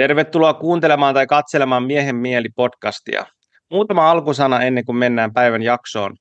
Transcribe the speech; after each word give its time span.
Tervetuloa 0.00 0.54
kuuntelemaan 0.54 1.14
tai 1.14 1.26
katselemaan 1.26 1.82
Miehen 1.82 2.16
mieli 2.16 2.48
podcastia. 2.56 3.26
Muutama 3.70 4.10
alkusana 4.10 4.62
ennen 4.62 4.84
kuin 4.84 4.96
mennään 4.96 5.32
päivän 5.32 5.62
jaksoon. 5.62 6.16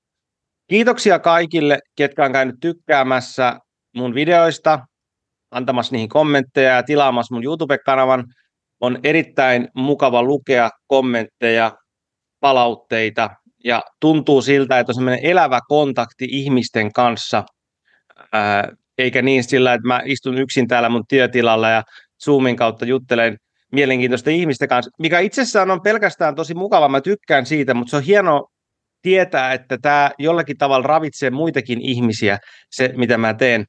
Kiitoksia 0.68 1.20
kaikille, 1.20 1.80
ketkä 1.96 2.26
on 2.26 2.32
käynyt 2.32 2.56
tykkäämässä 2.62 3.60
mun 3.96 4.16
videoista, 4.16 4.80
antamassa 5.52 5.92
niihin 5.92 6.10
kommentteja 6.10 6.76
ja 6.76 6.84
tilaamassa 6.84 7.36
mun 7.36 7.44
YouTube-kanavan. 7.44 8.24
On 8.80 9.00
erittäin 9.04 9.68
mukava 9.76 10.24
lukea 10.24 10.70
kommentteja, 10.88 11.72
palautteita 12.40 13.30
ja 13.64 13.84
tuntuu 14.02 14.42
siltä, 14.42 14.80
että 14.80 14.92
on 14.92 14.96
semmoinen 14.96 15.26
elävä 15.26 15.60
kontakti 15.68 16.28
ihmisten 16.30 16.94
kanssa, 16.94 17.44
eikä 18.98 19.22
niin 19.22 19.44
sillä, 19.44 19.74
että 19.74 19.88
mä 19.88 20.02
istun 20.06 20.38
yksin 20.38 20.68
täällä 20.68 20.90
mun 20.90 21.08
työtilalla 21.10 21.70
ja 21.70 21.84
Zoomin 22.26 22.56
kautta 22.56 22.86
juttelen 22.86 23.38
mielenkiintoisten 23.72 24.36
ihmisten 24.36 24.70
kanssa, 24.70 24.92
mikä 25.00 25.20
itsessään 25.20 25.72
on 25.72 25.82
pelkästään 25.82 26.36
tosi 26.36 26.54
mukava, 26.54 26.90
mä 26.90 27.02
tykkään 27.02 27.46
siitä, 27.46 27.74
mutta 27.74 27.92
se 27.92 27.98
on 27.98 28.04
hieno 28.04 28.48
tietää, 29.02 29.54
että 29.54 29.78
tämä 29.82 30.12
jollakin 30.18 30.58
tavalla 30.58 30.88
ravitsee 30.88 31.30
muitakin 31.30 31.82
ihmisiä, 31.82 32.38
se 32.72 32.94
mitä 32.98 33.18
mä 33.18 33.34
teen. 33.34 33.66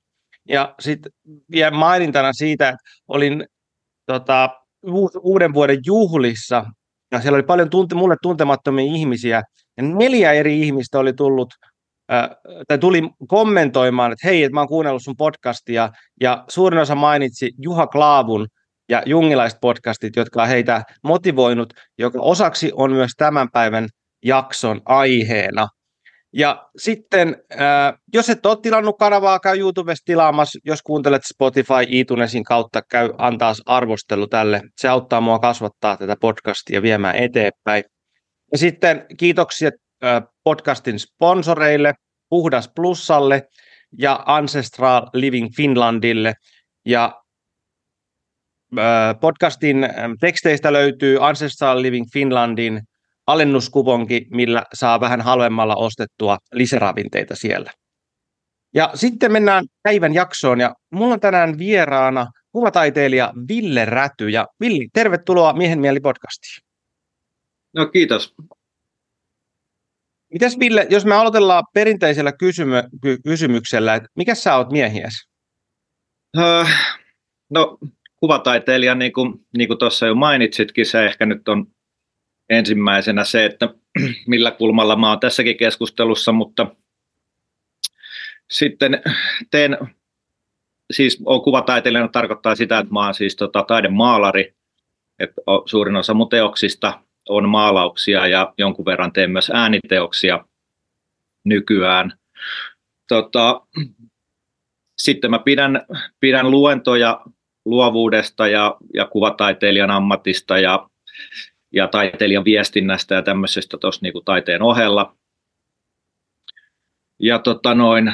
Ja 0.48 0.74
sitten 0.80 1.12
vielä 1.50 1.70
mainintana 1.70 2.32
siitä, 2.32 2.68
että 2.68 2.82
olin 3.08 3.44
tota, 4.06 4.50
uuden 5.22 5.54
vuoden 5.54 5.78
juhlissa, 5.86 6.64
ja 7.12 7.20
siellä 7.20 7.36
oli 7.36 7.42
paljon 7.42 7.70
tunte, 7.70 7.94
mulle 7.94 8.16
tuntemattomia 8.22 8.94
ihmisiä, 8.94 9.42
ja 9.76 9.82
neljä 9.82 10.32
eri 10.32 10.60
ihmistä 10.60 10.98
oli 10.98 11.12
tullut 11.12 11.54
tai 12.68 12.78
tuli 12.78 13.02
kommentoimaan, 13.28 14.12
että 14.12 14.28
hei, 14.28 14.44
että 14.44 14.54
mä 14.54 14.60
oon 14.60 14.68
kuunnellut 14.68 15.02
sun 15.02 15.16
podcastia, 15.16 15.90
ja 16.20 16.44
suurin 16.48 16.80
osa 16.80 16.94
mainitsi 16.94 17.50
Juha 17.58 17.86
Klaavun 17.86 18.46
ja 18.90 19.02
jungilaiset 19.06 19.58
podcastit, 19.60 20.16
jotka 20.16 20.42
on 20.42 20.48
heitä 20.48 20.82
motivoinut, 21.04 21.72
joka 21.98 22.18
osaksi 22.20 22.72
on 22.74 22.92
myös 22.92 23.10
tämän 23.16 23.50
päivän 23.50 23.88
jakson 24.24 24.80
aiheena. 24.84 25.68
Ja 26.32 26.68
sitten, 26.76 27.36
äh, 27.52 27.94
jos 28.14 28.30
et 28.30 28.46
ole 28.46 28.58
tilannut 28.62 28.98
kanavaa, 28.98 29.40
käy 29.40 29.58
YouTubesta 29.58 30.02
tilaamassa. 30.04 30.58
Jos 30.64 30.82
kuuntelet 30.82 31.22
Spotify 31.24 31.74
iTunesin 31.88 32.44
kautta, 32.44 32.82
käy 32.90 33.10
antaa 33.18 33.52
arvostelu 33.66 34.26
tälle. 34.26 34.60
Se 34.76 34.88
auttaa 34.88 35.20
mua 35.20 35.38
kasvattaa 35.38 35.96
tätä 35.96 36.16
podcastia 36.20 36.82
viemään 36.82 37.16
eteenpäin. 37.16 37.84
Ja 38.52 38.58
sitten 38.58 39.06
kiitoksia 39.16 39.70
äh, 40.04 40.22
podcastin 40.44 40.98
sponsoreille, 40.98 41.94
Puhdas 42.28 42.70
Plusalle 42.76 43.42
ja 43.98 44.22
Ancestral 44.26 45.06
Living 45.14 45.48
Finlandille. 45.56 46.34
Ja 46.86 47.20
podcastin 49.20 49.88
teksteistä 50.20 50.72
löytyy 50.72 51.26
Ancestral 51.26 51.82
Living 51.82 52.06
Finlandin 52.12 52.80
alennuskuponki, 53.26 54.26
millä 54.30 54.62
saa 54.74 55.00
vähän 55.00 55.20
halvemmalla 55.20 55.76
ostettua 55.76 56.38
lisäravinteita 56.52 57.36
siellä. 57.36 57.70
Ja 58.74 58.90
sitten 58.94 59.32
mennään 59.32 59.64
päivän 59.82 60.14
jaksoon 60.14 60.60
ja 60.60 60.74
mulla 60.90 61.14
on 61.14 61.20
tänään 61.20 61.58
vieraana 61.58 62.26
kuvataiteilija 62.52 63.32
Ville 63.48 63.84
Räty. 63.84 64.28
Ja 64.28 64.46
Villi, 64.60 64.88
tervetuloa 64.92 65.52
Miehen 65.52 65.80
mieli 65.80 66.00
podcastiin. 66.00 66.66
No 67.74 67.86
kiitos. 67.86 68.34
Mitäs 70.32 70.58
Ville, 70.58 70.86
jos 70.90 71.04
me 71.04 71.14
aloitellaan 71.14 71.64
perinteisellä 71.74 72.32
kysymy- 72.32 72.88
ky- 73.02 73.18
kysymyksellä, 73.24 73.94
että 73.94 74.08
mikä 74.16 74.34
sä 74.34 74.56
oot 74.56 74.72
miehiäs? 74.72 75.12
Uh, 76.36 76.68
no 77.50 77.78
kuvataiteilija, 78.20 78.94
niin 78.94 79.12
kuin, 79.12 79.46
niin 79.56 79.68
kuin 79.68 79.78
tuossa 79.78 80.06
jo 80.06 80.14
mainitsitkin, 80.14 80.86
se 80.86 81.06
ehkä 81.06 81.26
nyt 81.26 81.48
on 81.48 81.66
ensimmäisenä 82.48 83.24
se, 83.24 83.44
että 83.44 83.74
millä 84.26 84.50
kulmalla 84.50 84.96
mä 84.96 85.08
oon 85.08 85.20
tässäkin 85.20 85.56
keskustelussa, 85.56 86.32
mutta 86.32 86.66
sitten 88.50 89.02
teen, 89.50 89.78
siis 90.90 91.22
on 91.24 91.42
kuvataiteilijana 91.42 92.08
tarkoittaa 92.08 92.54
sitä, 92.54 92.78
että 92.78 92.92
mä 92.92 93.04
oon 93.04 93.14
siis 93.14 93.36
tota, 93.36 93.64
taidemaalari, 93.68 94.54
että 95.18 95.42
suurin 95.66 95.96
osa 95.96 96.14
mun 96.14 96.28
teoksista 96.28 97.02
on 97.28 97.48
maalauksia 97.48 98.26
ja 98.26 98.54
jonkun 98.58 98.84
verran 98.84 99.12
teen 99.12 99.30
myös 99.30 99.50
ääniteoksia 99.54 100.44
nykyään. 101.44 102.12
Tota, 103.08 103.60
sitten 104.98 105.30
mä 105.30 105.38
pidän, 105.38 105.86
pidän 106.20 106.50
luentoja 106.50 107.20
luovuudesta 107.64 108.48
ja, 108.48 108.76
ja 108.94 109.06
kuvataiteilijan 109.06 109.90
ammatista 109.90 110.58
ja 110.58 110.90
ja 111.72 111.88
taiteilijan 111.88 112.44
viestinnästä 112.44 113.14
ja 113.14 113.22
tämmöisestä 113.22 113.78
tuossa 113.78 114.00
niin 114.02 114.24
taiteen 114.24 114.62
ohella. 114.62 115.16
Ja 117.18 117.38
tota 117.38 117.74
noin, 117.74 118.12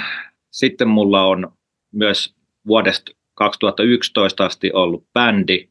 sitten 0.51 0.89
mulla 0.89 1.25
on 1.25 1.53
myös 1.93 2.35
vuodesta 2.67 3.13
2011 3.35 4.45
asti 4.45 4.73
ollut 4.73 5.07
bändi, 5.13 5.69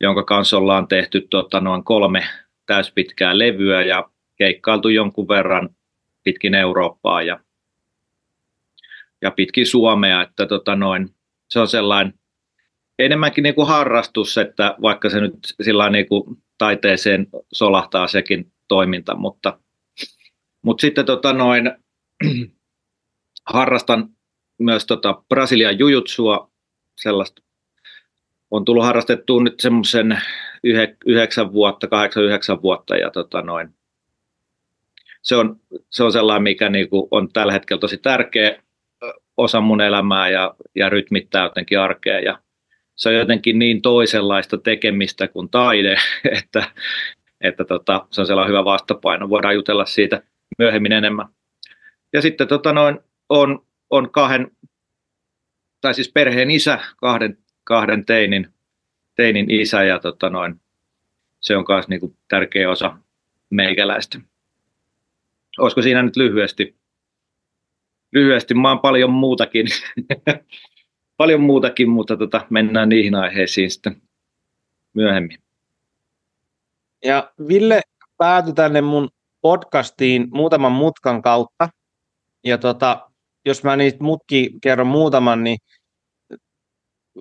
jonka 0.00 0.22
kanssa 0.22 0.58
ollaan 0.58 0.88
tehty 0.88 1.26
tota 1.30 1.60
noin 1.60 1.84
kolme 1.84 2.24
täyspitkää 2.66 3.38
levyä 3.38 3.82
ja 3.82 4.10
keikkailtu 4.36 4.88
jonkun 4.88 5.28
verran 5.28 5.68
pitkin 6.24 6.54
Eurooppaa 6.54 7.22
ja, 7.22 7.40
ja 9.22 9.30
pitkin 9.30 9.66
Suomea, 9.66 10.22
että 10.22 10.46
tota 10.46 10.76
noin, 10.76 11.14
se 11.50 11.60
on 11.60 11.68
sellainen 11.68 12.14
enemmänkin 12.98 13.42
niin 13.42 13.54
kuin 13.54 13.68
harrastus, 13.68 14.38
että 14.38 14.76
vaikka 14.82 15.10
se 15.10 15.20
nyt 15.20 15.38
sillä 15.62 15.90
niin 15.90 16.08
kuin 16.08 16.42
taiteeseen 16.58 17.26
solahtaa 17.52 18.06
sekin 18.08 18.52
toiminta, 18.68 19.16
mutta, 19.16 19.58
mutta 20.62 20.80
sitten 20.80 21.06
tota 21.06 21.32
noin, 21.32 21.72
harrastan 23.54 24.08
myös 24.58 24.86
tota 24.86 25.22
Brasilian 25.28 25.78
jujutsua, 25.78 26.50
sellaista 26.96 27.42
on 28.50 28.64
tullut 28.64 28.84
harrastettua 28.84 29.42
nyt 29.42 29.60
semmoisen 29.60 30.22
yhdeksän 31.06 31.52
vuotta, 31.52 31.88
kahdeksan, 31.88 32.24
yhdeksän 32.24 32.62
vuotta 32.62 32.96
ja 32.96 33.10
tota 33.10 33.42
noin, 33.42 33.74
se 35.22 35.36
on, 35.36 35.60
se 35.90 36.04
on 36.04 36.12
sellainen, 36.12 36.42
mikä 36.42 36.68
niinku 36.68 37.08
on 37.10 37.32
tällä 37.32 37.52
hetkellä 37.52 37.80
tosi 37.80 37.98
tärkeä 37.98 38.62
osa 39.36 39.60
mun 39.60 39.80
elämää 39.80 40.28
ja, 40.28 40.54
ja 40.74 40.88
rytmittää 40.88 41.42
jotenkin 41.42 41.80
arkea 41.80 42.20
ja 42.20 42.38
se 42.96 43.08
on 43.08 43.14
jotenkin 43.14 43.58
niin 43.58 43.82
toisenlaista 43.82 44.58
tekemistä 44.58 45.28
kuin 45.28 45.48
taide, 45.50 45.96
että, 46.38 46.70
että 47.40 47.64
tota, 47.64 48.06
se 48.10 48.20
on 48.20 48.26
sellainen 48.26 48.50
hyvä 48.50 48.64
vastapaino. 48.64 49.28
Voidaan 49.28 49.54
jutella 49.54 49.86
siitä 49.86 50.22
myöhemmin 50.58 50.92
enemmän. 50.92 51.26
Ja 52.12 52.22
sitten 52.22 52.48
tota 52.48 52.72
noin, 52.72 52.98
on, 53.28 53.66
on 53.90 54.10
kahden, 54.10 54.50
tai 55.80 55.94
siis 55.94 56.12
perheen 56.12 56.50
isä, 56.50 56.80
kahden, 56.96 57.38
kahden 57.64 58.04
teinin, 58.04 58.48
teinin 59.14 59.50
isä 59.50 59.84
ja 59.84 59.98
tota 59.98 60.30
noin, 60.30 60.60
se 61.40 61.56
on 61.56 61.64
myös 61.68 61.88
niinku 61.88 62.16
tärkeä 62.28 62.70
osa 62.70 62.96
meikäläistä. 63.50 64.20
Olisiko 65.58 65.82
siinä 65.82 66.02
nyt 66.02 66.16
lyhyesti? 66.16 66.76
Lyhyesti, 68.12 68.54
mä 68.54 68.68
oon 68.68 68.78
paljon 68.78 69.10
muutakin 69.10 69.66
paljon 71.16 71.40
muutakin, 71.40 71.90
mutta 71.90 72.16
tota, 72.16 72.46
mennään 72.50 72.88
niihin 72.88 73.14
aiheisiin 73.14 73.70
sitten 73.70 74.02
myöhemmin. 74.94 75.38
Ja 77.04 77.32
Ville 77.48 77.80
päätyi 78.18 78.52
tänne 78.52 78.80
mun 78.80 79.08
podcastiin 79.40 80.28
muutaman 80.30 80.72
mutkan 80.72 81.22
kautta. 81.22 81.68
Ja 82.44 82.58
tota, 82.58 83.10
jos 83.46 83.64
mä 83.64 83.76
niistä 83.76 84.04
mutki 84.04 84.50
kerron 84.62 84.86
muutaman, 84.86 85.44
niin 85.44 85.58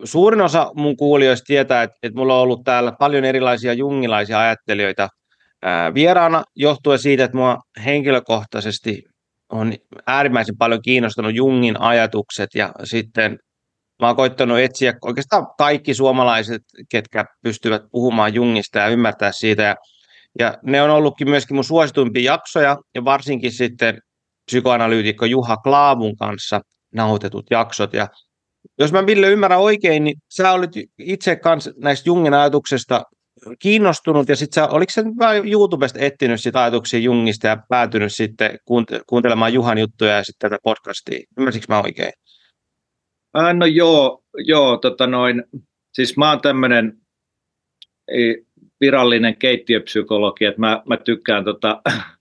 suurin 0.03 0.41
osa 0.41 0.72
mun 0.75 0.97
kuulijoista 0.97 1.45
tietää, 1.45 1.84
että, 1.84 1.97
että 2.03 2.19
mulla 2.19 2.35
on 2.35 2.41
ollut 2.41 2.64
täällä 2.64 2.91
paljon 2.99 3.25
erilaisia 3.25 3.73
jungilaisia 3.73 4.40
ajattelijoita 4.40 5.09
ää, 5.61 5.93
vieraana, 5.93 6.43
johtuen 6.55 6.99
siitä, 6.99 7.23
että 7.23 7.37
mua 7.37 7.58
henkilökohtaisesti 7.85 9.03
on 9.49 9.73
äärimmäisen 10.08 10.58
paljon 10.58 10.81
kiinnostunut 10.81 11.35
Jungin 11.35 11.81
ajatukset 11.81 12.49
ja 12.55 12.72
sitten 12.84 13.40
Mä 14.01 14.07
oon 14.07 14.15
koittanut 14.15 14.59
etsiä 14.59 14.93
oikeastaan 15.01 15.47
kaikki 15.57 15.93
suomalaiset, 15.93 16.61
ketkä 16.89 17.25
pystyvät 17.43 17.81
puhumaan 17.91 18.33
Jungista 18.33 18.79
ja 18.79 18.87
ymmärtää 18.87 19.31
siitä. 19.31 19.63
Ja, 19.63 19.75
ja 20.39 20.57
ne 20.63 20.81
on 20.81 20.89
ollutkin 20.89 21.29
myöskin 21.29 21.55
mun 21.55 21.63
suosituimpia 21.63 22.31
jaksoja, 22.31 22.77
ja 22.95 23.05
varsinkin 23.05 23.51
sitten 23.51 23.99
psykoanalyytikko 24.45 25.25
Juha 25.25 25.57
Klaavun 25.57 26.15
kanssa 26.15 26.61
nauhoitetut 26.93 27.45
jaksot. 27.51 27.93
Ja 27.93 28.07
jos 28.79 28.91
mä 28.91 29.05
Ville 29.05 29.29
ymmärrän 29.29 29.59
oikein, 29.59 30.03
niin 30.03 30.17
sä 30.29 30.51
olit 30.51 30.71
itse 30.99 31.35
kanssa 31.35 31.71
näistä 31.77 32.09
Jungin 32.09 32.33
ajatuksesta 32.33 33.03
kiinnostunut, 33.59 34.29
ja 34.29 34.35
sitten 34.35 34.71
oliko 34.71 34.89
sä 34.89 35.03
YouTubesta 35.43 35.99
etsinyt 35.99 36.41
sitä 36.41 36.61
ajatuksia 36.61 36.99
Jungista 36.99 37.47
ja 37.47 37.57
päätynyt 37.69 38.13
sitten 38.13 38.57
kuuntelemaan 39.07 39.53
Juhan 39.53 39.77
juttuja 39.77 40.11
ja 40.11 40.23
sitten 40.23 40.49
tätä 40.49 40.59
podcastia? 40.63 41.19
Ymmärsikö 41.37 41.65
mä 41.69 41.81
oikein? 41.81 42.11
Äh, 43.37 43.53
no 43.53 43.66
joo, 43.66 44.23
joo 44.37 44.78
tota 44.78 45.08
noin, 45.08 45.43
siis 45.93 46.17
mä 46.17 46.29
oon 46.29 46.41
tämmönen, 46.41 46.97
virallinen 48.82 49.37
keittiöpsykologi, 49.37 50.46
että 50.46 50.59
mä, 50.59 50.82
mä 50.85 50.97
tykkään 50.97 51.46
tota, 51.46 51.82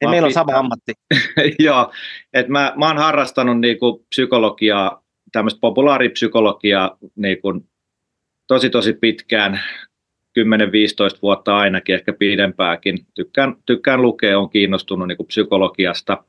Ei, 0.00 0.08
meillä 0.08 0.26
on 0.26 0.32
sama 0.32 0.58
ammatti. 0.58 0.92
Joo, 1.58 1.92
että 2.32 2.52
mä, 2.52 2.72
mä 2.76 2.86
oon 2.86 2.98
harrastanut 2.98 3.60
niinku 3.60 4.06
psykologiaa, 4.08 5.04
tämmöistä 5.32 5.60
populaaripsykologiaa 5.60 6.98
niinku 7.16 7.66
tosi 8.46 8.70
tosi 8.70 8.92
pitkään, 8.92 9.60
10-15 10.38 11.18
vuotta 11.22 11.56
ainakin, 11.56 11.94
ehkä 11.94 12.12
pidempääkin. 12.12 12.98
Tykkään, 13.14 13.56
tykkään 13.66 14.02
lukea, 14.02 14.38
on 14.38 14.50
kiinnostunut 14.50 15.08
niinku 15.08 15.24
psykologiasta. 15.24 16.24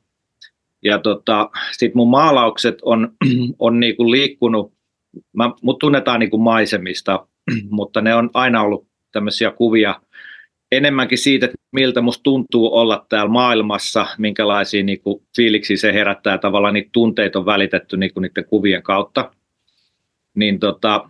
Ja 0.82 0.98
tota, 0.98 1.50
sitten 1.72 1.96
mun 1.96 2.10
maalaukset 2.10 2.78
on, 2.82 3.12
on 3.58 3.80
niinku 3.80 4.10
liikkunut, 4.10 4.72
mä, 5.32 5.50
mut 5.62 5.78
tunnetaan 5.78 6.20
niinku 6.20 6.38
maisemista, 6.38 7.26
mutta 7.70 8.00
ne 8.00 8.14
on 8.14 8.30
aina 8.34 8.62
ollut 8.62 8.86
tämmöisiä 9.12 9.50
kuvia 9.50 10.00
enemmänkin 10.72 11.18
siitä, 11.18 11.46
että 11.46 11.58
miltä 11.72 12.00
musta 12.00 12.22
tuntuu 12.22 12.74
olla 12.74 13.06
täällä 13.08 13.32
maailmassa, 13.32 14.06
minkälaisia 14.18 14.82
niin 14.82 15.00
kuin, 15.00 15.26
fiiliksiä 15.36 15.76
se 15.76 15.92
herättää, 15.92 16.38
tavallaan 16.38 16.74
niitä 16.74 16.90
tunteita 16.92 17.38
on 17.38 17.46
välitetty 17.46 17.96
niin 17.96 18.14
kuin, 18.14 18.22
niiden 18.22 18.44
kuvien 18.44 18.82
kautta. 18.82 19.34
Niin 20.34 20.60
tota, 20.60 21.08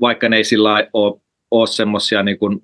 vaikka 0.00 0.28
ne 0.28 0.36
ei 0.36 0.44
sillä 0.44 0.88
ole, 0.92 1.20
ole 1.50 1.66
semmoisia, 1.66 2.22
niin 2.22 2.38
kuin, 2.38 2.62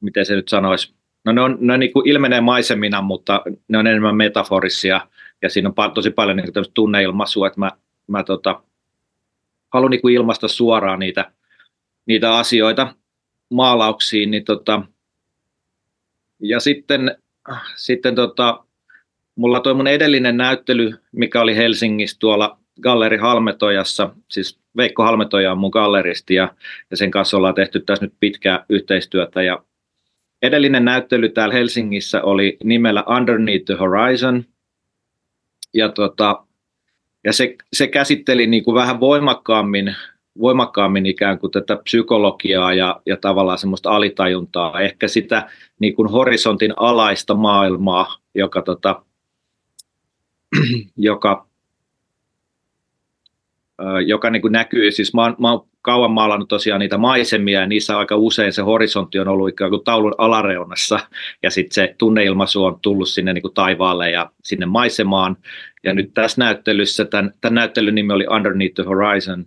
miten 0.00 0.26
se 0.26 0.34
nyt 0.34 0.48
sanoisi, 0.48 0.95
no 1.26 1.32
ne, 1.32 1.40
on, 1.40 1.58
ne 1.60 1.78
niin 1.78 1.92
kuin 1.92 2.08
ilmenee 2.08 2.40
maisemina, 2.40 3.02
mutta 3.02 3.42
ne 3.68 3.78
on 3.78 3.86
enemmän 3.86 4.16
metaforisia 4.16 5.00
ja 5.42 5.50
siinä 5.50 5.72
on 5.76 5.92
tosi 5.92 6.10
paljon 6.10 6.36
niin 6.36 6.52
kuin 6.52 6.64
tunneilmaisua, 6.74 7.46
että 7.46 7.60
mä, 7.60 7.70
mä 8.06 8.24
tota, 8.24 8.62
haluan 9.72 9.90
niin 9.90 10.10
ilmaista 10.10 10.48
suoraan 10.48 10.98
niitä, 10.98 11.32
niitä 12.06 12.36
asioita 12.36 12.94
maalauksiin. 13.50 14.30
Niin 14.30 14.44
tota, 14.44 14.82
ja 16.40 16.60
sitten, 16.60 17.18
sitten 17.76 18.14
tota, 18.14 18.64
mulla 19.36 19.60
toi 19.60 19.74
mun 19.74 19.86
edellinen 19.86 20.36
näyttely, 20.36 20.94
mikä 21.12 21.40
oli 21.40 21.56
Helsingissä 21.56 22.16
tuolla 22.20 22.58
Galleri 22.82 23.16
Halmetojassa, 23.16 24.10
siis 24.28 24.58
Veikko 24.76 25.02
Halmetoja 25.02 25.52
on 25.52 25.58
mun 25.58 25.70
galleristi 25.70 26.34
ja, 26.34 26.54
ja 26.90 26.96
sen 26.96 27.10
kanssa 27.10 27.36
ollaan 27.36 27.54
tehty 27.54 27.80
tässä 27.80 28.04
nyt 28.04 28.14
pitkää 28.20 28.64
yhteistyötä 28.68 29.42
ja 29.42 29.64
edellinen 30.46 30.84
näyttely 30.84 31.28
täällä 31.28 31.54
Helsingissä 31.54 32.22
oli 32.22 32.56
nimellä 32.64 33.04
Underneath 33.16 33.64
the 33.64 33.74
Horizon. 33.74 34.44
Ja, 35.74 35.88
tota, 35.88 36.44
ja 37.24 37.32
se, 37.32 37.56
se 37.72 37.86
käsitteli 37.86 38.46
niin 38.46 38.64
kuin 38.64 38.74
vähän 38.74 39.00
voimakkaammin 39.00 39.96
voimakkaammin 40.40 41.06
ikään 41.06 41.38
kuin 41.38 41.50
tätä 41.50 41.76
psykologiaa 41.76 42.74
ja, 42.74 43.00
ja 43.06 43.16
tavallaan 43.16 43.58
semmoista 43.58 43.90
alitajuntaa, 43.90 44.80
ehkä 44.80 45.08
sitä 45.08 45.50
niin 45.78 45.94
kuin 45.94 46.10
horisontin 46.10 46.72
alaista 46.76 47.34
maailmaa, 47.34 48.16
joka, 48.34 48.62
tota, 48.62 49.02
joka, 50.96 51.46
joka 54.06 54.30
niin 54.30 54.42
kuin 54.42 54.52
näkyy, 54.52 54.92
siis 54.92 55.14
mä 55.14 55.22
oon, 55.22 55.36
mä 55.38 55.52
oon 55.52 55.66
kauan 55.86 56.10
maalannut 56.10 56.48
tosiaan 56.48 56.80
niitä 56.80 56.98
maisemia 56.98 57.60
ja 57.60 57.66
niissä 57.66 57.98
aika 57.98 58.16
usein 58.16 58.52
se 58.52 58.62
horisontti 58.62 59.18
on 59.18 59.28
ollut 59.28 59.48
ikään 59.48 59.70
kuin 59.70 59.84
taulun 59.84 60.14
alareunassa 60.18 61.00
ja 61.42 61.50
sitten 61.50 61.74
se 61.74 61.94
tunneilmaisu 61.98 62.64
on 62.64 62.80
tullut 62.82 63.08
sinne 63.08 63.32
niin 63.32 63.42
kuin 63.42 63.54
taivaalle 63.54 64.10
ja 64.10 64.30
sinne 64.42 64.66
maisemaan. 64.66 65.36
Ja 65.84 65.94
nyt 65.94 66.14
tässä 66.14 66.40
näyttelyssä, 66.40 67.04
tämän, 67.04 67.34
tämän 67.40 67.54
näyttelyn 67.54 67.94
nimi 67.94 68.12
oli 68.12 68.26
Underneath 68.26 68.74
the 68.74 68.82
Horizon 68.82 69.46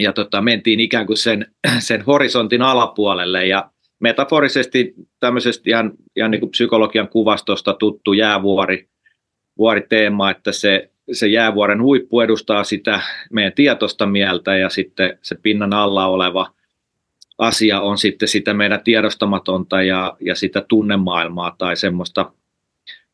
ja 0.00 0.12
tota, 0.12 0.42
mentiin 0.42 0.80
ikään 0.80 1.06
kuin 1.06 1.16
sen, 1.16 1.46
sen 1.78 2.02
horisontin 2.02 2.62
alapuolelle 2.62 3.46
ja 3.46 3.70
metaforisesti 4.00 4.94
tämmöisestä 5.20 5.70
ihan, 5.70 5.92
ihan 6.16 6.30
niin 6.30 6.40
kuin 6.40 6.50
psykologian 6.50 7.08
kuvastosta 7.08 7.74
tuttu 7.74 8.12
jäävuori 8.12 8.88
vuoriteema, 9.58 10.30
että 10.30 10.52
se, 10.52 10.90
se 11.12 11.26
jäävuoren 11.26 11.82
huippu 11.82 12.20
edustaa 12.20 12.64
sitä 12.64 13.00
meidän 13.32 13.52
tietoista 13.52 14.06
mieltä 14.06 14.56
ja 14.56 14.68
sitten 14.68 15.18
se 15.22 15.34
pinnan 15.34 15.72
alla 15.72 16.06
oleva 16.06 16.52
asia 17.38 17.80
on 17.80 17.98
sitten 17.98 18.28
sitä 18.28 18.54
meidän 18.54 18.84
tiedostamatonta 18.84 19.82
ja, 19.82 20.16
ja 20.20 20.34
sitä 20.34 20.64
tunnemaailmaa 20.68 21.54
tai 21.58 21.76
semmoista. 21.76 22.32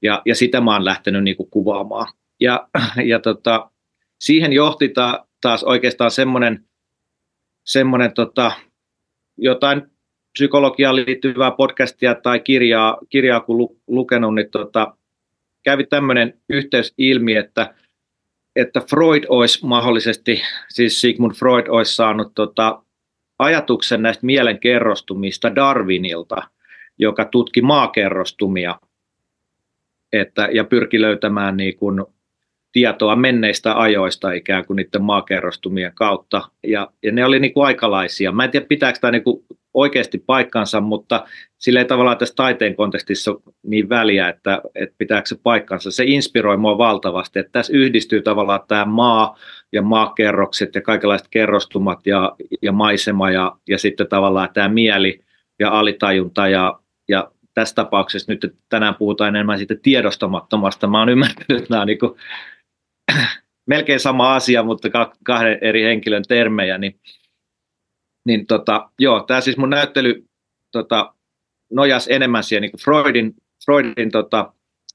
Ja, 0.02 0.22
ja 0.26 0.34
sitä 0.34 0.60
mä 0.60 0.72
oon 0.72 0.84
lähtenyt 0.84 1.24
niin 1.24 1.36
kuvaamaan. 1.50 2.12
Ja, 2.40 2.68
ja 3.04 3.18
tota, 3.18 3.70
siihen 4.18 4.52
johti 4.52 4.88
ta, 4.88 5.26
taas 5.40 5.64
oikeastaan 5.64 6.10
semmoinen 6.10 6.64
semmoinen 7.64 8.12
tota, 8.12 8.52
jotain 9.38 9.82
psykologiaan 10.32 10.96
liittyvää 10.96 11.50
podcastia 11.50 12.14
tai 12.14 12.40
kirjaa, 12.40 12.98
kirjaa 13.08 13.40
kun 13.40 13.58
lu, 13.58 13.80
lukenut, 13.86 14.34
niin 14.34 14.50
tota, 14.50 14.96
kävi 15.62 15.84
tämmöinen 15.84 16.40
yhteys 16.48 16.94
ilmi, 16.98 17.34
että, 17.34 17.74
että 18.56 18.80
Freud 18.80 19.24
olisi 19.28 19.66
mahdollisesti, 19.66 20.42
siis 20.68 21.00
Sigmund 21.00 21.34
Freud 21.34 21.66
olisi 21.68 21.94
saanut 21.94 22.32
tota, 22.34 22.82
ajatuksen 23.38 24.02
näistä 24.02 24.26
mielenkerrostumista 24.26 25.54
Darwinilta, 25.54 26.42
joka 26.98 27.24
tutki 27.24 27.62
maakerrostumia 27.62 28.78
että, 30.12 30.48
ja 30.52 30.64
pyrki 30.64 31.00
löytämään 31.00 31.56
niin 31.56 31.76
kuin 31.76 32.04
tietoa 32.72 33.16
menneistä 33.16 33.80
ajoista 33.80 34.32
ikään 34.32 34.66
kuin 34.66 34.76
niiden 34.76 35.02
maakerrostumien 35.02 35.92
kautta. 35.94 36.42
Ja, 36.66 36.90
ja 37.02 37.12
ne 37.12 37.24
oli 37.24 37.40
niin 37.40 37.52
kuin 37.52 37.66
aikalaisia. 37.66 38.32
Mä 38.32 38.44
en 38.44 38.50
tiedä, 38.50 38.66
pitääkö 38.66 38.98
tämä 39.00 39.10
niin 39.10 39.24
kuin 39.24 39.44
oikeasti 39.74 40.18
paikkansa, 40.18 40.80
mutta 40.80 41.24
sillä 41.58 41.80
ei 41.80 41.86
tavallaan 41.86 42.18
tässä 42.18 42.34
taiteen 42.34 42.76
kontekstissa 42.76 43.30
ole 43.30 43.40
niin 43.62 43.88
väliä, 43.88 44.28
että, 44.28 44.62
että 44.74 44.94
pitääkö 44.98 45.28
se 45.28 45.36
paikkansa. 45.42 45.90
Se 45.90 46.04
inspiroi 46.06 46.56
mua 46.56 46.78
valtavasti, 46.78 47.38
että 47.38 47.52
tässä 47.52 47.72
yhdistyy 47.72 48.22
tavallaan 48.22 48.60
tämä 48.68 48.84
maa 48.84 49.38
ja 49.72 49.82
maakerrokset 49.82 50.74
ja 50.74 50.80
kaikenlaiset 50.80 51.28
kerrostumat 51.30 52.06
ja, 52.06 52.36
ja 52.62 52.72
maisema 52.72 53.30
ja, 53.30 53.56
ja 53.68 53.78
sitten 53.78 54.08
tavallaan 54.08 54.48
tämä 54.54 54.68
mieli 54.68 55.20
ja 55.58 55.70
alitajunta 55.70 56.48
ja, 56.48 56.80
ja 57.08 57.30
tässä 57.54 57.74
tapauksessa 57.74 58.32
nyt 58.32 58.54
tänään 58.68 58.94
puhutaan 58.94 59.36
enemmän 59.36 59.58
siitä 59.58 59.74
tiedostamattomasta. 59.82 60.86
Mä 60.86 60.98
oon 60.98 61.08
ymmärtänyt, 61.08 61.50
että 61.50 61.66
nämä 61.70 61.80
on 61.80 61.86
niin 61.86 61.98
kuin 61.98 62.12
melkein 63.66 64.00
sama 64.00 64.34
asia, 64.34 64.62
mutta 64.62 64.88
kahden 65.24 65.58
eri 65.60 65.82
henkilön 65.82 66.24
termejä, 66.28 66.78
niin, 66.78 67.00
niin 68.24 68.46
tota, 68.46 68.90
joo, 68.98 69.22
tämä 69.22 69.40
siis 69.40 69.56
mun 69.56 69.70
näyttely 69.70 70.24
tota, 70.72 71.14
nojas 71.70 72.08
enemmän 72.08 72.44
siihen 72.44 72.62
niin 72.62 72.82
Freudin, 72.84 73.34
Freudin 73.64 74.10
tota, 74.10 74.52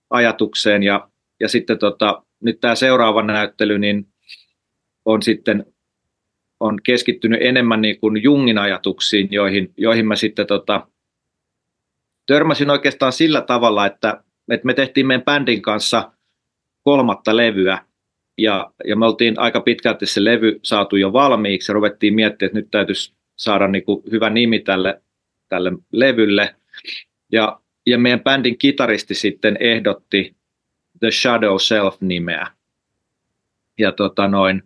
ajatukseen 0.10 0.84
ja, 0.84 1.10
ja 1.40 1.50
sitten 1.50 1.80
tota, 1.80 2.24
nyt 2.40 2.60
tämä 2.60 2.76
seuraava 2.76 3.24
näyttely 3.24 3.80
niin 3.80 4.08
on 5.06 5.22
sitten 5.22 5.66
on 6.60 6.78
keskittynyt 6.84 7.42
enemmän 7.42 7.82
niin 7.82 8.00
kuin 8.00 8.24
Jungin 8.24 8.58
ajatuksiin, 8.58 9.28
joihin, 9.32 9.74
joihin 9.78 10.08
mä 10.08 10.16
sitten 10.16 10.48
tota, 10.48 10.88
törmäsin 12.26 12.70
oikeastaan 12.70 13.14
sillä 13.14 13.42
tavalla, 13.42 13.86
että, 13.86 14.24
että 14.52 14.66
me 14.66 14.74
tehtiin 14.74 15.08
meidän 15.08 15.26
bändin 15.26 15.62
kanssa 15.62 16.12
kolmatta 16.84 17.38
levyä 17.38 17.86
ja, 18.38 18.72
ja 18.86 18.96
me 18.96 19.06
oltiin 19.06 19.40
aika 19.40 19.62
pitkälti 19.62 20.06
se 20.06 20.24
levy 20.24 20.60
saatu 20.64 20.96
jo 20.96 21.14
valmiiksi 21.14 21.72
ja 21.72 21.74
ruvettiin 21.74 22.14
miettimään, 22.14 22.50
että 22.50 22.60
nyt 22.60 22.72
täytyisi 22.72 23.17
saada 23.38 23.68
niin 23.68 23.84
kuin 23.84 24.04
hyvä 24.12 24.30
nimi 24.30 24.60
tälle, 24.60 25.02
tälle 25.50 25.72
levylle. 25.92 26.56
Ja, 27.32 27.60
ja 27.86 27.98
meidän 27.98 28.24
bändin 28.24 28.58
kitaristi 28.58 29.16
sitten 29.16 29.58
ehdotti 29.60 30.36
The 31.00 31.12
Shadow 31.12 31.56
Self-nimeä. 31.58 32.48
Ja 33.78 33.92
tota 33.92 34.28
noin, 34.28 34.64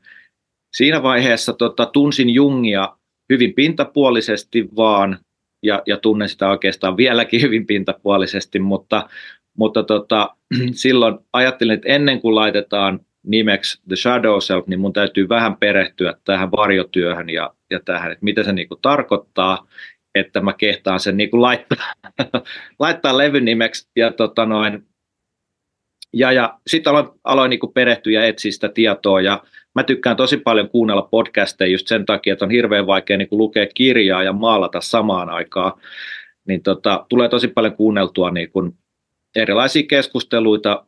siinä 0.72 1.04
vaiheessa 1.04 1.54
tota, 1.54 1.86
tunsin 1.86 2.30
Jungia 2.30 2.98
hyvin 3.30 3.54
pintapuolisesti 3.54 4.70
vaan, 4.76 5.20
ja, 5.64 5.84
ja 5.86 5.98
tunnen 5.98 6.30
sitä 6.30 6.50
oikeastaan 6.50 6.98
vieläkin 6.98 7.42
hyvin 7.46 7.68
pintapuolisesti, 7.68 8.60
mutta, 8.60 9.10
mutta 9.54 9.84
tota, 9.84 10.36
silloin 10.74 11.18
ajattelin, 11.34 11.74
että 11.74 11.90
ennen 11.90 12.22
kuin 12.22 12.36
laitetaan 12.36 13.00
nimeksi 13.24 13.82
The 13.88 13.96
Shadow 13.96 14.40
Self, 14.40 14.68
niin 14.68 14.80
mun 14.80 14.94
täytyy 14.94 15.30
vähän 15.30 15.58
perehtyä 15.58 16.14
tähän 16.24 16.52
varjotyöhön 16.52 17.30
ja, 17.30 17.54
ja 17.70 17.80
tähän, 17.86 18.12
että 18.12 18.26
mitä 18.26 18.44
se 18.44 18.54
niin 18.54 18.68
tarkoittaa, 18.82 19.68
että 20.16 20.42
mä 20.42 20.54
kehtaan 20.54 21.00
sen 21.00 21.18
niin 21.18 21.30
laittaa, 21.34 21.94
laittaa 22.80 23.18
levyn 23.18 23.46
nimeksi. 23.46 23.90
Ja, 23.96 24.12
tota 24.12 24.46
noin, 24.46 24.86
ja, 26.14 26.32
ja 26.32 26.60
sitten 26.68 26.92
aloin, 26.92 27.08
aloin 27.24 27.50
niin 27.50 27.60
perehtyä 27.74 28.14
ja 28.14 28.26
etsiä 28.26 28.52
sitä 28.52 28.70
tietoa 28.70 29.22
ja 29.22 29.44
mä 29.76 29.84
tykkään 29.84 30.18
tosi 30.18 30.38
paljon 30.38 30.70
kuunnella 30.70 31.02
podcasteja 31.02 31.72
just 31.72 31.88
sen 31.88 32.06
takia, 32.06 32.34
että 32.34 32.46
on 32.46 32.52
hirveän 32.52 32.88
vaikea 32.88 33.18
niin 33.18 33.28
lukea 33.32 33.68
kirjaa 33.76 34.24
ja 34.24 34.34
maalata 34.34 34.82
samaan 34.82 35.30
aikaan. 35.30 35.82
Niin 36.48 36.64
tota, 36.64 37.06
tulee 37.10 37.30
tosi 37.30 37.48
paljon 37.48 37.76
kuunneltua 37.76 38.32
niin 38.32 38.52
erilaisia 39.36 39.84
keskusteluita 39.88 40.86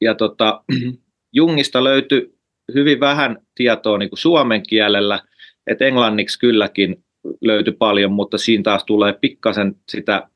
ja 0.00 0.14
tota, 0.14 0.64
Jungista 1.36 1.84
löytyi 1.84 2.34
hyvin 2.74 3.00
vähän 3.00 3.38
tietoa 3.54 3.98
niin 3.98 4.08
kuin 4.10 4.18
suomen 4.18 4.62
kielellä, 4.68 5.22
että 5.66 5.84
englanniksi 5.84 6.38
kylläkin 6.38 7.04
löytyi 7.40 7.72
paljon, 7.72 8.12
mutta 8.12 8.38
siinä 8.38 8.62
taas 8.62 8.84
tulee 8.84 9.12
pikkasen 9.12 9.74
sitä 9.88 10.28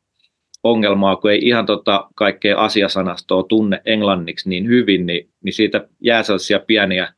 ongelmaa, 0.62 1.16
kun 1.16 1.30
ei 1.30 1.38
ihan 1.42 1.66
tota 1.66 2.08
kaikkea 2.14 2.58
asiasanastoa 2.58 3.42
tunne 3.42 3.82
englanniksi 3.84 4.48
niin 4.48 4.66
hyvin, 4.66 5.06
niin, 5.06 5.30
niin 5.44 5.52
siitä 5.52 5.88
jää 6.00 6.22
sellaisia 6.22 6.58
pieniä, 6.58 7.14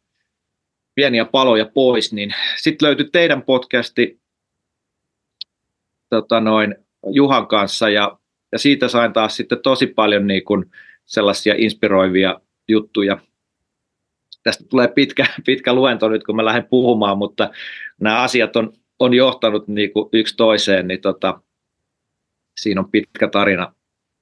pieniä 0.95 1.25
paloja 1.25 1.67
pois. 1.75 2.12
Niin 2.12 2.35
sitten 2.57 2.87
löytyi 2.87 3.09
teidän 3.12 3.43
podcasti 3.43 4.21
tota 6.11 6.41
noin, 6.41 6.75
Juhan 7.07 7.47
kanssa 7.47 7.89
ja, 7.89 8.19
ja 8.53 8.59
siitä 8.59 8.89
sain 8.89 9.12
taas 9.12 9.37
sitten 9.37 9.62
tosi 9.62 9.87
paljon 9.87 10.27
niin 10.27 10.45
kuin 10.45 10.65
sellaisia 11.05 11.55
inspiroivia 11.59 12.41
juttuja. 12.69 13.19
Tästä 14.42 14.64
tulee 14.70 14.88
pitkä, 14.88 15.26
pitkä 15.46 15.72
luento 15.72 16.08
nyt, 16.08 16.25
kun 16.25 16.37
mä 16.37 16.44
lähden 16.44 16.66
puhumaan, 16.70 17.18
mutta 17.18 17.50
nämä 18.00 18.22
asiat 18.22 18.56
on, 18.56 18.72
on 18.99 19.14
johtanut 19.14 19.68
niin 19.68 19.92
kuin 19.92 20.08
yksi 20.12 20.37
toiseen, 20.37 20.88
niin 20.88 21.00
tota, 21.00 21.40
siinä 22.61 22.80
on 22.80 22.90
pitkä 22.90 23.28
tarina. 23.28 23.75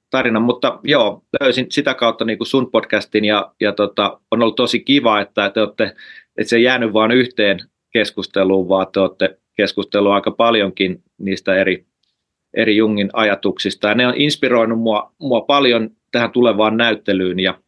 tarina. 0.09 0.39
Mutta 0.39 0.79
joo, 0.83 1.23
löysin 1.41 1.65
sitä 1.69 1.93
kautta 1.93 2.25
niin 2.25 2.37
kuin 2.37 2.47
sun 2.47 2.71
podcastin 2.71 3.25
ja, 3.25 3.53
ja 3.59 3.71
tota, 3.71 4.19
on 4.31 4.41
ollut 4.41 4.55
tosi 4.55 4.79
kiva, 4.79 5.21
että 5.21 5.49
te 5.49 5.61
olette, 5.61 5.83
että 6.37 6.49
se 6.49 6.55
ei 6.55 6.63
jäänyt 6.63 6.93
vain 6.93 7.11
yhteen 7.11 7.59
keskusteluun, 7.93 8.69
vaan 8.69 8.87
te 8.93 8.99
olette 8.99 9.37
keskustellut 9.57 10.11
aika 10.11 10.31
paljonkin 10.31 11.03
niistä 11.17 11.55
eri, 11.55 11.85
eri 12.53 12.77
Jungin 12.77 13.09
ajatuksista. 13.13 13.87
Ja 13.87 13.95
ne 13.95 14.07
on 14.07 14.13
inspiroinut 14.17 14.79
mua, 14.79 15.13
mua 15.19 15.41
paljon 15.41 15.89
tähän 16.11 16.31
tulevaan 16.31 16.77
näyttelyyn 16.77 17.39
ja, 17.39 17.59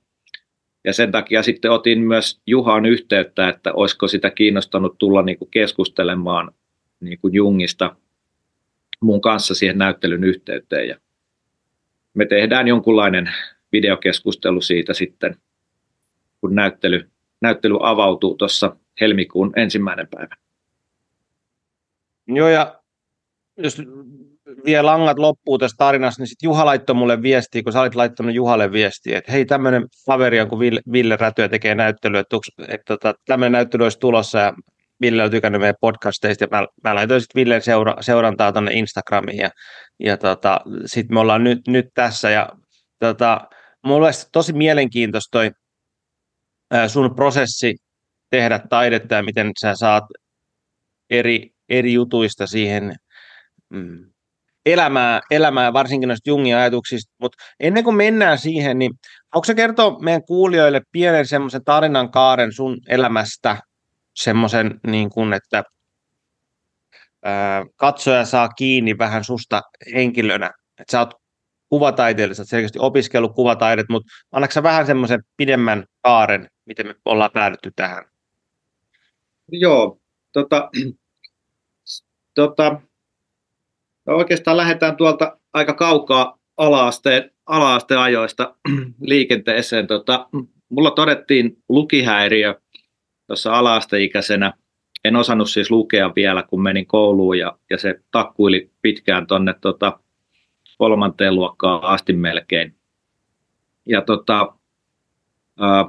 ja 0.84 0.94
sen 0.94 1.12
takia 1.12 1.44
sitten 1.44 1.72
otin 1.72 2.00
myös 2.00 2.42
Juhaan 2.48 2.86
yhteyttä, 2.86 3.50
että 3.50 3.74
olisiko 3.74 4.08
sitä 4.08 4.30
kiinnostanut 4.30 4.98
tulla 4.98 5.22
niin 5.22 5.38
kuin 5.38 5.52
keskustelemaan 5.52 6.52
niin 7.00 7.20
kuin 7.20 7.34
Jungista 7.34 7.96
mun 9.02 9.22
kanssa 9.22 9.56
siihen 9.56 9.78
näyttelyn 9.78 10.24
yhteyteen. 10.24 10.88
Ja 10.88 10.98
me 12.13 12.25
tehdään 12.25 12.68
jonkunlainen 12.68 13.32
videokeskustelu 13.72 14.62
siitä 14.62 14.94
sitten, 14.94 15.36
kun 16.42 16.56
näyttely, 16.56 17.10
näyttely 17.42 17.78
avautuu 17.80 18.36
tuossa 18.36 18.75
helmikuun 19.02 19.54
ensimmäinen 19.56 20.08
päivä. 20.08 20.36
Joo, 22.28 22.50
ja 22.50 22.80
jos 23.58 23.82
vielä 24.65 24.86
langat 24.86 25.19
loppuu 25.19 25.57
tässä 25.57 25.77
tarinassa, 25.77 26.22
niin 26.22 26.27
sitten 26.27 26.48
Juha 26.48 26.65
laittoi 26.65 26.95
mulle 26.95 27.22
viestiä, 27.22 27.63
kun 27.63 27.74
sä 27.74 27.81
olit 27.81 27.95
laittanut 27.95 28.36
Juhalle 28.36 28.72
viestiä, 28.72 29.17
että 29.17 29.31
hei, 29.31 29.45
tämmöinen 29.45 29.86
kaveri 30.05 30.41
on, 30.41 30.50
kun 30.50 30.60
Ville, 30.60 30.81
Ville 30.91 31.15
Rätyä 31.15 31.50
tekee 31.50 31.75
näyttelyä, 31.75 32.19
että, 32.19 32.38
että 32.67 32.83
tota, 32.88 33.13
tämmöinen 33.25 33.51
näyttely 33.51 33.83
olisi 33.83 34.00
tulossa, 34.00 34.39
ja 34.39 34.53
Ville 35.01 35.24
on 35.24 35.31
tykännyt 35.31 35.62
meidän 35.62 35.75
podcasteista, 35.81 36.43
ja 36.43 36.48
mä, 36.51 36.67
mä 36.83 36.95
laitoin 36.95 37.22
sitten 37.22 37.39
Villen 37.39 37.62
seura, 37.62 37.95
seurantaa 38.01 38.51
tuonne 38.51 38.72
Instagramiin, 38.74 39.38
ja, 39.38 39.50
ja 40.00 40.17
tota, 40.17 40.62
sitten 40.86 41.15
me 41.15 41.19
ollaan 41.19 41.43
nyt, 41.43 41.60
nyt 41.67 41.86
tässä, 41.93 42.29
ja 42.29 42.50
tota, 43.00 43.41
mulle 43.86 44.05
olisi 44.05 44.27
tosi 44.31 44.53
mielenkiintoista 44.53 45.29
toi 45.31 45.51
ää, 46.72 46.88
sun 46.88 47.15
prosessi 47.15 47.75
tehdä 48.29 48.60
taidetta, 48.69 49.15
ja 49.15 49.24
miten 49.24 49.51
sä 49.62 49.75
saat 49.75 50.03
eri, 51.10 51.50
eri 51.69 51.93
jutuista 51.93 52.48
siihen 52.48 52.95
mm, 53.69 54.12
elämää, 54.65 55.22
elämää, 55.32 55.74
varsinkin 55.74 56.08
noista 56.08 56.29
Jungin 56.29 56.55
ajatuksista, 56.55 57.13
mutta 57.22 57.43
ennen 57.60 57.84
kuin 57.84 57.96
mennään 57.96 58.38
siihen, 58.38 58.79
niin 58.79 58.91
onko 59.36 59.46
se 59.46 59.55
kertoa 59.55 60.00
meidän 60.00 60.25
kuulijoille 60.25 60.82
pienen 60.91 61.27
semmoisen 61.27 61.63
tarinan 61.63 62.12
kaaren 62.12 62.53
sun 62.53 62.77
elämästä, 62.88 63.58
semmoisen, 64.13 64.79
niin 64.88 65.10
kuin, 65.10 65.34
että 65.34 65.63
ää, 67.24 67.65
katsoja 67.75 68.25
saa 68.25 68.50
kiinni 68.50 68.98
vähän 68.98 69.24
susta 69.24 69.62
henkilönä, 69.93 70.51
että 70.79 70.91
sä 70.91 71.00
oot 71.00 71.13
kuvataiteilija, 71.70 72.36
sä 72.36 72.41
oot 72.41 72.50
selkeästi 72.50 72.79
opiskellut 72.82 73.36
kuvataidet, 73.36 73.86
mutta 73.89 74.12
annatko 74.32 74.63
vähän 74.63 74.86
semmoisen 74.86 75.24
pidemmän 75.38 75.86
kaaren, 76.01 76.50
miten 76.65 76.88
me 76.88 76.96
ollaan 77.05 77.32
päädytty 77.34 77.72
tähän? 77.75 78.05
Joo, 79.51 80.00
tota, 80.32 80.70
tota, 82.36 82.82
no 84.05 84.15
oikeastaan 84.15 84.57
lähdetään 84.57 84.98
tuolta 84.98 85.38
aika 85.53 85.74
kaukaa 85.74 86.39
ala-asteen, 86.57 87.31
ala-asteen 87.45 88.00
ajoista 88.00 88.55
liikenteeseen. 89.01 89.88
Tota, 89.88 90.27
mulla 90.69 90.91
todettiin 90.91 91.57
lukihäiriö 91.69 92.55
tuossa 93.27 93.53
ala-asteikäisenä. 93.53 94.53
En 95.03 95.15
osannut 95.15 95.50
siis 95.50 95.72
lukea 95.72 96.12
vielä, 96.15 96.43
kun 96.43 96.63
menin 96.63 96.88
kouluun 96.88 97.39
ja, 97.39 97.57
ja 97.69 97.77
se 97.77 98.00
takkuili 98.12 98.72
pitkään 98.81 99.27
tuonne 99.27 99.55
tota, 99.62 100.00
kolmanteen 100.77 101.36
luokkaan 101.36 101.83
asti 101.83 102.13
melkein. 102.13 102.75
Ja 103.86 104.01
tota, 104.01 104.53
ää, 105.60 105.86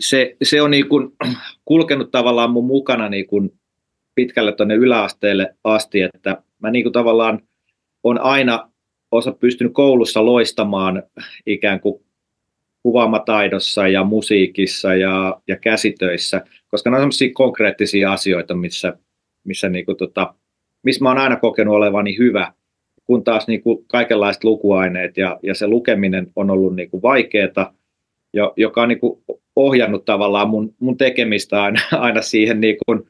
se, 0.00 0.36
se 0.42 0.62
on 0.62 0.70
niin 0.70 0.88
kuin 0.88 1.08
kulkenut 1.64 2.10
tavallaan 2.10 2.50
mun 2.50 2.64
mukana 2.64 3.08
niin 3.08 3.26
kuin 3.26 3.58
pitkälle 4.14 4.52
tuonne 4.52 4.74
yläasteelle 4.74 5.54
asti, 5.64 6.02
että 6.02 6.42
mä 6.62 6.70
niin 6.70 6.84
kuin 6.84 6.92
tavallaan 6.92 7.40
on 8.02 8.20
aina 8.20 8.70
osa 9.10 9.32
pystynyt 9.32 9.72
koulussa 9.72 10.26
loistamaan 10.26 11.02
ikään 11.46 11.80
kuin 11.80 12.04
kuvaamataidossa 12.82 13.88
ja 13.88 14.04
musiikissa 14.04 14.94
ja, 14.94 15.40
ja 15.48 15.56
käsitöissä, 15.56 16.44
koska 16.68 16.90
ne 16.90 16.96
on 16.96 17.00
sellaisia 17.00 17.30
konkreettisia 17.34 18.12
asioita, 18.12 18.54
missä, 18.54 18.96
missä, 19.44 19.68
niin 19.68 19.86
kuin 19.86 19.96
tota, 19.96 20.34
missä 20.82 21.02
mä 21.02 21.08
oon 21.08 21.18
aina 21.18 21.36
kokenut 21.36 21.74
olevani 21.74 22.18
hyvä, 22.18 22.52
kun 23.04 23.24
taas 23.24 23.46
niin 23.46 23.62
kuin 23.62 23.84
kaikenlaiset 23.86 24.44
lukuaineet 24.44 25.16
ja, 25.16 25.38
ja 25.42 25.54
se 25.54 25.66
lukeminen 25.66 26.32
on 26.36 26.50
ollut 26.50 26.76
niin 26.76 26.90
kuin 26.90 27.02
vaikeaa, 27.02 27.74
joka 28.56 28.82
on 28.82 28.88
niin 28.88 29.00
kuin 29.00 29.22
ohjannut 29.56 30.04
tavallaan 30.04 30.50
mun, 30.50 30.74
mun 30.78 30.96
tekemistä 30.96 31.62
aina, 31.62 31.80
aina 31.92 32.22
siihen 32.22 32.60
niin 32.60 32.76
kuin, 32.86 33.02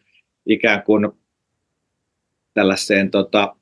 ikään 0.47 0.83
kuin 0.83 1.09
tällaiseen 2.55 3.11
tota, 3.11 3.57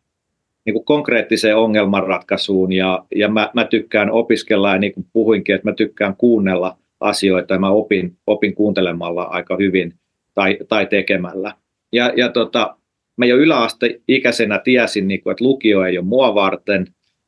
niin 0.64 0.74
kuin 0.74 0.84
konkreettiseen 0.84 1.56
ongelmanratkaisuun 1.56 2.72
ja, 2.72 3.04
ja 3.14 3.28
mä, 3.28 3.50
mä 3.54 3.64
tykkään 3.64 4.10
opiskella 4.10 4.72
ja 4.72 4.78
niin 4.78 4.92
kuin 4.92 5.06
puhuinkin, 5.12 5.54
että 5.54 5.68
mä 5.68 5.74
tykkään 5.74 6.16
kuunnella 6.16 6.76
asioita 7.00 7.54
ja 7.54 7.60
mä 7.60 7.70
opin, 7.70 8.16
opin 8.26 8.54
kuuntelemalla 8.54 9.22
aika 9.22 9.56
hyvin 9.56 9.94
tai, 10.34 10.58
tai 10.68 10.86
tekemällä. 10.86 11.52
Ja, 11.92 12.12
ja 12.16 12.28
tota, 12.28 12.76
mä 13.16 13.26
jo 13.26 13.36
yläasteikäisenä 13.36 14.58
tiesin, 14.58 15.08
niin 15.08 15.22
kuin, 15.22 15.30
että 15.32 15.44
lukio 15.44 15.84
ei 15.84 15.98
ole 15.98 16.06
mua 16.06 16.34
varten, 16.34 16.86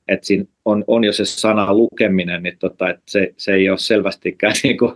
että 0.08 0.26
siinä 0.26 0.44
on, 0.64 0.84
on 0.86 1.04
jo 1.04 1.12
se 1.12 1.24
sana 1.24 1.74
lukeminen, 1.74 2.42
niin 2.42 2.58
tota, 2.58 2.90
että 2.90 3.02
se, 3.08 3.34
se 3.36 3.54
ei 3.54 3.70
ole 3.70 3.78
selvästikään 3.78 4.54
niin 4.62 4.78
kuin, 4.78 4.92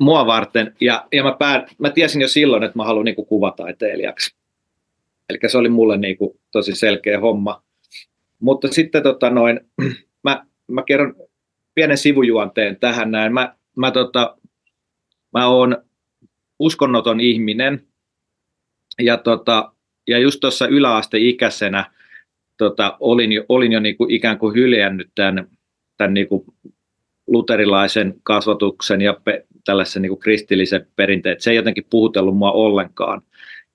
mua 0.00 0.26
varten. 0.26 0.74
Ja, 0.80 1.06
ja 1.12 1.22
mä, 1.22 1.36
pää, 1.38 1.66
mä 1.78 1.90
tiesin 1.90 2.22
jo 2.22 2.28
silloin, 2.28 2.62
että 2.62 2.78
mä 2.78 2.84
haluan 2.84 3.04
niin 3.04 3.14
kuin, 3.14 3.26
kuvataiteilijaksi. 3.26 4.36
Eli 5.28 5.38
se 5.46 5.58
oli 5.58 5.68
mulle 5.68 5.96
niin 5.96 6.16
kuin 6.16 6.40
tosi 6.52 6.74
selkeä 6.74 7.20
homma. 7.20 7.62
Mutta 8.38 8.68
sitten 8.68 9.02
tota 9.02 9.30
noin, 9.30 9.60
mä, 10.24 10.46
mä 10.68 10.82
kerron 10.82 11.14
pienen 11.74 11.98
sivujuonteen 11.98 12.76
tähän 12.80 13.10
näin. 13.10 13.32
Mä, 13.32 13.56
mä, 13.76 13.90
tota, 13.90 14.36
mä 15.32 15.46
oon 15.46 15.84
uskonnoton 16.58 17.20
ihminen 17.20 17.86
ja, 19.00 19.16
tota, 19.16 19.72
ja 20.06 20.18
just 20.18 20.40
tuossa 20.40 20.66
yläasteikäisenä 20.66 21.90
tota, 22.58 22.96
olin 23.00 23.32
jo, 23.32 23.44
olin 23.48 23.72
jo 23.72 23.80
niin 23.80 23.96
kuin 23.96 24.10
ikään 24.10 24.38
kuin 24.38 24.54
hyljännyt 24.54 25.10
tämän, 25.14 25.48
tämän 25.96 26.14
niin 26.14 26.28
kuin 26.28 26.44
luterilaisen 27.26 28.14
kasvatuksen 28.22 29.00
ja 29.00 29.20
pe, 29.24 29.46
tällaisen 29.64 30.02
niin 30.02 30.10
kuin 30.10 30.20
kristillisen 30.20 30.86
perinteen. 30.96 31.36
Se 31.40 31.50
ei 31.50 31.56
jotenkin 31.56 31.86
puhutellut 31.90 32.36
mua 32.36 32.52
ollenkaan. 32.52 33.22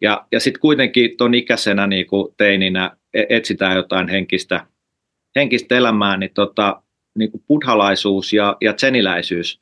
Ja, 0.02 0.28
ja 0.32 0.40
sitten 0.40 0.62
kuitenkin 0.62 1.18
tuon 1.18 1.34
ikäisenä 1.34 1.88
niin 1.88 2.08
kuin 2.08 2.34
teininä 2.38 2.98
e-, 3.14 3.26
etsitään 3.30 3.76
jotain 3.76 4.08
henkistä, 4.08 4.68
henkistä 5.36 5.76
elämää, 5.76 6.18
niin, 6.18 6.34
tota, 6.34 6.82
niin 7.18 7.32
kuin 7.32 7.44
buddhalaisuus 7.48 8.34
ja, 8.34 8.58
ja 8.62 8.74
tseniläisyys 8.74 9.62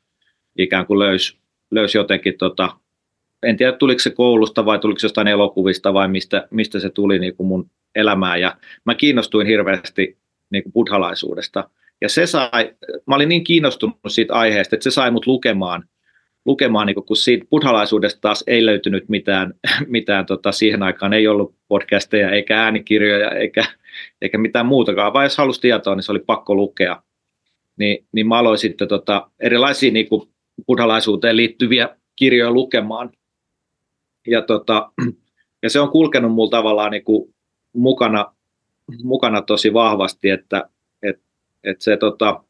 ikään 0.58 0.86
kuin 0.86 0.98
löysi 0.98 1.38
löys 1.70 1.94
jotenkin, 1.94 2.38
tota, 2.38 2.76
en 3.42 3.56
tiedä 3.56 3.72
tuliko 3.72 3.98
se 3.98 4.10
koulusta 4.10 4.64
vai 4.64 4.78
tuliko 4.78 4.98
se 4.98 5.04
jostain 5.04 5.28
elokuvista 5.28 5.94
vai 5.94 6.08
mistä, 6.08 6.48
mistä 6.50 6.80
se 6.80 6.90
tuli 6.90 7.18
niin 7.18 7.36
kuin 7.36 7.46
mun 7.46 7.70
elämään. 7.94 8.40
Ja 8.40 8.56
mä 8.84 8.94
kiinnostuin 8.94 9.46
hirveästi 9.46 10.18
niin 10.50 10.62
kuin 10.62 10.72
buddhalaisuudesta. 10.72 11.70
Ja 12.00 12.08
se 12.08 12.26
sai, 12.26 12.74
mä 13.06 13.14
olin 13.14 13.28
niin 13.28 13.44
kiinnostunut 13.44 13.98
siitä 14.08 14.34
aiheesta, 14.34 14.76
että 14.76 14.84
se 14.84 14.90
sai 14.90 15.10
mut 15.10 15.26
lukemaan– 15.26 15.84
lukemaan, 16.46 16.86
niin 16.86 17.04
kun 17.06 17.16
siitä 17.16 17.46
buddhalaisuudesta 17.50 18.20
taas 18.20 18.44
ei 18.46 18.66
löytynyt 18.66 19.08
mitään, 19.08 19.54
mitään 19.86 20.26
tota, 20.26 20.52
siihen 20.52 20.82
aikaan 20.82 21.12
ei 21.12 21.28
ollut 21.28 21.54
podcasteja 21.68 22.30
eikä 22.30 22.62
äänikirjoja 22.62 23.30
eikä, 23.30 23.64
eikä 24.22 24.38
mitään 24.38 24.66
muutakaan, 24.66 25.12
vaan 25.12 25.24
jos 25.24 25.38
halusi 25.38 25.60
tietoa, 25.60 25.94
niin 25.94 26.02
se 26.02 26.12
oli 26.12 26.22
pakko 26.26 26.54
lukea. 26.54 27.02
Niin, 27.76 28.06
niin 28.12 28.28
mä 28.28 28.38
aloin 28.38 28.58
sitten 28.58 28.88
tota, 28.88 29.30
erilaisia 29.40 29.92
niin 29.92 30.08
buddhalaisuuteen 30.66 31.36
liittyviä 31.36 31.88
kirjoja 32.16 32.50
lukemaan. 32.50 33.10
Ja 34.26 34.42
tota, 34.42 34.92
ja 35.62 35.70
se 35.70 35.80
on 35.80 35.90
kulkenut 35.90 36.32
mulla 36.32 36.50
tavallaan 36.50 36.90
niin 36.90 37.04
kuin 37.04 37.34
mukana, 37.72 38.34
mukana 39.02 39.42
tosi 39.42 39.72
vahvasti, 39.72 40.30
että 40.30 40.68
et, 41.02 41.20
et 41.64 41.80
se 41.80 41.96
tota, 41.96 42.42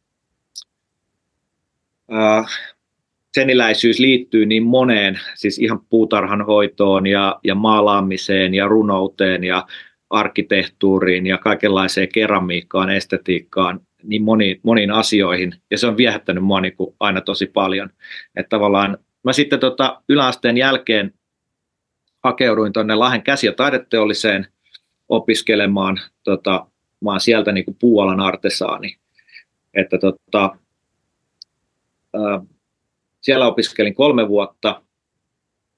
seniläisyys 3.37 3.99
liittyy 3.99 4.47
niin 4.47 4.62
moneen, 4.62 5.21
siis 5.35 5.59
ihan 5.59 5.81
puutarhan 5.90 6.47
hoitoon 6.47 7.07
ja, 7.07 7.40
ja 7.45 7.55
maalaamiseen 7.55 8.55
ja 8.55 8.69
runouteen 8.69 9.45
ja 9.45 9.66
arkkitehtuuriin 10.11 11.26
ja 11.26 11.38
kaikenlaiseen 11.38 12.09
keramiikkaan, 12.09 12.90
estetiikkaan, 12.90 13.81
niin 14.02 14.23
moniin, 14.23 14.61
moniin 14.62 14.90
asioihin. 14.90 15.55
Ja 15.71 15.78
se 15.78 15.87
on 15.87 15.97
viehättänyt 15.97 16.45
mua 16.45 16.61
niin 16.61 16.76
kuin 16.76 16.95
aina 17.00 17.21
tosi 17.21 17.47
paljon. 17.47 17.90
Että 18.37 18.49
tavallaan 18.49 18.99
mä 19.25 19.33
sitten 19.33 19.61
tota 19.61 20.02
yläasteen 20.09 20.57
jälkeen 20.57 21.14
hakeuduin 22.25 22.73
tuonne 22.73 22.95
Lahden 22.95 23.23
käsi- 23.23 23.47
ja 23.47 23.52
taideteolliseen 23.52 24.47
opiskelemaan. 25.09 26.00
Tota, 26.25 26.66
mä 27.05 27.11
oon 27.11 27.21
sieltä 27.21 27.52
niin 27.52 27.64
kuin 27.64 27.76
puualan 27.81 28.21
artesaani. 28.21 28.97
Että 29.75 29.99
tota, 29.99 30.57
siellä 33.26 33.47
opiskelin 33.47 33.95
kolme 33.95 34.28
vuotta 34.28 34.83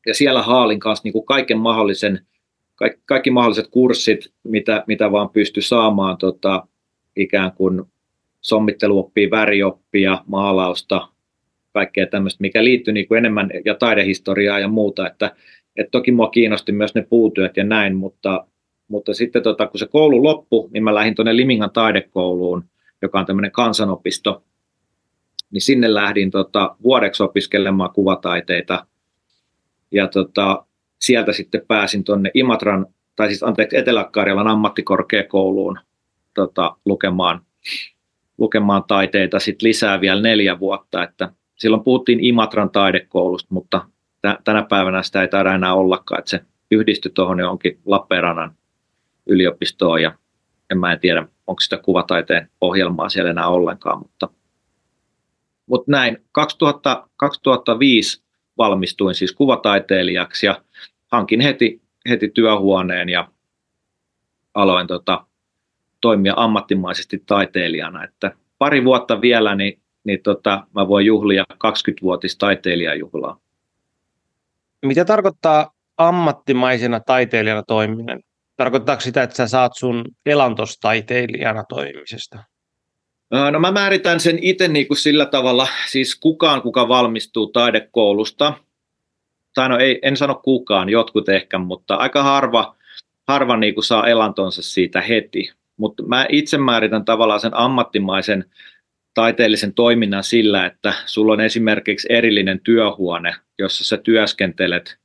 ja 0.07 0.15
siellä 0.15 0.43
haalin 0.43 0.81
kanssa 0.81 1.03
niin 1.05 1.13
kuin 1.13 1.27
kaiken 1.27 1.59
mahdollisen, 1.59 2.27
kaikki, 2.75 3.03
kaikki 3.07 3.31
mahdolliset 3.31 3.69
kurssit, 3.71 4.33
mitä, 4.45 4.85
mitä 4.87 5.13
vaan 5.13 5.31
pystyi 5.31 5.63
saamaan 5.63 6.19
tota, 6.19 6.67
ikään 7.17 7.53
kuin 7.53 7.83
sommitteluoppia, 8.41 9.31
värioppia, 9.31 10.25
maalausta, 10.27 11.09
kaikkea 11.73 12.07
tämmöistä, 12.07 12.41
mikä 12.41 12.65
liittyy 12.65 12.95
niin 12.95 13.09
kuin 13.09 13.19
enemmän 13.19 13.51
ja 13.65 13.75
taidehistoriaa 13.75 14.59
ja 14.59 14.69
muuta, 14.69 15.07
että, 15.07 15.37
että 15.77 15.91
toki 15.91 16.13
mua 16.13 16.29
kiinnosti 16.29 16.73
myös 16.73 16.95
ne 16.95 17.07
puutyöt 17.11 17.57
ja 17.57 17.65
näin, 17.65 17.97
mutta, 17.97 18.47
mutta 18.89 19.15
sitten 19.15 19.43
tota, 19.43 19.67
kun 19.67 19.79
se 19.79 19.87
koulu 19.87 20.23
loppui, 20.23 20.69
niin 20.73 20.85
mä 20.85 20.95
lähdin 20.95 21.15
tuonne 21.15 21.37
Limingan 21.37 21.71
taidekouluun, 21.71 22.65
joka 23.03 23.19
on 23.21 23.27
tämmöinen 23.27 23.53
kansanopisto, 23.53 24.43
niin 25.51 25.63
sinne 25.63 25.95
lähdin 25.95 26.31
tota, 26.31 26.77
vuodeksi 26.83 27.23
opiskelemaan 27.23 27.93
kuvataiteita. 27.93 28.87
Ja 29.91 30.07
tota, 30.07 30.67
sieltä 31.01 31.33
sitten 31.33 31.63
pääsin 31.69 32.05
tuonne 32.05 32.31
Imatran, 32.35 32.87
tai 33.17 33.29
siis 33.29 33.43
anteeksi 33.43 33.77
Etelä-Karjalan 33.77 34.49
ammattikorkeakouluun 34.49 35.79
tota, 36.35 36.77
lukemaan, 36.85 37.41
lukemaan 38.39 38.85
taiteita 38.85 39.39
sit 39.39 39.63
lisää 39.63 40.01
vielä 40.01 40.21
neljä 40.21 40.59
vuotta. 40.59 41.03
Että 41.03 41.33
silloin 41.57 41.85
puhuttiin 41.85 42.25
Imatran 42.25 42.71
taidekoulusta, 42.71 43.55
mutta 43.55 43.89
t- 44.23 44.45
tänä 44.45 44.63
päivänä 44.63 45.03
sitä 45.03 45.23
ei 45.23 45.29
taida 45.29 45.55
enää 45.55 45.75
ollakaan, 45.75 46.19
että 46.19 46.31
se 46.31 46.41
yhdistyi 46.71 47.13
tuohon 47.15 47.39
johonkin 47.39 47.81
Lappeenrannan 47.87 48.55
yliopistoon 49.27 50.03
ja 50.03 50.13
en 50.71 50.79
mä 50.79 50.93
en 50.93 51.01
tiedä, 51.01 51.29
onko 51.47 51.61
sitä 51.61 51.77
kuvataiteen 51.77 52.51
ohjelmaa 52.61 53.09
siellä 53.09 53.31
enää 53.31 53.49
ollenkaan, 53.49 53.99
mutta 53.99 54.29
mutta 55.69 55.91
näin, 55.91 56.19
2000, 56.33 57.09
2005 57.17 58.23
valmistuin 58.59 59.15
siis 59.15 59.33
kuvataiteilijaksi 59.33 60.47
ja 60.47 60.63
hankin 61.13 61.41
heti, 61.41 61.83
heti 62.09 62.29
työhuoneen 62.29 63.09
ja 63.09 63.29
aloin 64.55 64.87
tota, 64.87 65.27
toimia 66.01 66.33
ammattimaisesti 66.37 67.23
taiteilijana. 67.27 68.05
Että 68.05 68.33
pari 68.59 68.85
vuotta 68.85 69.21
vielä, 69.21 69.55
niin, 69.55 69.81
niin 70.05 70.23
tota, 70.23 70.67
mä 70.75 70.89
voin 70.89 71.07
juhlia 71.07 71.45
20-vuotis 71.53 72.39
taiteilijajuhlaa. 72.39 73.41
Mitä 74.87 75.05
tarkoittaa 75.05 75.73
ammattimaisena 75.97 77.01
taiteilijana 77.01 77.63
toiminen? 77.63 78.21
Tarkoittaako 78.57 79.01
sitä, 79.01 79.23
että 79.23 79.37
sä 79.37 79.49
saat 79.49 79.73
sun 79.77 80.05
elantostaiteilijana 80.27 81.65
toimimisesta? 81.69 82.39
No 83.31 83.61
mä 83.61 83.73
määritän 83.73 84.21
sen 84.21 84.39
itse 84.43 84.69
niin 84.69 84.89
kuin 84.89 84.99
sillä 84.99 85.27
tavalla, 85.27 85.69
siis 85.89 86.17
kukaan, 86.17 86.63
kuka 86.63 86.89
valmistuu 86.89 87.47
taidekoulusta, 87.47 88.55
tai 89.55 89.69
no 89.69 89.79
ei, 89.79 89.99
en 90.03 90.17
sano 90.17 90.35
kukaan, 90.35 90.89
jotkut 90.89 91.29
ehkä, 91.29 91.59
mutta 91.59 91.95
aika 91.95 92.23
harva, 92.23 92.77
harva 93.29 93.57
niin 93.57 93.75
kuin 93.75 93.85
saa 93.85 94.07
elantonsa 94.07 94.63
siitä 94.63 95.01
heti. 95.01 95.53
Mutta 95.77 96.03
mä 96.03 96.27
itse 96.29 96.59
määritän 96.59 97.05
tavallaan 97.05 97.41
sen 97.41 97.57
ammattimaisen 97.57 98.45
taiteellisen 99.15 99.75
toiminnan 99.75 100.25
sillä, 100.25 100.67
että 100.67 100.95
sulla 101.07 101.33
on 101.33 101.41
esimerkiksi 101.41 102.09
erillinen 102.11 102.61
työhuone, 102.61 103.35
jossa 103.59 103.85
sä 103.85 103.97
työskentelet 103.97 104.99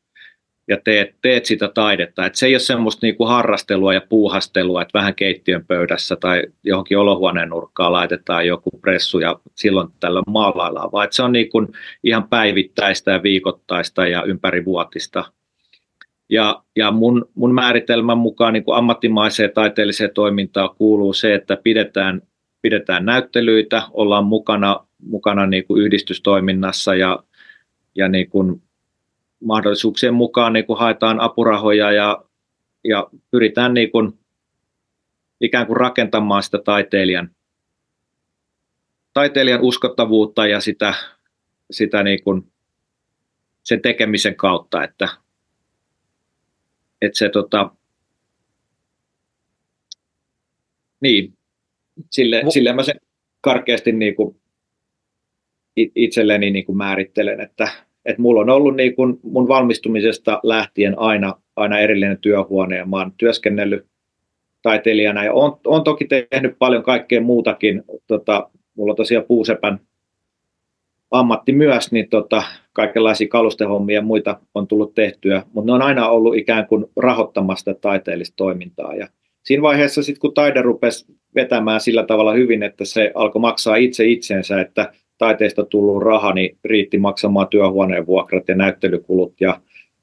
ja 0.67 0.77
teet, 0.83 1.15
teet 1.21 1.45
sitä 1.45 1.69
taidetta. 1.73 2.25
Et 2.25 2.35
se 2.35 2.45
ei 2.45 2.53
ole 2.53 2.59
semmoista 2.59 3.05
niinku 3.05 3.25
harrastelua 3.25 3.93
ja 3.93 4.01
puuhastelua, 4.09 4.81
että 4.81 4.99
vähän 4.99 5.15
keittiön 5.15 5.65
pöydässä 5.65 6.15
tai 6.15 6.43
johonkin 6.63 6.97
olohuoneen 6.97 7.49
nurkkaan 7.49 7.91
laitetaan 7.91 8.47
joku 8.47 8.69
pressu 8.81 9.19
ja 9.19 9.39
silloin 9.55 9.89
tällä 9.99 10.21
maalaillaan, 10.27 10.91
vaan 10.91 11.07
se 11.11 11.23
on 11.23 11.31
niinku 11.31 11.67
ihan 12.03 12.27
päivittäistä 12.29 13.11
ja 13.11 13.23
viikoittaista 13.23 14.07
ja 14.07 14.23
ympärivuotista. 14.23 15.23
Ja, 16.29 16.63
ja 16.75 16.91
mun, 16.91 17.29
mun 17.35 17.53
määritelmän 17.53 18.17
mukaan 18.17 18.53
niin 18.53 18.63
ammattimaiseen 18.73 19.51
taiteelliseen 19.53 20.11
toimintaan 20.13 20.69
kuuluu 20.77 21.13
se, 21.13 21.33
että 21.33 21.57
pidetään, 21.63 22.21
pidetään 22.61 23.05
näyttelyitä, 23.05 23.81
ollaan 23.91 24.25
mukana, 24.25 24.87
mukana 25.05 25.45
niin 25.45 25.65
kuin 25.65 25.81
yhdistystoiminnassa 25.81 26.95
ja, 26.95 27.23
ja 27.95 28.07
niin 28.07 28.29
kuin 28.29 28.61
mahdollisuuksien 29.43 30.13
mukaan 30.13 30.53
niin 30.53 30.65
kuin 30.65 30.79
haetaan 30.79 31.19
apurahoja 31.19 31.91
ja, 31.91 32.25
ja 32.83 33.07
pyritään 33.31 33.73
niin 33.73 33.91
kuin, 33.91 34.19
ikään 35.41 35.67
kuin 35.67 35.77
rakentamaan 35.77 36.43
sitä 36.43 36.59
taiteilijan, 36.65 37.31
taiteilijan 39.13 39.61
uskottavuutta 39.61 40.47
ja 40.47 40.59
sitä, 40.59 40.93
sitä 41.71 42.03
niin 42.03 42.23
kuin 42.23 42.51
sen 43.63 43.81
tekemisen 43.81 44.35
kautta, 44.35 44.83
että, 44.83 45.07
että 47.01 47.17
se 47.17 47.29
tota, 47.29 47.71
niin, 51.01 51.37
sille, 52.11 52.43
sille 52.49 52.73
mä 52.73 52.83
sen 52.83 52.99
karkeasti 53.41 53.91
niin 53.91 54.15
kuin 54.15 54.41
itselleni 55.75 56.51
niin 56.51 56.65
kuin 56.65 56.77
määrittelen, 56.77 57.39
että, 57.39 57.67
että 58.05 58.21
mulla 58.21 58.41
on 58.41 58.49
ollut 58.49 58.75
niin 58.75 58.95
kun 58.95 59.19
mun 59.23 59.47
valmistumisesta 59.47 60.39
lähtien 60.43 60.99
aina, 60.99 61.33
aina 61.55 61.79
erillinen 61.79 62.17
työhuone 62.17 62.77
ja 62.77 62.85
mä 62.85 62.97
oon 62.97 63.11
työskennellyt 63.17 63.85
taiteilijana 64.61 65.23
ja 65.23 65.33
on, 65.33 65.59
on 65.65 65.83
toki 65.83 66.05
tehnyt 66.05 66.55
paljon 66.59 66.83
kaikkea 66.83 67.21
muutakin. 67.21 67.83
Tota, 68.07 68.49
mulla 68.75 68.91
on 68.91 68.97
tosiaan 68.97 69.25
puusepän 69.27 69.79
ammatti 71.11 71.51
myös, 71.51 71.91
niin 71.91 72.09
tota, 72.09 72.43
kaikenlaisia 72.73 73.27
kalustehommia 73.27 73.95
ja 73.95 74.01
muita 74.01 74.39
on 74.55 74.67
tullut 74.67 74.93
tehtyä, 74.93 75.43
mutta 75.53 75.65
ne 75.65 75.73
on 75.73 75.81
aina 75.81 76.09
ollut 76.09 76.35
ikään 76.35 76.67
kuin 76.67 76.85
rahoittamasta 76.95 77.73
taiteellista 77.73 78.35
toimintaa. 78.35 78.95
Ja 78.95 79.07
siinä 79.43 79.61
vaiheessa 79.61 80.03
sitten 80.03 80.19
kun 80.19 80.33
taide 80.33 80.61
rupesi 80.61 81.05
vetämään 81.35 81.81
sillä 81.81 82.03
tavalla 82.03 82.33
hyvin, 82.33 82.63
että 82.63 82.85
se 82.85 83.11
alkoi 83.15 83.39
maksaa 83.39 83.75
itse 83.75 84.05
itsensä, 84.05 84.61
että 84.61 84.93
taiteesta 85.23 85.65
tullut 85.65 86.03
raha 86.03 86.33
niin 86.33 86.57
riitti 86.63 86.97
maksamaan 86.97 87.47
työhuoneen 87.47 88.05
vuokrat 88.05 88.47
ja 88.47 88.55
näyttelykulut 88.55 89.41
ja, 89.41 89.61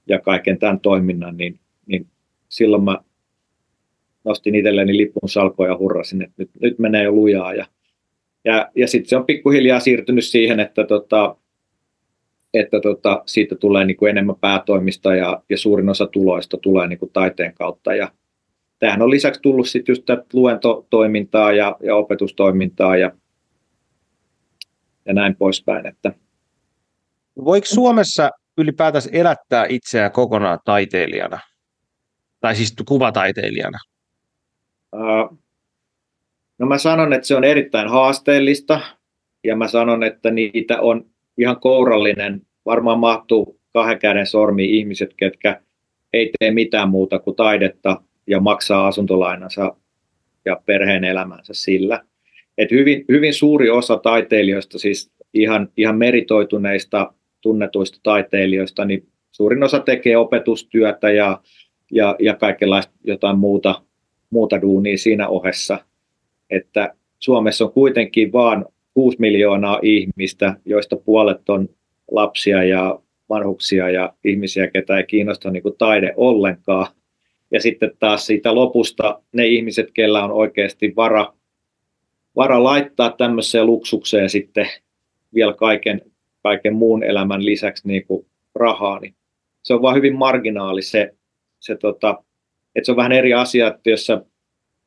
ja 0.08 0.18
kaiken 0.18 0.58
tämän 0.58 0.80
toiminnan, 0.80 1.36
niin, 1.36 1.60
niin 1.86 2.06
silloin 2.48 2.84
mä 2.84 2.98
nostin 4.24 4.54
itselleni 4.54 4.96
lipun 4.96 5.28
salkoon 5.28 5.68
ja 5.68 5.78
hurrasin, 5.78 6.22
että 6.22 6.34
nyt, 6.36 6.50
nyt 6.60 6.78
menee 6.78 7.02
jo 7.02 7.12
lujaa. 7.12 7.54
Ja, 7.54 7.66
ja, 8.44 8.70
ja 8.76 8.88
sitten 8.88 9.08
se 9.08 9.16
on 9.16 9.24
pikkuhiljaa 9.24 9.80
siirtynyt 9.80 10.24
siihen, 10.24 10.60
että, 10.60 10.84
tota, 10.84 11.36
että 12.54 12.80
tota, 12.80 13.22
siitä 13.26 13.54
tulee 13.54 13.84
niin 13.84 13.96
kuin 13.96 14.10
enemmän 14.10 14.36
päätoimista 14.40 15.14
ja, 15.14 15.42
ja 15.48 15.58
suurin 15.58 15.88
osa 15.88 16.06
tuloista 16.06 16.56
tulee 16.56 16.88
niin 16.88 16.98
kuin 16.98 17.12
taiteen 17.12 17.54
kautta. 17.54 17.94
Ja 17.94 18.10
tämähän 18.78 19.02
on 19.02 19.10
lisäksi 19.10 19.42
tullut 19.42 19.68
sitten 19.68 19.92
just 19.92 20.04
luentotoimintaa 20.32 21.52
ja, 21.52 21.76
ja 21.82 21.96
opetustoimintaa 21.96 22.96
ja 22.96 23.12
ja 25.10 25.14
näin 25.14 25.36
poispäin. 25.36 25.86
Että. 25.86 26.12
Voiko 27.44 27.66
Suomessa 27.66 28.30
ylipäätänsä 28.58 29.10
elättää 29.12 29.66
itseään 29.68 30.12
kokonaan 30.12 30.58
taiteilijana? 30.64 31.38
Tai 32.40 32.56
siis 32.56 32.74
kuvataiteilijana? 32.88 33.78
no 36.58 36.66
mä 36.66 36.78
sanon, 36.78 37.12
että 37.12 37.26
se 37.26 37.36
on 37.36 37.44
erittäin 37.44 37.88
haasteellista 37.88 38.80
ja 39.44 39.56
mä 39.56 39.68
sanon, 39.68 40.02
että 40.02 40.30
niitä 40.30 40.80
on 40.80 41.06
ihan 41.38 41.60
kourallinen. 41.60 42.42
Varmaan 42.66 42.98
mahtuu 42.98 43.60
kahden 43.72 43.98
käden 43.98 44.26
sormi 44.26 44.78
ihmiset, 44.78 45.14
ketkä 45.16 45.60
ei 46.12 46.30
tee 46.38 46.50
mitään 46.50 46.88
muuta 46.88 47.18
kuin 47.18 47.36
taidetta 47.36 48.02
ja 48.26 48.40
maksaa 48.40 48.86
asuntolainansa 48.86 49.76
ja 50.44 50.60
perheen 50.66 51.04
elämänsä 51.04 51.54
sillä 51.54 52.04
että 52.62 52.74
hyvin, 52.74 53.04
hyvin 53.08 53.34
suuri 53.34 53.70
osa 53.70 53.96
taiteilijoista, 53.96 54.78
siis 54.78 55.12
ihan, 55.34 55.68
ihan 55.76 55.98
meritoituneista, 55.98 57.12
tunnetuista 57.40 57.98
taiteilijoista, 58.02 58.84
niin 58.84 59.06
suurin 59.32 59.62
osa 59.62 59.80
tekee 59.80 60.16
opetustyötä 60.16 61.10
ja 61.10 61.40
ja, 61.90 62.16
ja 62.18 62.34
kaikenlaista 62.34 62.92
jotain 63.04 63.38
muuta, 63.38 63.82
muuta 64.30 64.60
duunia 64.60 64.98
siinä 64.98 65.28
ohessa. 65.28 65.78
Että 66.50 66.94
Suomessa 67.18 67.64
on 67.64 67.72
kuitenkin 67.72 68.32
vain 68.32 68.64
6 68.94 69.16
miljoonaa 69.20 69.78
ihmistä, 69.82 70.54
joista 70.64 70.96
puolet 70.96 71.48
on 71.48 71.68
lapsia 72.10 72.64
ja 72.64 73.00
vanhuksia 73.28 73.90
ja 73.90 74.12
ihmisiä, 74.24 74.66
ketä 74.66 74.96
ei 74.96 75.04
kiinnosta 75.04 75.50
niin 75.50 75.62
kuin 75.62 75.78
taide 75.78 76.14
ollenkaan. 76.16 76.86
Ja 77.50 77.60
sitten 77.60 77.90
taas 77.98 78.26
siitä 78.26 78.54
lopusta 78.54 79.22
ne 79.32 79.46
ihmiset, 79.46 79.90
kellä 79.94 80.24
on 80.24 80.32
oikeasti 80.32 80.92
vara, 80.96 81.32
vara 82.36 82.62
laittaa 82.62 83.10
tämmöiseen 83.10 83.66
luksukseen 83.66 84.30
sitten 84.30 84.66
vielä 85.34 85.52
kaiken, 85.52 86.00
kaiken 86.42 86.74
muun 86.74 87.02
elämän 87.02 87.44
lisäksi 87.44 87.88
niin 87.88 88.06
kuin 88.06 88.26
rahaa, 88.54 89.00
niin 89.00 89.14
se 89.62 89.74
on 89.74 89.82
vaan 89.82 89.96
hyvin 89.96 90.16
marginaali 90.16 90.82
se, 90.82 91.14
se 91.60 91.76
tota, 91.76 92.24
että 92.74 92.86
se 92.86 92.92
on 92.92 92.96
vähän 92.96 93.12
eri 93.12 93.34
asia, 93.34 93.68
että 93.68 93.90
jos 93.90 94.06
sä, 94.06 94.24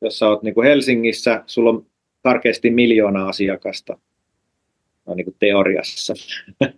jos 0.00 0.18
sä 0.18 0.28
oot 0.28 0.42
niin 0.42 0.54
kuin 0.54 0.66
Helsingissä, 0.66 1.42
sulla 1.46 1.70
on 1.70 1.86
karkeasti 2.22 2.70
miljoona 2.70 3.28
asiakasta, 3.28 3.98
no 5.06 5.14
niin 5.14 5.24
kuin 5.24 5.36
teoriassa. 5.38 6.14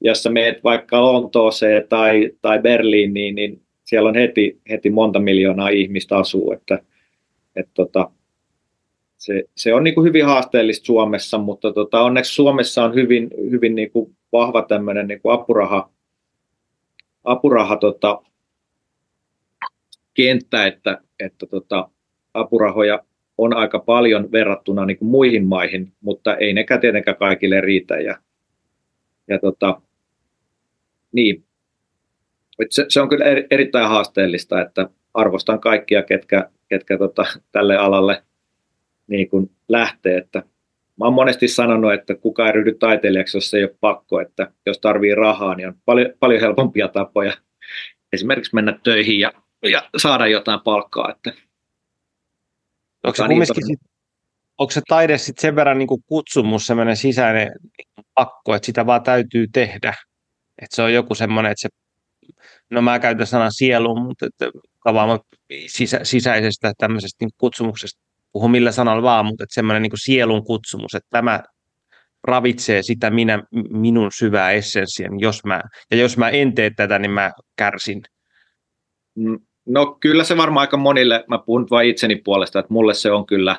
jos 0.00 0.22
sä 0.22 0.30
meet 0.30 0.64
vaikka 0.64 1.02
Lontooseen 1.02 1.88
tai, 1.88 2.30
tai 2.42 2.58
Berliiniin, 2.58 3.34
niin 3.34 3.62
siellä 3.84 4.08
on 4.08 4.14
heti, 4.14 4.60
heti 4.70 4.90
monta 4.90 5.20
miljoonaa 5.20 5.68
ihmistä 5.68 6.16
asuu, 6.16 6.52
että, 6.52 6.78
että 7.56 7.72
tota, 7.74 8.10
se, 9.18 9.44
se 9.56 9.74
on 9.74 9.84
niin 9.84 9.94
kuin 9.94 10.04
hyvin 10.04 10.24
haasteellista 10.24 10.86
Suomessa, 10.86 11.38
mutta 11.38 11.72
tota, 11.72 12.02
onneksi 12.02 12.34
Suomessa 12.34 12.84
on 12.84 12.94
hyvin, 12.94 13.30
hyvin 13.50 13.74
niin 13.74 13.90
kuin 13.90 14.16
vahva 14.32 14.62
tämmöinen 14.62 15.08
niin 15.08 15.20
kuin 15.20 15.34
apuraha, 15.34 15.90
apuraha 17.24 17.76
tota, 17.76 18.22
kenttä, 20.14 20.66
että, 20.66 21.00
että 21.20 21.46
tota, 21.46 21.90
apurahoja 22.34 23.04
on 23.38 23.56
aika 23.56 23.78
paljon 23.78 24.32
verrattuna 24.32 24.86
niin 24.86 24.98
kuin 24.98 25.08
muihin 25.08 25.46
maihin, 25.46 25.92
mutta 26.00 26.36
ei 26.36 26.52
nekään 26.52 26.80
tietenkään 26.80 27.16
kaikille 27.16 27.60
riitä. 27.60 27.96
Ja, 27.96 28.18
ja 29.28 29.38
tota, 29.38 29.80
niin. 31.12 31.44
Se, 32.70 32.84
se, 32.88 33.00
on 33.00 33.08
kyllä 33.08 33.24
eri, 33.24 33.46
erittäin 33.50 33.88
haasteellista, 33.88 34.60
että 34.60 34.90
arvostan 35.14 35.60
kaikkia, 35.60 36.02
ketkä, 36.02 36.50
ketkä 36.68 36.98
tota, 36.98 37.24
tälle 37.52 37.76
alalle 37.76 38.22
niin 39.08 39.28
kuin 39.28 39.50
lähtee. 39.68 40.16
Että 40.16 40.38
mä 40.98 41.04
oon 41.04 41.14
monesti 41.14 41.48
sanonut, 41.48 41.92
että 41.92 42.14
kuka 42.14 42.46
ei 42.46 42.52
ryhdy 42.52 42.74
taiteilijaksi, 42.74 43.36
jos 43.36 43.54
ei 43.54 43.64
ole 43.64 43.76
pakko, 43.80 44.20
että 44.20 44.52
jos 44.66 44.78
tarvii 44.78 45.14
rahaa, 45.14 45.54
niin 45.54 45.68
on 45.68 45.74
paljon, 45.84 46.12
paljon 46.20 46.40
helpompia 46.40 46.88
tapoja 46.88 47.32
esimerkiksi 48.12 48.54
mennä 48.54 48.78
töihin 48.82 49.20
ja, 49.20 49.32
ja 49.62 49.88
saada 49.96 50.26
jotain 50.26 50.60
palkkaa. 50.60 51.10
Että 51.10 51.32
onko 53.04 53.16
se, 53.16 53.28
niin 53.28 53.46
sit, 53.46 53.80
onko 54.58 54.70
se 54.70 54.80
taide 54.88 55.18
sitten 55.18 55.42
sen 55.42 55.56
verran 55.56 55.78
niin 55.78 55.88
kuin 55.88 56.02
kutsumus, 56.06 56.66
semmoinen 56.66 56.96
sisäinen 56.96 57.52
pakko, 58.14 58.54
että 58.54 58.66
sitä 58.66 58.86
vaan 58.86 59.02
täytyy 59.02 59.46
tehdä? 59.52 59.94
Että 60.62 60.76
se 60.76 60.82
on 60.82 60.94
joku 60.94 61.14
semmoinen, 61.14 61.52
että 61.52 61.62
se, 61.62 61.68
no 62.70 62.82
mä 62.82 62.98
käytän 62.98 63.26
sanan 63.26 63.52
sielu, 63.52 64.00
mutta 64.00 64.26
että 64.26 64.50
sisä, 65.66 66.00
sisäisestä 66.02 66.72
tämmöisestä 66.78 67.24
niin 67.24 67.30
kutsumuksesta, 67.38 68.07
puhu 68.32 68.48
millä 68.48 68.72
sanalla 68.72 69.02
vaan, 69.02 69.26
mutta 69.26 69.44
että 69.44 69.54
semmoinen 69.54 69.82
niin 69.82 69.92
sielun 69.94 70.44
kutsumus, 70.44 70.94
että 70.94 71.08
tämä 71.10 71.42
ravitsee 72.24 72.82
sitä 72.82 73.10
minä, 73.10 73.42
minun 73.70 74.10
syvää 74.12 74.50
essenssiä, 74.50 75.08
niin 75.08 75.20
jos 75.20 75.44
mä, 75.44 75.62
ja 75.90 75.96
jos 75.96 76.16
mä 76.16 76.28
en 76.28 76.54
tee 76.54 76.70
tätä, 76.76 76.98
niin 76.98 77.10
mä 77.10 77.32
kärsin. 77.56 78.02
Mm, 79.14 79.38
no 79.66 79.96
kyllä 80.00 80.24
se 80.24 80.36
varmaan 80.36 80.60
aika 80.60 80.76
monille, 80.76 81.24
mä 81.28 81.38
puhun 81.38 81.66
vain 81.70 81.88
itseni 81.88 82.16
puolesta, 82.16 82.58
että 82.58 82.72
mulle 82.72 82.94
se 82.94 83.10
on 83.10 83.26
kyllä, 83.26 83.56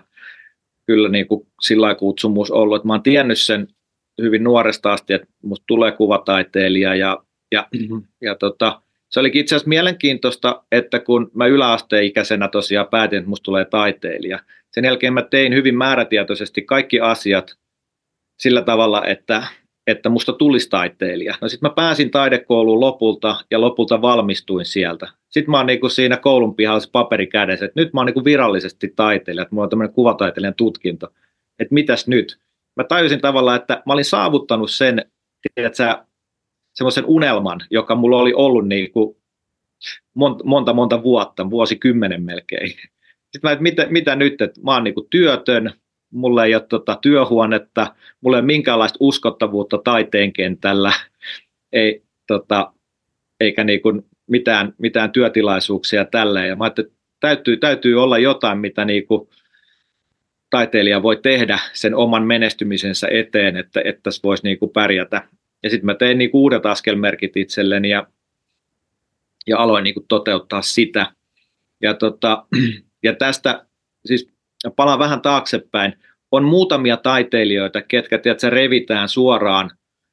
kyllä 0.85 1.09
niin 1.09 1.27
kuin 1.27 1.47
sillä 1.61 1.95
kutsumus 1.95 2.51
ollut, 2.51 2.75
että 2.75 2.87
mä 2.87 2.93
oon 2.93 3.03
tiennyt 3.03 3.39
sen 3.39 3.67
hyvin 4.21 4.43
nuoresta 4.43 4.93
asti, 4.93 5.13
että 5.13 5.27
musta 5.43 5.63
tulee 5.67 5.91
kuvataiteilija 5.91 6.95
ja, 6.95 7.17
ja, 7.51 7.67
mm-hmm. 7.73 8.03
ja 8.21 8.35
tota, 8.35 8.81
se 9.09 9.19
oli 9.19 9.31
itse 9.33 9.55
asiassa 9.55 9.69
mielenkiintoista, 9.69 10.63
että 10.71 10.99
kun 10.99 11.31
mä 11.33 11.45
yläasteikäisenä 11.45 12.47
tosiaan 12.47 12.87
päätin, 12.91 13.19
että 13.19 13.29
musta 13.29 13.43
tulee 13.43 13.65
taiteilija, 13.65 14.39
sen 14.71 14.85
jälkeen 14.85 15.13
mä 15.13 15.21
tein 15.21 15.53
hyvin 15.53 15.77
määrätietoisesti 15.77 16.61
kaikki 16.61 16.99
asiat 16.99 17.55
sillä 18.39 18.61
tavalla, 18.61 19.05
että, 19.05 19.43
että 19.87 20.09
musta 20.09 20.33
tulisi 20.33 20.69
taiteilija. 20.69 21.35
No 21.41 21.49
sitten 21.49 21.69
mä 21.69 21.73
pääsin 21.75 22.11
taidekouluun 22.11 22.79
lopulta 22.79 23.35
ja 23.51 23.61
lopulta 23.61 24.01
valmistuin 24.01 24.65
sieltä. 24.65 25.07
Sitten 25.29 25.51
mä 25.51 25.57
oon 25.57 25.65
niinku 25.65 25.89
siinä 25.89 26.17
koulun 26.17 26.55
pihalla 26.55 26.87
paperi 26.91 27.27
kädessä, 27.27 27.65
että 27.65 27.81
nyt 27.81 27.93
mä 27.93 27.99
oon 27.99 28.05
niinku 28.05 28.25
virallisesti 28.25 28.93
taiteilija, 28.95 29.41
että 29.41 29.55
mulla 29.55 29.63
on 29.63 29.69
tämmöinen 29.69 29.93
kuvataiteilijan 29.93 30.55
tutkinto. 30.55 31.07
Että 31.59 31.73
mitäs 31.73 32.07
nyt? 32.07 32.39
Mä 32.75 32.83
tajusin 32.83 33.21
tavallaan, 33.21 33.59
että 33.59 33.83
mä 33.85 33.93
olin 33.93 34.05
saavuttanut 34.05 34.71
sen, 34.71 35.05
että 35.57 36.05
semmoisen 36.73 37.05
unelman, 37.05 37.59
joka 37.69 37.95
mulla 37.95 38.17
oli 38.17 38.33
ollut 38.33 38.67
niinku 38.67 39.17
monta, 40.13 40.43
monta, 40.43 40.73
monta 40.73 41.03
vuotta, 41.03 41.49
vuosikymmenen 41.49 42.23
melkein. 42.23 42.73
Sitten 43.31 43.49
mä, 43.49 43.51
että 43.51 43.63
mitä, 43.63 43.87
mitä 43.89 44.15
nyt, 44.15 44.41
että 44.41 44.61
mä 44.61 44.73
oon 44.73 44.83
niinku 44.83 45.07
työtön, 45.09 45.73
mulla 46.11 46.45
ei 46.45 46.55
ole 46.55 46.65
tota 46.69 46.97
työhuonetta, 47.01 47.95
mulla 48.21 48.37
ei 48.37 48.39
ole 48.39 48.45
minkäänlaista 48.45 48.97
uskottavuutta 48.99 49.77
taiteen 49.83 50.33
kentällä, 50.33 50.93
ei, 51.73 52.03
tota, 52.27 52.73
eikä 53.39 53.63
niinku 53.63 54.07
mitään, 54.27 54.73
mitään 54.77 55.11
työtilaisuuksia 55.11 56.05
tällä. 56.05 56.45
Ja 56.45 56.55
mä 56.55 56.67
että 56.67 56.83
täytyy, 57.19 57.57
täytyy 57.57 58.03
olla 58.03 58.17
jotain, 58.17 58.57
mitä 58.57 58.85
niinku 58.85 59.29
taiteilija 60.49 61.03
voi 61.03 61.17
tehdä 61.17 61.59
sen 61.73 61.95
oman 61.95 62.27
menestymisensä 62.27 63.07
eteen, 63.11 63.57
että, 63.57 63.81
että 63.85 64.01
tässä 64.03 64.21
voisi 64.23 64.43
niinku 64.43 64.67
pärjätä. 64.67 65.27
Ja 65.63 65.69
sitten 65.69 65.85
mä 65.85 65.95
tein 65.95 66.17
niinku 66.17 66.41
uudet 66.41 66.65
askelmerkit 66.65 67.37
itselleni 67.37 67.89
ja, 67.89 68.07
ja 69.47 69.59
aloin 69.59 69.83
niinku 69.83 70.05
toteuttaa 70.07 70.61
sitä. 70.61 71.11
Ja, 71.81 71.93
tota, 71.93 72.45
ja 73.03 73.15
tästä 73.15 73.65
siis 74.05 74.29
palaan 74.75 74.99
vähän 74.99 75.21
taaksepäin, 75.21 75.93
on 76.31 76.43
muutamia 76.43 76.97
taiteilijoita, 76.97 77.81
ketkä 77.81 78.17
tiedätkö, 78.17 78.49
revitään 78.49 79.09
suoraan 79.09 79.71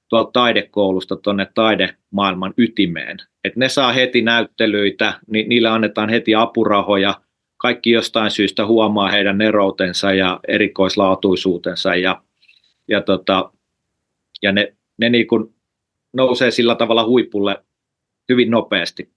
tuolta 0.08 0.30
taidekoulusta 0.32 1.16
tuonne 1.16 1.46
taidemaailman 1.54 2.54
ytimeen. 2.56 3.16
Et 3.44 3.56
ne 3.56 3.68
saa 3.68 3.92
heti 3.92 4.22
näyttelyitä, 4.22 5.20
ni, 5.26 5.42
niille 5.42 5.68
annetaan 5.68 6.08
heti 6.08 6.34
apurahoja, 6.34 7.20
kaikki 7.56 7.90
jostain 7.90 8.30
syystä 8.30 8.66
huomaa 8.66 9.10
heidän 9.10 9.38
neroutensa 9.38 10.12
ja 10.12 10.40
erikoislaatuisuutensa 10.48 11.94
ja, 11.94 12.22
ja, 12.88 13.00
tota, 13.00 13.52
ja 14.42 14.52
ne, 14.52 14.76
ne 14.98 15.08
niin 15.08 15.26
kuin 15.26 15.54
nousee 16.12 16.50
sillä 16.50 16.74
tavalla 16.74 17.06
huipulle 17.06 17.64
hyvin 18.28 18.50
nopeasti. 18.50 19.10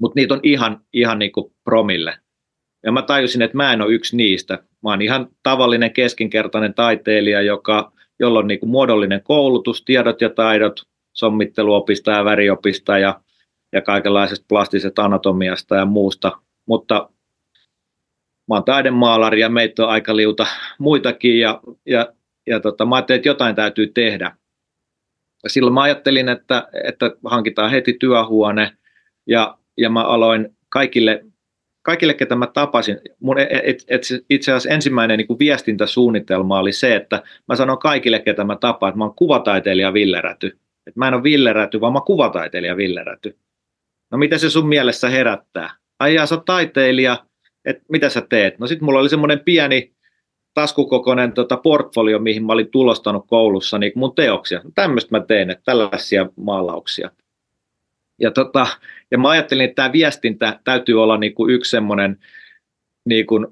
Mutta 0.00 0.20
niitä 0.20 0.34
on 0.34 0.40
ihan, 0.42 0.80
ihan 0.92 1.18
niin 1.18 1.32
kuin 1.32 1.52
promille. 1.64 2.18
Ja 2.84 2.92
mä 2.92 3.02
tajusin, 3.02 3.42
että 3.42 3.56
mä 3.56 3.72
en 3.72 3.82
ole 3.82 3.92
yksi 3.92 4.16
niistä. 4.16 4.54
Mä 4.54 4.90
oon 4.90 5.02
ihan 5.02 5.28
tavallinen 5.42 5.92
keskinkertainen 5.92 6.74
taiteilija, 6.74 7.42
joka, 7.42 7.92
jolla 8.18 8.38
on 8.38 8.46
niin 8.46 8.60
kuin 8.60 8.70
muodollinen 8.70 9.22
koulutus, 9.22 9.82
tiedot 9.84 10.20
ja 10.20 10.30
taidot, 10.30 10.80
sommitteluopista 11.12 12.10
ja 12.10 12.24
väriopista 12.24 12.98
ja, 12.98 13.20
ja 13.72 13.82
kaikenlaisesta 13.82 14.46
plastisesta 14.48 15.04
anatomiasta 15.04 15.76
ja 15.76 15.86
muusta. 15.86 16.32
Mutta 16.66 17.10
mä 18.48 18.54
oon 18.54 18.64
taidemaalari 18.64 19.40
ja 19.40 19.48
meitä 19.48 19.82
on 19.82 19.88
aika 19.88 20.16
liuta 20.16 20.46
muitakin 20.78 21.40
ja, 21.40 21.60
ja, 21.86 22.12
ja 22.46 22.60
tota, 22.60 22.86
mä 22.86 22.94
ajattelin, 22.94 23.16
että 23.16 23.28
jotain 23.28 23.54
täytyy 23.54 23.86
tehdä. 23.86 24.36
Ja 25.42 25.50
silloin 25.50 25.74
mä 25.74 25.82
ajattelin, 25.82 26.28
että, 26.28 26.68
että 26.84 27.10
hankitaan 27.24 27.70
heti 27.70 27.96
työhuone 28.00 28.70
ja, 29.26 29.58
ja 29.78 29.90
mä 29.90 30.02
aloin 30.02 30.56
kaikille 30.68 31.24
kaikille, 31.84 32.14
ketä 32.14 32.36
mä 32.36 32.46
tapasin, 32.46 32.98
mun 33.20 33.38
et, 33.38 33.84
et 33.88 34.02
itse 34.30 34.52
asiassa 34.52 34.74
ensimmäinen 34.74 35.18
niin 35.18 35.26
kuin 35.26 35.38
viestintäsuunnitelma 35.38 36.58
oli 36.58 36.72
se, 36.72 36.96
että 36.96 37.22
mä 37.48 37.56
sanon 37.56 37.78
kaikille, 37.78 38.18
ketä 38.18 38.44
mä 38.44 38.56
tapaan, 38.56 38.90
että 38.90 38.98
mä 38.98 39.04
oon 39.04 39.14
kuvataiteilija 39.14 39.92
Ville 39.92 40.20
Räty. 40.20 40.46
Että 40.86 40.98
mä 41.00 41.08
en 41.08 41.14
ole 41.14 41.22
Ville 41.22 41.52
Räty, 41.52 41.80
vaan 41.80 41.92
mä 41.92 41.98
oon 41.98 42.06
kuvataiteilija 42.06 42.76
Ville 42.76 43.04
Räty. 43.04 43.38
No 44.10 44.18
mitä 44.18 44.38
se 44.38 44.50
sun 44.50 44.68
mielessä 44.68 45.08
herättää? 45.10 45.70
Ai 45.98 46.14
jaa, 46.14 46.26
sä 46.26 46.42
taiteilija, 46.46 47.16
että 47.64 47.84
mitä 47.88 48.08
sä 48.08 48.20
teet? 48.28 48.58
No 48.58 48.66
sit 48.66 48.80
mulla 48.80 49.00
oli 49.00 49.08
semmoinen 49.08 49.40
pieni 49.40 49.94
taskukokoinen 50.54 51.32
tota, 51.32 51.56
portfolio, 51.56 52.18
mihin 52.18 52.46
mä 52.46 52.52
olin 52.52 52.70
tulostanut 52.70 53.24
koulussa 53.28 53.78
niin 53.78 53.92
mun 53.94 54.14
teoksia. 54.14 54.60
Tämmöistä 54.74 55.18
mä 55.18 55.24
teen, 55.24 55.50
että 55.50 55.62
tällaisia 55.64 56.26
maalauksia. 56.36 57.10
Ja, 58.20 58.30
tota, 58.30 58.66
ja 59.10 59.18
mä 59.18 59.28
ajattelin, 59.28 59.64
että 59.64 59.74
tämä 59.74 59.92
viestintä 59.92 60.60
täytyy 60.64 61.02
olla 61.02 61.16
niin 61.16 61.34
kuin 61.34 61.54
yksi 61.54 61.70
semmoinen 61.70 62.18
niin 63.08 63.26
kuin 63.26 63.46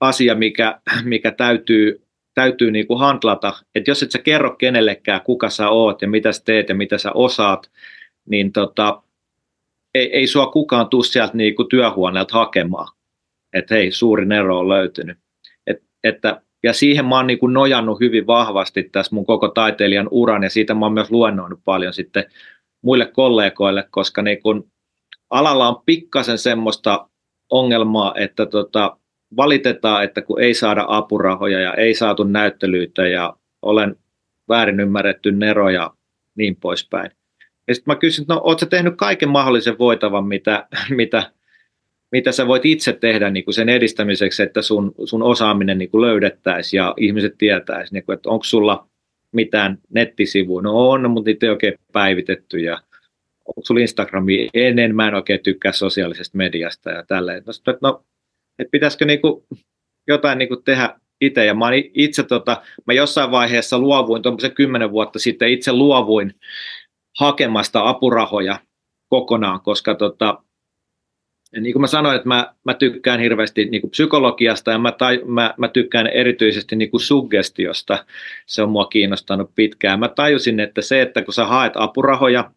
asia, 0.00 0.34
mikä, 0.34 0.80
mikä 1.04 1.30
täytyy, 1.30 2.02
täytyy 2.34 2.70
niin 2.70 2.86
kuin 2.86 2.98
handlata. 2.98 3.52
Että 3.74 3.90
jos 3.90 4.02
et 4.02 4.10
sä 4.10 4.18
kerro 4.18 4.56
kenellekään, 4.56 5.20
kuka 5.20 5.50
sä 5.50 5.68
oot 5.68 6.02
ja 6.02 6.08
mitä 6.08 6.32
sä 6.32 6.42
teet 6.44 6.68
ja 6.68 6.74
mitä 6.74 6.98
sä 6.98 7.12
osaat, 7.12 7.70
niin, 8.28 8.52
tota, 8.52 9.02
ei, 9.94 10.16
ei 10.16 10.26
sua 10.26 10.46
kukaan 10.46 10.88
tuu 10.88 11.02
sieltä 11.02 11.36
niin 11.36 11.54
kuin 11.54 11.68
työhuoneelta 11.68 12.38
hakemaan, 12.38 12.96
että 13.52 13.74
hei, 13.74 13.92
suuri 13.92 14.26
ero 14.36 14.58
on 14.58 14.68
löytynyt. 14.68 15.18
Et, 15.66 15.82
että, 16.04 16.42
ja 16.62 16.72
siihen 16.72 17.06
mä 17.06 17.16
oon 17.16 17.26
niin 17.26 17.38
kuin 17.38 17.52
nojannut 17.52 18.00
hyvin 18.00 18.26
vahvasti 18.26 18.82
tässä 18.82 19.14
mun 19.14 19.26
koko 19.26 19.48
taiteilijan 19.48 20.08
uran, 20.10 20.42
ja 20.42 20.50
siitä 20.50 20.74
mä 20.74 20.86
oon 20.86 20.92
myös 20.92 21.10
luennoinut 21.10 21.60
paljon 21.64 21.92
sitten 21.92 22.24
muille 22.82 23.06
kollegoille, 23.06 23.88
koska 23.90 24.22
niin 24.22 24.42
kuin 24.42 24.62
alalla 25.30 25.68
on 25.68 25.82
pikkasen 25.86 26.38
semmoista 26.38 27.08
ongelmaa, 27.50 28.14
että 28.16 28.46
tota, 28.46 28.96
valitetaan, 29.36 30.04
että 30.04 30.22
kun 30.22 30.40
ei 30.40 30.54
saada 30.54 30.84
apurahoja 30.88 31.60
ja 31.60 31.74
ei 31.74 31.94
saatu 31.94 32.24
näyttelyitä 32.24 33.08
ja 33.08 33.36
olen 33.62 33.96
väärin 34.48 34.80
ymmärretty 34.80 35.32
Nero 35.32 35.70
ja 35.70 35.90
niin 36.34 36.56
poispäin. 36.56 37.10
Ja 37.68 37.74
sitten 37.74 37.92
mä 37.92 37.98
kysyin, 37.98 38.22
että 38.22 38.34
no 38.34 38.40
ootko 38.44 38.66
tehnyt 38.66 38.94
kaiken 38.96 39.28
mahdollisen 39.28 39.78
voitavan, 39.78 40.26
mitä, 40.26 40.68
mitä, 40.90 41.32
mitä 42.12 42.32
sä 42.32 42.46
voit 42.46 42.66
itse 42.66 42.92
tehdä 42.92 43.30
niin 43.30 43.44
kuin 43.44 43.54
sen 43.54 43.68
edistämiseksi, 43.68 44.42
että 44.42 44.62
sun, 44.62 44.94
sun 45.04 45.22
osaaminen 45.22 45.78
niin 45.78 45.90
kuin 45.90 46.00
löydettäisiin 46.00 46.78
ja 46.78 46.94
ihmiset 46.96 47.34
tietäisi, 47.38 47.92
niin 47.92 48.04
kuin, 48.04 48.14
että 48.14 48.30
onko 48.30 48.44
sulla 48.44 48.86
mitään 49.32 49.78
nettisivuja. 49.90 50.62
No 50.62 50.90
on, 50.90 51.10
mutta 51.10 51.28
niitä 51.28 51.46
ei 51.46 51.50
oikein 51.50 51.74
päivitetty 51.92 52.58
ja 52.58 52.80
onko 53.46 53.60
sulla 53.64 53.80
Instagrami 53.80 54.48
ennen, 54.54 54.96
mä 54.96 55.08
en 55.08 55.14
oikein 55.14 55.40
tykkää 55.42 55.72
sosiaalisesta 55.72 56.38
mediasta 56.38 56.90
ja 56.90 57.04
tälleen. 57.08 57.42
No, 57.46 57.52
että 57.72 57.78
no, 57.82 58.04
että 58.58 58.70
pitäisikö 58.70 59.04
niinku 59.04 59.46
jotain 60.08 60.38
niinku 60.38 60.56
tehdä 60.56 61.00
itse. 61.20 61.44
Ja 61.44 61.54
mä 61.54 61.66
itse 61.94 62.22
tota, 62.22 62.62
mä 62.86 62.92
jossain 62.92 63.30
vaiheessa 63.30 63.78
luovuin, 63.78 64.22
tuommoisen 64.22 64.54
kymmenen 64.54 64.90
vuotta 64.90 65.18
sitten 65.18 65.48
itse 65.48 65.72
luovuin 65.72 66.34
hakemasta 67.18 67.88
apurahoja 67.88 68.58
kokonaan, 69.08 69.60
koska 69.60 69.94
tota, 69.94 70.42
ja 71.52 71.60
niin 71.60 71.72
kuin 71.72 71.80
mä 71.80 71.86
sanoin, 71.86 72.16
että 72.16 72.28
mä, 72.28 72.54
mä 72.64 72.74
tykkään 72.74 73.20
hirveästi 73.20 73.64
niin 73.64 73.80
kuin 73.80 73.90
psykologiasta 73.90 74.70
ja 74.70 74.78
mä, 74.78 74.92
tai, 74.92 75.20
mä, 75.24 75.54
mä 75.56 75.68
tykkään 75.68 76.06
erityisesti 76.06 76.76
niin 76.76 76.90
kuin 76.90 77.00
suggestiosta. 77.00 78.04
Se 78.46 78.62
on 78.62 78.70
mua 78.70 78.86
kiinnostanut 78.86 79.54
pitkään. 79.54 80.00
Mä 80.00 80.08
tajusin, 80.08 80.60
että 80.60 80.82
se, 80.82 81.02
että 81.02 81.22
kun 81.22 81.34
sä 81.34 81.46
haet 81.46 81.72
apurahoja, 81.74 82.50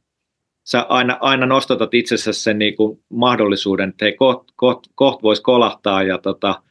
sä 0.63 0.85
aina, 0.89 1.17
aina 1.21 1.45
nostatat 1.45 1.93
itsessä 1.93 2.33
sen 2.33 2.59
niin 2.59 2.75
kuin 2.75 2.99
mahdollisuuden, 3.09 3.89
että 3.89 4.05
hei, 4.05 4.13
koht, 4.13 4.47
koht, 4.55 4.83
koht 4.95 5.23
voisi 5.23 5.41
kolahtaa 5.41 6.03
ja, 6.03 6.17
tota, 6.17 6.63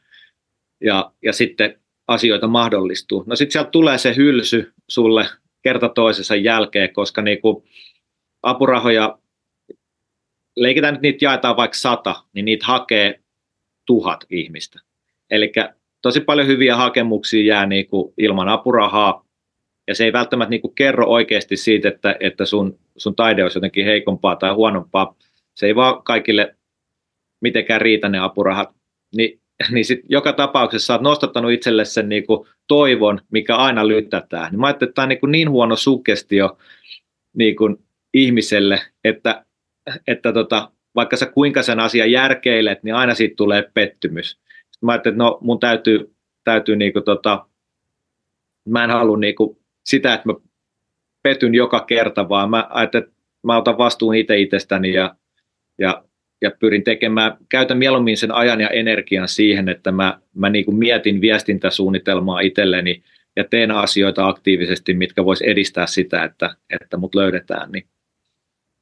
ja, 0.81 1.11
ja 1.23 1.33
sitten 1.33 1.79
asioita 2.07 2.47
mahdollistuu. 2.47 3.23
No 3.27 3.35
sitten 3.35 3.51
sieltä 3.51 3.69
tulee 3.69 3.97
se 3.97 4.15
hylsy 4.15 4.73
sulle 4.87 5.25
kerta 5.63 5.89
toisensa 5.89 6.35
jälkeen, 6.35 6.93
koska 6.93 7.21
niin 7.21 7.41
kuin 7.41 7.63
apurahoja, 8.43 9.17
leikitään 10.55 10.93
nyt 10.93 11.01
niitä 11.01 11.25
jaetaan 11.25 11.57
vaikka 11.57 11.77
sata, 11.77 12.15
niin 12.33 12.45
niitä 12.45 12.65
hakee 12.65 13.19
tuhat 13.85 14.25
ihmistä. 14.29 14.79
Eli 15.29 15.51
tosi 16.01 16.19
paljon 16.19 16.47
hyviä 16.47 16.75
hakemuksia 16.75 17.45
jää 17.45 17.65
niin 17.65 17.87
kuin 17.87 18.13
ilman 18.17 18.49
apurahaa, 18.49 19.25
ja 19.87 19.95
se 19.95 20.05
ei 20.05 20.13
välttämättä 20.13 20.49
niin 20.49 20.61
kuin 20.61 20.75
kerro 20.75 21.05
oikeasti 21.05 21.57
siitä, 21.57 21.87
että, 21.87 22.15
että 22.19 22.45
sun, 22.45 22.79
sun 22.97 23.15
taide 23.15 23.43
olisi 23.43 23.57
jotenkin 23.57 23.85
heikompaa 23.85 24.35
tai 24.35 24.53
huonompaa. 24.53 25.15
Se 25.55 25.65
ei 25.65 25.75
vaan 25.75 26.03
kaikille 26.03 26.55
mitenkään 27.41 27.81
riitä 27.81 28.09
ne 28.09 28.19
apurahat. 28.19 28.69
Ni, 29.15 29.39
niin 29.71 29.85
sit 29.85 29.99
joka 30.09 30.33
tapauksessa 30.33 30.85
sä 30.85 30.93
oot 30.93 31.01
nostattanut 31.01 31.51
itselle 31.51 31.85
sen 31.85 32.09
niin 32.09 32.27
kuin 32.27 32.47
toivon, 32.67 33.21
mikä 33.31 33.55
aina 33.55 33.87
lyttätään. 33.87 34.51
Niin 34.51 34.59
mä 34.59 34.67
ajattelin, 34.67 34.89
että 34.89 34.95
tämä 34.95 35.03
on 35.03 35.09
niin, 35.09 35.19
kuin 35.19 35.31
niin 35.31 35.49
huono 35.49 35.75
suggestio 35.75 36.57
niin 37.37 37.55
kuin 37.55 37.77
ihmiselle, 38.13 38.81
että, 39.03 39.45
että 40.07 40.33
tota, 40.33 40.71
vaikka 40.95 41.17
sä 41.17 41.25
kuinka 41.25 41.61
sen 41.61 41.79
asian 41.79 42.11
järkeilet, 42.11 42.83
niin 42.83 42.95
aina 42.95 43.13
siitä 43.13 43.35
tulee 43.35 43.69
pettymys. 43.73 44.29
Sitten 44.31 44.79
mä 44.81 44.91
ajattelin, 44.91 45.15
että 45.15 45.23
no 45.23 45.37
mun 45.41 45.59
täytyy, 45.59 46.13
täytyy 46.43 46.75
niin 46.75 46.93
kuin 46.93 47.05
tota, 47.05 47.45
mä 48.69 48.83
en 48.83 48.89
halua 48.89 49.17
niin 49.17 49.35
kuin 49.35 49.57
sitä, 49.85 50.13
että 50.13 50.29
mä 50.29 50.33
petyn 51.23 51.55
joka 51.55 51.79
kerta, 51.79 52.29
vaan 52.29 52.49
mä 52.49 52.69
että 52.83 53.01
mä 53.43 53.57
otan 53.57 53.77
vastuun 53.77 54.15
itse 54.15 54.39
itsestäni 54.39 54.93
ja, 54.93 55.15
ja, 55.77 56.03
ja 56.41 56.51
pyrin 56.59 56.83
tekemään, 56.83 57.37
käytän 57.49 57.77
mieluummin 57.77 58.17
sen 58.17 58.31
ajan 58.31 58.61
ja 58.61 58.69
energian 58.69 59.27
siihen, 59.27 59.69
että 59.69 59.91
mä, 59.91 60.19
mä 60.35 60.49
niin 60.49 60.65
kuin 60.65 60.77
mietin 60.77 61.21
viestintäsuunnitelmaa 61.21 62.39
itselleni 62.39 63.03
ja 63.35 63.43
teen 63.43 63.71
asioita 63.71 64.27
aktiivisesti, 64.27 64.93
mitkä 64.93 65.25
vois 65.25 65.41
edistää 65.41 65.87
sitä, 65.87 66.23
että, 66.23 66.55
että 66.81 66.97
mut 66.97 67.15
löydetään. 67.15 67.71
Niin. 67.71 67.85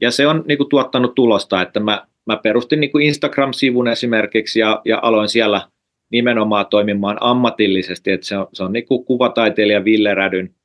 Ja 0.02 0.12
se 0.12 0.28
on 0.28 0.44
niin 0.48 0.58
kuin 0.58 0.70
tuottanut 0.70 1.16
tulosta, 1.16 1.62
että 1.62 1.80
mä, 1.80 2.08
mä 2.26 2.38
perustin 2.38 2.80
niin 2.80 2.92
kuin 2.92 3.06
Instagram-sivun 3.06 3.88
esimerkiksi 3.88 4.60
ja, 4.60 4.82
ja 4.86 5.00
aloin 5.02 5.30
siellä 5.30 5.68
nimenomaan 6.12 6.66
toimimaan 6.66 7.18
ammatillisesti, 7.22 8.12
että 8.12 8.28
se 8.28 8.38
on, 8.38 8.48
se 8.54 8.64
on 8.64 8.74
niin 8.74 8.88
kuin 8.88 9.06
kuvataiteilija 9.06 9.86
Ville 9.86 10.14
Rädyn 10.14 10.56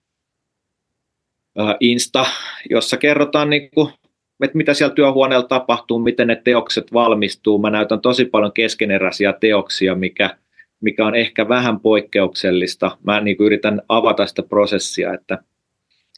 Insta, 1.80 2.26
jossa 2.70 2.96
kerrotaan, 2.96 3.50
niin 3.50 3.70
kuin, 3.70 3.92
että 4.44 4.56
mitä 4.56 4.74
siellä 4.74 4.94
työhuoneella 4.94 5.46
tapahtuu, 5.46 5.98
miten 5.98 6.26
ne 6.26 6.40
teokset 6.44 6.92
valmistuu. 6.92 7.58
Mä 7.58 7.70
näytän 7.70 8.00
tosi 8.00 8.24
paljon 8.24 8.52
keskeneräisiä 8.52 9.32
teoksia, 9.32 9.94
mikä, 9.94 10.36
mikä 10.80 11.06
on 11.06 11.14
ehkä 11.14 11.48
vähän 11.48 11.80
poikkeuksellista. 11.80 12.98
Mä 13.04 13.20
niin 13.20 13.36
kuin 13.36 13.46
yritän 13.46 13.82
avata 13.88 14.26
sitä 14.26 14.42
prosessia, 14.42 15.14
että, 15.14 15.38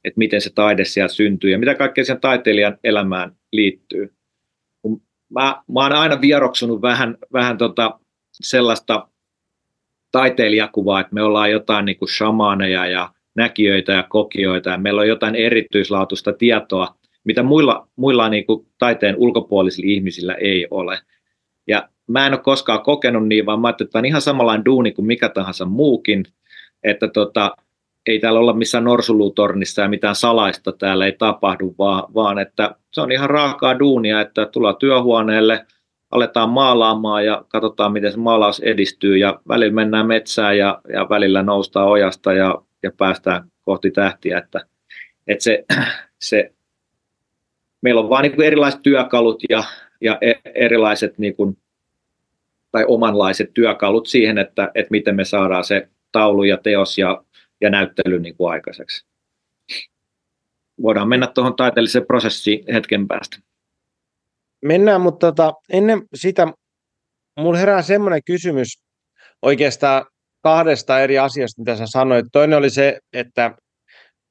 että 0.08 0.18
miten 0.18 0.40
se 0.40 0.50
taide 0.54 0.84
siellä 0.84 1.08
syntyy 1.08 1.50
ja 1.50 1.58
mitä 1.58 1.74
kaikkea 1.74 2.04
sen 2.04 2.20
taiteilijan 2.20 2.78
elämään 2.84 3.32
liittyy. 3.52 4.14
Mä, 5.30 5.62
mä 5.72 5.82
oon 5.82 5.92
aina 5.92 6.20
vieroksunut 6.20 6.82
vähän, 6.82 7.18
vähän 7.32 7.58
tota 7.58 8.00
sellaista 8.32 9.08
taiteilijakuvaa, 10.12 11.00
että 11.00 11.14
me 11.14 11.22
ollaan 11.22 11.50
jotain 11.50 11.84
niin 11.84 11.98
kuin 11.98 12.08
shamaaneja 12.08 12.86
ja 12.86 13.12
näkijöitä 13.36 13.92
ja 13.92 14.02
kokijoita, 14.02 14.70
ja 14.70 14.78
meillä 14.78 15.00
on 15.00 15.08
jotain 15.08 15.34
erityislaatuista 15.34 16.32
tietoa, 16.32 16.94
mitä 17.24 17.42
muilla, 17.42 17.88
muilla 17.96 18.28
niin 18.28 18.46
kuin 18.46 18.66
taiteen 18.78 19.16
ulkopuolisilla 19.16 19.90
ihmisillä 19.90 20.34
ei 20.34 20.66
ole. 20.70 20.98
Ja 21.66 21.88
mä 22.06 22.26
en 22.26 22.32
ole 22.32 22.40
koskaan 22.40 22.82
kokenut 22.82 23.28
niin, 23.28 23.46
vaan 23.46 23.60
mä 23.60 23.68
ajattelin, 23.68 23.86
että 23.86 23.92
tämä 23.92 24.00
on 24.00 24.06
ihan 24.06 24.22
samanlainen 24.22 24.64
duuni 24.64 24.92
kuin 24.92 25.06
mikä 25.06 25.28
tahansa 25.28 25.64
muukin, 25.64 26.24
että 26.82 27.08
tota, 27.08 27.56
ei 28.10 28.18
täällä 28.18 28.40
olla 28.40 28.52
missään 28.52 28.84
norsulutornissa 28.84 29.82
ja 29.82 29.88
mitään 29.88 30.14
salaista 30.14 30.72
täällä 30.72 31.06
ei 31.06 31.12
tapahdu, 31.12 31.74
vaan, 31.78 32.14
vaan 32.14 32.38
että 32.38 32.74
se 32.92 33.00
on 33.00 33.12
ihan 33.12 33.30
raakaa 33.30 33.78
duunia, 33.78 34.20
että 34.20 34.46
tullaan 34.46 34.76
työhuoneelle, 34.76 35.66
aletaan 36.10 36.50
maalaamaan 36.50 37.24
ja 37.24 37.44
katsotaan, 37.48 37.92
miten 37.92 38.12
se 38.12 38.18
maalaus 38.18 38.60
edistyy 38.60 39.16
ja 39.16 39.40
välillä 39.48 39.74
mennään 39.74 40.06
metsään 40.06 40.58
ja, 40.58 40.80
ja 40.92 41.08
välillä 41.08 41.42
noustaan 41.42 41.88
ojasta 41.88 42.32
ja 42.32 42.62
ja 42.82 42.90
päästään 42.96 43.50
kohti 43.62 43.90
tähtiä, 43.90 44.38
että, 44.38 44.60
että 45.26 45.44
se, 45.44 45.64
se, 46.18 46.52
meillä 47.80 48.00
on 48.00 48.08
vain 48.08 48.22
niin 48.22 48.42
erilaiset 48.42 48.82
työkalut 48.82 49.42
ja, 49.50 49.64
ja 50.00 50.18
e, 50.20 50.32
erilaiset 50.54 51.18
niin 51.18 51.36
kuin, 51.36 51.58
tai 52.70 52.84
omanlaiset 52.88 53.54
työkalut 53.54 54.06
siihen, 54.06 54.38
että, 54.38 54.70
että 54.74 54.90
miten 54.90 55.16
me 55.16 55.24
saadaan 55.24 55.64
se 55.64 55.88
taulu 56.12 56.42
ja 56.42 56.56
teos 56.56 56.98
ja, 56.98 57.24
ja 57.60 57.70
näyttely 57.70 58.20
niin 58.20 58.36
kuin 58.36 58.52
aikaiseksi. 58.52 59.06
Voidaan 60.82 61.08
mennä 61.08 61.26
tuohon 61.26 61.56
taiteelliseen 61.56 62.06
prosessiin 62.06 62.64
hetken 62.72 63.08
päästä. 63.08 63.38
Mennään, 64.64 65.00
mutta 65.00 65.26
tota, 65.26 65.52
ennen 65.72 66.02
sitä 66.14 66.46
minulla 67.36 67.58
herää 67.58 67.82
semmoinen 67.82 68.20
kysymys 68.24 68.82
oikeastaan 69.42 70.06
kahdesta 70.42 71.00
eri 71.00 71.18
asiasta, 71.18 71.62
mitä 71.62 71.76
sä 71.76 71.86
sanoit. 71.86 72.26
Toinen 72.32 72.58
oli 72.58 72.70
se, 72.70 72.98
että 73.12 73.54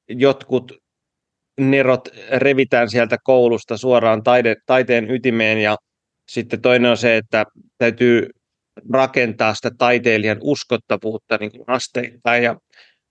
jotkut 0.09 0.71
nerot 1.59 2.09
revitään 2.29 2.89
sieltä 2.89 3.17
koulusta 3.23 3.77
suoraan 3.77 4.23
taide, 4.23 4.55
taiteen 4.65 5.11
ytimeen 5.11 5.57
ja 5.57 5.75
sitten 6.29 6.61
toinen 6.61 6.91
on 6.91 6.97
se, 6.97 7.17
että 7.17 7.45
täytyy 7.77 8.29
rakentaa 8.93 9.53
sitä 9.53 9.71
taiteilijan 9.77 10.37
uskottavuutta 10.41 11.37
niin 11.37 11.51
kuin 11.51 11.63
asteittain. 11.67 12.43
Ja 12.43 12.55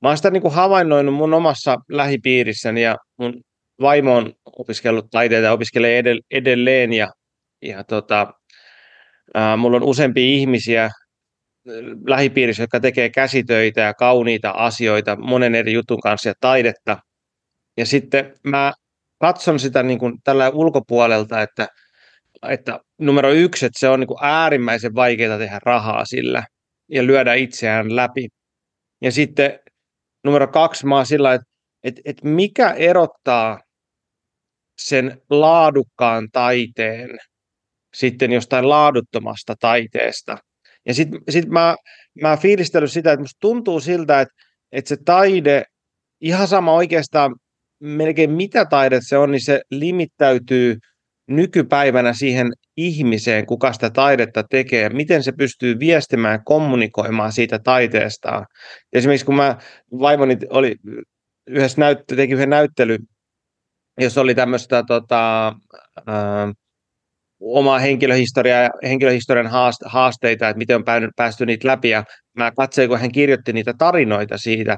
mä 0.02 0.08
oon 0.08 0.16
sitä 0.16 0.30
niin 0.30 0.42
kuin 0.42 0.54
havainnoinut 0.54 1.14
mun 1.14 1.34
omassa 1.34 1.76
lähipiirissäni 1.88 2.82
ja 2.82 2.96
mun 3.18 3.40
vaimo 3.80 4.16
on 4.16 4.32
opiskellut 4.58 5.06
taiteita 5.10 5.46
ja 5.46 5.52
opiskelee 5.52 6.02
edelleen 6.30 6.92
ja, 6.92 7.08
ja 7.62 7.84
tota, 7.84 8.32
ää, 9.34 9.56
mulla 9.56 9.76
on 9.76 9.82
useampia 9.82 10.24
ihmisiä, 10.24 10.90
lähipiirissä, 12.06 12.62
jotka 12.62 12.80
tekee 12.80 13.08
käsitöitä 13.10 13.80
ja 13.80 13.94
kauniita 13.94 14.50
asioita 14.50 15.16
monen 15.16 15.54
eri 15.54 15.72
jutun 15.72 16.00
kanssa 16.00 16.28
ja 16.28 16.34
taidetta. 16.40 16.98
Ja 17.76 17.86
sitten 17.86 18.34
mä 18.44 18.72
katson 19.18 19.58
sitä 19.58 19.82
niin 19.82 19.98
kuin 19.98 20.14
tällä 20.24 20.50
ulkopuolelta, 20.50 21.42
että, 21.42 21.68
että 22.48 22.80
numero 22.98 23.30
yksi, 23.30 23.66
että 23.66 23.80
se 23.80 23.88
on 23.88 24.00
niin 24.00 24.08
kuin 24.08 24.18
äärimmäisen 24.22 24.94
vaikeaa 24.94 25.38
tehdä 25.38 25.58
rahaa 25.62 26.04
sillä 26.04 26.44
ja 26.88 27.06
lyödä 27.06 27.34
itseään 27.34 27.96
läpi. 27.96 28.28
Ja 29.02 29.12
sitten 29.12 29.58
numero 30.26 30.48
kaksi, 30.48 30.86
mä 30.86 30.96
oon 30.96 31.06
sillä, 31.06 31.34
että, 31.34 31.46
että, 31.84 32.00
että 32.04 32.28
mikä 32.28 32.70
erottaa 32.70 33.60
sen 34.78 35.22
laadukkaan 35.30 36.28
taiteen 36.32 37.18
sitten 37.94 38.32
jostain 38.32 38.68
laaduttomasta 38.68 39.54
taiteesta. 39.60 40.38
Ja 40.86 40.94
sitten 40.94 41.20
sit 41.28 41.48
mä, 41.48 41.76
mä 42.22 42.36
fiilistellyt 42.36 42.92
sitä, 42.92 43.12
että 43.12 43.22
musta 43.22 43.38
tuntuu 43.40 43.80
siltä, 43.80 44.20
että, 44.20 44.34
että 44.72 44.88
se 44.88 44.96
taide, 45.04 45.64
ihan 46.20 46.48
sama 46.48 46.72
oikeastaan 46.72 47.34
melkein 47.80 48.30
mitä 48.30 48.64
taide 48.64 48.98
se 49.02 49.18
on, 49.18 49.30
niin 49.30 49.44
se 49.44 49.60
limittäytyy 49.70 50.76
nykypäivänä 51.28 52.12
siihen 52.12 52.52
ihmiseen, 52.76 53.46
kuka 53.46 53.72
sitä 53.72 53.90
taidetta 53.90 54.42
tekee, 54.50 54.88
miten 54.88 55.22
se 55.22 55.32
pystyy 55.32 55.78
viestimään 55.78 56.44
kommunikoimaan 56.44 57.32
siitä 57.32 57.58
taiteestaan. 57.58 58.46
Esimerkiksi 58.92 59.26
kun 59.26 59.36
mä 59.36 59.56
vaimoni 59.98 60.36
oli 60.50 60.74
yhdessä 61.46 61.80
näyttö, 61.80 62.16
teki 62.16 62.32
yhden 62.32 62.50
näyttely, 62.50 62.98
jos 64.00 64.18
oli 64.18 64.34
tämmöistä 64.34 64.82
tota, 64.86 65.48
äh, 66.08 66.52
omaa 67.40 67.78
henkilöhistoriaa 67.78 68.62
ja 68.62 68.70
henkilöhistorian 68.82 69.50
haasteita, 69.84 70.48
että 70.48 70.58
miten 70.58 70.76
on 70.76 70.84
päästy 71.16 71.46
niitä 71.46 71.68
läpi. 71.68 71.90
Ja 71.90 72.04
mä 72.36 72.52
katsoin, 72.56 72.88
kun 72.88 73.00
hän 73.00 73.12
kirjoitti 73.12 73.52
niitä 73.52 73.72
tarinoita 73.78 74.38
siitä. 74.38 74.76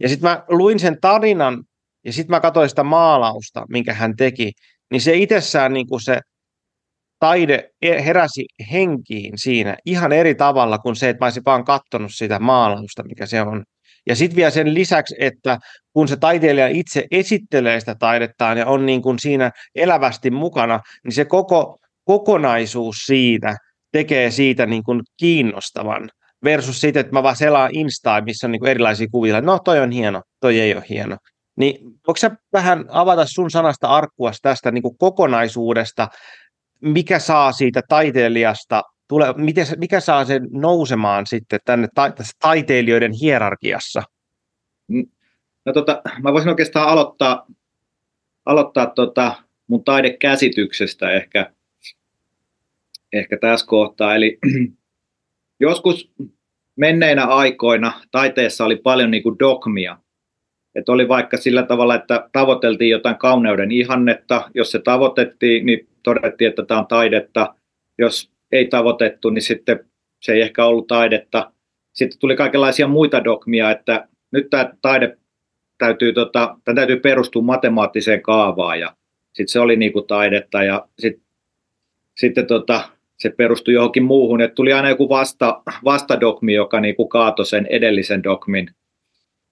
Ja 0.00 0.08
sitten 0.08 0.30
mä 0.30 0.44
luin 0.48 0.78
sen 0.78 0.96
tarinan 1.00 1.64
ja 2.04 2.12
sitten 2.12 2.30
mä 2.30 2.40
katsoin 2.40 2.68
sitä 2.68 2.84
maalausta, 2.84 3.64
minkä 3.68 3.94
hän 3.94 4.16
teki. 4.16 4.52
Niin 4.90 5.00
se 5.00 5.14
itsessään 5.14 5.72
niin 5.72 5.86
kuin 5.86 6.00
se 6.00 6.20
taide 7.18 7.70
e-, 7.82 8.04
heräsi 8.04 8.44
henkiin 8.72 9.38
siinä 9.38 9.76
ihan 9.86 10.12
eri 10.12 10.34
tavalla 10.34 10.78
kuin 10.78 10.96
se, 10.96 11.08
että 11.08 11.24
mä 11.24 11.26
olisin 11.26 11.42
vaan 11.46 11.64
katsonut 11.64 12.14
sitä 12.14 12.38
maalausta, 12.38 13.02
mikä 13.04 13.26
se 13.26 13.42
on. 13.42 13.64
Ja 14.06 14.16
sitten 14.16 14.36
vielä 14.36 14.50
sen 14.50 14.74
lisäksi, 14.74 15.14
että 15.18 15.58
kun 15.92 16.08
se 16.08 16.16
taiteilija 16.16 16.68
itse 16.68 17.04
esittelee 17.10 17.80
sitä 17.80 17.94
taidettaan 17.94 18.58
ja 18.58 18.66
on 18.66 18.86
niin 18.86 19.02
kuin 19.02 19.18
siinä 19.18 19.50
elävästi 19.74 20.30
mukana, 20.30 20.80
niin 21.04 21.12
se 21.12 21.24
koko 21.24 21.78
kokonaisuus 22.04 22.96
siitä 23.06 23.56
tekee 23.92 24.30
siitä 24.30 24.66
niin 24.66 24.84
kuin 24.84 25.00
kiinnostavan 25.16 26.10
versus 26.44 26.80
siitä, 26.80 27.00
että 27.00 27.12
mä 27.12 27.22
vaan 27.22 27.36
selaan 27.36 27.70
Instaa, 27.72 28.20
missä 28.20 28.46
on 28.46 28.52
niin 28.52 28.60
kuin 28.60 28.70
erilaisia 28.70 29.06
kuvia, 29.12 29.40
no 29.40 29.58
toi 29.58 29.80
on 29.80 29.90
hieno, 29.90 30.22
toi 30.40 30.60
ei 30.60 30.74
ole 30.74 30.84
hieno. 30.88 31.16
Niin 31.56 31.80
voiko 32.06 32.16
sä 32.16 32.30
vähän 32.52 32.84
avata 32.88 33.26
sun 33.26 33.50
sanasta 33.50 33.88
arkkua 33.88 34.30
tästä 34.42 34.70
niin 34.70 34.82
kuin 34.82 34.98
kokonaisuudesta, 34.98 36.08
mikä 36.80 37.18
saa 37.18 37.52
siitä 37.52 37.82
taiteilijasta, 37.88 38.82
tule, 39.08 39.34
miten, 39.36 39.66
mikä 39.76 40.00
saa 40.00 40.24
sen 40.24 40.48
nousemaan 40.50 41.26
sitten 41.26 41.60
tänne 41.64 41.88
ta, 41.94 42.12
taiteilijoiden 42.40 43.12
hierarkiassa? 43.12 44.02
No 45.64 45.72
tota, 45.72 46.02
mä 46.22 46.32
voisin 46.32 46.48
oikeastaan 46.48 46.88
aloittaa, 46.88 47.46
aloittaa 48.46 48.86
tota 48.86 49.42
mun 49.66 49.84
taidekäsityksestä 49.84 51.10
ehkä, 51.10 51.52
ehkä 53.12 53.38
tässä 53.40 53.66
kohtaa. 53.66 54.14
Eli 54.14 54.38
joskus 55.60 56.12
menneinä 56.76 57.24
aikoina 57.24 58.00
taiteessa 58.10 58.64
oli 58.64 58.76
paljon 58.76 59.10
niin 59.10 59.22
kuin 59.22 59.38
dogmia. 59.38 59.98
Että 60.76 60.92
oli 60.92 61.08
vaikka 61.08 61.36
sillä 61.36 61.62
tavalla, 61.62 61.94
että 61.94 62.28
tavoiteltiin 62.32 62.90
jotain 62.90 63.16
kauneuden 63.16 63.72
ihannetta. 63.72 64.50
Jos 64.54 64.70
se 64.70 64.78
tavoitettiin, 64.78 65.66
niin 65.66 65.88
todettiin, 66.02 66.48
että 66.48 66.64
tämä 66.64 66.80
on 66.80 66.86
taidetta. 66.86 67.54
Jos 67.98 68.30
ei 68.52 68.66
tavoitettu, 68.66 69.30
niin 69.30 69.42
sitten 69.42 69.84
se 70.20 70.32
ei 70.32 70.40
ehkä 70.40 70.64
ollut 70.64 70.86
taidetta. 70.86 71.52
Sitten 71.92 72.18
tuli 72.18 72.36
kaikenlaisia 72.36 72.88
muita 72.88 73.24
dogmia, 73.24 73.70
että 73.70 74.08
nyt 74.30 74.50
tämä 74.50 74.72
taide 74.82 75.18
täytyy, 75.78 76.12
tota, 76.12 76.56
tämä 76.64 76.74
täytyy 76.76 77.00
perustua 77.00 77.42
matemaattiseen 77.42 78.22
kaavaan 78.22 78.80
ja 78.80 78.96
sitten 79.32 79.52
se 79.52 79.60
oli 79.60 79.76
niinku 79.76 80.02
taidetta 80.02 80.62
ja 80.62 80.88
sit, 80.98 81.22
sitten 82.16 82.46
tota, 82.46 82.88
se 83.16 83.30
perustui 83.30 83.74
johonkin 83.74 84.02
muuhun, 84.02 84.40
että 84.40 84.54
tuli 84.54 84.72
aina 84.72 84.88
joku 84.88 85.08
vasta, 85.08 85.62
vastadogmi, 85.84 86.54
joka 86.54 86.80
niinku 86.80 87.08
kaatoi 87.08 87.46
sen 87.46 87.66
edellisen 87.70 88.22
dogmin. 88.22 88.70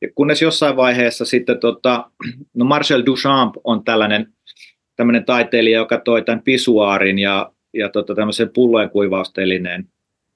Ja 0.01 0.09
kunnes 0.15 0.43
jossain 0.43 0.77
vaiheessa 0.77 1.25
sitten, 1.25 1.61
tota, 1.61 2.11
no 2.55 2.65
Marcel 2.65 3.03
Duchamp 3.07 3.55
on 3.65 3.85
tällainen 3.85 4.33
tämmöinen 4.97 5.25
taiteilija, 5.25 5.79
joka 5.79 5.99
toi 5.99 6.23
tämän 6.23 6.43
pisuaarin 6.43 7.19
ja, 7.19 7.53
ja 7.75 7.89
tota, 7.89 8.15
tämmöisen 8.15 8.51
pullojen 8.55 8.91
kuivaustelineen 8.91 9.89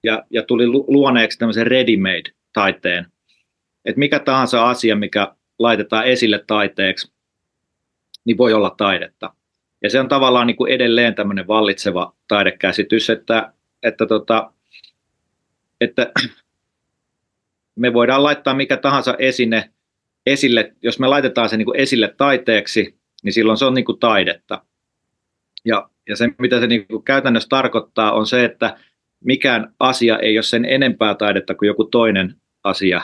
ja, 0.04 0.22
ja 0.30 0.42
tuli 0.42 0.66
luoneeksi 0.66 1.38
tämmöisen 1.38 1.66
ready-made 1.66 2.32
taiteen. 2.52 3.06
Että 3.84 3.98
mikä 3.98 4.18
tahansa 4.18 4.68
asia, 4.68 4.96
mikä 4.96 5.34
laitetaan 5.58 6.06
esille 6.06 6.44
taiteeksi, 6.46 7.12
niin 8.24 8.38
voi 8.38 8.52
olla 8.52 8.74
taidetta. 8.76 9.34
Ja 9.82 9.90
se 9.90 10.00
on 10.00 10.08
tavallaan 10.08 10.46
niin 10.46 10.56
kuin 10.56 10.72
edelleen 10.72 11.14
tämmöinen 11.14 11.46
vallitseva 11.46 12.14
taidekäsitys, 12.28 13.10
että, 13.10 13.52
että, 13.82 14.06
tota, 14.06 14.52
että 15.80 16.12
me 17.78 17.92
voidaan 17.92 18.22
laittaa 18.22 18.54
mikä 18.54 18.76
tahansa 18.76 19.14
esine 19.18 19.70
esille, 20.26 20.72
jos 20.82 20.98
me 20.98 21.06
laitetaan 21.06 21.48
se 21.48 21.56
niin 21.56 21.66
kuin 21.66 21.80
esille 21.80 22.14
taiteeksi, 22.16 22.98
niin 23.22 23.32
silloin 23.32 23.58
se 23.58 23.64
on 23.64 23.74
niin 23.74 23.84
kuin 23.84 23.98
taidetta. 23.98 24.62
Ja, 25.64 25.90
ja 26.08 26.16
se, 26.16 26.28
mitä 26.38 26.60
se 26.60 26.66
niin 26.66 26.86
kuin 26.86 27.04
käytännössä 27.04 27.48
tarkoittaa, 27.48 28.12
on 28.12 28.26
se, 28.26 28.44
että 28.44 28.76
mikään 29.24 29.74
asia 29.80 30.18
ei 30.18 30.38
ole 30.38 30.42
sen 30.42 30.64
enempää 30.64 31.14
taidetta 31.14 31.54
kuin 31.54 31.66
joku 31.66 31.84
toinen 31.84 32.34
asia. 32.64 33.00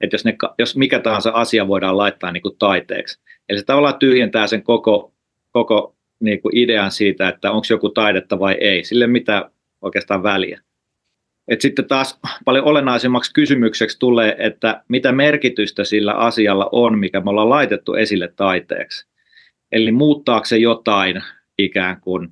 Että 0.00 0.14
jos, 0.14 0.24
ne, 0.24 0.36
jos 0.58 0.76
mikä 0.76 1.00
tahansa 1.00 1.30
asia 1.30 1.68
voidaan 1.68 1.96
laittaa 1.96 2.32
niin 2.32 2.42
kuin 2.42 2.58
taiteeksi. 2.58 3.20
Eli 3.48 3.58
se 3.58 3.64
tavallaan 3.64 3.98
tyhjentää 3.98 4.46
sen 4.46 4.62
koko, 4.62 5.14
koko 5.50 5.96
niin 6.20 6.42
kuin 6.42 6.56
idean 6.56 6.90
siitä, 6.90 7.28
että 7.28 7.50
onko 7.50 7.66
joku 7.70 7.88
taidetta 7.88 8.38
vai 8.38 8.56
ei. 8.60 8.84
Sille 8.84 9.06
mitä 9.06 9.50
oikeastaan 9.82 10.22
väliä. 10.22 10.60
Et 11.50 11.60
sitten 11.60 11.88
taas 11.88 12.20
paljon 12.44 12.64
olennaisemmaksi 12.64 13.32
kysymykseksi 13.34 13.98
tulee, 13.98 14.36
että 14.38 14.82
mitä 14.88 15.12
merkitystä 15.12 15.84
sillä 15.84 16.12
asialla 16.12 16.68
on, 16.72 16.98
mikä 16.98 17.20
me 17.20 17.30
ollaan 17.30 17.50
laitettu 17.50 17.94
esille 17.94 18.32
taiteeksi. 18.36 19.06
Eli 19.72 19.92
muuttaako 19.92 20.44
se 20.44 20.56
jotain 20.56 21.22
ikään 21.58 22.00
kuin 22.00 22.28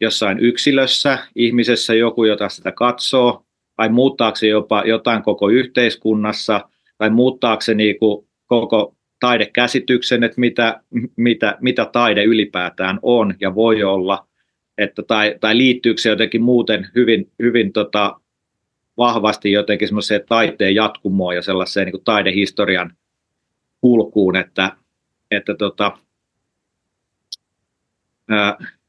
jossain 0.00 0.38
yksilössä, 0.38 1.18
ihmisessä 1.34 1.94
joku, 1.94 2.24
jota 2.24 2.48
sitä 2.48 2.72
katsoo, 2.72 3.44
vai 3.78 3.88
muuttaako 3.88 4.36
se 4.36 4.46
jopa 4.46 4.82
jotain 4.86 5.22
koko 5.22 5.48
yhteiskunnassa, 5.48 6.68
tai 6.98 7.10
muuttaako 7.10 7.60
se 7.60 7.74
niin 7.74 7.98
kuin 7.98 8.28
koko 8.46 8.96
taidekäsityksen, 9.20 10.24
että 10.24 10.40
mitä, 10.40 10.80
mitä, 11.16 11.58
mitä 11.60 11.84
taide 11.92 12.24
ylipäätään 12.24 12.98
on 13.02 13.34
ja 13.40 13.54
voi 13.54 13.82
olla, 13.82 14.26
että 14.78 15.02
tai, 15.02 15.34
tai 15.40 15.56
liittyykö 15.56 16.00
se 16.00 16.08
jotenkin 16.08 16.42
muuten 16.42 16.88
hyvin, 16.94 17.30
hyvin 17.42 17.72
tota, 17.72 18.20
vahvasti 18.98 19.52
jotenkin 19.52 19.88
semmoiseen 19.88 20.24
taiteen 20.28 20.74
jatkumoon 20.74 21.34
ja 21.34 21.42
sellaiseen 21.42 21.84
niin 21.84 21.92
kuin 21.92 22.04
taidehistorian 22.04 22.96
kulkuun, 23.80 24.36
että, 24.36 24.76
että 25.30 25.54
tota, 25.54 25.98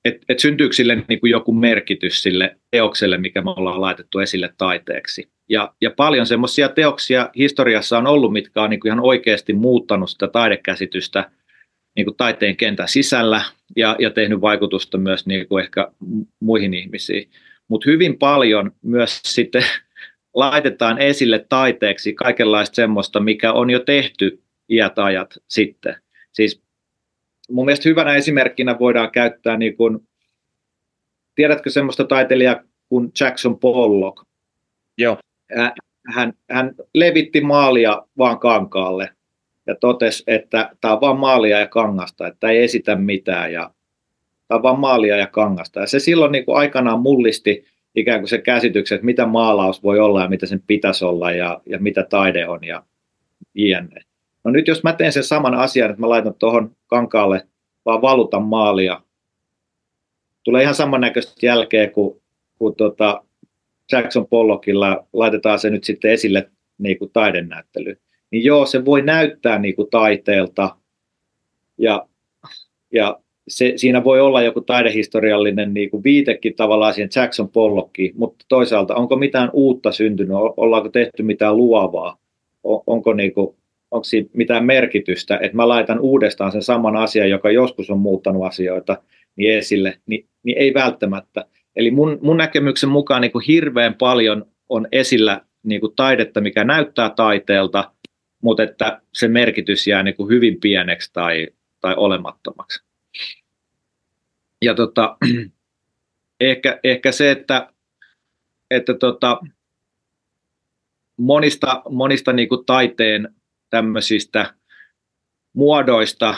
että 0.05 0.25
et 0.29 0.39
syntyykö 0.39 0.75
sille 0.75 1.03
niin 1.07 1.19
kuin 1.19 1.31
joku 1.31 1.53
merkitys 1.53 2.23
sille 2.23 2.57
teokselle, 2.71 3.17
mikä 3.17 3.41
me 3.41 3.49
ollaan 3.49 3.81
laitettu 3.81 4.19
esille 4.19 4.53
taiteeksi. 4.57 5.29
Ja, 5.49 5.73
ja 5.81 5.91
paljon 5.91 6.25
semmoisia 6.25 6.69
teoksia 6.69 7.29
historiassa 7.35 7.97
on 7.97 8.07
ollut, 8.07 8.33
mitkä 8.33 8.61
on 8.61 8.69
niin 8.69 8.79
kuin 8.79 8.89
ihan 8.89 9.03
oikeasti 9.03 9.53
muuttanut 9.53 10.09
sitä 10.09 10.27
taidekäsitystä 10.27 11.31
niin 11.95 12.05
kuin 12.05 12.17
taiteen 12.17 12.57
kentän 12.57 12.87
sisällä 12.87 13.41
ja, 13.75 13.95
ja 13.99 14.09
tehnyt 14.09 14.41
vaikutusta 14.41 14.97
myös 14.97 15.25
niin 15.25 15.47
kuin 15.47 15.63
ehkä 15.63 15.91
muihin 16.39 16.73
ihmisiin. 16.73 17.29
Mutta 17.67 17.89
hyvin 17.89 18.17
paljon 18.17 18.71
myös 18.81 19.21
sitten 19.23 19.63
laitetaan 20.38 20.97
esille 20.97 21.45
taiteeksi 21.50 22.13
kaikenlaista 22.13 22.76
semmoista, 22.76 23.19
mikä 23.19 23.54
on 23.54 23.69
jo 23.69 23.80
tehty 23.80 24.43
iät 24.69 25.00
ajat 25.00 25.38
sitten. 25.47 25.95
Siis 26.31 26.62
mun 27.50 27.65
mielestä 27.65 27.90
hyvänä 27.90 28.15
esimerkkinä 28.15 28.79
voidaan 28.79 29.12
käyttää, 29.12 29.58
niin 29.58 29.77
kuin, 29.77 30.08
tiedätkö 31.35 31.69
semmoista 31.69 32.04
taiteilijaa 32.04 32.63
kuin 32.90 33.12
Jackson 33.19 33.60
Pollock? 33.60 34.27
Joo. 34.98 35.17
Hän, 36.13 36.33
hän 36.50 36.75
levitti 36.94 37.42
maalia 37.42 38.02
vaan 38.17 38.40
kankaalle 38.40 39.10
ja 39.67 39.75
totesi, 39.75 40.23
että 40.27 40.69
tämä 40.81 40.94
on 40.94 41.02
vaan 41.02 41.19
maalia 41.19 41.60
ja 41.60 41.67
kangasta, 41.67 42.27
että 42.27 42.50
ei 42.50 42.63
esitä 42.63 42.96
mitään 42.96 43.54
ja 43.54 43.71
tämä 44.48 44.58
on 44.58 44.63
vaan 44.63 44.79
maalia 44.79 45.17
ja 45.17 45.27
kangasta. 45.27 45.79
Ja 45.79 45.88
se 45.88 46.00
silloin 46.00 46.31
niin 46.31 46.44
aikanaan 46.48 47.00
mullisti 47.00 47.65
ikään 47.98 48.19
kuin 48.19 48.29
se 48.29 48.37
käsityksen, 48.37 48.95
että 48.95 49.06
mitä 49.06 49.25
maalaus 49.25 49.83
voi 49.83 50.00
olla 50.00 50.21
ja 50.21 50.29
mitä 50.29 50.45
sen 50.45 50.63
pitäisi 50.67 51.06
olla 51.06 51.31
ja, 51.31 51.62
ja 51.65 51.79
mitä 51.79 52.04
taide 52.10 52.48
on 52.48 52.63
ja 52.63 52.83
jne. 53.56 54.02
No 54.43 54.52
nyt 54.52 54.67
jos 54.67 54.83
mä 54.83 54.93
teen 54.93 55.12
sen 55.12 55.23
saman 55.23 55.54
asian, 55.54 55.89
että 55.89 56.02
mä 56.02 56.10
laitan 56.10 56.33
tuohon 56.33 56.75
kankaalle 56.87 57.48
vaan 57.85 58.02
valutan 58.02 58.43
maalia, 58.43 59.02
tulee 60.43 60.62
ihan 60.62 60.75
samannäköistä 60.75 61.45
jälkeä 61.45 61.89
kuin, 61.89 62.21
kuin 62.58 62.75
tota 62.75 63.23
Jackson 63.91 64.27
Pollockilla, 64.27 65.08
laitetaan 65.13 65.60
se 65.60 65.69
nyt 65.69 65.83
sitten 65.83 66.12
esille 66.12 66.52
niin 66.77 67.00
kuin 67.00 67.12
taidenäyttely. 67.12 68.02
Niin 68.31 68.43
joo, 68.43 68.65
se 68.65 68.85
voi 68.85 69.02
näyttää 69.02 69.60
niin 69.60 69.75
kuin 69.75 69.89
taiteelta 69.89 70.75
ja, 71.77 72.08
ja 72.93 73.19
se, 73.48 73.73
siinä 73.75 74.04
voi 74.04 74.21
olla 74.21 74.41
joku 74.41 74.62
taidehistoriallinen 74.62 75.73
niin 75.73 75.89
kuin 75.89 76.04
viitekin 76.04 76.56
tavallaan 76.56 76.93
siihen 76.93 77.10
Jackson 77.15 77.50
Pollockiin, 77.50 78.13
mutta 78.17 78.45
toisaalta 78.50 78.95
onko 78.95 79.15
mitään 79.15 79.50
uutta 79.54 79.91
syntynyt, 79.91 80.37
ollaanko 80.58 80.89
tehty 80.89 81.23
mitään 81.23 81.58
luovaa, 81.58 82.17
on, 82.63 82.83
onko, 82.87 83.13
niin 83.13 83.33
kuin, 83.33 83.56
onko 83.91 84.04
siinä 84.04 84.29
mitään 84.33 84.65
merkitystä, 84.65 85.39
että 85.41 85.56
mä 85.56 85.67
laitan 85.67 86.00
uudestaan 86.00 86.52
sen 86.52 86.63
saman 86.63 86.95
asian, 86.95 87.29
joka 87.29 87.52
joskus 87.52 87.89
on 87.89 88.00
muuttanut 88.00 88.45
asioita, 88.45 88.98
niin 89.35 89.58
esille, 89.58 90.00
niin, 90.06 90.25
niin 90.43 90.58
ei 90.58 90.73
välttämättä. 90.73 91.45
Eli 91.75 91.91
mun, 91.91 92.19
mun 92.21 92.37
näkemyksen 92.37 92.89
mukaan 92.89 93.21
niin 93.21 93.31
kuin 93.31 93.45
hirveän 93.48 93.93
paljon 93.93 94.45
on 94.69 94.87
esillä 94.91 95.41
niin 95.63 95.81
kuin 95.81 95.95
taidetta, 95.95 96.41
mikä 96.41 96.63
näyttää 96.63 97.10
taiteelta, 97.10 97.91
mutta 98.41 98.63
että 98.63 99.02
se 99.13 99.27
merkitys 99.27 99.87
jää 99.87 100.04
niin 100.04 100.15
kuin 100.15 100.29
hyvin 100.29 100.60
pieneksi 100.60 101.13
tai, 101.13 101.48
tai 101.81 101.93
olemattomaksi. 101.98 102.87
Ja 104.61 104.73
tota, 104.75 105.17
ehkä, 106.39 106.79
ehkä 106.83 107.11
se, 107.11 107.31
että, 107.31 107.73
että 108.71 108.93
tota, 108.93 109.39
monista, 111.17 111.81
monista 111.89 112.33
niin 112.33 112.49
kuin 112.49 112.65
taiteen 112.65 113.35
tämmöisistä 113.69 114.53
muodoista 115.53 116.35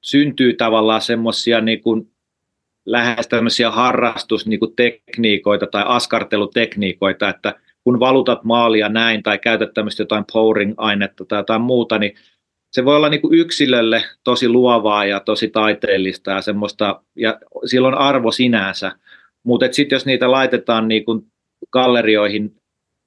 syntyy 0.00 0.54
tavallaan 0.54 1.02
semmoisia 1.02 1.60
niin 1.60 1.80
lähes 2.86 3.28
tämmöisiä 3.28 3.70
harrastustekniikoita 3.70 5.66
tai 5.66 5.84
askartelutekniikoita, 5.86 7.28
että 7.28 7.54
kun 7.84 8.00
valutat 8.00 8.44
maalia 8.44 8.88
näin 8.88 9.22
tai 9.22 9.38
käytät 9.38 9.74
tämmöistä 9.74 10.02
jotain 10.02 10.24
pouring-ainetta 10.32 11.24
tai 11.24 11.38
jotain 11.38 11.60
muuta, 11.60 11.98
niin 11.98 12.14
se 12.72 12.84
voi 12.84 12.96
olla 12.96 13.08
niin 13.08 13.20
kuin 13.20 13.38
yksilölle 13.38 14.04
tosi 14.24 14.48
luovaa 14.48 15.04
ja 15.04 15.20
tosi 15.20 15.48
taiteellista 15.48 16.30
ja 16.30 16.40
semmoista, 16.40 17.02
ja 17.16 17.38
sillä 17.64 17.88
on 17.88 17.98
arvo 17.98 18.30
sinänsä, 18.32 18.92
mutta 19.42 19.66
sitten 19.70 19.96
jos 19.96 20.06
niitä 20.06 20.30
laitetaan 20.30 20.88
niin 20.88 21.04
kuin 21.04 21.26
gallerioihin 21.70 22.56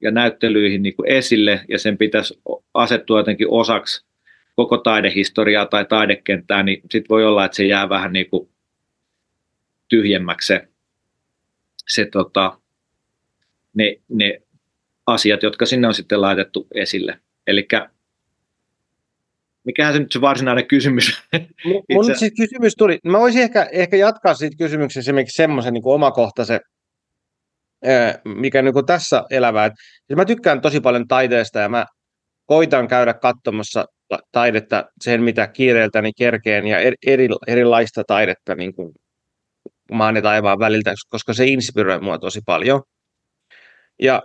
ja 0.01 0.11
näyttelyihin 0.11 0.83
niin 0.83 0.95
kuin 0.95 1.11
esille 1.11 1.65
ja 1.69 1.79
sen 1.79 1.97
pitäisi 1.97 2.41
asettua 2.73 3.19
jotenkin 3.19 3.47
osaksi 3.49 4.05
koko 4.55 4.77
taidehistoriaa 4.77 5.65
tai 5.65 5.85
taidekenttää, 5.85 6.63
niin 6.63 6.81
sitten 6.81 7.09
voi 7.09 7.25
olla, 7.25 7.45
että 7.45 7.55
se 7.55 7.65
jää 7.65 7.89
vähän 7.89 8.13
niin 8.13 8.29
kuin 8.29 8.49
tyhjemmäksi 9.87 10.47
se, 10.47 10.67
se 11.87 12.05
tota, 12.05 12.59
ne, 13.73 13.95
ne 14.09 14.41
asiat, 15.07 15.43
jotka 15.43 15.65
sinne 15.65 15.87
on 15.87 15.93
sitten 15.93 16.21
laitettu 16.21 16.67
esille. 16.73 17.19
Eli 17.47 17.67
mikähän 19.65 19.93
se 19.93 19.99
nyt 19.99 20.11
se 20.11 20.21
varsinainen 20.21 20.67
kysymys? 20.67 21.21
Mun 21.91 22.11
Itse... 22.11 22.29
kysymys 22.29 22.75
tuli, 22.77 22.99
mä 23.03 23.19
voisin 23.19 23.41
ehkä, 23.41 23.69
ehkä 23.71 23.97
jatkaa 23.97 24.33
siitä 24.33 24.55
kysymyksen 24.57 25.01
esimerkiksi 25.01 25.35
semmoisen 25.35 25.73
niin 25.73 25.83
omakohtaisen, 25.85 26.59
mikä 28.25 28.61
niin 28.61 28.73
kuin 28.73 28.85
tässä 28.85 29.23
elävää. 29.29 29.69
Siis 30.07 30.17
mä 30.17 30.25
tykkään 30.25 30.61
tosi 30.61 30.81
paljon 30.81 31.07
taiteesta 31.07 31.59
ja 31.59 31.69
mä 31.69 31.85
koitan 32.45 32.87
käydä 32.87 33.13
katsomassa 33.13 33.85
taidetta 34.31 34.85
sen, 35.01 35.23
mitä 35.23 35.47
kiireeltäni 35.47 36.11
kerkeen 36.17 36.67
ja 36.67 36.79
eri, 37.05 37.27
erilaista 37.47 38.03
taidetta 38.07 38.55
niin 38.55 38.75
kuin 38.75 38.91
maan 39.91 40.15
ja 40.15 40.21
taivaan 40.21 40.59
väliltä, 40.59 40.93
koska 41.09 41.33
se 41.33 41.45
inspiroi 41.45 42.01
mua 42.01 42.17
tosi 42.17 42.39
paljon. 42.45 42.81
Ja 44.01 44.21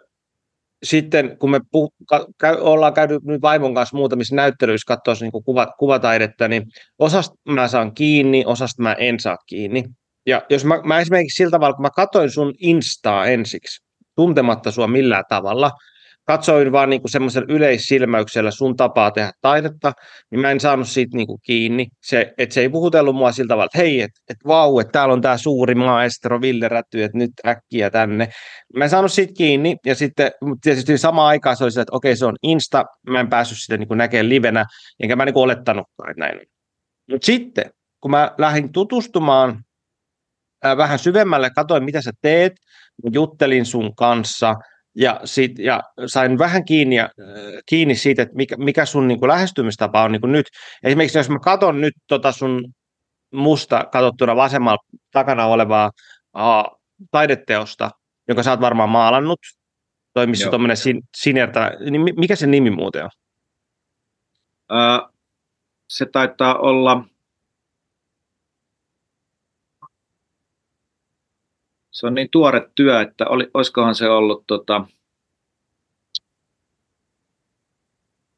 sitten 0.83 1.37
kun 1.39 1.51
me 1.51 1.59
puh- 1.59 2.33
käy, 2.41 2.57
ollaan 2.61 2.95
käynyt 2.95 3.23
nyt 3.25 3.43
vaimon 3.43 3.75
kanssa 3.75 3.97
muutamissa 3.97 4.37
näyttelyissä 4.37 4.97
katsoa 4.97 5.15
niin 5.21 5.45
kuva, 5.45 5.67
kuvataidetta, 5.79 6.49
niin 6.49 6.63
osasta 6.99 7.35
mä 7.49 7.69
saan 7.69 7.95
kiinni, 7.95 8.45
osasta 8.47 8.83
mä 8.83 8.93
en 8.93 9.21
saa 9.21 9.37
kiinni. 9.47 9.85
Ja 10.27 10.43
jos 10.51 10.65
mä, 10.65 10.81
mä 10.85 10.99
esimerkiksi 10.99 11.37
sillä 11.37 11.51
tavalla, 11.51 11.75
kun 11.75 11.83
mä 11.83 11.91
katsoin 11.91 12.31
sun 12.31 12.55
Instaa 12.59 13.27
ensiksi, 13.27 13.85
tuntematta 14.17 14.71
sua 14.71 14.87
millään 14.87 15.25
tavalla, 15.29 15.71
katsoin 16.27 16.73
vaan 16.73 16.91
niin 16.91 17.01
semmoisella 17.07 17.47
yleissilmäyksellä 17.55 18.51
sun 18.51 18.77
tapaa 18.77 19.11
tehdä 19.11 19.33
taidetta, 19.41 19.93
niin 20.31 20.41
mä 20.41 20.51
en 20.51 20.61
saanut 20.61 20.89
siitä 20.89 21.17
niin 21.17 21.27
kuin 21.27 21.41
kiinni. 21.43 21.87
Se, 22.03 22.35
että 22.39 22.55
se 22.55 22.61
ei 22.61 22.69
puhutellut 22.69 23.17
mua 23.17 23.33
sillä 23.33 23.49
tavalla, 23.49 23.65
että 23.65 23.79
hei, 23.79 24.01
että 24.01 24.21
et, 24.29 24.37
vau, 24.47 24.79
että 24.79 24.93
täällä 24.93 25.13
on 25.13 25.21
tämä 25.21 25.37
suuri 25.37 25.75
maestro 25.75 26.41
Ville 26.41 26.69
Räty, 26.69 27.03
että 27.03 27.19
nyt 27.19 27.31
äkkiä 27.47 27.91
tänne. 27.91 28.29
Mä 28.77 28.85
en 28.85 28.91
saanut 28.91 29.13
siitä 29.13 29.33
kiinni, 29.37 29.77
ja 29.87 29.95
sitten 29.95 30.31
tietysti 30.63 30.99
samaan 30.99 31.29
aikaan 31.29 31.57
se 31.57 31.65
oli 31.65 31.73
se, 31.73 31.81
että 31.81 31.97
okei, 31.97 32.17
se 32.17 32.27
on 32.27 32.37
Insta, 32.43 32.85
mä 33.09 33.21
en 33.21 33.29
päässyt 33.29 33.59
sitä 33.61 33.77
niin 33.77 33.99
näkemään 33.99 34.29
livenä, 34.29 34.65
enkä 35.01 35.17
mä 35.17 35.25
niin 35.25 35.35
kuin 35.35 35.45
olettanutkaan, 35.45 36.11
että 36.11 36.21
näin 36.21 36.41
Mutta 37.11 37.27
sitten, 37.27 37.71
kun 38.01 38.11
mä 38.11 38.35
lähdin 38.39 38.73
tutustumaan 38.73 39.65
äh, 40.65 40.77
vähän 40.77 40.99
syvemmälle, 40.99 41.51
katsoin 41.51 41.85
mitä 41.85 42.03
sä 42.03 42.11
teet, 42.23 42.53
juttelin 43.13 43.67
sun 43.67 43.95
kanssa– 43.95 44.55
ja, 44.95 45.21
sit, 45.25 45.59
ja 45.59 45.83
sain 46.07 46.39
vähän 46.39 46.65
kiinni, 46.65 46.97
ja, 46.97 47.05
äh, 47.05 47.63
kiinni 47.67 47.95
siitä, 47.95 48.23
että 48.23 48.37
mikä, 48.37 48.57
mikä 48.57 48.85
sun 48.85 49.09
niin 49.09 49.19
kuin 49.19 49.29
lähestymistapa 49.29 50.03
on 50.03 50.13
niin 50.13 50.21
kuin 50.21 50.33
nyt. 50.33 50.47
Esimerkiksi 50.83 51.19
jos 51.19 51.31
mä 51.31 51.39
katson 51.39 51.81
nyt 51.81 51.95
tota 52.07 52.33
sun 52.33 52.73
musta 53.35 53.85
katsottuna 53.93 54.37
vasemmalla 54.37 54.79
takana 55.13 55.47
olevaa 55.47 55.91
uh, 56.37 56.81
taideteosta, 57.11 57.91
jonka 58.29 58.43
sä 58.43 58.51
oot 58.51 58.61
varmaan 58.61 58.89
maalannut, 58.89 59.39
toi 60.15 60.27
missä 60.27 60.49
tuommoinen 60.49 60.77
sin, 60.77 61.03
sinertä, 61.17 61.73
niin 61.91 62.03
mikä 62.03 62.37
se 62.37 62.47
nimi 62.47 62.71
muuten 62.71 63.05
on? 63.05 63.11
Uh, 64.73 65.15
se 65.89 66.07
taitaa 66.07 66.59
olla 66.59 67.05
se 72.01 72.07
on 72.07 72.15
niin 72.15 72.29
tuore 72.31 72.69
työ, 72.75 73.01
että 73.01 73.27
oli, 73.27 73.51
olisikohan 73.55 73.95
se 73.95 74.09
ollut 74.09 74.45
tota, 74.47 74.85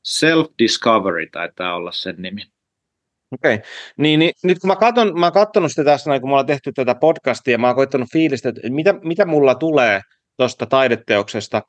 Self-Discovery 0.08 1.28
taitaa 1.32 1.74
olla 1.74 1.92
sen 1.92 2.14
nimi. 2.18 2.42
Okei, 3.32 3.54
okay. 3.54 3.66
niin, 3.96 4.18
niin, 4.18 4.32
nyt 4.44 4.58
kun 4.58 4.68
mä 4.68 4.76
katson, 4.76 5.20
mä 5.20 5.30
katsonut 5.30 5.70
sitä 5.70 5.84
tässä, 5.84 6.20
kun 6.20 6.28
me 6.28 6.32
ollaan 6.32 6.46
tehty 6.46 6.72
tätä 6.72 6.94
podcastia, 6.94 7.58
mä 7.58 7.66
oon 7.66 7.76
koittanut 7.76 8.08
fiilistä, 8.12 8.48
että 8.48 8.70
mitä, 8.70 8.94
mitä 9.02 9.24
mulla 9.24 9.54
tulee 9.54 10.00
tuosta 10.36 10.66
taideteoksesta, 10.66 11.62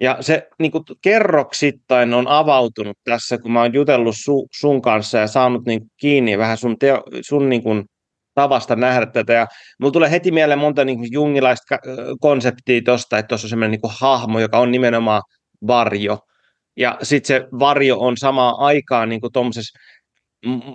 ja 0.00 0.16
se 0.20 0.48
niin 0.58 0.72
kuin 0.72 0.84
kerroksittain 1.02 2.14
on 2.14 2.28
avautunut 2.28 2.98
tässä, 3.04 3.38
kun 3.38 3.52
mä 3.52 3.60
oon 3.60 3.74
jutellut 3.74 4.14
su, 4.18 4.48
sun 4.52 4.82
kanssa 4.82 5.18
ja 5.18 5.26
saanut 5.26 5.64
niin 5.66 5.80
kiinni 5.96 6.38
vähän 6.38 6.56
sun, 6.56 6.78
teo, 6.78 7.02
sun 7.20 7.48
niin 7.48 7.62
kuin 7.62 7.84
tavasta 8.38 8.76
nähdä 8.76 9.06
tätä. 9.06 9.32
Ja 9.32 9.46
mulla 9.80 9.92
tulee 9.92 10.10
heti 10.10 10.30
mieleen 10.30 10.58
monta 10.58 10.84
niin 10.84 11.12
jungilaista 11.12 11.78
konseptia 12.20 12.82
tuosta, 12.84 13.18
että 13.18 13.28
tuossa 13.28 13.46
on 13.46 13.48
semmoinen 13.48 13.70
niin 13.70 13.92
hahmo, 14.00 14.40
joka 14.40 14.58
on 14.58 14.70
nimenomaan 14.70 15.22
varjo. 15.66 16.18
Ja 16.76 16.98
sitten 17.02 17.26
se 17.26 17.48
varjo 17.58 17.96
on 17.98 18.16
samaan 18.16 18.54
aikaan 18.58 19.08
niin 19.08 19.20
kuin 19.20 19.32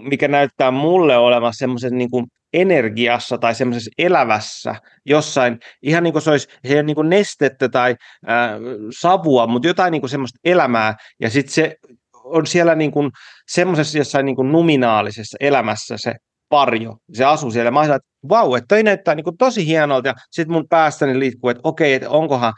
mikä 0.09 0.27
näyttää 0.27 0.71
mulle 0.71 1.17
olevan 1.17 1.53
semmoisen 1.53 1.97
niin 1.97 2.09
energiassa 2.53 3.37
tai 3.37 3.55
semmoisessa 3.55 3.91
elävässä 3.97 4.75
jossain, 5.05 5.59
ihan 5.81 6.03
niin 6.03 6.13
kuin 6.13 6.21
se 6.21 6.31
olisi 6.31 6.47
se 6.67 6.83
niin 6.83 6.95
kuin 6.95 7.09
nestettä 7.09 7.69
tai 7.69 7.95
äh, 8.29 8.51
savua, 8.99 9.47
mutta 9.47 9.67
jotain 9.67 9.91
niin 9.91 10.01
kuin 10.01 10.09
semmoista 10.09 10.39
elämää, 10.43 10.95
ja 11.19 11.29
sitten 11.29 11.53
se 11.53 11.75
on 12.23 12.47
siellä 12.47 12.75
niin 12.75 12.91
kuin 12.91 13.11
semmoisessa 13.47 13.97
jossain 13.97 14.25
niin 14.25 14.35
kuin 14.35 14.51
numinaalisessa 14.51 15.37
elämässä 15.39 15.95
se 15.97 16.13
varjo. 16.53 16.97
Se 17.13 17.25
asuu 17.25 17.51
siellä. 17.51 17.71
Mä 17.71 17.79
ajattelin, 17.79 17.95
että 17.95 18.29
vau, 18.29 18.55
että 18.55 18.75
toi 18.75 18.83
näyttää 18.83 19.15
niin 19.15 19.37
tosi 19.39 19.65
hienolta. 19.65 20.07
Ja 20.07 20.13
sitten 20.31 20.53
mun 20.53 20.67
päästäni 20.69 21.19
liikkuu, 21.19 21.49
että 21.49 21.61
okei, 21.63 21.93
että 21.93 22.09
onkohan 22.09 22.53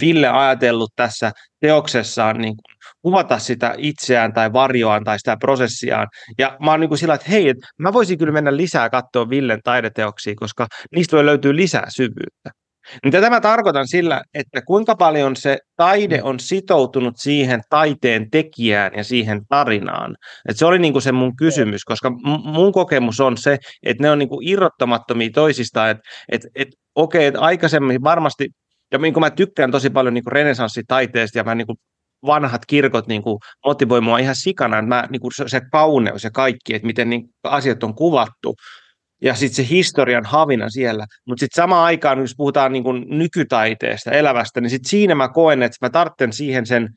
Ville 0.00 0.28
ajatellut 0.28 0.90
tässä 0.96 1.32
teoksessaan 1.60 2.38
niin 2.38 2.54
kuin, 2.56 2.76
kuvata 3.02 3.38
sitä 3.38 3.74
itseään 3.78 4.32
tai 4.32 4.52
varjoaan 4.52 5.04
tai 5.04 5.18
sitä 5.18 5.36
prosessiaan. 5.40 6.06
Ja 6.38 6.56
mä 6.64 6.70
oon 6.70 6.80
niin 6.80 6.88
kuin 6.88 6.98
sillä, 6.98 7.14
että 7.14 7.30
hei, 7.30 7.48
että 7.48 7.66
mä 7.78 7.92
voisin 7.92 8.18
kyllä 8.18 8.32
mennä 8.32 8.56
lisää 8.56 8.90
katsoa 8.90 9.30
Villen 9.30 9.60
taideteoksia, 9.64 10.34
koska 10.36 10.66
niistä 10.94 11.16
voi 11.16 11.26
löytyä 11.26 11.56
lisää 11.56 11.86
syvyyttä. 11.88 12.50
Niin 13.04 13.12
tätä 13.12 13.30
mä 13.30 13.40
tarkoitan 13.40 13.88
sillä, 13.88 14.22
että 14.34 14.62
kuinka 14.62 14.96
paljon 14.96 15.36
se 15.36 15.58
taide 15.76 16.16
mm. 16.16 16.24
on 16.24 16.40
sitoutunut 16.40 17.14
siihen 17.16 17.60
taiteen 17.70 18.30
tekijään 18.30 18.92
ja 18.96 19.04
siihen 19.04 19.40
tarinaan. 19.48 20.16
Et 20.48 20.56
se 20.56 20.66
oli 20.66 20.78
niinku 20.78 21.00
se 21.00 21.12
mun 21.12 21.36
kysymys, 21.36 21.84
koska 21.84 22.10
mun 22.44 22.72
kokemus 22.72 23.20
on 23.20 23.36
se, 23.36 23.58
että 23.82 24.02
ne 24.02 24.10
on 24.10 24.18
niinku 24.18 24.40
irrottamattomia 24.42 25.30
toisistaan. 25.34 25.90
Että 25.90 26.02
et, 26.28 26.42
et, 26.54 26.68
okei, 26.94 27.18
okay, 27.18 27.28
että 27.28 27.40
aikaisemmin 27.40 28.02
varmasti, 28.02 28.48
ja 28.92 28.98
niin 28.98 29.20
mä 29.20 29.30
tykkään 29.30 29.70
tosi 29.70 29.90
paljon 29.90 30.14
niinku 30.14 30.30
renesanssitaiteesta 30.30 31.38
ja 31.38 31.44
mä 31.44 31.54
niinku 31.54 31.74
vanhat 32.26 32.62
kirkot 32.66 33.06
niin 33.06 33.22
kuin 33.22 33.38
motivoi 33.66 34.00
mua 34.00 34.18
ihan 34.18 34.36
sikana, 34.36 34.78
että 34.78 34.88
mä, 34.88 35.06
niin 35.10 35.20
kuin 35.20 35.32
se, 35.36 35.44
se 35.46 35.60
kauneus 35.72 36.24
ja 36.24 36.30
kaikki, 36.30 36.74
että 36.74 36.86
miten 36.86 37.10
niin 37.10 37.22
asiat 37.44 37.82
on 37.82 37.94
kuvattu, 37.94 38.54
ja 39.22 39.34
sitten 39.34 39.64
se 39.64 39.70
historian 39.70 40.24
havina 40.24 40.70
siellä. 40.70 41.06
Mutta 41.26 41.40
sitten 41.40 41.62
samaan 41.62 41.84
aikaan, 41.84 42.18
jos 42.18 42.34
puhutaan 42.36 42.72
niin 42.72 42.84
kuin 42.84 43.04
nykytaiteesta, 43.08 44.10
elävästä, 44.10 44.60
niin 44.60 44.70
sitten 44.70 44.90
siinä 44.90 45.14
mä 45.14 45.28
koen, 45.28 45.62
että 45.62 45.76
mä 45.80 45.90
tarvitsen 45.90 46.32
siihen 46.32 46.66
sen 46.66 46.88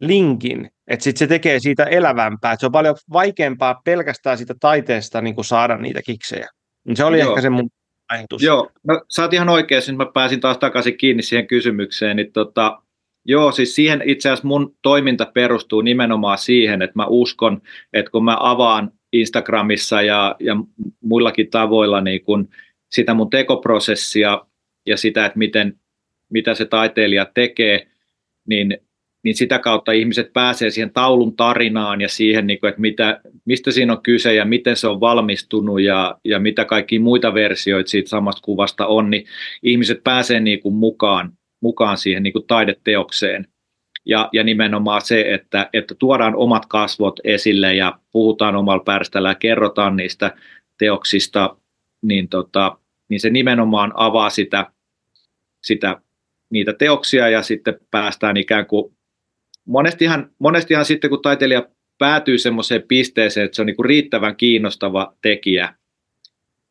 linkin, 0.00 0.70
Että 0.86 1.04
sitten 1.04 1.18
se 1.18 1.26
tekee 1.26 1.58
siitä 1.58 1.84
elävämpää. 1.84 2.52
Et 2.52 2.60
se 2.60 2.66
on 2.66 2.72
paljon 2.72 2.96
vaikeampaa 3.12 3.80
pelkästään 3.84 4.38
siitä 4.38 4.54
taiteesta 4.60 5.20
niin 5.20 5.34
kuin 5.34 5.44
saada 5.44 5.76
niitä 5.76 6.02
kiksejä. 6.02 6.48
Se 6.94 7.04
oli 7.04 7.20
Joo. 7.20 7.28
ehkä 7.28 7.40
se 7.40 7.50
mun 7.50 7.70
ajatus. 8.10 8.42
Joo, 8.42 8.70
no, 8.84 9.02
sä 9.08 9.22
oot 9.22 9.32
ihan 9.32 9.48
oikeassa, 9.48 9.92
nyt 9.92 9.98
mä 9.98 10.06
pääsin 10.14 10.40
taas 10.40 10.58
takaisin 10.58 10.96
kiinni 10.96 11.22
siihen 11.22 11.46
kysymykseen. 11.46 12.16
Niin 12.16 12.32
tota, 12.32 12.82
joo, 13.24 13.52
siis 13.52 13.74
siihen 13.74 14.02
itse 14.04 14.28
asiassa 14.28 14.48
mun 14.48 14.76
toiminta 14.82 15.26
perustuu 15.34 15.80
nimenomaan 15.80 16.38
siihen, 16.38 16.82
että 16.82 16.98
mä 16.98 17.06
uskon, 17.08 17.60
että 17.92 18.10
kun 18.10 18.24
mä 18.24 18.36
avaan 18.40 18.90
Instagramissa 19.14 20.02
ja, 20.02 20.36
ja 20.40 20.56
muillakin 21.00 21.50
tavoilla 21.50 22.00
niin 22.00 22.24
kun 22.24 22.48
sitä 22.92 23.14
mun 23.14 23.30
tekoprosessia 23.30 24.46
ja 24.86 24.96
sitä, 24.96 25.26
että 25.26 25.38
miten, 25.38 25.78
mitä 26.30 26.54
se 26.54 26.64
taiteilija 26.64 27.26
tekee, 27.34 27.86
niin, 28.48 28.78
niin 29.24 29.34
sitä 29.36 29.58
kautta 29.58 29.92
ihmiset 29.92 30.32
pääsee 30.32 30.70
siihen 30.70 30.90
taulun 30.92 31.36
tarinaan 31.36 32.00
ja 32.00 32.08
siihen, 32.08 32.46
niin 32.46 32.60
kuin, 32.60 32.68
että 32.68 32.80
mitä, 32.80 33.20
mistä 33.44 33.70
siinä 33.70 33.92
on 33.92 34.02
kyse 34.02 34.34
ja 34.34 34.44
miten 34.44 34.76
se 34.76 34.88
on 34.88 35.00
valmistunut 35.00 35.80
ja, 35.80 36.18
ja 36.24 36.38
mitä 36.38 36.64
kaikki 36.64 36.98
muita 36.98 37.34
versioita 37.34 37.90
siitä 37.90 38.08
samasta 38.08 38.42
kuvasta 38.42 38.86
on, 38.86 39.10
niin 39.10 39.26
ihmiset 39.62 40.04
pääsee 40.04 40.40
niin 40.40 40.60
kuin 40.60 40.74
mukaan, 40.74 41.32
mukaan 41.60 41.98
siihen 41.98 42.22
niin 42.22 42.32
kuin 42.32 42.46
taideteokseen. 42.46 43.46
Ja, 44.06 44.28
ja 44.32 44.44
nimenomaan 44.44 45.02
se, 45.02 45.34
että, 45.34 45.70
että 45.72 45.94
tuodaan 45.94 46.36
omat 46.36 46.66
kasvot 46.66 47.20
esille 47.24 47.74
ja 47.74 47.98
puhutaan 48.12 48.56
omalla 48.56 48.82
pärställä 48.84 49.28
ja 49.28 49.34
kerrotaan 49.34 49.96
niistä 49.96 50.34
teoksista, 50.78 51.56
niin, 52.02 52.28
tota, 52.28 52.78
niin 53.08 53.20
se 53.20 53.30
nimenomaan 53.30 53.92
avaa 53.94 54.30
sitä, 54.30 54.66
sitä, 55.62 56.00
niitä 56.50 56.72
teoksia 56.72 57.28
ja 57.28 57.42
sitten 57.42 57.78
päästään 57.90 58.36
ikään 58.36 58.66
kuin, 58.66 58.96
monestihan, 59.64 60.30
monestihan 60.38 60.84
sitten 60.84 61.10
kun 61.10 61.22
taiteilija 61.22 61.68
päätyy 61.98 62.38
semmoiseen 62.38 62.82
pisteeseen, 62.82 63.44
että 63.44 63.56
se 63.56 63.62
on 63.62 63.66
niin 63.66 63.76
kuin 63.76 63.86
riittävän 63.86 64.36
kiinnostava 64.36 65.14
tekijä, 65.22 65.74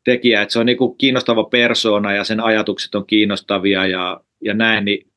tekijä, 0.03 0.41
että 0.41 0.53
se 0.53 0.59
on 0.59 0.65
niin 0.65 0.77
kuin 0.77 0.97
kiinnostava 0.97 1.43
persoona 1.43 2.13
ja 2.13 2.23
sen 2.23 2.39
ajatukset 2.39 2.95
on 2.95 3.05
kiinnostavia 3.05 3.87
ja, 3.87 4.21
ja 4.41 4.53
näin, 4.53 4.85
niin 4.85 5.12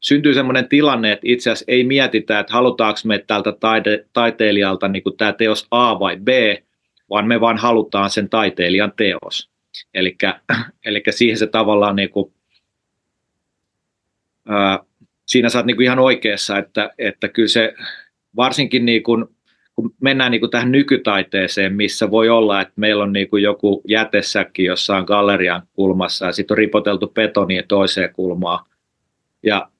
syntyy 0.00 0.34
semmoinen 0.34 0.68
tilanne, 0.68 1.12
että 1.12 1.22
itse 1.24 1.50
asiassa 1.50 1.72
ei 1.72 1.84
mietitä, 1.84 2.38
että 2.38 2.52
halutaanko 2.52 3.00
me 3.04 3.18
tältä 3.18 3.52
taide, 3.52 4.06
taiteilijalta 4.12 4.88
niin 4.88 5.02
kuin 5.02 5.16
tämä 5.16 5.32
teos 5.32 5.66
A 5.70 6.00
vai 6.00 6.16
B, 6.16 6.28
vaan 7.10 7.26
me 7.28 7.40
vaan 7.40 7.56
halutaan 7.56 8.10
sen 8.10 8.28
taiteilijan 8.28 8.92
teos. 8.96 9.50
Eli 9.94 10.16
siihen 11.10 11.38
se 11.38 11.46
tavallaan 11.46 11.96
niin 11.96 12.10
kuin, 12.10 12.32
ää, 14.48 14.78
siinä 15.26 15.48
sä 15.48 15.58
oot 15.58 15.66
niin 15.66 15.76
kuin 15.76 15.84
ihan 15.84 15.98
oikeassa, 15.98 16.58
että, 16.58 16.90
että 16.98 17.28
kyllä 17.28 17.48
se 17.48 17.74
varsinkin 18.36 18.86
niin 18.86 19.02
kuin, 19.02 19.24
kun 19.74 19.94
mennään 20.00 20.30
niin 20.30 20.40
kuin 20.40 20.50
tähän 20.50 20.72
nykytaiteeseen, 20.72 21.74
missä 21.74 22.10
voi 22.10 22.28
olla, 22.28 22.60
että 22.60 22.74
meillä 22.76 23.04
on 23.04 23.12
niin 23.12 23.30
kuin 23.30 23.42
joku 23.42 23.82
jätesäkki 23.88 24.64
jossain 24.64 25.04
gallerian 25.04 25.62
kulmassa 25.72 26.26
ja 26.26 26.32
sitten 26.32 26.54
on 26.54 26.58
ripoteltu 26.58 27.06
betonia 27.06 27.62
toiseen 27.68 28.12
kulmaan. 28.12 28.64
Ja 29.42 29.70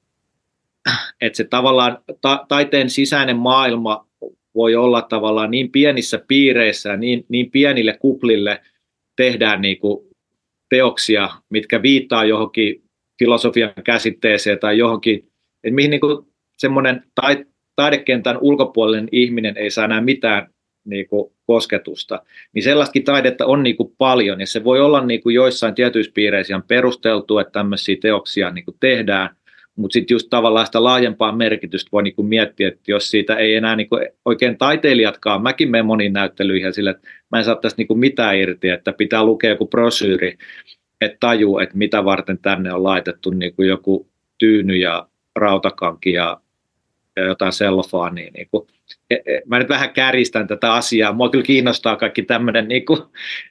että 1.21 1.37
se 1.37 1.45
tavallaan 1.45 1.99
ta- 2.21 2.45
taiteen 2.49 2.91
sisäinen 2.91 3.37
maailma 3.37 4.07
voi 4.55 4.75
olla 4.75 5.03
tavallaan 5.03 5.51
niin 5.51 5.73
pienissä 5.73 6.21
piireissä 6.29 6.97
niin, 6.97 7.25
niin 7.29 7.51
pienille 7.51 7.97
kuplille 8.01 8.61
tehdään 9.17 9.63
niin 9.63 9.79
kuin 9.79 10.07
teoksia, 10.71 11.31
mitkä 11.51 11.83
viittaa 11.83 12.25
johonkin 12.25 12.83
filosofian 13.19 13.73
käsitteeseen 13.85 14.59
tai 14.59 14.79
johonkin, 14.79 15.17
että 15.65 15.75
mihin 15.75 15.91
niin 15.91 16.01
kuin 16.01 16.27
semmoinen 16.57 17.03
tai, 17.15 17.45
taidekentän 17.77 18.39
ulkopuolinen 18.41 19.09
ihminen 19.13 19.57
ei 19.57 19.71
saa 19.71 19.85
enää 19.85 20.01
mitään 20.01 20.51
niin 20.85 21.09
kuin 21.09 21.33
kosketusta, 21.47 22.23
niin 22.53 22.63
sellaistakin 22.63 23.05
taidetta 23.05 23.47
on 23.47 23.63
niin 23.63 23.77
kuin 23.77 23.95
paljon, 23.99 24.41
ja 24.41 24.47
se 24.47 24.65
voi 24.65 24.81
olla 24.81 25.07
niin 25.07 25.23
kuin 25.23 25.35
joissain 25.35 25.75
tietyissä 25.75 26.13
piireissä 26.15 26.53
ihan 26.53 26.63
perusteltu, 26.69 27.39
että 27.39 27.53
tämmöisiä 27.53 27.97
teoksia 28.01 28.51
niin 28.51 28.65
kuin 28.65 28.77
tehdään, 28.81 29.37
mutta 29.77 29.93
sitten 29.93 30.15
just 30.15 30.27
tavallaan 30.31 30.67
sitä 30.67 30.85
laajempaa 30.85 31.37
merkitystä 31.37 31.89
voi 31.93 32.03
niinku 32.03 32.23
miettiä, 32.23 32.69
että 32.69 32.81
jos 32.89 33.11
siitä 33.11 33.37
ei 33.37 33.55
enää 33.55 33.77
niinku 33.77 33.97
oikein 34.25 34.59
taiteilijatkaan, 34.59 35.43
mäkin 35.43 35.71
menen 35.71 35.87
moniin 35.87 36.13
näyttelyihin 36.13 36.73
sille, 36.73 36.91
että 36.91 37.09
mä 37.31 37.39
en 37.39 37.45
saa 37.45 37.55
tästä 37.55 37.81
niinku 37.81 37.95
mitään 37.95 38.37
irti, 38.37 38.69
että 38.69 38.93
pitää 38.93 39.25
lukea 39.25 39.51
joku 39.51 39.67
brosyyri, 39.67 40.39
että 41.01 41.17
tajuu, 41.21 41.59
että 41.59 41.77
mitä 41.77 42.05
varten 42.05 42.39
tänne 42.39 42.73
on 42.73 42.83
laitettu 42.83 43.31
niinku 43.31 43.63
joku 43.63 44.11
tyyny 44.39 44.77
ja 44.77 45.09
rautakanki 45.37 46.13
ja, 46.13 46.41
ja 47.17 47.25
jotain 47.25 47.53
sellofaania. 47.53 48.31
Niinku. 48.31 48.69
E, 49.11 49.15
e, 49.15 49.43
mä 49.47 49.59
nyt 49.59 49.69
vähän 49.69 49.93
kärjistän 49.93 50.47
tätä 50.47 50.75
asiaa, 50.75 51.13
mua 51.13 51.31
kyllä 51.31 51.45
kiinnostaa 51.45 51.97
kaikki 51.97 52.23
tämmöinen 52.23 52.69
niinku, 52.69 52.99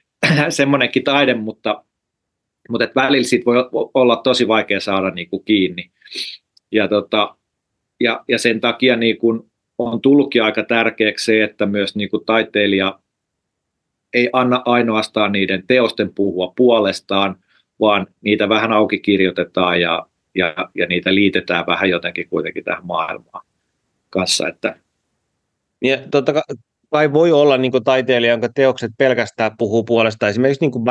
semmoinenkin 0.48 1.04
taide, 1.04 1.34
mutta 1.34 1.84
mutta 2.70 2.84
et 2.84 2.94
välillä 2.94 3.24
siitä 3.24 3.44
voi 3.44 3.56
olla 3.94 4.16
tosi 4.16 4.48
vaikea 4.48 4.80
saada 4.80 5.10
niinku 5.10 5.38
kiinni. 5.38 5.90
Ja, 6.72 6.88
tota, 6.88 7.36
ja, 8.00 8.24
ja 8.28 8.38
sen 8.38 8.60
takia 8.60 8.96
niinku 8.96 9.50
on 9.78 10.00
tullutkin 10.00 10.42
aika 10.42 10.62
tärkeäksi 10.62 11.24
se, 11.24 11.44
että 11.44 11.66
myös 11.66 11.96
niinku 11.96 12.18
taiteilija 12.18 13.00
ei 14.14 14.30
anna 14.32 14.62
ainoastaan 14.64 15.32
niiden 15.32 15.64
teosten 15.66 16.14
puhua 16.14 16.52
puolestaan, 16.56 17.36
vaan 17.80 18.06
niitä 18.20 18.48
vähän 18.48 18.72
auki 18.72 18.98
kirjoitetaan 18.98 19.80
ja, 19.80 20.06
ja, 20.34 20.54
ja 20.74 20.86
niitä 20.86 21.14
liitetään 21.14 21.66
vähän 21.66 21.90
jotenkin 21.90 22.28
kuitenkin 22.28 22.64
tähän 22.64 22.86
maailmaan 22.86 23.46
kanssa. 24.10 24.48
Että... 24.48 24.76
Ja 25.82 25.98
totta 26.10 26.32
kai 26.90 27.12
voi 27.12 27.32
olla 27.32 27.56
niin 27.56 27.72
taiteilija, 27.84 28.32
jonka 28.32 28.48
teokset 28.54 28.92
pelkästään 28.98 29.52
puhuu 29.58 29.84
puolestaan. 29.84 30.30
Esimerkiksi 30.30 30.64
niin 30.64 30.72
kuin 30.72 30.84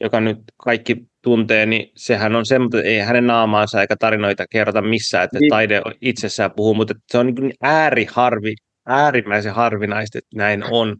joka 0.00 0.20
nyt 0.20 0.38
kaikki 0.56 1.07
tuntee, 1.22 1.66
niin 1.66 1.92
sehän 1.96 2.36
on 2.36 2.46
semmoinen, 2.46 2.86
ei 2.86 2.98
hänen 2.98 3.26
naamaansa 3.26 3.80
eikä 3.80 3.96
tarinoita 3.96 4.46
kerrota 4.50 4.82
missään, 4.82 5.24
että 5.24 5.38
niin. 5.38 5.50
taide 5.50 5.82
itsessään 6.00 6.50
puhuu, 6.56 6.74
mutta 6.74 6.94
se 7.06 7.18
on 7.18 7.26
niin 7.26 7.52
ääriharvi, 7.62 8.54
äärimmäisen 8.86 9.54
harvinaista, 9.54 10.18
että 10.18 10.36
näin 10.36 10.64
on. 10.70 10.96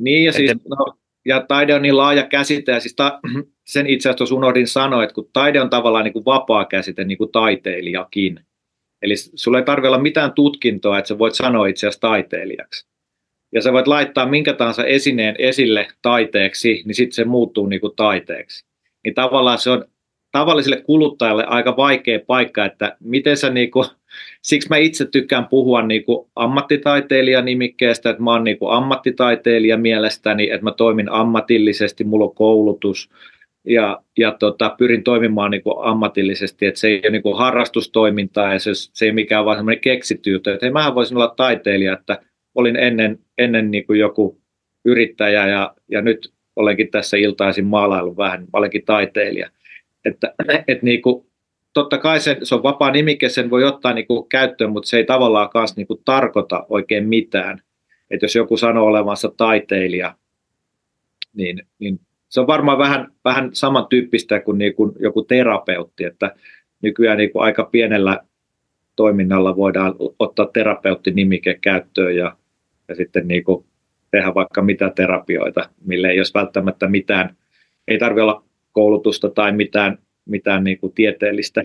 Niin, 0.00 0.24
ja, 0.24 0.32
siis, 0.32 0.52
no, 0.68 0.98
ja 1.24 1.44
taide 1.48 1.74
on 1.74 1.82
niin 1.82 1.96
laaja 1.96 2.26
käsite, 2.26 2.72
ja 2.72 2.80
siis 2.80 2.94
ta, 2.94 3.20
sen 3.66 3.86
itse 3.86 4.10
asiassa 4.10 4.34
unohdin 4.34 4.68
sanoa, 4.68 5.04
että 5.04 5.14
kun 5.14 5.30
taide 5.32 5.60
on 5.60 5.70
tavallaan 5.70 6.04
niin 6.04 6.12
kuin 6.12 6.24
vapaa 6.24 6.64
käsite, 6.64 7.04
niin 7.04 7.18
kuin 7.18 7.32
taiteilijakin. 7.32 8.40
Eli 9.02 9.14
sulla 9.16 9.58
ei 9.58 9.64
tarvitse 9.64 9.88
olla 9.88 9.98
mitään 9.98 10.32
tutkintoa, 10.32 10.98
että 10.98 11.08
sä 11.08 11.18
voit 11.18 11.34
sanoa 11.34 11.66
itse 11.66 11.86
asiassa 11.86 12.00
taiteilijaksi 12.00 12.88
ja 13.52 13.62
sä 13.62 13.72
voit 13.72 13.86
laittaa 13.86 14.26
minkä 14.26 14.52
tahansa 14.52 14.84
esineen 14.84 15.34
esille 15.38 15.88
taiteeksi, 16.02 16.82
niin 16.84 16.94
sitten 16.94 17.14
se 17.14 17.24
muuttuu 17.24 17.66
niin 17.66 17.80
kuin 17.80 17.96
taiteeksi. 17.96 18.67
Niin 19.04 19.14
tavallaan 19.14 19.58
se 19.58 19.70
on 19.70 19.84
tavalliselle 20.32 20.82
kuluttajalle 20.82 21.44
aika 21.44 21.76
vaikea 21.76 22.20
paikka, 22.26 22.64
että 22.64 22.96
miten 23.00 23.36
sä 23.36 23.50
niin 23.50 23.70
kuin, 23.70 23.86
siksi 24.42 24.68
mä 24.68 24.76
itse 24.76 25.06
tykkään 25.06 25.48
puhua 25.48 25.82
niin 25.82 26.04
kuin 26.04 26.30
ammattitaiteilijan 26.36 27.44
nimikkeestä, 27.44 28.10
että 28.10 28.22
mä 28.22 28.32
oon 28.32 28.44
niin 28.44 28.58
kuin 28.58 28.72
ammattitaiteilija 28.72 29.76
mielestäni, 29.76 30.50
että 30.50 30.64
mä 30.64 30.72
toimin 30.72 31.12
ammatillisesti, 31.12 32.04
mulla 32.04 32.24
on 32.24 32.34
koulutus 32.34 33.10
ja, 33.64 34.02
ja 34.18 34.32
tota, 34.32 34.74
pyrin 34.78 35.04
toimimaan 35.04 35.50
niin 35.50 35.62
kuin 35.62 35.74
ammatillisesti, 35.88 36.66
että 36.66 36.80
se 36.80 36.88
ei 36.88 37.00
ole 37.04 37.10
niin 37.10 37.22
kuin 37.22 37.38
harrastustoimintaa 37.38 38.52
ja 38.52 38.58
se, 38.58 38.70
se 38.74 39.04
ei 39.04 39.12
mikään 39.12 39.44
vaan 39.44 39.56
semmoinen 39.56 39.80
keksitty 39.80 40.30
juttu, 40.30 40.50
että 40.50 40.66
hei, 40.66 40.72
mähän 40.72 40.94
voisin 40.94 41.16
olla 41.16 41.34
taiteilija, 41.36 41.92
että 41.92 42.22
olin 42.54 42.76
ennen, 42.76 43.18
ennen 43.38 43.70
niin 43.70 43.86
kuin 43.86 44.00
joku 44.00 44.40
yrittäjä 44.84 45.46
ja, 45.46 45.74
ja 45.90 46.02
nyt 46.02 46.32
olenkin 46.58 46.90
tässä 46.90 47.16
iltaisin 47.16 47.66
maalailu 47.66 48.16
vähän, 48.16 48.46
olenkin 48.52 48.84
taiteilija. 48.84 49.50
Että, 50.04 50.34
et 50.68 50.82
niin 50.82 51.02
kuin, 51.02 51.26
totta 51.74 51.98
kai 51.98 52.20
se, 52.20 52.36
se 52.42 52.54
on 52.54 52.62
vapaa 52.62 52.90
nimike, 52.90 53.28
sen 53.28 53.50
voi 53.50 53.64
ottaa 53.64 53.92
niin 53.92 54.06
kuin 54.06 54.28
käyttöön, 54.28 54.72
mutta 54.72 54.88
se 54.88 54.96
ei 54.96 55.04
tavallaan 55.04 55.50
kanssa 55.50 55.76
niin 55.76 55.86
kuin 55.86 56.00
tarkoita 56.04 56.66
oikein 56.68 57.08
mitään. 57.08 57.62
Että 58.10 58.24
jos 58.24 58.34
joku 58.34 58.56
sanoo 58.56 58.86
olevansa 58.86 59.32
taiteilija, 59.36 60.14
niin, 61.34 61.62
niin 61.78 62.00
se 62.28 62.40
on 62.40 62.46
varmaan 62.46 62.78
vähän, 62.78 63.12
vähän 63.24 63.50
samantyyppistä 63.52 64.40
kuin, 64.40 64.58
niin 64.58 64.74
kuin 64.74 64.92
joku 64.98 65.22
terapeutti, 65.22 66.04
että 66.04 66.34
nykyään 66.82 67.18
niin 67.18 67.32
kuin 67.32 67.42
aika 67.42 67.64
pienellä 67.64 68.20
toiminnalla 68.96 69.56
voidaan 69.56 69.94
ottaa 70.18 70.46
terapeuttinimike 70.46 71.58
käyttöön 71.60 72.16
ja, 72.16 72.36
ja 72.88 72.94
sitten 72.94 73.28
niin 73.28 73.44
kuin 73.44 73.64
tehdä 74.10 74.34
vaikka 74.34 74.62
mitä 74.62 74.92
terapioita, 74.96 75.70
mille 75.84 76.08
ei 76.08 76.20
olisi 76.20 76.34
välttämättä 76.34 76.88
mitään, 76.88 77.36
ei 77.88 77.98
tarvitse 77.98 78.22
olla 78.22 78.44
koulutusta 78.72 79.30
tai 79.30 79.52
mitään, 79.52 79.98
mitään 80.24 80.64
niin 80.64 80.78
kuin 80.78 80.92
tieteellistä, 80.92 81.62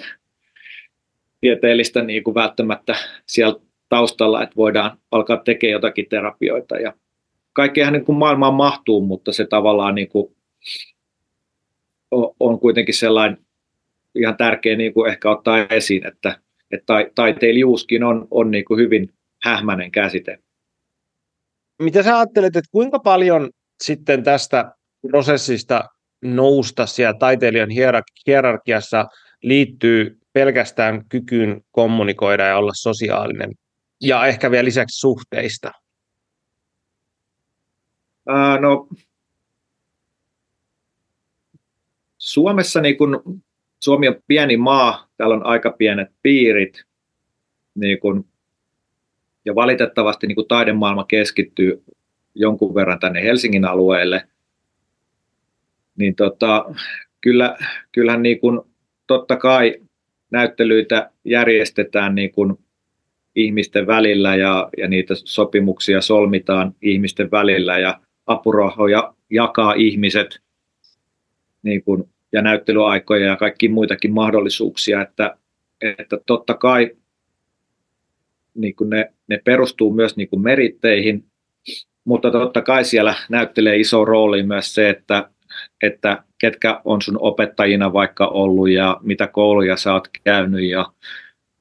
tieteellistä 1.41 2.01
niin 2.01 2.23
kuin 2.23 2.35
välttämättä 2.35 2.95
siellä 3.27 3.59
taustalla, 3.89 4.43
että 4.43 4.55
voidaan 4.55 4.97
alkaa 5.11 5.37
tekemään 5.37 5.71
jotakin 5.71 6.09
terapioita 6.09 6.75
ja 6.75 6.93
kaikkea 7.53 7.91
niin 7.91 8.05
kuin 8.05 8.17
maailmaan 8.17 8.53
mahtuu, 8.53 9.01
mutta 9.01 9.31
se 9.31 9.45
tavallaan 9.45 9.95
niin 9.95 10.09
kuin 10.09 10.35
on 12.39 12.59
kuitenkin 12.59 12.95
sellainen 12.95 13.37
ihan 14.15 14.37
tärkeä 14.37 14.75
niin 14.75 14.93
kuin 14.93 15.11
ehkä 15.11 15.31
ottaa 15.31 15.67
esiin, 15.69 16.07
että, 16.07 16.37
että 16.71 16.93
taiteilijuuskin 17.15 18.03
on, 18.03 18.27
on 18.31 18.51
niin 18.51 18.65
kuin 18.65 18.79
hyvin 18.79 19.13
hähmäinen 19.43 19.91
käsite. 19.91 20.39
Mitä 21.79 22.03
sä 22.03 22.17
ajattelet, 22.17 22.55
että 22.55 22.71
kuinka 22.71 22.99
paljon 22.99 23.49
sitten 23.83 24.23
tästä 24.23 24.71
prosessista 25.07 25.89
nousta 26.21 26.85
siellä 26.85 27.19
taiteilijan 27.19 27.69
hierarkiassa 28.27 29.05
liittyy 29.43 30.19
pelkästään 30.33 31.05
kykyyn 31.09 31.61
kommunikoida 31.71 32.45
ja 32.45 32.57
olla 32.57 32.71
sosiaalinen, 32.75 33.51
ja 34.01 34.25
ehkä 34.25 34.51
vielä 34.51 34.65
lisäksi 34.65 34.99
suhteista? 34.99 35.71
Ää, 38.27 38.59
no, 38.59 38.87
Suomessa 42.17 42.81
niin 42.81 42.97
kun, 42.97 43.41
Suomi 43.79 44.07
on 44.07 44.15
pieni 44.27 44.57
maa, 44.57 45.07
täällä 45.17 45.35
on 45.35 45.45
aika 45.45 45.71
pienet 45.71 46.07
piirit, 46.21 46.83
niin 47.75 47.99
kun, 47.99 48.32
ja 49.45 49.55
valitettavasti 49.55 50.27
niin 50.27 50.35
kun 50.35 50.47
taidemaailma 50.47 51.03
keskittyy 51.03 51.83
jonkun 52.35 52.75
verran 52.75 52.99
tänne 52.99 53.23
Helsingin 53.23 53.65
alueelle, 53.65 54.27
niin 55.97 56.15
tota, 56.15 56.65
kyllä, 57.21 57.57
kyllähän 57.91 58.23
niin 58.23 58.39
kun, 58.39 58.69
totta 59.07 59.35
kai 59.35 59.81
näyttelyitä 60.31 61.11
järjestetään 61.25 62.15
niin 62.15 62.31
kun 62.31 62.59
ihmisten 63.35 63.87
välillä 63.87 64.35
ja, 64.35 64.69
ja 64.77 64.87
niitä 64.87 65.13
sopimuksia 65.15 66.01
solmitaan 66.01 66.75
ihmisten 66.81 67.31
välillä 67.31 67.79
ja 67.79 67.99
apurahoja 68.25 69.13
jakaa 69.29 69.73
ihmiset 69.73 70.39
niin 71.63 71.83
kun, 71.83 72.09
ja 72.31 72.41
näyttelyaikoja 72.41 73.25
ja 73.25 73.35
kaikki 73.35 73.69
muitakin 73.69 74.13
mahdollisuuksia, 74.13 75.01
että, 75.01 75.37
että 75.81 76.19
totta 76.25 76.53
kai 76.53 76.91
niin 78.55 78.75
kuin 78.75 78.89
ne, 78.89 79.13
ne 79.33 79.41
perustuu 79.45 79.93
myös 79.93 80.17
niin 80.17 80.29
kuin 80.29 80.41
meritteihin, 80.41 81.25
mutta 82.05 82.31
totta 82.31 82.61
kai 82.61 82.85
siellä 82.85 83.15
näyttelee 83.29 83.77
iso 83.77 84.05
rooli 84.05 84.43
myös 84.43 84.75
se, 84.75 84.89
että, 84.89 85.29
että 85.83 86.23
ketkä 86.37 86.81
on 86.85 87.01
sun 87.01 87.17
opettajina 87.19 87.93
vaikka 87.93 88.27
ollut 88.27 88.69
ja 88.69 88.97
mitä 89.01 89.27
kouluja 89.27 89.77
sä 89.77 89.93
oot 89.93 90.07
käynyt 90.23 90.69
ja, 90.69 90.93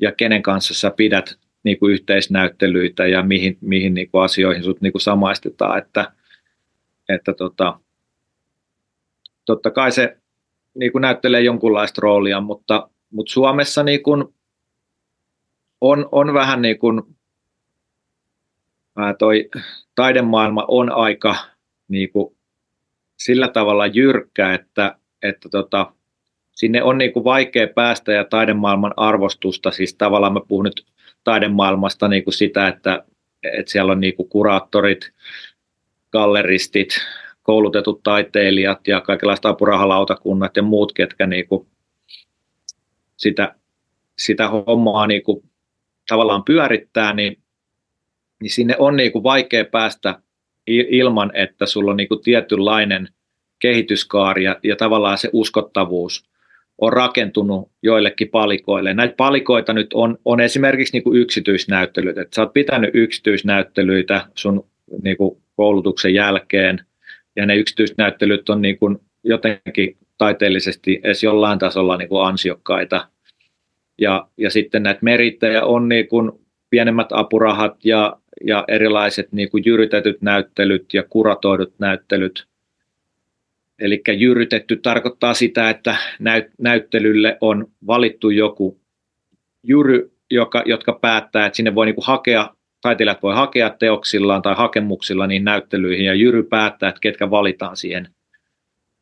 ja 0.01 0.13
kenen 0.13 0.43
kanssa 0.43 0.75
sä 0.75 0.91
pidät 0.97 1.39
niin 1.65 1.79
kuin 1.79 1.93
yhteisnäyttelyitä 1.93 3.07
ja 3.07 3.23
mihin, 3.23 3.59
mihin 3.61 3.95
niin 3.95 4.11
kuin 4.11 4.25
asioihin 4.25 4.65
sut 4.65 4.81
niin 4.81 4.93
kuin 4.93 5.03
samaistetaan, 5.03 5.79
että, 5.79 6.13
että 7.09 7.33
tota, 7.33 7.81
totta 9.47 9.71
kai 9.71 9.93
se 9.93 10.17
niin 10.75 10.93
kuin 10.93 11.03
näyttelee 11.03 11.41
jonkunlaista 11.41 12.01
roolia, 12.03 12.41
mutta, 12.41 12.91
mutta 13.11 13.33
Suomessa 13.33 13.83
niin 13.83 14.03
kuin 14.03 14.25
on, 15.81 16.09
on 16.13 16.35
vähän 16.35 16.63
niin 16.63 16.79
kuin, 16.79 17.03
toi 19.19 19.51
taidemaailma 19.95 20.65
on 20.69 20.93
aika 20.93 21.37
niin 21.89 22.13
kuin 22.13 22.37
sillä 23.19 23.49
tavalla 23.49 23.87
jyrkkä, 23.87 24.55
että, 24.55 24.97
että 25.23 25.49
tota, 25.49 25.93
sinne 26.53 26.83
on 26.83 26.99
niin 26.99 27.13
kuin 27.13 27.25
vaikea 27.25 27.69
päästä 27.75 28.13
ja 28.13 28.25
taidemaailman 28.25 28.95
arvostusta, 28.97 29.71
siis 29.71 29.95
tavallaan 29.95 30.33
mä 30.33 30.41
puhun 30.49 30.65
nyt 30.65 30.87
taidemaailmasta 31.25 32.09
niin 32.09 32.25
kuin 32.25 32.35
sitä, 32.35 32.69
että, 32.69 33.05
että 33.43 33.73
siellä 33.73 33.93
on 33.93 34.01
niin 34.01 34.17
kuin 34.17 34.29
kuraattorit, 34.29 35.13
galleristit, 36.13 36.89
koulutetut 37.43 38.03
taiteilijat 38.03 38.89
ja 38.89 39.01
kaikenlaiset 39.01 39.47
apurahalautakunnat 39.47 40.57
ja 40.57 40.63
muut, 40.63 40.93
ketkä 40.93 41.27
niin 41.27 41.49
kuin 41.49 41.67
sitä, 43.17 43.55
sitä 44.19 44.49
hommaa 44.49 45.07
niin 45.07 45.23
kuin 45.23 45.51
tavallaan 46.09 46.45
pyörittää, 46.45 47.13
niin, 47.13 47.42
niin 48.43 48.51
sinne 48.51 48.75
on 48.79 48.97
niin 48.97 49.13
kuin 49.13 49.23
vaikea 49.23 49.65
päästä 49.65 50.15
ilman, 50.67 51.31
että 51.35 51.67
sulla 51.67 51.91
on 51.91 51.97
niin 51.97 52.09
kuin 52.09 52.23
tietynlainen 52.23 53.09
kehityskaari 53.59 54.45
ja, 54.45 54.57
ja 54.63 54.77
tavallaan 54.77 55.19
se 55.19 55.31
uskottavuus 55.33 56.25
on 56.79 56.93
rakentunut 56.93 57.71
joillekin 57.83 58.29
palikoille. 58.29 58.95
Näitä 58.95 59.15
palikoita 59.17 59.73
nyt 59.73 59.95
on, 59.95 60.19
on 60.25 60.41
esimerkiksi 60.41 60.93
niin 60.93 61.03
kuin 61.03 61.21
yksityisnäyttelyt. 61.21 62.19
Että 62.19 62.35
sä 62.35 62.43
oot 62.43 62.53
pitänyt 62.53 62.91
yksityisnäyttelyitä 62.95 64.27
sun 64.35 64.67
niin 65.03 65.17
kuin 65.17 65.43
koulutuksen 65.57 66.15
jälkeen– 66.15 66.81
ja 67.37 67.47
ne 67.47 67.57
yksityisnäyttelyt 67.57 68.49
on 68.49 68.63
niin 68.63 68.79
kuin 68.79 68.99
jotenkin 69.25 69.97
taiteellisesti 70.19 71.01
edes 71.03 71.23
jollain 71.23 71.59
tasolla 71.59 71.97
niin 71.97 72.09
kuin 72.09 72.27
ansiokkaita. 72.27 73.09
Ja, 73.99 74.29
ja 74.37 74.51
sitten 74.51 74.83
näitä 74.83 75.01
merittejä 75.03 75.65
on 75.65 75.89
niin 75.89 76.09
kuin 76.09 76.33
pienemmät 76.73 77.09
apurahat 77.11 77.85
ja, 77.85 78.17
ja 78.47 78.65
erilaiset 78.69 79.33
niin 79.33 79.51
kuin 79.51 79.63
jyrytetyt 79.67 80.23
näyttelyt 80.23 80.95
ja 80.95 81.03
kuratoidut 81.03 81.75
näyttelyt. 81.79 82.47
Eli 83.79 84.03
jyrytetty 84.19 84.77
tarkoittaa 84.77 85.35
sitä, 85.35 85.71
että 85.71 85.97
näyt, 86.19 86.47
näyttelylle 86.59 87.39
on 87.41 87.67
valittu 87.87 88.31
joku 88.31 88.81
jyry, 89.63 90.13
joka, 90.31 90.63
jotka 90.67 90.99
päättää, 91.01 91.47
että 91.47 91.57
sinne 91.57 91.75
voi 91.75 91.87
niin 91.87 91.95
kuin 91.95 92.07
hakea 92.07 92.55
taiteilijat 92.83 93.23
voi 93.23 93.35
hakea 93.35 93.71
teoksillaan 93.71 94.43
tai 94.43 94.55
hakemuksilla 94.55 95.27
niin 95.27 95.45
näyttelyihin 95.45 96.07
ja 96.07 96.15
Jyry 96.15 96.43
päättää, 96.43 96.89
että 96.89 97.01
ketkä 97.01 97.31
valitaan 97.31 97.77
siihen, 97.77 98.09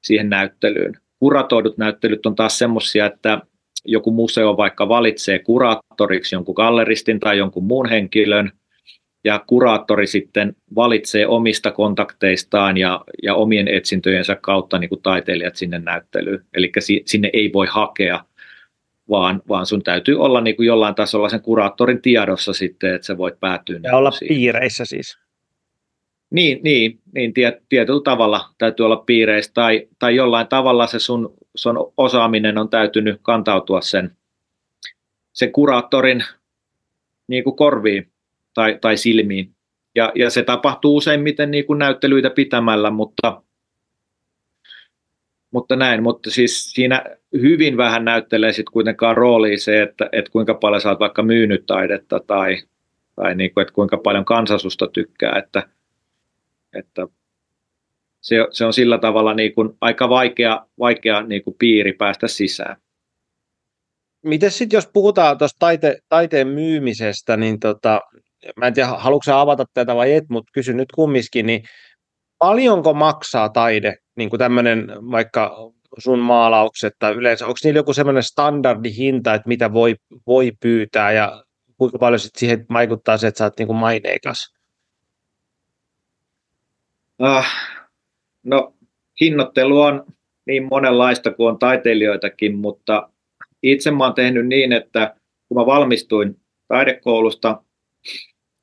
siihen 0.02 0.30
näyttelyyn. 0.30 0.96
Kuratoidut 1.18 1.78
näyttelyt 1.78 2.26
on 2.26 2.34
taas 2.34 2.58
semmoisia, 2.58 3.06
että 3.06 3.40
joku 3.84 4.10
museo 4.10 4.56
vaikka 4.56 4.88
valitsee 4.88 5.38
kuraattoriksi 5.38 6.34
jonkun 6.34 6.54
galleristin 6.54 7.20
tai 7.20 7.38
jonkun 7.38 7.64
muun 7.64 7.88
henkilön, 7.88 8.52
ja 9.24 9.44
kuraattori 9.46 10.06
sitten 10.06 10.56
valitsee 10.74 11.26
omista 11.26 11.70
kontakteistaan 11.70 12.76
ja, 12.76 13.04
ja 13.22 13.34
omien 13.34 13.68
etsintöjensä 13.68 14.36
kautta 14.40 14.78
niin 14.78 14.88
kuin 14.88 15.02
taiteilijat 15.02 15.56
sinne 15.56 15.78
näyttelyyn. 15.78 16.44
Eli 16.54 16.72
si, 16.78 17.02
sinne 17.06 17.30
ei 17.32 17.52
voi 17.52 17.66
hakea 17.70 18.24
vaan, 19.10 19.42
vaan 19.48 19.66
sun 19.66 19.82
täytyy 19.82 20.20
olla 20.20 20.40
niin 20.40 20.56
kuin 20.56 20.66
jollain 20.66 20.94
tasolla 20.94 21.28
sen 21.28 21.42
kuraattorin 21.42 22.02
tiedossa 22.02 22.52
sitten, 22.52 22.94
että 22.94 23.06
sä 23.06 23.18
voit 23.18 23.40
päätyä. 23.40 23.76
Ja 23.76 23.80
niin 23.80 23.94
olla 23.94 24.10
siihen. 24.10 24.36
piireissä 24.36 24.84
siis. 24.84 25.18
Niin, 26.30 26.60
niin, 26.62 27.00
niin 27.14 27.34
tiet, 27.34 27.54
tietyllä 27.68 28.02
tavalla 28.04 28.48
täytyy 28.58 28.86
olla 28.86 28.96
piireissä 28.96 29.50
tai, 29.54 29.88
tai 29.98 30.16
jollain 30.16 30.46
tavalla 30.46 30.86
se 30.86 30.98
sun, 30.98 31.34
sun 31.54 31.92
osaaminen 31.96 32.58
on 32.58 32.68
täytynyt 32.68 33.20
kantautua 33.22 33.80
sen, 33.80 34.16
sen 35.32 35.52
kuraattorin 35.52 36.24
niin 37.26 37.44
kuin 37.44 37.56
korviin 37.56 38.10
tai, 38.54 38.78
tai 38.80 38.96
silmiin. 38.96 39.54
Ja, 39.94 40.12
ja 40.14 40.30
se 40.30 40.42
tapahtuu 40.42 40.96
useimmiten 40.96 41.50
niin 41.50 41.66
kuin 41.66 41.78
näyttelyitä 41.78 42.30
pitämällä, 42.30 42.90
mutta 42.90 43.42
mutta 45.50 45.76
näin, 45.76 46.02
mutta 46.02 46.30
siis 46.30 46.72
siinä 46.72 47.04
hyvin 47.32 47.76
vähän 47.76 48.04
näyttelee 48.04 48.52
sitten 48.52 48.72
kuitenkaan 48.72 49.16
roolia 49.16 49.58
se, 49.58 49.82
että, 49.82 50.08
että 50.12 50.30
kuinka 50.30 50.54
paljon 50.54 50.80
sä 50.80 50.88
oot 50.88 51.00
vaikka 51.00 51.22
myynyt 51.22 51.66
taidetta 51.66 52.20
tai, 52.26 52.62
tai 53.16 53.34
niin 53.34 53.54
kuin, 53.54 53.62
että 53.62 53.74
kuinka 53.74 53.96
paljon 53.96 54.24
kansasusta 54.24 54.86
tykkää, 54.88 55.38
että, 55.38 55.68
että 56.74 57.06
se, 58.20 58.36
se 58.52 58.64
on 58.64 58.72
sillä 58.72 58.98
tavalla 58.98 59.34
niin 59.34 59.54
kuin 59.54 59.70
aika 59.80 60.08
vaikea, 60.08 60.66
vaikea 60.78 61.22
niin 61.22 61.44
kuin 61.44 61.56
piiri 61.58 61.92
päästä 61.92 62.28
sisään. 62.28 62.76
Miten 64.24 64.50
sitten, 64.50 64.76
jos 64.76 64.90
puhutaan 64.92 65.38
tuosta 65.38 65.56
taite, 65.58 65.98
taiteen 66.08 66.48
myymisestä, 66.48 67.36
niin 67.36 67.60
tota, 67.60 68.00
mä 68.56 68.66
en 68.66 68.74
tiedä, 68.74 68.88
haluatko 68.88 69.32
avata 69.32 69.64
tätä 69.74 69.96
vai 69.96 70.14
et, 70.14 70.24
mutta 70.28 70.50
kysyn 70.54 70.76
nyt 70.76 70.92
kumminkin, 70.94 71.46
niin 71.46 71.62
paljonko 72.38 72.94
maksaa 72.94 73.48
taide, 73.48 73.96
niin 74.16 74.30
kuin 74.30 74.38
tämmöinen 74.38 74.86
vaikka 75.10 75.72
sun 75.98 76.18
maalaukset 76.18 76.92
tai 76.98 77.12
yleensä, 77.12 77.46
onko 77.46 77.58
niillä 77.64 77.78
joku 77.78 77.92
semmoinen 77.92 78.22
standardihinta, 78.22 79.34
että 79.34 79.48
mitä 79.48 79.72
voi, 79.72 79.96
voi 80.26 80.52
pyytää 80.60 81.12
ja 81.12 81.44
kuinka 81.76 81.98
paljon 81.98 82.20
sit 82.20 82.36
siihen 82.36 82.66
vaikuttaa 82.72 83.16
se, 83.16 83.26
että 83.26 83.38
sä 83.38 83.44
oot 83.44 83.58
niin 83.58 83.66
kuin 83.66 83.76
maineikas? 83.76 84.59
Uh, 87.20 87.44
no 88.42 88.74
hinnoittelu 89.20 89.80
on 89.80 90.04
niin 90.46 90.68
monenlaista 90.70 91.32
kuin 91.32 91.48
on 91.48 91.58
taiteilijoitakin, 91.58 92.58
mutta 92.58 93.10
itse 93.62 93.90
mä 93.90 94.04
oon 94.04 94.14
tehnyt 94.14 94.46
niin, 94.46 94.72
että 94.72 95.16
kun 95.48 95.58
mä 95.58 95.66
valmistuin 95.66 96.36
taidekoulusta, 96.68 97.62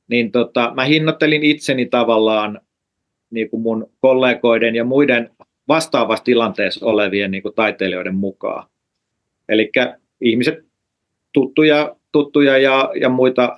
niin 0.08 0.32
tota, 0.32 0.72
mä 0.74 0.84
hinnoittelin 0.84 1.42
itseni 1.42 1.86
tavallaan 1.86 2.60
niin 3.30 3.50
kuin 3.50 3.62
mun 3.62 3.92
kollegoiden 4.00 4.74
ja 4.74 4.84
muiden 4.84 5.30
vastaavassa 5.68 6.24
tilanteessa 6.24 6.86
olevien 6.86 7.30
niin 7.30 7.42
kuin 7.42 7.54
taiteilijoiden 7.54 8.14
mukaan. 8.14 8.68
Eli 9.48 9.72
ihmiset, 10.20 10.58
tuttuja, 11.32 11.96
tuttuja 12.12 12.58
ja, 12.58 12.90
ja 13.00 13.08
muita, 13.08 13.56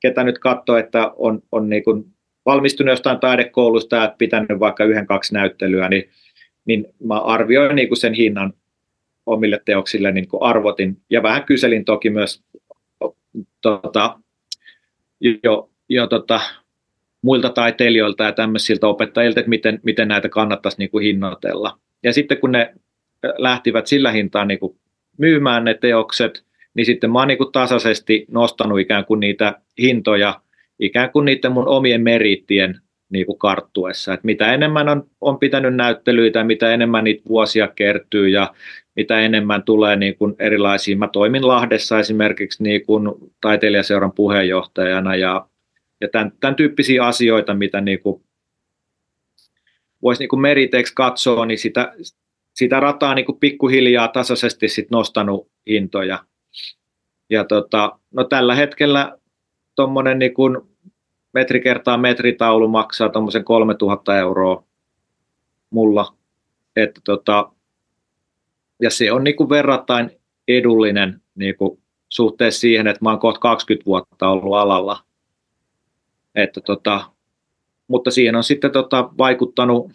ketä 0.00 0.24
nyt 0.24 0.38
katsoo, 0.38 0.76
että 0.76 1.12
on, 1.16 1.42
on 1.52 1.68
niin 1.68 1.84
kuin 1.84 2.13
valmistunut 2.46 2.92
jostain 2.92 3.20
taidekoulusta 3.20 3.96
ja 3.96 4.14
pitänyt 4.18 4.60
vaikka 4.60 4.84
yhden, 4.84 5.06
kaksi 5.06 5.34
näyttelyä, 5.34 5.88
niin, 5.88 6.10
niin 6.64 6.86
mä 7.04 7.18
arvioin 7.18 7.76
niin 7.76 7.88
kuin 7.88 7.98
sen 7.98 8.14
hinnan 8.14 8.52
omille 9.26 9.60
teoksille, 9.64 10.12
niin 10.12 10.28
kuin 10.28 10.42
arvotin. 10.42 10.96
Ja 11.10 11.22
vähän 11.22 11.44
kyselin 11.44 11.84
toki 11.84 12.10
myös 12.10 12.42
tota, 13.62 14.18
jo 15.44 15.70
jo 15.88 16.06
tota, 16.06 16.40
muilta 17.22 17.50
taiteilijoilta 17.50 18.24
ja 18.24 18.32
tämmöisiltä 18.32 18.86
opettajilta, 18.86 19.40
että 19.40 19.50
miten, 19.50 19.80
miten 19.82 20.08
näitä 20.08 20.28
kannattaisi 20.28 20.78
niin 20.78 20.90
kuin 20.90 21.04
hinnoitella. 21.04 21.78
Ja 22.02 22.12
sitten 22.12 22.38
kun 22.38 22.52
ne 22.52 22.74
lähtivät 23.38 23.86
sillä 23.86 24.10
hintaan 24.10 24.48
niin 24.48 24.58
kuin 24.58 24.78
myymään 25.18 25.64
ne 25.64 25.74
teokset, 25.74 26.44
niin 26.74 26.86
sitten 26.86 27.12
mä 27.12 27.18
oon 27.18 27.28
niin 27.28 27.38
kuin 27.38 27.52
tasaisesti 27.52 28.24
nostanut 28.30 28.80
ikään 28.80 29.04
kuin 29.04 29.20
niitä 29.20 29.60
hintoja 29.78 30.40
ikään 30.78 31.10
kuin 31.10 31.24
niiden 31.24 31.52
mun 31.52 31.68
omien 31.68 32.02
merittien 32.02 32.80
niin 33.08 33.26
kuin 33.26 33.38
karttuessa. 33.38 34.14
Että 34.14 34.26
mitä 34.26 34.54
enemmän 34.54 34.88
on, 34.88 35.10
on 35.20 35.38
pitänyt 35.38 35.74
näyttelyitä, 35.74 36.44
mitä 36.44 36.74
enemmän 36.74 37.04
niitä 37.04 37.22
vuosia 37.28 37.68
kertyy 37.68 38.28
ja 38.28 38.54
mitä 38.96 39.20
enemmän 39.20 39.62
tulee 39.62 39.96
niin 39.96 40.16
kuin 40.16 40.34
erilaisia. 40.38 40.96
Mä 40.96 41.08
toimin 41.08 41.48
Lahdessa 41.48 41.98
esimerkiksi 41.98 42.62
niin 42.62 42.86
kuin 42.86 43.08
taiteilijaseuran 43.40 44.12
puheenjohtajana 44.12 45.16
ja, 45.16 45.48
ja 46.00 46.08
tämän, 46.08 46.32
tämän 46.40 46.54
tyyppisiä 46.54 47.04
asioita, 47.04 47.54
mitä 47.54 47.80
niin 47.80 48.00
kuin 48.02 48.22
voisi 50.02 50.18
niin 50.22 50.28
kuin 50.28 50.40
meriteeksi 50.40 50.94
katsoa, 50.94 51.46
niin 51.46 51.58
sitä, 51.58 51.92
sitä 52.54 52.80
rataa 52.80 53.14
niin 53.14 53.26
kuin 53.26 53.38
pikkuhiljaa 53.38 54.08
tasaisesti 54.08 54.68
sit 54.68 54.90
nostanut 54.90 55.48
hintoja. 55.68 56.24
Ja 57.30 57.44
tota, 57.44 57.98
no 58.14 58.24
tällä 58.24 58.54
hetkellä 58.54 59.18
tuommoinen 59.76 60.18
niin 60.18 60.34
metri 61.34 61.60
kertaa 61.60 61.96
metritaulu 61.96 62.68
maksaa 62.68 63.08
tuommoisen 63.08 63.44
3000 63.44 64.18
euroa 64.18 64.64
mulla. 65.70 66.14
Että 66.76 67.00
tota, 67.04 67.52
ja 68.82 68.90
se 68.90 69.12
on 69.12 69.24
niin 69.24 69.36
kuin 69.36 69.48
verrattain 69.48 70.10
edullinen 70.48 71.20
niin 71.34 71.56
kuin 71.56 71.78
suhteessa 72.08 72.60
siihen, 72.60 72.86
että 72.86 73.04
mä 73.04 73.10
oon 73.10 73.18
kohta 73.18 73.40
20 73.40 73.86
vuotta 73.86 74.28
ollut 74.28 74.54
alalla. 74.54 75.04
Että 76.34 76.60
tota, 76.60 77.10
mutta 77.88 78.10
siihen 78.10 78.36
on 78.36 78.44
sitten 78.44 78.70
tota 78.70 79.10
vaikuttanut, 79.18 79.92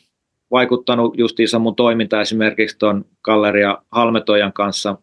vaikuttanut 0.52 1.18
justiinsa 1.18 1.60
mun 1.60 1.76
toiminta 1.76 2.22
esimerkiksi 2.22 2.78
tuon 2.78 3.06
Galleria 3.22 3.78
Halmetojan 3.92 4.54
kanssa, 4.54 4.98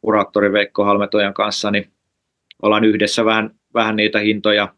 kuraattori 0.00 0.52
Veikko 0.52 0.84
Halmetojan 0.84 1.34
kanssa, 1.34 1.70
niin 1.70 1.92
ollaan 2.62 2.84
yhdessä 2.84 3.24
vähän, 3.24 3.54
vähän 3.74 3.96
niitä 3.96 4.18
hintoja 4.18 4.74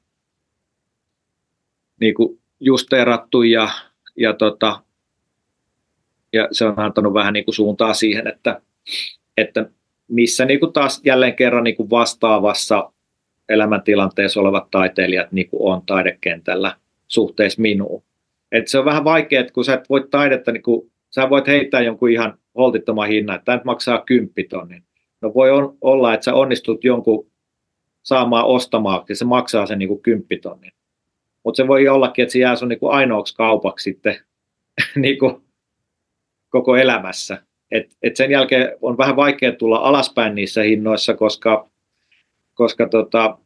niin 2.01 2.14
kuin 2.14 2.40
justeerattu 2.61 3.42
ja, 3.42 3.68
ja, 4.16 4.32
tota, 4.32 4.82
ja 6.32 6.49
se 6.53 6.64
on 6.64 6.78
antanut 6.78 7.14
vähän 7.14 7.32
niin 7.32 7.45
kuin 7.45 7.55
suuntaa 7.55 7.95
siihen, 7.95 8.26
että, 8.26 8.61
että 9.36 9.70
missä 10.09 10.45
niin 10.45 10.61
kuin 10.61 10.72
taas 10.72 11.01
jälleen 11.05 11.36
kerran 11.36 11.64
niin 11.64 11.76
kuin 11.76 11.90
vastaavassa 11.90 12.92
elämäntilanteessa 13.49 14.40
olevat 14.40 14.70
taiteilijat 14.70 15.32
niin 15.32 15.49
kuin 15.49 15.72
on 15.72 15.82
taidekentällä 15.86 16.76
suhteessa 17.09 17.62
minuun. 17.62 18.03
Et 18.53 18.68
se 18.68 18.78
on 18.78 18.84
vähän 18.84 19.05
vaikea, 19.05 19.40
että 19.40 19.53
kun 19.53 19.64
sä 19.64 19.74
et 19.74 19.90
voi 19.90 20.09
taidetta, 20.11 20.53
niin 20.53 20.62
kuin, 20.62 20.90
sä 21.11 21.30
voit 21.30 21.47
heittää 21.47 21.80
jonkun 21.80 22.11
ihan 22.11 22.38
holtittoman 22.57 23.09
hinnan, 23.09 23.36
että 23.36 23.45
tämä 23.45 23.61
maksaa 23.64 24.03
kymppitonnin. 24.07 24.82
No 25.20 25.34
voi 25.34 25.51
on, 25.51 25.76
olla, 25.80 26.14
että 26.14 26.24
sä 26.24 26.34
onnistut 26.34 26.84
jonkun 26.84 27.26
saamaan 28.05 28.45
ostamaan, 28.45 29.05
se 29.13 29.25
maksaa 29.25 29.67
sen 29.67 29.79
niin 29.79 29.89
kuin 29.89 30.03
kymppitonnin. 30.03 30.73
Mutta 31.45 31.57
se 31.57 31.69
voi 31.69 31.89
ollakin, 31.89 32.23
että 32.23 32.33
se 32.33 32.39
jää 32.39 32.57
sun 32.57 32.69
niin 32.69 32.79
kuin 32.79 32.93
ainoaksi 32.93 33.35
kaupaksi 33.35 33.85
sitten 33.85 34.17
niin 34.97 35.19
kuin 35.19 35.43
koko 36.49 36.77
elämässä. 36.77 37.43
Et, 37.71 37.97
et 38.03 38.17
sen 38.17 38.31
jälkeen 38.31 38.73
on 38.83 38.99
vähän 38.99 39.17
vaikea 39.17 39.53
tulla 39.53 39.77
alaspäin 39.77 40.35
niissä 40.35 40.63
hinnoissa, 40.63 41.15
koska, 41.15 41.69
koska 42.55 42.89
tota, 42.89 43.39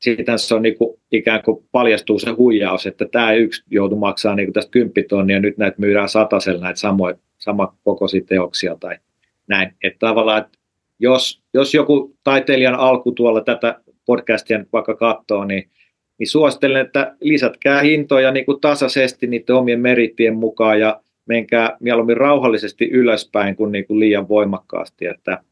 siitä 0.00 0.36
se 0.36 0.54
on 0.54 0.62
niinku, 0.62 1.00
ikään 1.12 1.42
kuin 1.42 1.64
paljastuu 1.72 2.18
se 2.18 2.30
huijaus, 2.30 2.86
että 2.86 3.04
tämä 3.12 3.32
yksi 3.32 3.62
joutuu 3.70 3.98
maksaa 3.98 4.34
niinku 4.34 4.52
tästä 4.52 4.70
kymppitonnia 4.70 5.36
ja 5.36 5.40
nyt 5.40 5.58
näitä 5.58 5.76
myydään 5.80 6.08
satasella 6.08 6.60
näitä 6.60 6.80
samoja, 6.80 7.72
kokoisia 7.84 8.20
teoksia 8.26 8.76
tai 8.80 8.98
näin. 9.46 9.74
Että 9.84 9.98
tavallaan, 9.98 10.42
että 10.42 10.58
jos, 10.98 11.42
jos 11.54 11.74
joku 11.74 12.16
taiteilijan 12.24 12.74
alku 12.74 13.12
tuolla 13.12 13.40
tätä 13.40 13.80
podcastia 14.06 14.64
vaikka 14.72 14.94
katsoo, 14.94 15.44
niin, 15.44 15.70
niin 16.18 16.28
suosittelen, 16.28 16.86
että 16.86 17.16
lisätkää 17.20 17.80
hintoja 17.80 18.32
niin 18.32 18.46
kuin 18.46 18.60
tasaisesti 18.60 19.26
niiden 19.26 19.56
omien 19.56 19.80
merittien 19.80 20.36
mukaan 20.36 20.80
ja 20.80 21.00
menkää 21.26 21.76
mieluummin 21.80 22.16
rauhallisesti 22.16 22.90
ylöspäin 22.90 23.56
kuin, 23.56 23.72
niin 23.72 23.86
kuin 23.86 24.00
liian 24.00 24.28
voimakkaasti, 24.28 25.06
että, 25.06 25.42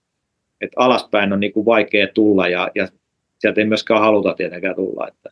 että 0.60 0.74
alaspäin 0.80 1.32
on 1.32 1.40
niin 1.40 1.52
kuin 1.52 1.66
vaikea 1.66 2.06
tulla 2.14 2.48
ja, 2.48 2.70
ja 2.74 2.88
sieltä 3.38 3.60
ei 3.60 3.66
myöskään 3.66 4.00
haluta 4.00 4.34
tietenkään 4.34 4.76
tulla. 4.76 5.08
Että, 5.08 5.30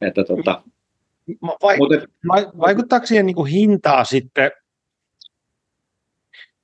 että 0.00 0.24
tota, 0.24 0.62
Vai, 1.62 1.76
mutta, 1.78 2.06
vaikuttaako 2.58 3.06
siihen 3.06 3.26
niin 3.26 3.36
kuin 3.36 3.50
hintaa 3.50 4.04
sitten, 4.04 4.50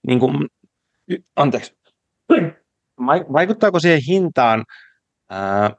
niin 0.06 0.20
kuin, 0.20 0.48
anteeksi, 1.36 1.74
vaikuttaako 3.32 3.80
siihen 3.80 4.00
hintaan 4.08 4.64
ää, 5.30 5.70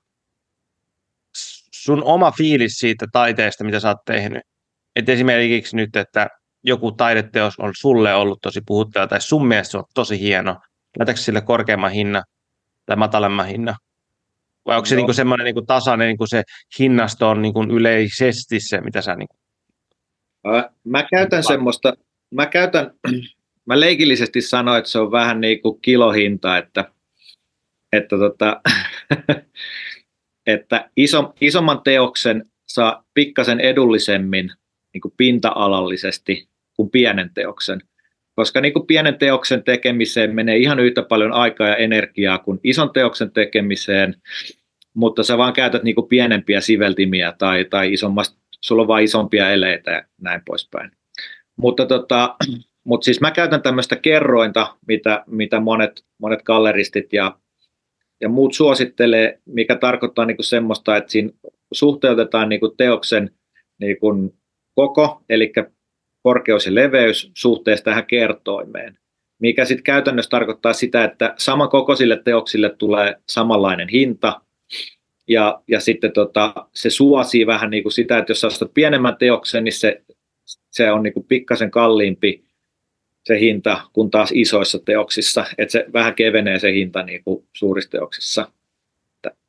sun 1.72 2.04
oma 2.04 2.32
fiilis 2.32 2.80
siitä 2.80 3.06
taiteesta, 3.12 3.64
mitä 3.64 3.80
sä 3.80 3.88
oot 3.88 4.06
tehnyt? 4.06 4.42
Et 4.96 5.10
esimerkiksi 5.10 5.76
nyt, 5.76 5.96
että 5.96 6.28
joku 6.64 6.92
taideteos 6.92 7.60
on 7.60 7.72
sulle 7.78 8.16
ollut 8.16 8.40
tosi 8.42 8.62
puhuttava 8.66 9.08
tai 9.08 9.22
sun 9.22 9.48
mielestä 9.48 9.72
se 9.72 9.78
on 9.78 9.84
tosi 9.94 10.20
hieno, 10.20 10.60
laitatko 11.00 11.22
sille 11.22 11.42
korkeamman 11.42 11.92
hinnan 11.92 12.24
tai 12.86 12.96
matalemman 12.96 13.48
hinnan? 13.48 13.76
Vai 14.66 14.76
onko 14.76 14.86
se 14.86 14.96
no. 14.96 15.06
niin 15.06 15.14
semmoinen 15.14 15.46
niin 15.46 15.66
tasainen, 15.66 16.08
niin 16.08 16.18
kuin 16.18 16.28
se 16.28 16.44
hinnasto 16.80 17.30
on 17.30 17.42
niin 17.42 17.54
kuin 17.54 17.72
yleisesti 17.72 18.60
se, 18.60 18.82
mitä 18.82 19.02
sä... 19.02 19.16
Niin 19.16 19.28
kuin... 19.28 19.40
Mä 20.84 21.04
käytän 21.04 21.44
semmoista, 21.44 21.94
mä 22.32 22.46
käytän, 22.46 22.92
mä 23.66 23.80
leikillisesti 23.80 24.42
sanoin, 24.42 24.78
että 24.78 24.92
se 24.92 25.00
on 25.00 25.12
vähän 25.12 25.42
niin 25.42 25.62
kuin 25.62 25.82
kilohinta, 25.82 26.58
että, 26.58 26.92
että, 27.96 28.18
tota, 28.18 28.62
että 30.46 30.90
iso, 30.98 31.34
isomman 31.42 31.82
teoksen 31.82 32.46
saa 32.68 33.06
pikkasen 33.14 33.60
edullisemmin 33.60 34.52
niin 34.94 35.02
kuin 35.02 35.14
pinta-alallisesti 35.18 36.48
kuin 36.76 36.90
pienen 36.90 37.32
teoksen. 37.34 37.82
Koska 38.36 38.62
niin 38.62 38.74
kuin 38.74 38.88
pienen 38.88 39.18
teoksen 39.18 39.64
tekemiseen 39.64 40.36
menee 40.36 40.58
ihan 40.58 40.80
yhtä 40.80 41.04
paljon 41.04 41.32
aikaa 41.32 41.68
ja 41.68 41.76
energiaa 41.76 42.38
kuin 42.38 42.60
ison 42.64 42.94
teoksen 42.94 43.32
tekemiseen, 43.32 44.16
mutta 44.94 45.24
sä 45.24 45.38
vaan 45.38 45.54
käytät 45.54 45.84
niin 45.84 45.96
kuin 45.96 46.08
pienempiä 46.08 46.62
siveltimiä 46.62 47.34
tai, 47.38 47.66
tai 47.66 47.94
isommasta, 47.94 48.38
sulla 48.62 48.82
on 48.82 48.88
vain 48.88 49.04
isompia 49.04 49.52
eleitä 49.52 49.92
ja 49.92 50.04
näin 50.22 50.42
poispäin. 50.46 50.92
Mutta 51.58 51.86
tota, 51.86 52.36
mutta 52.88 53.06
siis 53.06 53.22
mä 53.22 53.32
käytän 53.32 53.62
tämmöistä 53.62 53.96
kerrointa, 53.96 54.76
mitä, 54.88 55.24
mitä 55.28 55.60
monet, 55.60 56.06
monet 56.18 56.44
galleristit 56.44 57.14
ja, 57.14 57.38
ja 58.22 58.30
muut 58.30 58.54
suosittelee, 58.54 59.40
mikä 59.46 59.76
tarkoittaa 59.76 60.26
niin 60.26 60.38
kuin 60.38 60.46
semmoista, 60.46 60.98
että 60.98 61.12
siinä 61.12 61.30
suhteutetaan 61.74 62.50
niin 62.50 62.60
kuin 62.60 62.78
teoksen 62.78 63.32
niin 63.80 64.00
kuin 64.00 64.34
koko, 64.76 65.22
eli 65.30 65.54
korkeus 66.24 66.66
ja 66.66 66.76
leveys 66.76 67.32
suhteessa 67.34 67.86
tähän 67.86 68.06
kertoimeen, 68.06 68.98
mikä 69.42 69.66
sitten 69.66 69.84
käytännössä 69.84 70.30
tarkoittaa 70.30 70.74
sitä, 70.74 71.04
että 71.04 71.34
samankokoisille 71.38 72.22
teoksille 72.26 72.70
tulee 72.70 73.16
samanlainen 73.30 73.90
hinta, 73.90 74.42
ja, 75.28 75.62
ja 75.68 75.80
sitten 75.80 76.12
tota, 76.12 76.54
se 76.74 76.90
suosii 76.90 77.48
vähän 77.48 77.70
niin 77.70 77.84
kuin 77.84 77.94
sitä, 77.94 78.18
että 78.18 78.32
jos 78.32 78.42
sä 78.42 78.48
ostat 78.48 78.74
pienemmän 78.74 79.18
teoksen, 79.18 79.64
niin 79.64 79.74
se, 79.74 80.02
se 80.72 80.92
on 80.92 81.04
niin 81.04 81.14
kuin 81.14 81.26
pikkasen 81.26 81.72
kalliimpi 81.72 82.45
se 83.28 83.40
hinta 83.40 83.82
kuin 83.94 84.12
taas 84.12 84.32
isoissa 84.34 84.80
teoksissa, 84.80 85.46
että 85.58 85.72
se 85.72 85.86
vähän 85.94 86.16
kevenee 86.16 86.60
se 86.60 86.74
hinta 86.74 87.04
niin 87.04 87.24
kuin 87.24 87.46
suurissa 87.54 87.92
teoksissa 87.92 88.52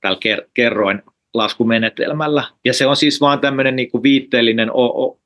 tällä 0.00 0.46
kerroin 0.54 1.02
laskumenetelmällä. 1.34 2.44
Ja 2.64 2.72
se 2.72 2.86
on 2.86 2.96
siis 2.96 3.20
vaan 3.20 3.40
tämmöinen 3.40 3.76
niin 3.76 3.90
kuin 3.90 4.02
viitteellinen 4.02 4.70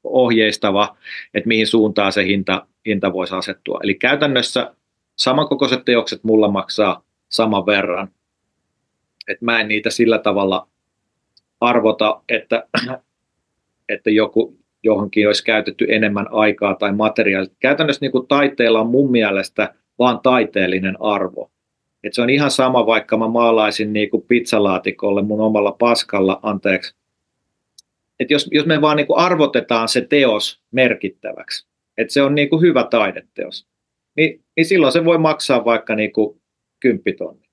ohjeistava, 0.05 0.97
että 1.35 1.49
mihin 1.49 1.67
suuntaan 1.67 2.13
se 2.13 2.25
hinta, 2.25 2.67
hinta 2.87 3.13
voisi 3.13 3.35
asettua. 3.35 3.81
Eli 3.83 3.95
käytännössä 3.95 4.75
samankokoiset 5.17 5.85
teokset 5.85 6.25
mulla 6.25 6.49
maksaa 6.49 7.05
saman 7.29 7.67
verran. 7.67 8.09
Et 9.29 9.41
mä 9.41 9.61
en 9.61 9.69
niitä 9.69 9.91
sillä 9.91 10.19
tavalla 10.19 10.69
arvota, 11.61 12.23
että, 12.29 12.69
että 13.89 14.11
joku 14.11 14.60
johonkin 14.83 15.27
olisi 15.27 15.45
käytetty 15.45 15.87
enemmän 15.89 16.27
aikaa 16.31 16.75
tai 16.75 16.93
materiaalia. 16.93 17.51
Käytännössä 17.61 18.01
niin 18.01 18.13
kuin 18.13 18.27
taiteella 18.27 18.81
on 18.81 18.91
mun 18.91 19.11
mielestä 19.11 19.75
vaan 19.99 20.21
taiteellinen 20.21 20.97
arvo. 21.01 21.51
Et 22.05 22.15
se 22.15 22.23
on 22.23 22.31
ihan 22.31 22.51
sama, 22.51 22.87
vaikka 22.87 23.17
mä 23.17 23.29
maalaisin 23.29 23.93
niin 23.93 24.11
kuin 24.11 24.23
pizzalaatikolle 24.29 25.23
mun 25.23 25.41
omalla 25.41 25.73
paskalla, 25.73 26.41
anteeksi. 26.43 26.95
Et 28.21 28.31
jos, 28.31 28.49
jos 28.53 28.67
me 28.67 28.81
vaan 28.81 28.97
niin 28.97 29.07
kuin 29.07 29.19
arvotetaan 29.19 29.89
se 29.89 30.01
teos 30.01 30.63
merkittäväksi, 30.71 31.67
että 31.99 32.13
se 32.13 32.23
on 32.23 32.35
niin 32.35 32.51
kuin 32.51 32.63
hyvä 32.63 32.87
taideteos, 32.91 33.67
niin, 34.17 34.45
niin 34.57 34.67
silloin 34.67 34.93
se 34.93 35.05
voi 35.05 35.19
maksaa 35.19 35.65
vaikka 35.65 35.95
niin 35.95 36.13
kuin 36.13 36.41
kymppitonni. 36.81 37.49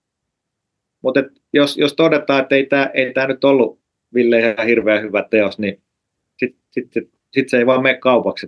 Mutta 1.02 1.24
jos, 1.54 1.78
jos 1.78 1.94
todetaan, 1.94 2.42
että 2.42 2.56
ei 2.56 2.66
tämä 2.66 2.90
ei 2.94 3.14
nyt 3.28 3.44
ollut 3.44 3.80
Ville 4.14 4.40
ihan 4.40 4.68
hirveän 4.68 5.02
hyvä 5.02 5.24
teos, 5.30 5.60
niin 5.60 5.82
sitten 6.38 6.62
sit, 6.72 6.92
sit, 6.92 7.17
sit 7.32 7.50
se 7.50 7.58
ei 7.58 7.66
vaan 7.66 7.84
mene 7.84 7.98
kaupaksi. 7.98 8.48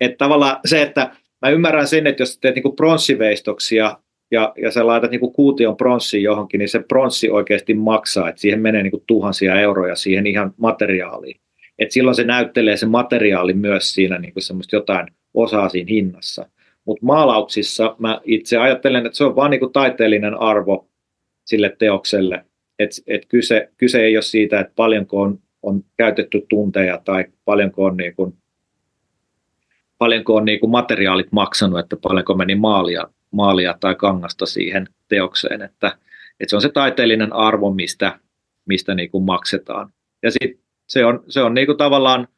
että 0.00 0.18
tavallaan 0.24 0.56
se, 0.64 0.82
että 0.82 1.10
mä 1.42 1.50
ymmärrän 1.50 1.86
sen, 1.86 2.06
että 2.06 2.22
jos 2.22 2.38
teet 2.38 2.54
niinku 2.54 2.72
pronssiveistoksia 2.72 3.96
ja, 4.30 4.52
ja 4.62 4.70
sä 4.70 4.86
laitat 4.86 5.10
niinku 5.10 5.30
kuution 5.30 5.76
pronssi 5.76 6.22
johonkin, 6.22 6.58
niin 6.58 6.68
se 6.68 6.82
pronssi 6.88 7.30
oikeasti 7.30 7.74
maksaa, 7.74 8.28
että 8.28 8.40
siihen 8.40 8.60
menee 8.60 8.82
niinku 8.82 9.04
tuhansia 9.06 9.60
euroja 9.60 9.96
siihen 9.96 10.26
ihan 10.26 10.54
materiaaliin. 10.56 11.40
Et 11.78 11.90
silloin 11.90 12.14
se 12.14 12.24
näyttelee 12.24 12.76
se 12.76 12.86
materiaali 12.86 13.52
myös 13.52 13.94
siinä 13.94 14.18
niinku 14.18 14.40
semmoista 14.40 14.76
jotain 14.76 15.06
osaa 15.34 15.68
siinä 15.68 15.88
hinnassa. 15.90 16.46
Mutta 16.84 17.06
maalauksissa 17.06 17.96
mä 17.98 18.20
itse 18.24 18.58
ajattelen, 18.58 19.06
että 19.06 19.16
se 19.16 19.24
on 19.24 19.36
vaan 19.36 19.50
niinku 19.50 19.68
taiteellinen 19.68 20.34
arvo 20.34 20.88
sille 21.46 21.76
teokselle. 21.78 22.44
Et, 22.78 22.90
et 23.06 23.26
kyse, 23.26 23.68
kyse 23.76 24.02
ei 24.02 24.16
ole 24.16 24.22
siitä, 24.22 24.60
että 24.60 24.72
paljonko 24.76 25.20
on, 25.20 25.38
on 25.62 25.84
käytetty 25.96 26.46
tunteja 26.48 27.00
tai 27.04 27.24
paljonko 27.44 27.84
on, 27.84 27.96
niinku, 27.96 28.36
paljonko 29.98 30.36
on 30.36 30.44
niinku 30.44 30.66
materiaalit 30.66 31.32
maksanut, 31.32 31.78
että 31.78 31.96
paljonko 32.02 32.34
meni 32.34 32.54
maalia, 32.54 33.08
maalia 33.30 33.76
tai 33.80 33.94
kangasta 33.94 34.46
siihen 34.46 34.88
teokseen. 35.08 35.62
Että, 35.62 35.86
että 36.40 36.50
se 36.50 36.56
on 36.56 36.62
se 36.62 36.68
taiteellinen 36.68 37.32
arvo, 37.32 37.72
mistä, 37.72 38.18
mistä 38.66 38.94
niinku 38.94 39.20
maksetaan. 39.20 39.92
Ja 40.22 40.30
sit 40.30 40.60
se 40.88 41.04
on, 41.04 41.24
se 41.28 41.42
on 41.42 41.54
niinku 41.54 41.74
tavallaan 41.74 42.28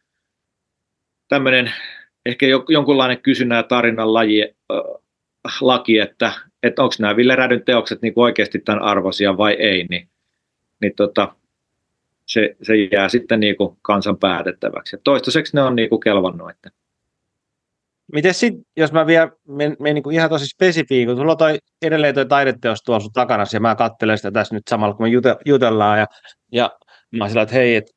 tämmöinen 1.29 1.73
ehkä 2.27 2.47
jonkunlainen 2.69 3.23
kysynnän 3.23 3.57
ja 3.57 3.63
tarinan 3.63 4.15
laji, 4.15 4.43
äh, 4.73 5.59
laki, 5.61 5.99
että, 5.99 6.33
että 6.63 6.83
onko 6.83 6.95
nämä 6.99 7.17
Ville 7.17 7.37
Rädyn 7.37 7.65
teokset 7.65 8.03
niin 8.03 8.13
oikeasti 8.17 8.59
tämän 8.59 8.83
arvoisia 8.83 9.37
vai 9.37 9.53
ei, 9.53 9.87
niin, 9.91 10.09
niin 10.81 10.93
tota, 10.97 11.35
se, 12.33 12.57
se 12.63 12.75
jää 12.77 13.09
sitten 13.09 13.41
niin 13.41 13.57
kuin 13.57 13.77
kansan 13.83 14.19
päätettäväksi. 14.19 14.97
Ja 14.97 15.01
toistaiseksi 15.05 15.57
ne 15.57 15.63
on 15.63 15.77
niin 15.77 15.89
kuin 15.89 16.01
kelvannut. 16.01 16.51
Että. 16.51 16.71
Miten 18.13 18.35
sitten, 18.35 18.63
jos 18.77 18.93
mä 18.93 19.07
vielä 19.07 19.31
menen 19.49 19.77
men 19.81 19.95
niin 19.95 20.13
ihan 20.13 20.31
tosi 20.31 20.47
spesifiin, 20.47 21.09
kun 21.09 21.17
sulla 21.17 21.33
on 21.33 21.39
toi, 21.39 21.59
edelleen 21.83 22.15
tuo 22.15 22.25
taideteos 22.25 22.83
tuolla 22.83 23.01
sun 23.01 23.13
takana, 23.13 23.45
ja 23.53 23.61
mä 23.61 23.75
katselen 23.75 24.17
sitä 24.17 24.31
tässä 24.31 24.55
nyt 24.55 24.63
samalla, 24.71 24.95
kun 24.95 25.07
me 25.07 25.11
jutellaan, 25.47 25.99
ja, 25.99 26.07
ja 26.53 26.71
mä 27.19 27.29
sillä, 27.29 27.43
että 27.43 27.55
hei, 27.55 27.77
että 27.77 27.93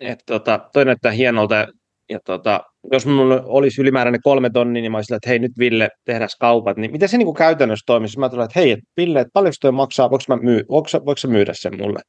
et, 0.00 0.18
tota, 0.26 0.60
toi 0.72 0.84
näyttää 0.84 1.12
hienolta, 1.12 1.66
ja 2.10 2.18
tota, 2.24 2.60
jos 2.92 3.06
minulla 3.06 3.42
olisi 3.44 3.82
ylimääräinen 3.82 4.22
kolme 4.22 4.50
tonnia, 4.50 4.82
niin 4.82 4.92
mä 4.92 4.98
olisin, 4.98 5.16
että 5.16 5.28
hei 5.28 5.38
nyt 5.38 5.52
Ville, 5.58 5.88
tehdään 6.04 6.28
kaupat, 6.40 6.76
niin 6.76 6.92
miten 6.92 7.08
se 7.08 7.18
niin 7.18 7.26
kuin 7.26 7.36
käytännössä 7.36 7.84
toimisi? 7.86 8.18
Mä 8.18 8.28
tulen, 8.28 8.44
että 8.44 8.60
hei, 8.60 8.70
että 8.70 8.84
Ville, 8.96 9.20
että 9.20 9.30
paljonko 9.32 9.56
toi 9.60 9.72
maksaa, 9.72 10.10
voiko, 10.10 10.24
mä 10.28 10.36
myy, 10.36 10.64
voiko, 10.68 10.88
voiko 10.92 11.20
myydä 11.26 11.52
sen 11.54 11.76
mulle? 11.76 12.00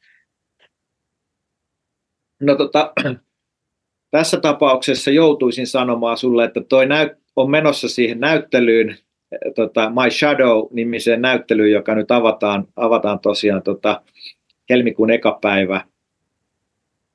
No 2.40 2.56
tota, 2.56 2.94
tässä 4.12 4.40
tapauksessa 4.40 5.12
joutuisin 5.12 5.68
sanomaan 5.68 6.18
sulle, 6.18 6.46
että 6.46 6.62
toi 6.62 6.86
näyt, 6.86 7.12
on 7.36 7.52
menossa 7.52 7.88
siihen 7.88 8.20
näyttelyyn, 8.20 8.98
tota, 9.56 9.90
My 9.90 10.12
Shadow-nimiseen 10.12 11.22
näyttelyyn, 11.22 11.72
joka 11.72 11.96
nyt 11.96 12.12
avataan, 12.12 12.68
avataan 12.76 13.20
tosiaan 13.20 13.64
tota, 13.64 14.02
helmikuun 14.70 15.12
eka 15.12 15.40
päivä. 15.42 15.82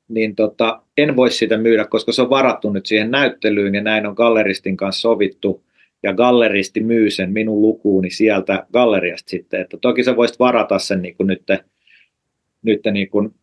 Niin 0.08 0.34
tota, 0.34 0.82
en 0.96 1.16
voi 1.16 1.30
sitä 1.30 1.56
myydä, 1.56 1.84
koska 1.84 2.12
se 2.12 2.22
on 2.22 2.30
varattu 2.30 2.70
nyt 2.70 2.86
siihen 2.86 3.10
näyttelyyn 3.10 3.74
ja 3.74 3.82
näin 3.82 4.06
on 4.06 4.14
galleristin 4.14 4.76
kanssa 4.76 5.00
sovittu. 5.00 5.64
Ja 6.02 6.12
galleristi 6.12 6.80
myy 6.80 7.10
sen 7.10 7.32
minun 7.32 7.62
lukuuni 7.62 8.10
sieltä 8.10 8.66
galleriasta 8.72 9.30
sitten, 9.30 9.60
että 9.60 9.76
toki 9.76 10.04
sä 10.04 10.16
voisit 10.16 10.38
varata 10.38 10.78
sen 10.78 11.02
niin 11.02 11.16
kuin 11.16 11.26
nyt, 11.26 11.42
nyt 12.62 12.80
niin 12.92 13.10
kuin, 13.10 13.34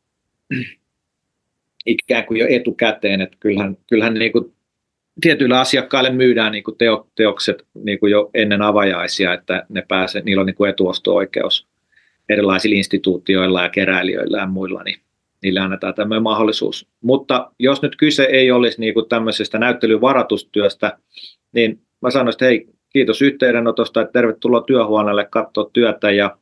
ikään 1.85 2.25
kuin 2.25 2.39
jo 2.39 2.47
etukäteen, 2.49 3.21
että 3.21 3.37
kyllähän, 3.39 3.77
kyllähän 3.89 4.13
niin 4.13 4.31
kuin 4.31 4.53
tietyille 5.21 5.57
asiakkaille 5.57 6.09
myydään 6.09 6.51
niin 6.51 6.63
kuin 6.63 6.77
teo, 6.77 7.07
teokset 7.15 7.67
niin 7.73 7.99
kuin 7.99 8.11
jo 8.11 8.29
ennen 8.33 8.61
avajaisia, 8.61 9.33
että 9.33 9.65
ne 9.69 9.85
pääsee, 9.87 10.21
niillä 10.21 10.39
on 10.39 10.45
niin 10.45 10.55
kuin 10.55 10.69
etuosto-oikeus 10.69 11.67
erilaisilla 12.29 12.75
instituutioilla 12.77 13.63
ja 13.63 13.69
keräilijöillä 13.69 14.37
ja 14.37 14.45
muilla, 14.45 14.83
niin 14.83 14.99
niille 15.43 15.59
annetaan 15.59 15.93
tämmöinen 15.93 16.23
mahdollisuus. 16.23 16.87
Mutta 17.01 17.51
jos 17.59 17.81
nyt 17.81 17.95
kyse 17.95 18.23
ei 18.23 18.51
olisi 18.51 18.79
niin 18.79 18.93
kuin 18.93 19.09
tämmöisestä 19.09 19.59
näyttelyvaratustyöstä, 19.59 20.97
niin 21.51 21.81
mä 22.01 22.11
sanoisin, 22.11 22.35
että 22.35 22.45
hei, 22.45 22.67
kiitos 22.89 23.21
yhteydenotosta, 23.21 24.01
että 24.01 24.11
tervetuloa 24.11 24.61
työhuoneelle 24.61 25.27
katsoa 25.29 25.69
työtä 25.73 26.11
ja, 26.11 26.37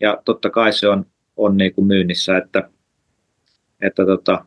ja 0.00 0.22
totta 0.24 0.50
kai 0.50 0.72
se 0.72 0.88
on, 0.88 1.06
on 1.36 1.56
niin 1.56 1.74
kuin 1.74 1.86
myynnissä, 1.86 2.36
että, 2.36 2.70
että 3.80 4.06
tota, 4.06 4.44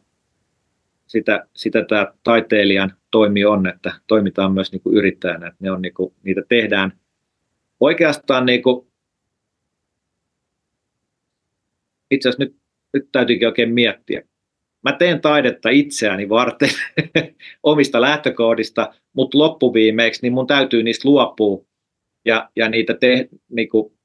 sitä, 1.09 1.47
sitä 1.55 1.85
tämä 1.85 2.13
taiteilijan 2.23 2.93
toimi 3.11 3.45
on, 3.45 3.67
että 3.67 3.93
toimitaan 4.07 4.53
myös 4.53 4.71
niin 4.71 4.81
kuin 4.81 4.97
yrittäjänä, 4.97 5.47
että 5.47 5.57
ne 5.59 5.71
on 5.71 5.81
niin 5.81 5.93
kuin, 5.93 6.13
niitä 6.23 6.41
tehdään 6.49 6.99
oikeastaan 7.79 8.45
niin 8.45 8.63
kuin, 8.63 8.87
itse 12.11 12.29
asiassa 12.29 12.43
nyt 12.43 12.59
nyt 12.93 13.09
täytyykin 13.11 13.47
oikein 13.47 13.73
miettiä. 13.73 14.21
Mä 14.83 14.91
teen 14.91 15.21
taidetta 15.21 15.69
itseäni 15.69 16.29
varten 16.29 16.69
omista 17.63 18.01
lähtökohdista, 18.01 18.93
mutta 19.13 19.37
loppuviimeiksi 19.37 20.21
niin 20.21 20.33
mun 20.33 20.47
täytyy 20.47 20.83
niistä 20.83 21.09
luopua 21.09 21.65
ja, 22.25 22.49
ja 22.55 22.69
niitä 22.69 22.93
te, 22.93 23.29
niin 23.49 23.69
kuin, 23.69 23.98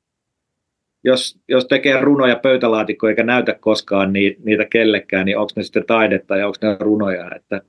jos, 1.05 1.39
jos 1.49 1.67
tekee 1.67 2.01
runoja 2.01 2.37
pöytälaatikkoja 2.37 3.11
eikä 3.11 3.23
näytä 3.23 3.55
koskaan 3.61 4.13
niitä 4.13 4.65
kellekään, 4.71 5.27
niin 5.27 5.39
onko 5.39 5.53
ne 5.57 5.63
sitten 5.63 5.87
taidetta 5.87 6.37
ja 6.37 6.47
onko 6.47 6.59
ne 6.63 6.77
runoja. 6.81 7.31
Että, 7.37 7.61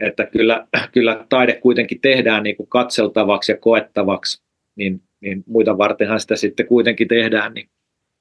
että 0.00 0.26
kyllä, 0.26 0.66
kyllä 0.92 1.26
taide 1.28 1.60
kuitenkin 1.60 2.00
tehdään 2.00 2.42
niin 2.42 2.56
kuin 2.56 2.68
katseltavaksi 2.68 3.52
ja 3.52 3.58
koettavaksi, 3.58 4.42
niin, 4.76 5.02
niin 5.20 5.44
muita 5.46 5.78
vartenhan 5.78 6.20
sitä 6.20 6.36
sitten 6.36 6.66
kuitenkin 6.66 7.08
tehdään. 7.08 7.54
Niin 7.54 7.68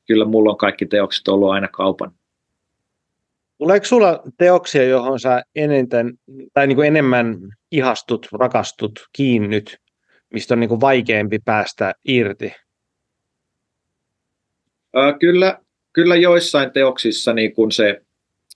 kyllä 0.07 0.25
mulla 0.25 0.51
on 0.51 0.57
kaikki 0.57 0.85
teokset 0.85 1.27
ollut 1.27 1.51
aina 1.51 1.67
kaupan. 1.67 2.11
Tuleeko 3.57 3.85
sulla 3.85 4.23
teoksia, 4.37 4.83
johon 4.83 5.19
sä 5.19 5.43
eniten, 5.55 6.13
tai 6.53 6.67
niin 6.67 6.75
kuin 6.75 6.87
enemmän 6.87 7.37
ihastut, 7.71 8.27
rakastut, 8.31 8.91
kiinnyt, 9.13 9.77
mistä 10.33 10.53
on 10.53 10.59
niin 10.59 10.69
kuin 10.69 10.81
vaikeampi 10.81 11.39
päästä 11.45 11.93
irti? 12.05 12.53
Kyllä, 15.19 15.59
kyllä 15.93 16.15
joissain 16.15 16.71
teoksissa 16.71 17.33
niin 17.33 17.53
kun 17.53 17.71
se, 17.71 18.01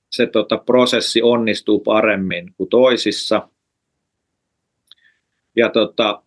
se 0.09 0.27
tota, 0.27 0.57
prosessi 0.57 1.21
onnistuu 1.21 1.79
paremmin 1.79 2.53
kuin 2.57 2.69
toisissa. 2.69 3.49
Ja, 5.55 5.69
tota, 5.69 6.23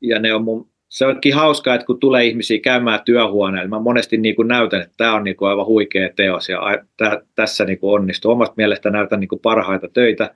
ja 0.00 0.18
ne 0.18 0.34
on 0.34 0.44
mun 0.44 0.74
se 0.94 1.06
onkin 1.06 1.34
hauskaa, 1.34 1.74
että 1.74 1.86
kun 1.86 2.00
tulee 2.00 2.24
ihmisiä 2.24 2.58
käymään 2.60 3.00
työhuoneella, 3.04 3.68
mä 3.68 3.80
monesti 3.80 4.16
niin 4.16 4.36
kuin 4.36 4.48
näytän, 4.48 4.80
että 4.80 4.94
tämä 4.96 5.14
on 5.14 5.24
niin 5.24 5.36
kuin 5.36 5.48
aivan 5.48 5.66
huikea 5.66 6.08
teos 6.16 6.48
ja 6.48 6.60
tä, 6.96 7.22
tässä 7.34 7.64
niin 7.64 7.78
kuin 7.78 7.94
onnistuu. 7.94 8.30
Omasta 8.30 8.54
mielestä 8.56 8.90
näytän 8.90 9.20
niin 9.20 9.28
kuin 9.28 9.40
parhaita 9.40 9.88
töitä. 9.88 10.34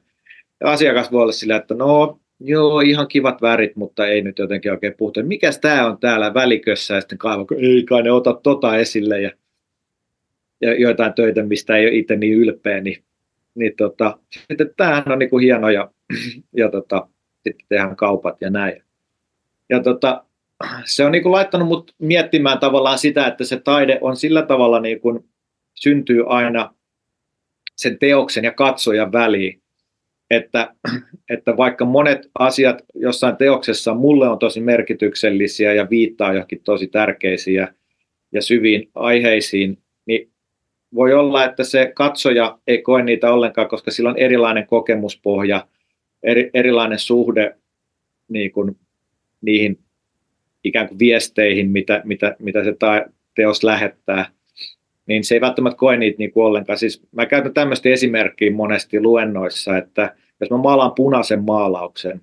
Ja 0.61 0.71
asiakas 0.71 1.13
voi 1.13 1.23
olla 1.23 1.33
sillä, 1.33 1.57
että 1.57 1.75
no 1.75 2.21
joo, 2.41 2.81
ihan 2.81 3.09
kivat 3.09 3.43
värit, 3.43 3.77
mutta 3.77 4.07
ei 4.07 4.23
nyt 4.23 4.39
jotenkin 4.39 4.73
oikein 4.73 4.95
puhuta. 4.99 5.23
Mikäs 5.23 5.59
tämä 5.59 5.87
on 5.87 5.99
täällä 5.99 6.35
välikössä? 6.35 6.95
Ja 6.95 7.01
sitten 7.01 7.19
kaivo, 7.19 7.47
ei 7.59 7.83
kai 7.83 8.03
ne 8.03 8.13
ota 8.13 8.41
tota 8.43 8.77
esille. 8.77 9.21
Ja, 9.21 9.31
ja 10.61 10.81
joitain 10.81 11.15
töitä, 11.15 11.43
mistä 11.43 11.77
ei 11.77 11.87
ole 11.87 11.95
itse 11.95 12.17
niin 12.17 12.39
ylpeä, 12.39 12.81
niin, 12.81 13.03
niin 13.55 13.73
tota, 13.77 14.19
sitten 14.49 14.71
tämähän 14.77 15.13
on 15.13 15.19
niin 15.19 15.31
kuin 15.31 15.45
hieno 15.45 15.71
ja, 15.71 15.91
ja 16.57 16.71
tota, 16.71 17.09
sitten 17.45 17.67
tehdään 17.69 17.97
kaupat 17.97 18.37
ja 18.41 18.51
näin. 18.51 18.83
Ja 19.69 19.83
tota, 19.83 20.25
se 20.85 21.05
on 21.05 21.13
niin 21.13 21.23
kuin 21.23 21.33
laittanut 21.33 21.69
mut 21.69 21.95
miettimään 21.99 22.59
tavallaan 22.59 22.99
sitä, 22.99 23.27
että 23.27 23.45
se 23.45 23.61
taide 23.61 23.99
on 24.01 24.17
sillä 24.17 24.43
tavalla 24.43 24.81
niin 24.81 25.01
kuin 25.01 25.29
syntyy 25.75 26.25
aina 26.27 26.75
sen 27.77 27.99
teoksen 27.99 28.45
ja 28.45 28.53
katsojan 28.53 29.13
väliin. 29.13 29.63
Että, 30.31 30.75
että 31.35 31.57
vaikka 31.57 31.85
monet 31.85 32.31
asiat 32.39 32.83
jossain 32.95 33.37
teoksessa 33.37 33.95
mulle 33.95 34.29
on 34.29 34.39
tosi 34.39 34.61
merkityksellisiä 34.61 35.73
ja 35.73 35.91
viittaa 35.91 36.33
johonkin 36.33 36.61
tosi 36.65 36.87
tärkeisiin 36.87 37.55
ja, 37.55 37.69
ja 38.33 38.43
syviin 38.43 38.91
aiheisiin, 38.95 39.79
niin 40.07 40.31
voi 40.95 41.15
olla, 41.15 41.45
että 41.45 41.65
se 41.65 41.93
katsoja 41.95 42.59
ei 42.67 42.83
koe 42.83 43.03
niitä 43.03 43.33
ollenkaan, 43.33 43.69
koska 43.69 43.91
sillä 43.91 44.11
on 44.11 44.19
erilainen 44.19 44.67
kokemuspohja, 44.67 45.67
eri, 46.23 46.51
erilainen 46.55 46.99
suhde 46.99 47.57
niin 48.29 48.53
kuin 48.53 48.77
niihin 49.41 49.79
ikään 50.65 50.89
kuin 50.89 50.99
viesteihin, 50.99 51.71
mitä, 51.71 52.03
mitä, 52.05 52.37
mitä 52.39 52.65
se 52.65 52.73
ta- 52.79 53.07
teos 53.35 53.65
lähettää, 53.65 54.27
niin 55.09 55.25
se 55.25 55.35
ei 55.35 55.41
välttämättä 55.41 55.79
koe 55.79 55.97
niitä 55.97 56.19
niin 56.19 56.33
kuin 56.33 56.45
ollenkaan. 56.45 56.79
Siis 56.79 57.03
mä 57.13 57.27
käytän 57.27 57.55
tämmöistä 57.55 57.89
esimerkkiä 57.89 58.53
monesti 58.53 59.01
luennoissa, 59.01 59.77
että 59.77 60.15
jos 60.41 60.51
mä 60.51 60.57
maalaan 60.57 60.93
punaisen 60.97 61.45
maalauksen, 61.45 62.21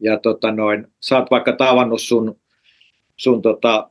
ja 0.00 0.18
tota 0.18 0.52
noin, 0.52 0.86
sä 1.00 1.18
oot 1.18 1.30
vaikka 1.30 1.52
tavannut 1.52 2.00
sun, 2.00 2.36
sun 3.16 3.42
tota, 3.42 3.90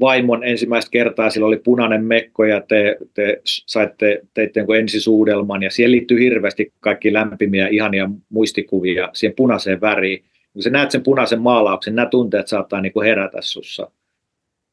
vaimon 0.00 0.44
ensimmäistä 0.44 0.90
kertaa, 0.90 1.30
sillä 1.30 1.46
oli 1.46 1.56
punainen 1.56 2.04
mekko 2.04 2.44
ja 2.44 2.60
te, 2.60 2.96
te 3.14 3.40
saitte, 3.44 4.20
teitte 4.34 4.64
ensisuudelman 4.78 5.62
ja 5.62 5.70
siihen 5.70 5.92
liittyy 5.92 6.20
hirveästi 6.20 6.72
kaikki 6.80 7.12
lämpimiä, 7.12 7.68
ihania 7.68 8.10
muistikuvia 8.28 9.08
siihen 9.12 9.36
punaiseen 9.36 9.80
väriin. 9.80 10.24
Kun 10.52 10.62
sä 10.62 10.70
näet 10.70 10.90
sen 10.90 11.02
punaisen 11.02 11.40
maalauksen, 11.40 11.94
nämä 11.94 12.06
tunteet 12.06 12.48
saattaa 12.48 12.80
niin 12.80 12.92
kuin 12.92 13.06
herätä 13.06 13.38
sussa. 13.40 13.90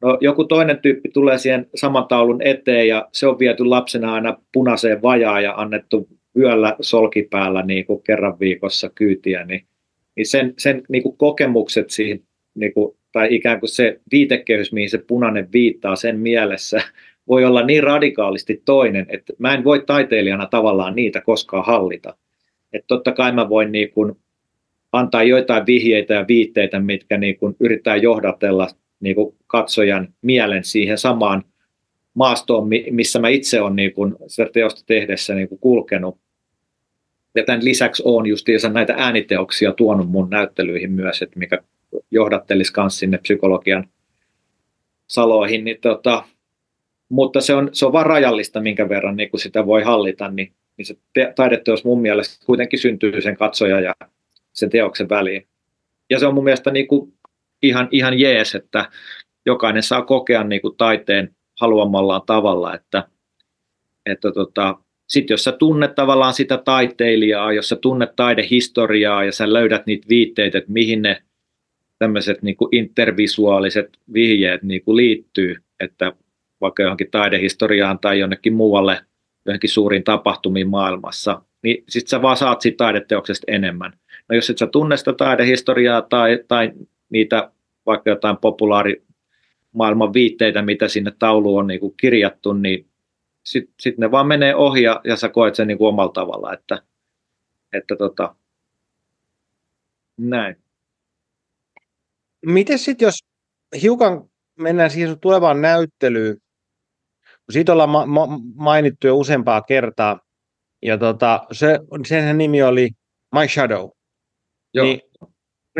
No, 0.02 0.18
joku 0.22 0.43
toinen 0.43 0.80
tyyppi 0.80 1.10
tulee 1.10 1.38
siihen 1.38 1.70
saman 1.76 2.08
taulun 2.08 2.41
eteen 2.41 2.88
ja 2.88 3.10
se 3.14 3.28
on 3.28 3.39
viety 3.39 3.66
lapsena 3.66 4.14
aina 4.14 4.38
punaiseen 4.54 5.02
vajaan 5.02 5.43
ja 5.43 5.54
annettu 5.56 6.08
yöllä 6.38 6.76
solkipäällä 6.82 7.62
niin 7.62 7.86
kuin 7.86 8.04
kerran 8.04 8.39
viikossa 8.39 8.89
kyytiä, 8.95 9.45
niin, 9.45 9.68
niin 10.16 10.26
sen, 10.26 10.54
sen 10.58 10.84
niin 10.89 11.04
kuin 11.04 11.18
kokemukset 11.18 11.89
siihen, 11.89 12.20
niin 12.56 12.74
kuin, 12.74 12.98
tai 13.12 13.36
ikään 13.36 13.60
kuin 13.60 13.70
se 13.70 14.00
viitekehys, 14.12 14.74
mihin 14.74 14.89
se 14.89 14.98
punainen 14.98 15.48
viittaa 15.54 15.95
sen 15.95 16.20
mielessä, 16.20 16.82
voi 17.30 17.45
olla 17.45 17.66
niin 17.66 17.84
radikaalisti 17.84 18.62
toinen, 18.66 19.06
että 19.10 19.34
mä 19.38 19.54
en 19.54 19.64
voi 19.64 19.84
taiteilijana 19.86 20.45
tavallaan 20.45 20.95
niitä 20.95 21.22
koskaan 21.22 21.66
hallita. 21.66 22.18
Että 22.74 22.88
totta 22.88 23.12
kai 23.12 23.32
mä 23.32 23.50
voin 23.50 23.72
niin 23.72 23.91
kuin 23.91 24.16
antaa 24.91 25.24
joitain 25.24 25.66
vihjeitä 25.66 26.14
ja 26.14 26.26
viitteitä, 26.28 26.80
mitkä 26.80 27.18
niin 27.18 27.38
kuin 27.38 27.56
yrittää 27.60 27.95
johdatella 27.95 28.68
niin 29.00 29.16
kuin 29.16 29.36
katsojan 29.48 30.14
mielen 30.22 30.64
siihen 30.64 30.98
samaan 30.98 31.43
maastoon, 32.14 32.70
missä 32.91 33.20
mä 33.20 33.30
itse 33.30 33.62
olen 33.62 33.76
niin 33.76 33.93
kuin 33.93 34.16
sitä 34.28 34.50
teosta 34.54 34.84
tehdessä 34.86 35.36
niin 35.36 35.50
kuin 35.50 35.60
kulkenut. 35.60 36.18
Ja 37.36 37.43
tämän 37.43 37.66
lisäksi 37.66 38.04
olen 38.06 38.26
justiinsa 38.26 38.70
näitä 38.70 38.93
ääniteoksia 38.98 39.72
tuonut 39.72 40.10
mun 40.10 40.30
näyttelyihin 40.30 40.91
myös, 40.91 41.22
että 41.22 41.39
mikä 41.39 41.58
johdattelisi 42.12 42.74
myös 42.78 43.00
sinne 43.00 43.18
psykologian 43.18 43.88
saloihin. 45.08 45.64
Niin 45.64 45.78
tota, 45.82 46.24
mutta 47.10 47.41
se 47.41 47.54
on, 47.54 47.70
se 47.74 47.86
on 47.86 47.93
vain 47.93 48.06
rajallista, 48.06 48.62
minkä 48.62 48.89
verran 48.89 49.16
niin 49.16 49.30
kun 49.30 49.39
sitä 49.39 49.66
voi 49.66 49.84
hallita, 49.84 50.32
niin, 50.32 50.54
niin 50.78 50.86
se 50.86 50.98
te, 51.14 51.34
taideteos 51.36 51.86
mun 51.86 52.02
mielestä 52.02 52.45
kuitenkin 52.45 52.80
syntyy 52.80 53.22
sen 53.22 53.38
katsoja 53.38 53.80
ja 53.80 53.93
sen 54.54 54.70
teoksen 54.70 55.10
väliin. 55.10 55.48
Ja 56.10 56.20
se 56.20 56.28
on 56.28 56.34
mun 56.34 56.43
mielestä 56.43 56.72
niin 56.72 56.88
kuin 56.88 57.14
ihan, 57.62 57.88
ihan 57.91 58.20
jees, 58.20 58.55
että 58.55 58.89
jokainen 59.45 59.84
saa 59.84 60.01
kokea 60.01 60.43
niin 60.43 60.62
kuin 60.62 60.78
taiteen 60.78 61.36
haluamallaan 61.62 62.22
tavalla, 62.26 62.76
että, 62.76 63.03
että 64.05 64.32
tota, 64.32 64.76
sitten 65.08 65.34
jos 65.34 65.43
sä 65.43 65.51
tunnet 65.51 65.95
tavallaan 65.95 66.34
sitä 66.34 66.58
taiteilijaa, 66.58 67.53
jos 67.53 67.70
sä 67.70 67.76
tunnet 67.76 68.16
taidehistoriaa 68.16 69.24
ja 69.24 69.32
sä 69.32 69.53
löydät 69.53 69.86
niitä 69.86 70.10
viitteitä, 70.10 70.58
että 70.58 70.72
mihin 70.72 71.01
ne 71.01 71.24
tämmöiset 71.99 72.41
niin 72.41 72.58
kuin 72.58 72.76
intervisuaaliset 72.76 73.97
vihjeet 74.14 74.64
niin 74.64 74.84
kuin 74.84 74.95
liittyy, 74.95 75.55
että 75.80 76.14
vaikka 76.62 76.84
johonkin 76.84 77.12
taidehistoriaan 77.12 77.99
tai 77.99 78.20
jonnekin 78.20 78.53
muualle, 78.53 78.99
johonkin 79.45 79.70
suuriin 79.70 80.03
tapahtumiin 80.03 80.70
maailmassa, 80.70 81.41
niin 81.64 81.84
sitten 81.89 82.10
sä 82.10 82.22
vaan 82.22 82.38
saat 82.38 82.62
siitä 82.62 82.78
taideteoksesta 82.78 83.51
enemmän. 83.51 83.93
No 84.30 84.36
jos 84.36 84.49
et 84.49 84.58
sä 84.58 84.68
tunne 84.68 84.97
sitä 84.97 85.14
taidehistoriaa 85.14 86.01
tai, 86.01 86.39
tai 86.47 86.72
niitä 87.10 87.51
vaikka 87.86 88.10
jotain 88.10 88.38
populaari 88.38 89.05
maailman 89.72 90.14
viitteitä, 90.14 90.62
mitä 90.62 90.88
sinne 90.88 91.12
tauluun 91.20 91.60
on 91.60 91.68
niin 91.68 91.80
kuin 91.80 91.93
kirjattu, 91.97 92.53
niin 92.53 92.89
sitten 93.45 93.76
sit 93.80 93.97
ne 93.97 94.12
vaan 94.12 94.28
menee 94.28 94.55
ohi 94.55 94.84
ja, 94.84 95.01
ja 95.03 95.16
sä 95.16 95.30
koet 95.30 95.55
sen 95.55 95.68
niin 95.68 95.78
kuin 95.78 95.88
omalla 95.88 96.12
tavalla, 96.12 96.53
että, 96.53 96.82
että 97.74 97.95
tota, 97.95 98.36
näin. 100.18 100.55
Miten 102.45 102.80
sitten, 102.80 103.05
jos 103.05 103.24
hiukan 103.82 104.30
mennään 104.60 104.89
siihen 104.89 105.20
tulevaan 105.20 105.62
näyttelyyn, 105.62 106.38
kun 107.45 107.53
siitä 107.53 107.72
ollaan 107.72 107.89
ma- 107.89 108.05
ma- 108.05 108.39
mainittu 108.55 109.08
jo 109.08 109.18
useampaa 109.18 109.62
kertaa, 109.62 110.20
ja 110.82 110.97
tota, 110.97 111.45
se, 111.51 111.80
sen 112.08 112.38
nimi 112.38 112.64
oli 112.64 112.89
My 113.36 113.47
Shadow. 113.47 113.89
Joo. 114.74 114.86
Niin, 114.86 115.01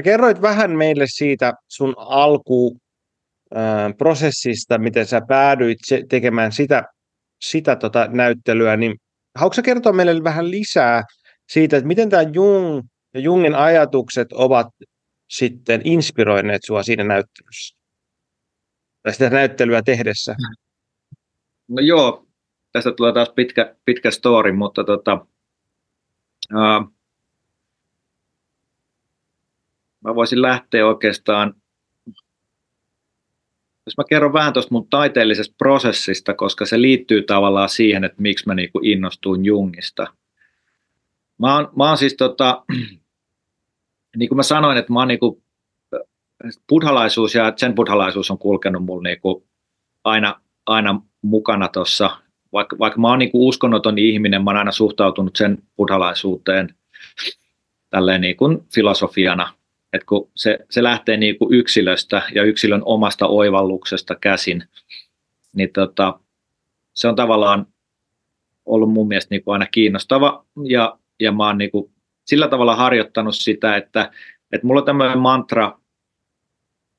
kerroit 0.04 0.42
vähän 0.42 0.72
meille 0.72 1.06
siitä 1.08 1.54
sun 1.68 1.94
alku 1.98 2.78
prosessista, 3.98 4.78
miten 4.78 5.06
sä 5.06 5.22
päädyit 5.28 5.80
tekemään 6.10 6.52
sitä 6.52 6.84
sitä 7.42 7.76
tota 7.76 8.08
näyttelyä, 8.12 8.78
niin 8.78 8.96
haluatko 9.36 9.62
kertoa 9.62 9.94
meille 9.94 10.24
vähän 10.24 10.52
lisää 10.52 11.04
siitä, 11.50 11.78
että 11.78 11.88
miten 11.88 12.10
tämä 12.10 12.22
Jung 12.22 12.82
ja 13.14 13.20
Jungin 13.20 13.56
ajatukset 13.56 14.34
ovat 14.34 14.68
sitten 15.30 15.82
inspiroineet 15.84 16.62
sinua 16.64 16.84
siinä 16.84 17.04
näyttelyssä? 17.04 17.78
Tai 19.04 19.14
sitä 19.14 19.30
näyttelyä 19.30 19.82
tehdessä? 19.82 20.36
No 21.68 21.82
joo, 21.82 22.28
tästä 22.72 22.92
tulee 22.92 23.14
taas 23.14 23.30
pitkä, 23.30 23.76
pitkä 23.86 24.12
story, 24.12 24.52
mutta 24.52 24.84
tota, 24.84 25.26
uh, 26.54 26.97
mä 30.04 30.16
voisin 30.16 30.42
lähteä 30.42 30.88
oikeastaan 30.88 31.54
jos 33.88 33.98
mä 33.98 34.04
kerron 34.10 34.34
vähän 34.34 34.54
tuosta 34.54 34.72
mun 34.72 34.88
taiteellisesta 34.90 35.56
prosessista, 35.58 36.34
koska 36.34 36.66
se 36.66 36.82
liittyy 36.82 37.22
tavallaan 37.22 37.70
siihen, 37.70 38.04
että 38.04 38.22
miksi 38.22 38.48
mä 38.48 38.56
niinku 38.56 38.80
innostuin 38.84 39.46
Jungista. 39.46 40.08
Mä 41.38 41.56
oon, 41.56 41.70
mä 41.76 41.88
oon 41.88 41.98
siis 41.98 42.16
tota, 42.16 42.64
niin 44.18 44.30
kuin 44.30 44.38
mä 44.38 44.44
sanoin, 44.44 44.78
että 44.78 44.94
mä 44.94 45.00
oon 45.00 45.08
niinku, 45.08 45.42
buddhalaisuus 46.70 47.36
ja 47.36 47.54
sen 47.56 47.76
buddhalaisuus 47.76 48.32
on 48.32 48.38
kulkenut 48.38 48.86
mulla 48.86 49.04
niinku 49.04 49.48
aina, 50.04 50.42
aina 50.66 51.02
mukana 51.22 51.68
tuossa. 51.68 52.18
Vaikka, 52.54 52.80
vaikka 52.80 53.00
mä 53.00 53.10
oon 53.10 53.20
niinku 53.20 53.48
uskonnoton 53.48 53.98
ihminen, 53.98 54.44
mä 54.44 54.50
oon 54.50 54.58
aina 54.58 54.72
suhtautunut 54.72 55.36
sen 55.36 55.58
buddhalaisuuteen 55.78 56.76
tälleen 57.90 58.22
niinku 58.22 58.66
filosofiana 58.76 59.54
että 59.94 60.06
kun 60.06 60.32
se, 60.36 60.60
se 60.70 60.84
lähtee 60.84 61.18
niin 61.18 61.38
kuin 61.38 61.54
yksilöstä 61.54 62.22
ja 62.36 62.44
yksilön 62.44 62.82
omasta 62.86 63.28
oivalluksesta 63.28 64.16
käsin, 64.16 64.64
niin 65.54 65.70
tota, 65.74 66.20
se 66.94 67.08
on 67.08 67.16
tavallaan 67.16 67.68
ollut 68.66 68.92
mun 68.92 69.08
mielestä 69.08 69.36
niin 69.36 69.44
kuin 69.44 69.54
aina 69.54 69.66
kiinnostava 69.66 70.46
ja, 70.64 71.00
ja 71.20 71.32
mä 71.32 71.48
oon 71.48 71.58
niin 71.58 71.72
kuin 71.72 71.92
sillä 72.26 72.48
tavalla 72.48 72.76
harjoittanut 72.76 73.36
sitä, 73.36 73.76
että, 73.76 74.12
että 74.52 74.68
mulla 74.68 74.80
on 74.80 74.86
tämmöinen 74.86 75.20
mantra 75.20 75.80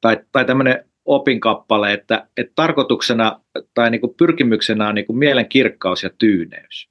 tai, 0.01 0.17
tai 0.33 0.45
tämmöinen 0.45 0.85
opinkappale, 1.05 1.93
että, 1.93 2.29
että 2.37 2.53
tarkoituksena 2.55 3.41
tai 3.75 3.91
niin 3.91 4.01
kuin 4.01 4.15
pyrkimyksenä 4.15 4.89
on 4.89 4.95
niin 4.95 5.07
kuin 5.07 5.19
mielen 5.19 5.49
kirkkaus 5.49 6.03
ja 6.03 6.11
tyyneys. 6.19 6.89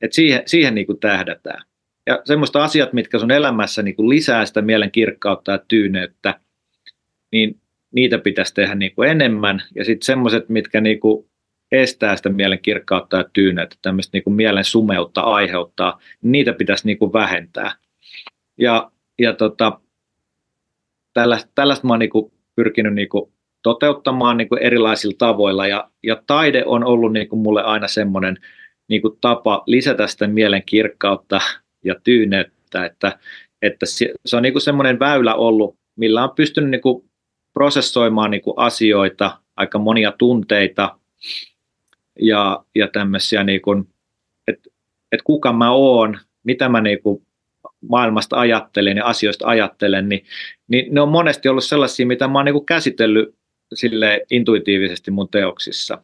Et 0.00 0.12
siihen, 0.12 0.42
siihen 0.46 0.74
niin 0.74 0.86
kuin 0.86 1.00
tähdätään 1.00 1.64
ja 2.06 2.22
semmoista 2.24 2.64
asiat, 2.64 2.92
mitkä 2.92 3.18
sun 3.18 3.30
elämässä 3.30 3.82
niin 3.82 3.96
kuin 3.96 4.08
lisää 4.08 4.46
sitä 4.46 4.62
mielen 4.62 4.90
kirkkautta 4.90 5.52
ja 5.52 5.58
tyyneyttä, 5.68 6.40
niin 7.32 7.60
niitä 7.94 8.18
pitäisi 8.18 8.54
tehdä 8.54 8.74
niin 8.74 8.94
kuin 8.94 9.10
enemmän. 9.10 9.62
Ja 9.74 9.84
sitten 9.84 10.06
semmoiset, 10.06 10.48
mitkä 10.48 10.80
niin 10.80 11.00
kuin 11.00 11.28
estää 11.72 12.16
sitä 12.16 12.28
mielen 12.28 12.58
kirkkautta 12.58 13.16
ja 13.16 13.24
tyyneyttä, 13.32 13.76
tämmöistä 13.82 14.16
niin 14.16 14.24
kuin 14.24 14.34
mielen 14.34 14.64
sumeutta 14.64 15.20
aiheuttaa, 15.20 16.00
niin 16.22 16.32
niitä 16.32 16.52
pitäisi 16.52 16.86
niin 16.86 16.98
kuin 16.98 17.12
vähentää. 17.12 17.72
Ja, 18.58 18.90
ja 19.18 19.32
tota, 19.32 19.80
tällaista, 21.12 21.50
tällaista 21.54 21.86
mä 21.86 21.92
oon 21.92 21.98
niin 21.98 22.10
kuin 22.10 22.32
pyrkinyt 22.56 22.94
niin 22.94 23.08
kuin 23.08 23.32
toteuttamaan 23.62 24.36
niin 24.36 24.48
kuin 24.48 24.62
erilaisilla 24.62 25.16
tavoilla. 25.18 25.66
Ja, 25.66 25.90
ja 26.02 26.22
taide 26.26 26.62
on 26.66 26.84
ollut 26.84 27.12
niin 27.12 27.28
kuin 27.28 27.40
mulle 27.40 27.62
aina 27.62 27.88
semmoinen 27.88 28.36
niin 28.88 29.02
kuin 29.02 29.18
tapa 29.20 29.62
lisätä 29.66 30.06
sitä 30.06 30.26
mielen 30.26 30.62
kirkkautta 30.66 31.40
ja 31.86 31.94
tyyneyttä, 32.04 32.84
että, 32.84 33.18
että 33.62 33.86
se 34.26 34.36
on 34.36 34.42
niin 34.42 34.60
semmoinen 34.60 34.98
väylä 34.98 35.34
ollut, 35.34 35.76
millä 35.96 36.24
on 36.24 36.30
pystynyt 36.36 36.70
niin 36.70 36.80
kuin 36.80 37.10
prosessoimaan 37.52 38.30
niin 38.30 38.42
kuin 38.42 38.58
asioita, 38.58 39.38
aika 39.56 39.78
monia 39.78 40.12
tunteita 40.12 40.98
ja, 42.20 42.64
ja 42.74 42.88
tämmöisiä, 42.88 43.44
niin 43.44 43.60
että, 44.48 44.70
että 45.12 45.24
kuka 45.24 45.52
mä 45.52 45.70
oon, 45.70 46.18
mitä 46.44 46.68
mä 46.68 46.80
niin 46.80 46.98
maailmasta 47.88 48.36
ajattelen 48.36 48.96
ja 48.96 49.04
asioista 49.04 49.46
ajattelen, 49.46 50.08
niin, 50.08 50.24
niin 50.68 50.94
ne 50.94 51.00
on 51.00 51.08
monesti 51.08 51.48
ollut 51.48 51.64
sellaisia, 51.64 52.06
mitä 52.06 52.28
mä 52.28 52.38
oon 52.38 52.44
niin 52.44 52.66
käsitellyt 52.66 53.34
sille 53.74 54.26
intuitiivisesti 54.30 55.10
mun 55.10 55.28
teoksissa. 55.28 56.02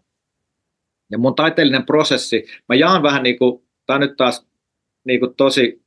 Ja 1.10 1.18
mun 1.18 1.34
taiteellinen 1.34 1.86
prosessi, 1.86 2.46
mä 2.68 2.74
jaan 2.74 3.02
vähän 3.02 3.22
niin 3.22 3.38
kuin, 3.38 3.62
tämä 3.86 3.98
nyt 3.98 4.16
taas 4.16 4.46
niin 5.04 5.20
kuin 5.20 5.34
tosi 5.34 5.82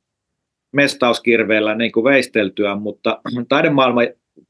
mestauskirveellä 0.72 1.74
niin 1.74 1.92
kuin 1.92 2.04
veisteltyä, 2.04 2.74
mutta 2.74 3.20
taidemaailma 3.48 4.00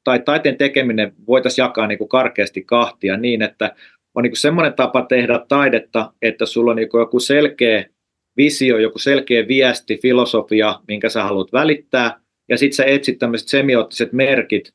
tai 0.04 0.20
taiteen 0.20 0.56
tekeminen 0.56 1.12
voitaisiin 1.26 1.62
jakaa 1.62 1.86
niin 1.86 1.98
kuin 1.98 2.08
karkeasti 2.08 2.62
kahtia 2.62 3.16
niin, 3.16 3.42
että 3.42 3.74
on 4.14 4.22
niin 4.22 4.30
kuin 4.30 4.40
semmoinen 4.40 4.74
tapa 4.74 5.02
tehdä 5.02 5.44
taidetta, 5.48 6.12
että 6.22 6.46
sulla 6.46 6.70
on 6.70 6.76
niin 6.76 6.88
kuin 6.88 7.00
joku 7.00 7.20
selkeä 7.20 7.84
visio, 8.36 8.78
joku 8.78 8.98
selkeä 8.98 9.48
viesti, 9.48 9.98
filosofia, 10.02 10.80
minkä 10.88 11.08
sä 11.08 11.22
haluat 11.22 11.52
välittää, 11.52 12.20
ja 12.48 12.58
sitten 12.58 12.76
sä 12.76 12.84
etsit 12.84 13.18
tämmöiset 13.18 13.48
semioottiset 13.48 14.12
merkit 14.12 14.74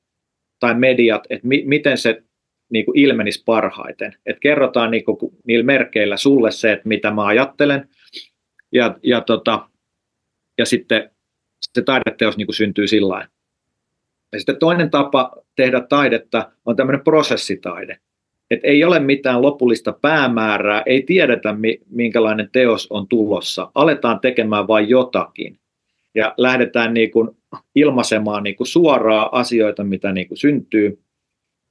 tai 0.60 0.76
mediat, 0.76 1.24
että 1.30 1.48
mi- 1.48 1.64
miten 1.66 1.98
se 1.98 2.24
niin 2.72 2.86
kuin 2.86 3.00
ilmenisi 3.00 3.44
parhaiten. 3.46 4.16
Et 4.26 4.40
kerrotaan 4.40 4.92
niin 4.92 5.06
kuin, 5.06 5.18
niillä 5.48 5.66
merkeillä 5.66 6.18
sulle 6.18 6.52
se, 6.52 6.72
että 6.72 6.88
mitä 6.88 7.12
mä 7.12 7.26
ajattelen, 7.26 7.90
ja, 8.72 8.96
ja, 9.04 9.22
tota, 9.22 9.70
ja 10.58 10.66
sitten 10.66 11.10
se 11.74 11.82
taideteos 11.82 12.38
niin 12.38 12.48
kuin 12.48 12.56
syntyy 12.56 12.88
sillä 12.88 13.28
Ja 14.32 14.40
sitten 14.40 14.58
toinen 14.58 14.90
tapa 14.90 15.32
tehdä 15.56 15.82
taidetta 15.90 16.52
on 16.66 16.76
tämmöinen 16.76 17.04
prosessitaide. 17.04 17.98
Et 18.52 18.60
ei 18.64 18.84
ole 18.84 19.00
mitään 19.00 19.42
lopullista 19.42 19.94
päämäärää, 20.02 20.84
ei 20.86 21.02
tiedetä 21.04 21.56
minkälainen 21.90 22.50
teos 22.52 22.88
on 22.90 23.08
tulossa. 23.08 23.72
Aletaan 23.76 24.20
tekemään 24.20 24.68
vain 24.68 24.90
jotakin 24.90 25.60
ja 26.16 26.34
lähdetään 26.38 26.94
niin 26.94 27.12
kuin 27.12 27.30
ilmaisemaan 27.76 28.44
niin 28.44 28.56
kuin 28.56 28.68
suoraan 28.68 29.30
asioita, 29.32 29.84
mitä 29.84 30.12
niin 30.12 30.28
kuin 30.28 30.38
syntyy. 30.38 31.00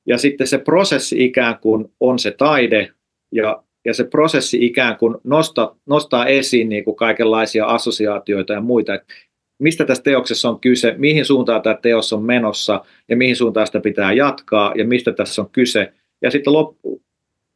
Ja 0.07 0.19
sitten 0.19 0.47
se 0.47 0.59
prosessi 0.59 1.25
ikään 1.25 1.59
kuin 1.59 1.93
on 2.01 2.19
se 2.19 2.31
taide 2.31 2.93
ja, 3.33 3.63
ja 3.85 3.95
se 3.95 4.05
prosessi 4.05 4.67
ikään 4.67 4.97
kuin 4.97 5.17
nostaa, 5.25 5.77
nostaa 5.87 6.27
esiin 6.27 6.69
niin 6.69 6.85
kuin 6.85 6.97
kaikenlaisia 6.97 7.67
assosiaatioita 7.67 8.53
ja 8.53 8.61
muita, 8.61 8.95
että 8.95 9.15
mistä 9.59 9.85
tässä 9.85 10.03
teoksessa 10.03 10.49
on 10.49 10.61
kyse, 10.61 10.95
mihin 10.99 11.25
suuntaan 11.25 11.63
tämä 11.63 11.79
teos 11.83 12.13
on 12.13 12.23
menossa 12.25 12.85
ja 13.09 13.17
mihin 13.17 13.37
suuntaan 13.37 13.67
sitä 13.67 13.81
pitää 13.81 14.13
jatkaa 14.13 14.73
ja 14.77 14.85
mistä 14.85 15.13
tässä 15.13 15.43
on 15.43 15.51
kyse. 15.53 15.93
Ja 16.23 16.31
sitten 16.31 16.53
loppu, 16.53 17.03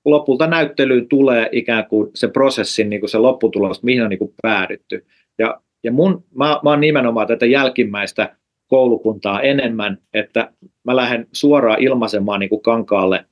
lopulta 0.05 0.47
näyttelyyn 0.47 1.09
tulee 1.09 1.49
ikään 1.53 1.87
kuin 1.87 2.11
se 2.15 2.29
prosessin 2.29 2.91
niin 2.91 3.01
kuin 3.01 3.11
se 3.11 3.19
lopputulos, 3.19 3.83
mihin 3.83 4.03
on 4.03 4.11
niin 4.11 4.19
kuin 4.19 4.35
päädytty. 4.43 5.07
Ja, 5.39 5.61
ja 5.85 5.93
mun, 5.93 6.25
mä, 6.35 6.61
mä 6.63 6.71
oon 6.71 6.81
nimenomaan 6.81 7.27
tätä 7.27 7.47
jälkimmäistä 7.47 8.37
koulukuntaa 8.69 9.41
enemmän, 9.41 9.99
että 10.15 10.53
mä 10.85 10.97
lähden 10.97 11.27
suoraan 11.33 11.83
ilmaisemaan 11.83 12.41
niin 12.41 12.51
kuin 12.51 12.63
kankaalle 12.63 13.25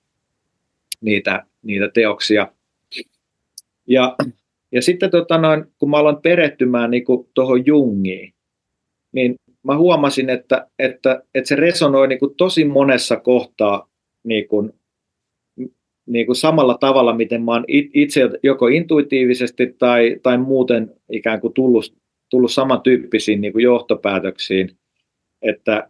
niitä, 1.00 1.46
niitä 1.62 1.88
teoksia. 1.88 2.48
Ja, 3.88 4.16
ja 4.72 4.82
sitten 4.82 5.10
tota 5.10 5.38
noin, 5.38 5.64
kun 5.78 5.90
mä 5.90 5.96
aloin 5.96 6.22
perehtymään 6.22 6.90
niin 6.90 7.04
tuohon 7.34 7.66
Jungiin, 7.66 8.34
niin 9.12 9.34
mä 9.62 9.76
huomasin, 9.76 10.30
että, 10.30 10.66
että, 10.78 11.22
että 11.34 11.48
se 11.48 11.56
resonoi 11.56 12.08
niin 12.08 12.18
kuin 12.18 12.34
tosi 12.34 12.64
monessa 12.64 13.16
kohtaa 13.16 13.90
niin 14.24 14.48
kuin, 14.48 14.72
niin 16.06 16.26
kuin 16.26 16.36
samalla 16.36 16.78
tavalla, 16.78 17.14
miten 17.14 17.42
mä 17.42 17.52
oon 17.52 17.64
itse 17.68 18.30
joko 18.42 18.66
intuitiivisesti 18.66 19.74
tai, 19.78 20.20
tai 20.22 20.38
muuten 20.38 20.94
ikään 21.10 21.40
kuin 21.40 21.54
tullut, 21.54 21.94
tullut 22.30 22.52
samantyyppisiin 22.52 23.40
niin 23.40 23.52
kuin 23.52 23.62
johtopäätöksiin, 23.62 24.76
että, 25.42 25.88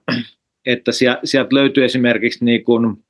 että 0.66 0.90
sieltä 1.24 1.54
löytyy 1.54 1.84
esimerkiksi 1.84 2.44
niin 2.44 2.64
kuin, 2.64 3.04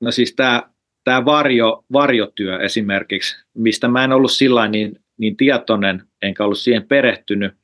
no 0.00 0.10
siis 0.10 0.34
tämä 0.34 0.70
tämä 1.06 1.24
varjo, 1.24 1.84
varjotyö 1.92 2.58
esimerkiksi, 2.58 3.36
mistä 3.54 3.88
mä 3.88 4.04
en 4.04 4.12
ollut 4.12 4.32
sillä 4.32 4.68
niin, 4.68 5.00
niin 5.18 5.36
tietoinen, 5.36 6.02
enkä 6.22 6.44
ollut 6.44 6.58
siihen 6.58 6.88
perehtynyt, 6.88 7.54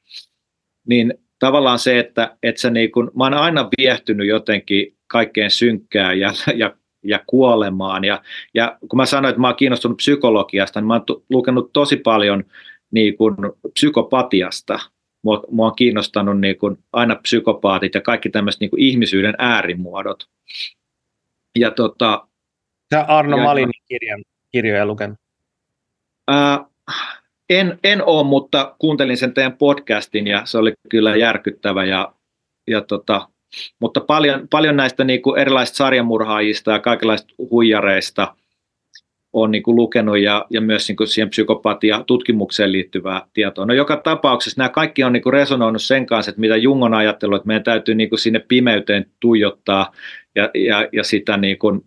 niin 0.86 1.14
tavallaan 1.38 1.78
se, 1.78 1.98
että, 1.98 2.36
että 2.42 2.60
sä 2.60 2.70
niin 2.70 2.92
kun, 2.92 3.10
mä 3.16 3.24
oon 3.24 3.34
aina 3.34 3.68
viehtynyt 3.78 4.28
jotenkin 4.28 4.96
kaikkeen 5.06 5.50
synkkään 5.50 6.20
ja, 6.20 6.32
ja, 6.56 6.76
ja 7.04 7.20
kuolemaan. 7.26 8.04
Ja, 8.04 8.22
ja 8.54 8.78
kun 8.88 8.96
mä 8.96 9.06
sanoin, 9.06 9.30
että 9.30 9.40
mä 9.40 9.46
oon 9.46 9.56
kiinnostunut 9.56 9.96
psykologiasta, 9.96 10.80
niin 10.80 10.88
mä 10.88 10.94
oon 10.94 11.02
t- 11.02 11.24
lukenut 11.30 11.72
tosi 11.72 11.96
paljon 11.96 12.44
niin 12.90 13.16
kun, 13.16 13.36
psykopatiasta. 13.74 14.78
Mua, 15.24 15.42
mua 15.50 15.66
on 15.66 15.76
kiinnostanut 15.76 16.40
niin 16.40 16.58
kun, 16.58 16.78
aina 16.92 17.14
psykopaatit 17.14 17.94
ja 17.94 18.00
kaikki 18.00 18.30
tämmöiset 18.30 18.60
niin 18.60 18.70
ihmisyyden 18.76 19.34
äärimuodot. 19.38 20.28
Ja 21.58 21.70
tota, 21.70 22.26
Sä 22.92 23.00
Arno 23.08 23.36
ja, 23.36 23.42
Malinin 23.42 23.82
kirjan, 23.88 24.22
kirjoja 24.52 24.86
lukenut? 24.86 25.18
Ää, 26.28 26.64
en, 27.50 27.78
en 27.84 28.04
ole, 28.04 28.26
mutta 28.26 28.74
kuuntelin 28.78 29.16
sen 29.16 29.34
teidän 29.34 29.56
podcastin 29.56 30.26
ja 30.26 30.42
se 30.44 30.58
oli 30.58 30.72
kyllä 30.88 31.16
järkyttävä. 31.16 31.84
Ja, 31.84 32.12
ja 32.70 32.80
tota, 32.80 33.28
mutta 33.80 34.00
paljon, 34.00 34.48
paljon 34.48 34.76
näistä 34.76 35.04
niin 35.04 35.22
kuin 35.22 35.40
erilaisista 35.40 35.76
sarjamurhaajista 35.76 36.70
ja 36.70 36.78
kaikenlaisista 36.78 37.34
huijareista 37.50 38.34
on 39.32 39.50
niin 39.50 39.62
kuin 39.62 39.76
lukenut 39.76 40.18
ja, 40.18 40.46
ja 40.50 40.60
myös 40.60 40.88
niin 40.88 40.96
kuin 40.96 41.08
siihen 41.08 41.30
psykopatia 41.30 42.04
tutkimukseen 42.06 42.72
liittyvää 42.72 43.22
tietoa. 43.32 43.66
No 43.66 43.74
joka 43.74 43.96
tapauksessa 43.96 44.60
nämä 44.60 44.68
kaikki 44.68 45.04
on 45.04 45.12
niin 45.12 45.22
kuin 45.22 45.32
resonoinut 45.32 45.82
sen 45.82 46.06
kanssa, 46.06 46.30
että 46.30 46.40
mitä 46.40 46.56
Jung 46.56 46.84
on 46.84 46.94
ajatellut, 46.94 47.36
että 47.36 47.46
meidän 47.46 47.64
täytyy 47.64 47.94
niin 47.94 48.08
kuin 48.08 48.18
sinne 48.18 48.38
pimeyteen 48.38 49.06
tuijottaa 49.20 49.92
ja, 50.34 50.50
ja, 50.54 50.88
ja 50.92 51.04
sitä, 51.04 51.36
niin 51.36 51.58
kuin, 51.58 51.84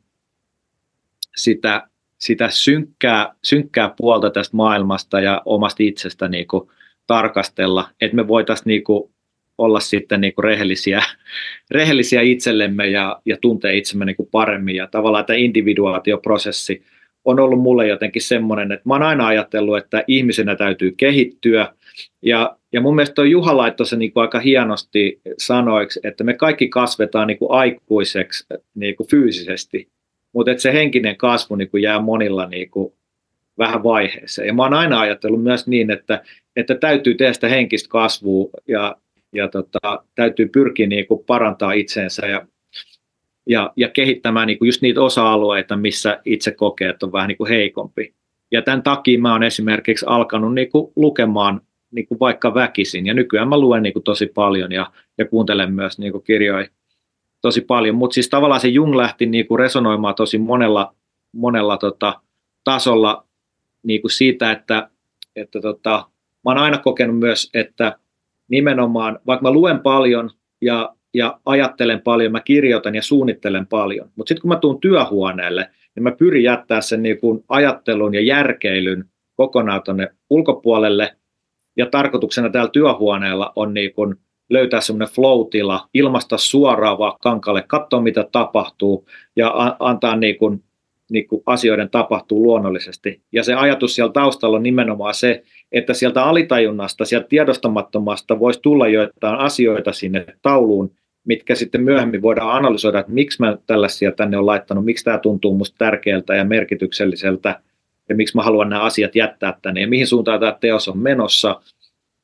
sitä 1.36 1.88
sitä 2.18 2.50
synkkää, 2.50 3.34
synkkää 3.44 3.94
puolta 3.98 4.30
tästä 4.30 4.58
maailmasta 4.58 5.20
ja 5.20 5.42
omasta 5.46 5.84
itsestä 5.84 6.28
niin 6.28 6.48
kuin 6.48 6.70
tarkastella, 7.08 7.90
että 8.02 8.16
me 8.16 8.28
voitaisiin 8.28 8.68
niin 8.68 8.84
kuin 8.84 9.12
olla 9.58 9.80
sitten 9.80 10.22
niin 10.22 10.34
kuin 10.36 10.44
rehellisiä, 10.44 11.04
rehellisiä 11.72 12.22
itsellemme 12.22 12.88
ja, 12.88 13.22
ja 13.26 13.38
tuntea 13.42 13.72
itsemme 13.72 14.06
niin 14.06 14.16
kuin 14.16 14.30
paremmin. 14.32 14.76
Ja 14.76 14.88
tavallaan 14.88 15.26
tämä 15.26 15.38
individuaatioprosessi 15.38 16.84
on 17.26 17.40
ollut 17.40 17.62
mulle 17.62 17.88
jotenkin 17.88 18.22
semmoinen, 18.22 18.72
että 18.72 18.90
mä 18.90 18.94
oon 18.94 19.04
aina 19.04 19.28
ajatellut, 19.28 19.78
että 19.78 20.04
ihmisenä 20.08 20.56
täytyy 20.56 20.92
kehittyä. 20.98 21.74
Ja, 22.22 22.58
ja 22.74 22.82
mun 22.82 22.96
mielestä 22.96 23.14
toi 23.14 23.32
Juha 23.32 23.58
laittoi 23.58 23.86
se 23.86 23.96
niin 23.96 24.14
kuin 24.14 24.22
aika 24.22 24.40
hienosti 24.40 25.22
sanoiksi, 25.38 26.00
että 26.04 26.24
me 26.24 26.34
kaikki 26.34 26.70
kasvetaan 26.70 27.28
niin 27.28 27.38
kuin 27.38 27.52
aikuiseksi 27.52 28.46
niin 28.76 28.96
kuin 28.96 29.10
fyysisesti, 29.10 29.90
mutta 30.36 30.52
se 30.58 30.74
henkinen 30.74 31.18
kasvu 31.18 31.56
niin 31.56 31.70
kuin 31.70 31.84
jää 31.84 32.00
monilla 32.00 32.48
niin 32.48 32.70
kuin 32.70 32.94
vähän 33.58 33.84
vaiheeseen. 33.84 34.48
Ja 34.48 34.54
mä 34.54 34.64
oon 34.64 34.74
aina 34.74 35.00
ajatellut 35.00 35.44
myös 35.44 35.68
niin, 35.68 35.92
että, 35.92 36.24
että 36.56 36.76
täytyy 36.76 37.16
tehdä 37.16 37.34
sitä 37.34 37.48
henkistä 37.48 37.90
kasvua 37.90 38.50
ja, 38.68 38.96
ja 39.34 39.48
tota, 39.48 40.04
täytyy 40.16 40.48
pyrkiä 40.48 40.88
niin 40.88 41.08
kuin 41.08 41.24
parantaa 41.26 41.72
itseensä 41.72 42.28
ja, 42.28 42.48
ja, 43.48 43.74
ja 43.76 43.90
kehittämään 43.90 44.48
niin 44.48 44.60
kuin 44.60 44.68
just 44.68 44.82
niitä 44.82 45.02
osa-alueita, 45.02 45.78
missä 45.78 46.22
itse 46.26 46.52
kokee, 46.52 46.90
että 46.90 47.06
on 47.06 47.12
vähän 47.12 47.28
niin 47.28 47.38
kuin 47.38 47.50
heikompi. 47.50 48.14
Ja 48.52 48.62
tämän 48.62 48.84
takia 48.84 49.20
mä 49.20 49.32
oon 49.32 49.44
esimerkiksi 49.44 50.06
alkanut 50.10 50.54
niin 50.54 50.72
kuin 50.72 50.92
lukemaan 50.96 51.62
niin 51.92 52.08
kuin 52.08 52.20
vaikka 52.20 52.54
väkisin. 52.54 53.06
Ja 53.06 53.14
nykyään 53.14 53.50
mä 53.50 53.60
luen 53.60 53.84
niin 53.84 53.94
kuin 53.94 54.04
tosi 54.04 54.26
paljon 54.26 54.72
ja, 54.72 54.92
ja 55.18 55.26
kuuntelen 55.26 55.74
myös 55.74 56.00
niin 56.00 56.12
kuin 56.12 56.24
kirjoja 56.24 56.68
tosi 57.46 57.62
paljon, 57.62 57.96
mutta 57.96 58.14
siis 58.14 58.30
tavallaan 58.30 58.62
se 58.62 58.68
Jung 58.68 58.96
lähti 58.96 59.26
niin 59.26 59.48
kuin 59.48 59.60
resonoimaan 59.60 60.16
tosi 60.16 60.38
monella, 60.38 60.96
monella 61.32 61.78
tota, 61.78 62.22
tasolla 62.64 63.26
niin 63.84 64.02
kuin 64.02 64.12
siitä, 64.12 64.52
että, 64.52 64.90
että 65.36 65.62
tota, 65.62 66.10
mä 66.46 66.52
oon 66.52 66.58
aina 66.58 66.78
kokenut 66.78 67.20
myös, 67.20 67.50
että 67.54 67.98
nimenomaan, 68.48 69.20
vaikka 69.28 69.44
mä 69.44 69.52
luen 69.52 69.80
paljon 69.80 70.32
ja, 70.62 70.96
ja 71.14 71.40
ajattelen 71.46 72.02
paljon, 72.02 72.32
mä 72.32 72.40
kirjoitan 72.40 72.96
ja 72.96 73.02
suunnittelen 73.02 73.68
paljon, 73.68 74.12
mutta 74.16 74.30
sitten 74.30 74.42
kun 74.42 74.50
mä 74.50 74.60
tuun 74.60 74.82
työhuoneelle, 74.82 75.70
niin 75.96 76.04
mä 76.04 76.12
pyrin 76.12 76.44
jättää 76.44 76.82
sen 76.82 77.04
niin 77.04 77.20
kuin 77.20 77.44
ajattelun 77.48 78.14
ja 78.14 78.22
järkeilyn 78.22 79.06
kokonaan 79.36 79.84
tuonne 79.84 80.08
ulkopuolelle, 80.30 81.16
ja 81.78 81.86
tarkoituksena 81.86 82.50
täällä 82.50 82.72
työhuoneella 82.72 83.54
on 83.56 83.74
niin 83.74 83.94
kuin 83.94 84.16
löytää 84.50 84.82
semmoinen 84.82 85.16
flow-tila, 85.16 85.88
ilmasta 85.94 86.38
suoraan 86.38 86.98
vaan 86.98 87.18
kankalle, 87.22 87.64
katsoa 87.68 88.02
mitä 88.02 88.28
tapahtuu 88.32 89.08
ja 89.36 89.78
antaa 89.80 90.16
niin 90.16 90.38
kuin, 90.38 90.64
niin 91.12 91.28
kuin 91.28 91.44
asioiden 91.46 91.90
tapahtuu 91.90 92.44
luonnollisesti. 92.44 93.22
Ja 93.32 93.44
se 93.44 93.54
ajatus 93.54 93.96
siellä 93.96 94.14
taustalla 94.14 94.58
on 94.58 94.64
nimenomaan 94.64 95.14
se, 95.14 95.44
että 95.72 95.94
sieltä 95.94 96.24
alitajunnasta, 96.24 97.06
sieltä 97.06 97.28
tiedostamattomasta 97.28 98.40
voisi 98.40 98.60
tulla 98.62 98.88
joitain 98.88 99.40
asioita 99.40 99.94
sinne 99.94 100.26
tauluun, 100.42 100.92
mitkä 101.26 101.56
sitten 101.56 101.82
myöhemmin 101.84 102.22
voidaan 102.22 102.52
analysoida, 102.52 103.00
että 103.00 103.12
miksi 103.12 103.42
mä 103.42 103.58
tällaisia 103.68 104.12
tänne 104.12 104.38
on 104.38 104.46
laittanut, 104.46 104.86
miksi 104.86 105.06
tämä 105.06 105.18
tuntuu 105.18 105.58
musta 105.58 105.76
tärkeältä 105.78 106.36
ja 106.36 106.44
merkitykselliseltä, 106.44 107.62
ja 108.10 108.16
miksi 108.16 108.36
mä 108.36 108.44
haluan 108.44 108.70
nämä 108.70 108.82
asiat 108.82 109.16
jättää 109.16 109.58
tänne, 109.62 109.82
ja 109.82 109.88
mihin 109.88 110.08
suuntaan 110.08 110.40
tämä 110.40 110.58
teos 110.62 110.88
on 110.88 110.98
menossa, 110.98 111.62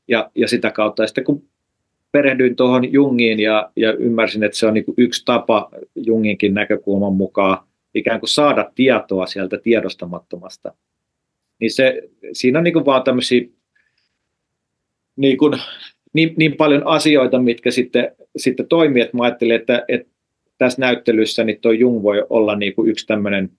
ja, 0.07 0.31
ja 0.35 0.48
sitä 0.48 0.72
kautta. 0.72 1.03
Ja 1.03 1.07
sitten 1.07 1.23
kun 1.23 1.43
perehdyin 2.12 2.56
tuohon 2.56 2.94
Jungiin 2.94 3.40
ja, 3.40 3.72
ja 3.76 3.94
ymmärsin, 3.94 4.44
että 4.44 4.58
se 4.58 4.68
on 4.68 4.74
niin 4.74 4.86
yksi 4.98 5.26
tapa 5.26 5.70
Junginkin 5.96 6.54
näkökulman 6.54 7.14
mukaan 7.14 7.68
ikään 7.96 8.20
kuin 8.20 8.30
saada 8.30 8.72
tietoa 8.76 9.26
sieltä 9.26 9.58
tiedostamattomasta. 9.58 10.74
Niin 11.60 11.72
se, 11.72 12.10
siinä 12.34 12.60
on 12.60 12.64
niin 12.64 12.74
kuin 12.74 12.86
vaan 12.86 13.04
tämmöisiä 13.04 13.42
niin, 15.16 15.38
kuin, 15.38 15.54
niin, 16.14 16.34
niin 16.38 16.58
paljon 16.58 16.88
asioita, 16.88 17.40
mitkä 17.40 17.72
sitten, 17.72 18.16
sitten 18.38 18.68
toimii, 18.68 19.02
että 19.02 19.18
mä 19.18 19.24
ajattelin, 19.24 19.56
että, 19.56 19.86
että 19.88 20.12
tässä 20.58 20.82
näyttelyssä 20.82 21.44
niin 21.44 21.62
tuo 21.62 21.72
Jung 21.72 22.04
voi 22.04 22.26
olla 22.30 22.56
niin 22.56 22.76
kuin 22.76 22.90
yksi 22.90 23.08
tämmöinen 23.08 23.50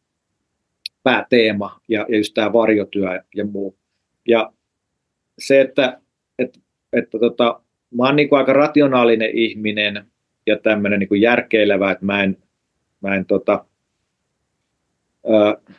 pääteema 1.02 1.80
ja, 1.88 2.06
ja 2.08 2.16
just 2.16 2.34
tämä 2.34 2.52
varjotyö 2.52 3.22
ja 3.34 3.44
muu. 3.46 3.76
Ja 4.28 4.52
se, 5.38 5.60
että, 5.60 6.00
että, 6.38 6.60
että 6.92 7.18
tota, 7.18 7.61
mä 7.96 8.06
oon 8.06 8.16
niin 8.16 8.28
kuin 8.28 8.38
aika 8.38 8.52
rationaalinen 8.52 9.30
ihminen 9.32 10.04
ja 10.46 10.58
tämmöinen 10.58 11.00
niin 11.00 11.20
järkeilevä, 11.20 11.90
että 11.90 12.04
mä 12.04 12.22
en, 12.22 12.36
mä 13.00 13.14
en 13.14 13.26
tota, 13.26 13.64
ö, 15.24 15.74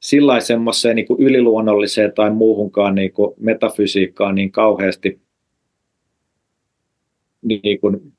sillä 0.00 0.40
semmoiseen 0.40 0.96
niin 0.96 1.06
yliluonnolliseen 1.18 2.12
tai 2.12 2.30
muuhunkaan 2.30 2.94
niin 2.94 3.12
kuin 3.12 3.34
metafysiikkaan 3.38 4.34
niin 4.34 4.52
kauheasti 4.52 5.20
niin 7.42 7.80
kuin, 7.80 8.12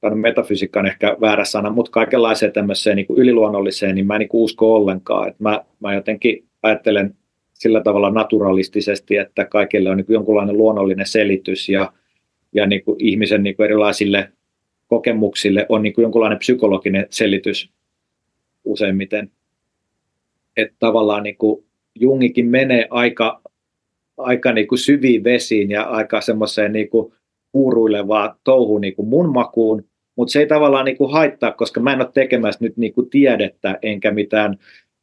tai 0.00 0.14
metafysiikka 0.14 0.80
on 0.80 0.86
ehkä 0.86 1.16
väärä 1.20 1.44
sana, 1.44 1.70
mutta 1.70 1.90
kaikenlaiseen 1.90 2.52
tämmöiseen 2.52 2.96
niin 2.96 3.06
yliluonnolliseen, 3.16 3.94
niin 3.94 4.06
mä 4.06 4.14
en 4.14 4.18
niin 4.18 4.28
usko 4.32 4.74
ollenkaan. 4.74 5.34
mä, 5.38 5.64
mä 5.80 5.94
jotenkin 5.94 6.44
ajattelen 6.62 7.14
sillä 7.54 7.80
tavalla 7.80 8.10
naturalistisesti, 8.10 9.16
että 9.16 9.44
kaikille 9.44 9.90
on 9.90 9.96
niin 9.96 10.06
jonkunlainen 10.08 10.56
luonnollinen 10.56 11.06
selitys 11.06 11.68
ja, 11.68 11.92
ja 12.54 12.66
niin 12.66 12.84
kuin 12.84 12.96
ihmisen 12.98 13.42
niin 13.42 13.56
kuin 13.56 13.64
erilaisille 13.64 14.32
kokemuksille 14.86 15.66
on 15.68 15.82
niin 15.82 15.94
kuin 15.94 16.02
jonkunlainen 16.02 16.38
psykologinen 16.38 17.06
selitys 17.10 17.70
useimmiten. 18.64 19.30
Että 20.56 20.76
tavallaan 20.78 21.22
niin 21.22 21.36
kuin 21.36 21.64
Jungikin 21.94 22.46
menee 22.46 22.86
aika, 22.90 23.42
aika 24.16 24.52
niin 24.52 24.68
kuin 24.68 24.78
syviin 24.78 25.24
vesiin 25.24 25.70
ja 25.70 25.82
aika 25.82 26.20
semmoiseen 26.20 26.72
niin 26.72 26.88
kuin 26.88 27.14
uuruilevaa 27.52 28.36
touhuun 28.44 28.80
niin 28.80 28.94
kuin 28.96 29.08
mun 29.08 29.32
makuun, 29.32 29.84
mutta 30.16 30.32
se 30.32 30.38
ei 30.38 30.46
tavallaan 30.46 30.84
niin 30.84 30.96
kuin 30.96 31.12
haittaa, 31.12 31.52
koska 31.52 31.80
mä 31.80 31.92
en 31.92 32.00
ole 32.00 32.10
tekemässä 32.14 32.64
nyt 32.64 32.76
niin 32.76 32.92
kuin 32.92 33.10
tiedettä 33.10 33.78
enkä 33.82 34.10
mitään, 34.10 34.58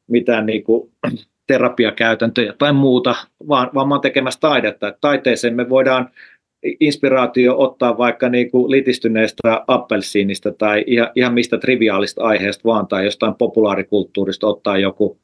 mitään 0.07 0.45
niin 0.45 0.64
kuin 0.64 0.91
terapiakäytäntöjä 1.48 2.53
tai 2.57 2.73
muuta, 2.73 3.15
vaan, 3.48 3.69
vaan 3.73 3.88
mä 3.88 3.94
oon 3.94 4.02
tekemässä 4.02 4.40
taidetta. 4.40 4.88
Et 4.88 4.98
taiteeseen 5.02 5.56
me 5.56 5.69
voidaan 5.69 6.10
inspiraatio 6.80 7.60
ottaa 7.60 7.98
vaikka 7.98 8.30
niin 8.30 8.52
kuin 8.52 8.72
litistyneestä 8.72 9.64
appelsiinista 9.68 10.52
tai 10.52 10.84
ihan, 10.88 11.10
ihan 11.16 11.34
mistä 11.34 11.58
triviaalista 11.58 12.24
aiheesta 12.24 12.64
vaan 12.64 12.88
tai 12.88 13.06
jostain 13.06 13.36
populaarikulttuurista 13.36 14.48
ottaa 14.48 14.78
joku, 14.78 15.20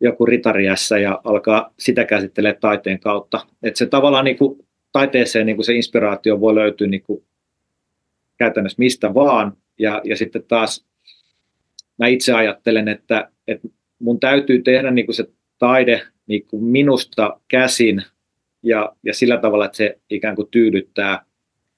joku 0.00 0.26
ritariässä 0.26 0.98
ja 0.98 1.20
alkaa 1.24 1.74
sitä 1.78 2.04
käsittelee 2.04 2.54
taiteen 2.54 3.00
kautta. 3.00 3.46
Et 3.62 3.76
se 3.76 3.86
tavallaan 3.86 4.24
niin 4.24 4.38
kuin, 4.38 4.66
taiteeseen 4.92 5.46
niin 5.46 5.56
kuin 5.56 5.66
se 5.66 5.74
inspiraatio 5.74 6.40
voi 6.40 6.54
löytyä 6.54 6.86
niin 6.86 7.02
kuin 7.02 7.24
käytännössä 8.38 8.78
mistä 8.78 9.14
vaan 9.14 9.56
ja, 9.78 10.00
ja 10.04 10.16
sitten 10.16 10.42
taas 10.48 10.86
mä 11.98 12.06
itse 12.06 12.32
ajattelen, 12.32 12.88
että, 12.88 13.30
että 13.48 13.68
mun 13.98 14.20
täytyy 14.20 14.62
tehdä 14.62 14.90
niin 14.90 15.06
kuin 15.06 15.14
se 15.14 15.26
taide 15.58 16.02
niin 16.26 16.46
kuin 16.46 16.64
minusta 16.64 17.40
käsin 17.48 18.02
ja, 18.68 18.96
ja 19.02 19.14
sillä 19.14 19.36
tavalla, 19.36 19.64
että 19.64 19.76
se 19.76 19.98
ikään 20.10 20.36
kuin 20.36 20.48
tyydyttää 20.50 21.24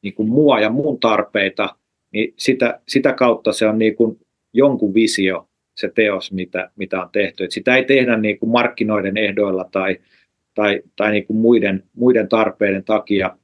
niin 0.03 0.15
kuin 0.15 0.29
mua 0.29 0.61
ja 0.61 0.71
mun 0.71 1.01
tarpeita, 1.01 1.77
niin 2.13 2.35
sitä, 2.37 2.81
sitä 2.89 3.13
kautta 3.13 3.53
se 3.53 3.67
on 3.67 3.79
niin 3.79 3.97
kuin 3.97 4.21
jonkun 4.53 4.95
visio, 4.95 5.49
se 5.75 5.93
teos, 5.95 6.33
mitä, 6.33 6.71
mitä 6.77 7.03
on 7.03 7.09
tehty. 7.13 7.45
Et 7.45 7.51
sitä 7.51 7.77
ei 7.77 7.85
tehdä 7.85 8.17
niin 8.17 8.39
kuin 8.39 8.51
markkinoiden 8.51 9.17
ehdoilla 9.17 9.65
tai, 9.73 9.99
tai, 10.55 10.83
tai 10.97 11.13
niin 11.13 11.27
kuin 11.27 11.37
muiden, 11.37 11.85
muiden 11.95 12.29
tarpeiden 12.29 12.85
takia, 12.85 13.37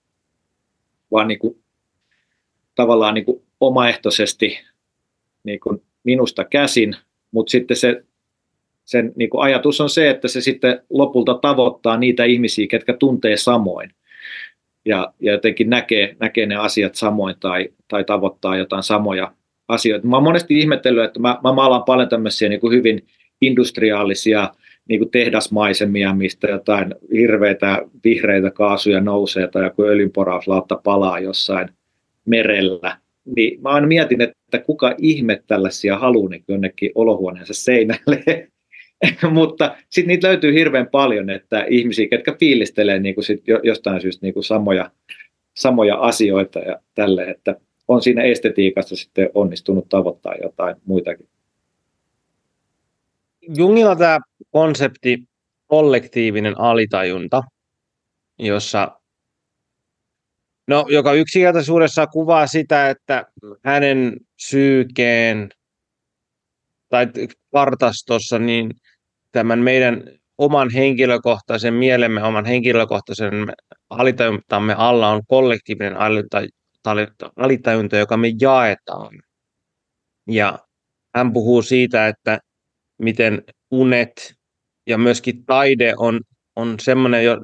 vaan 1.10 1.28
niin 1.28 1.38
kuin, 1.38 1.58
tavallaan 2.74 3.14
niin 3.14 3.24
kuin 3.24 3.42
omaehtoisesti 3.60 4.58
niin 5.44 5.60
kuin 5.60 5.82
minusta 6.04 6.44
käsin, 6.44 6.96
mutta 7.30 7.50
sitten 7.50 7.76
se 7.76 8.04
sen 8.86 9.12
niin 9.16 9.30
kuin 9.30 9.42
ajatus 9.42 9.80
on 9.80 9.90
se, 9.90 10.10
että 10.10 10.28
se 10.28 10.40
sitten 10.40 10.80
lopulta 10.90 11.34
tavoittaa 11.34 11.96
niitä 11.96 12.24
ihmisiä, 12.24 12.66
ketkä 12.66 12.92
tuntee 12.92 13.36
samoin 13.36 13.90
ja, 14.86 15.12
ja 15.20 15.32
jotenkin 15.32 15.70
näkee, 15.70 16.16
näkee 16.20 16.46
ne 16.46 16.56
asiat 16.56 16.94
samoin 16.94 17.34
tai, 17.40 17.68
tai 17.88 18.04
tavoittaa 18.04 18.56
jotain 18.56 18.82
samoja 18.82 19.32
asioita. 19.68 20.06
Mä 20.06 20.16
oon 20.16 20.22
monesti 20.22 20.58
ihmetellyt, 20.58 21.04
että 21.04 21.20
mä, 21.20 21.38
mä 21.44 21.52
maalaan 21.52 21.84
paljon 21.84 22.08
tämmöisiä 22.08 22.48
niin 22.48 22.60
kuin 22.60 22.72
hyvin 22.76 23.06
industriaalisia 23.40 24.50
niin 24.88 25.00
kuin 25.00 25.10
tehdasmaisemia, 25.10 26.14
mistä 26.14 26.46
jotain 26.48 26.94
hirveitä 27.12 27.82
vihreitä 28.04 28.50
kaasuja 28.50 29.00
nousee 29.00 29.48
tai 29.48 29.64
joku 29.64 29.82
öljynporauslauta 29.82 30.80
palaa 30.84 31.20
jossain 31.20 31.68
merellä. 32.24 32.98
Niin 33.36 33.60
mä 33.60 33.68
aina 33.68 33.86
mietin, 33.86 34.20
että 34.20 34.58
kuka 34.58 34.94
ihme 34.98 35.42
tällaisia 35.46 35.98
haluaa 35.98 36.30
niin 36.30 36.44
jonnekin 36.48 36.90
olohuoneensa 36.94 37.54
seinälle. 37.54 38.48
mutta 39.30 39.76
sitten 39.90 40.08
niitä 40.08 40.28
löytyy 40.28 40.54
hirveän 40.54 40.88
paljon, 40.88 41.30
että 41.30 41.64
ihmisiä, 41.68 42.08
ketkä 42.08 42.36
fiilistelee 42.40 42.98
niin 42.98 43.14
kuin 43.14 43.24
sit 43.24 43.42
jostain 43.62 44.00
syystä 44.00 44.26
niin 44.26 44.34
kuin 44.34 44.44
samoja, 44.44 44.90
samoja 45.54 45.96
asioita 45.96 46.58
ja 46.58 46.80
tälle, 46.94 47.24
että 47.24 47.56
on 47.88 48.02
siinä 48.02 48.22
estetiikassa 48.22 48.96
sitten 48.96 49.30
onnistunut 49.34 49.88
tavoittaa 49.88 50.34
jotain 50.42 50.76
muitakin. 50.84 51.28
Jungilla 53.56 53.96
tämä 53.96 54.18
konsepti 54.50 55.18
kollektiivinen 55.66 56.60
alitajunta, 56.60 57.42
jossa, 58.38 59.00
no, 60.66 60.86
joka 60.88 61.12
yksinkertaisuudessa 61.12 62.06
kuvaa 62.06 62.46
sitä, 62.46 62.90
että 62.90 63.26
hänen 63.64 64.16
syykeen 64.36 65.48
tai 66.88 67.06
kartastossa, 67.52 68.38
niin 68.38 68.70
tämän 69.32 69.58
meidän 69.58 70.02
oman 70.38 70.70
henkilökohtaisen 70.70 71.74
mielemme, 71.74 72.22
oman 72.22 72.44
henkilökohtaisen 72.44 73.52
alitajuntamme 73.90 74.74
alla 74.78 75.08
on 75.08 75.22
kollektiivinen 75.28 75.96
alitajunta, 77.36 77.96
joka 77.96 78.16
me 78.16 78.28
jaetaan. 78.40 79.22
Ja 80.28 80.58
hän 81.14 81.32
puhuu 81.32 81.62
siitä, 81.62 82.08
että 82.08 82.38
miten 82.98 83.42
unet 83.70 84.34
ja 84.86 84.98
myöskin 84.98 85.44
taide 85.44 85.94
on, 85.96 86.20
on 86.56 86.80
semmoinen 86.80 87.24
jo, 87.24 87.36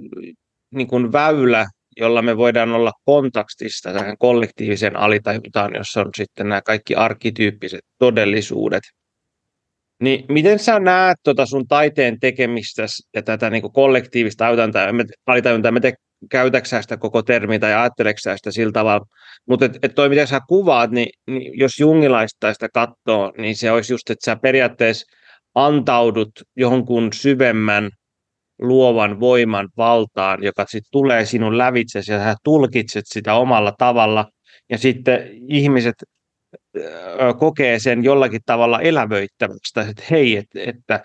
niin 0.75 0.89
kuin 0.89 1.13
väylä, 1.13 1.67
jolla 1.97 2.23
me 2.23 2.37
voidaan 2.37 2.73
olla 2.73 2.93
kontaktista 3.05 3.93
tähän 3.93 4.19
kollektiiviseen 4.19 4.97
alitajuntaan, 4.97 5.75
jossa 5.75 6.01
on 6.01 6.11
sitten 6.17 6.49
nämä 6.49 6.63
kaikki 6.63 6.95
arkityyppiset 6.95 7.81
todellisuudet– 7.99 8.83
niin 10.03 10.25
miten 10.29 10.59
sä 10.59 10.81
näet 10.81 11.17
tuota 11.25 11.47
sun 11.47 11.67
taiteen 11.69 12.21
tekemistä 12.21 12.83
ja 13.15 13.23
tätä 13.23 13.51
niin 13.51 13.73
kollektiivista 13.73 14.47
alitajuntaa, 15.27 15.73
mä 15.73 15.81
käytäksä 16.31 16.83
sitä 16.83 16.97
koko 16.97 17.23
termiä 17.23 17.59
tai 17.59 17.75
ajatteleksä 17.75 18.37
sitä 18.37 18.51
sillä 18.51 18.73
tavalla, 18.73 19.07
mutta 19.49 19.65
et, 19.65 19.79
et 19.83 19.95
toi 19.95 20.09
miten 20.09 20.27
sä 20.27 20.41
kuvaat, 20.49 20.91
niin, 20.91 21.09
niin 21.27 21.59
jos 21.59 21.81
jungilaista 21.81 22.53
sitä 22.53 22.69
katsoo, 22.75 23.33
niin 23.39 23.57
se 23.57 23.71
olisi 23.71 23.93
just, 23.93 24.11
että 24.11 24.25
sä 24.25 24.37
periaatteessa 24.37 25.07
antaudut 25.55 26.31
jonkun 26.57 27.13
syvemmän 27.13 27.91
luovan 28.61 29.21
voiman 29.21 29.69
valtaan, 29.77 30.43
joka 30.43 30.65
sitten 30.69 30.93
tulee 30.93 31.25
sinun 31.25 31.59
lävitse 31.59 31.99
ja 31.99 32.03
sä 32.03 32.35
tulkitset 32.45 33.05
sitä 33.07 33.35
omalla 33.35 33.73
tavalla, 33.79 34.27
ja 34.71 34.79
sitten 34.79 35.31
ihmiset 35.49 35.95
kokee 37.39 37.79
sen 37.79 38.05
jollakin 38.05 38.41
tavalla 38.47 38.81
elävöittäväksi, 38.81 39.81
että 39.81 40.03
hei, 40.11 40.37
että, 40.37 40.59
että 40.67 41.03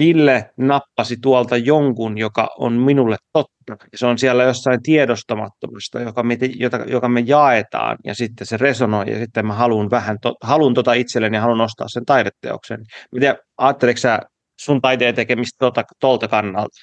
Ville 0.00 0.50
nappasi 0.56 1.16
tuolta 1.22 1.56
jonkun, 1.56 2.18
joka 2.18 2.48
on 2.58 2.72
minulle 2.72 3.16
totta. 3.32 3.52
Ja 3.92 3.98
se 3.98 4.06
on 4.06 4.18
siellä 4.18 4.44
jossain 4.44 4.82
tiedostamattomasta, 4.82 6.00
joka 6.00 6.22
me, 6.22 6.38
jota, 6.56 6.76
joka 6.76 7.08
me 7.08 7.20
jaetaan, 7.20 7.98
ja 8.04 8.14
sitten 8.14 8.46
se 8.46 8.56
resonoi, 8.56 9.10
ja 9.10 9.18
sitten 9.18 9.46
mä 9.46 9.54
haluan 9.54 9.90
vähän, 9.90 10.18
to, 10.22 10.34
haluan 10.42 10.74
tota 10.74 10.92
itselleni 10.92 11.36
ja 11.36 11.40
haluan 11.40 11.58
nostaa 11.58 11.88
sen 11.88 12.04
taideteoksen. 12.04 12.84
Miten 13.12 13.38
ajatteletko 13.58 14.00
sä 14.00 14.20
sun 14.60 14.80
taiteen 14.80 15.14
tekemistä 15.14 15.56
tuolta, 15.58 15.82
tuolta 16.00 16.28
kannalta? 16.28 16.78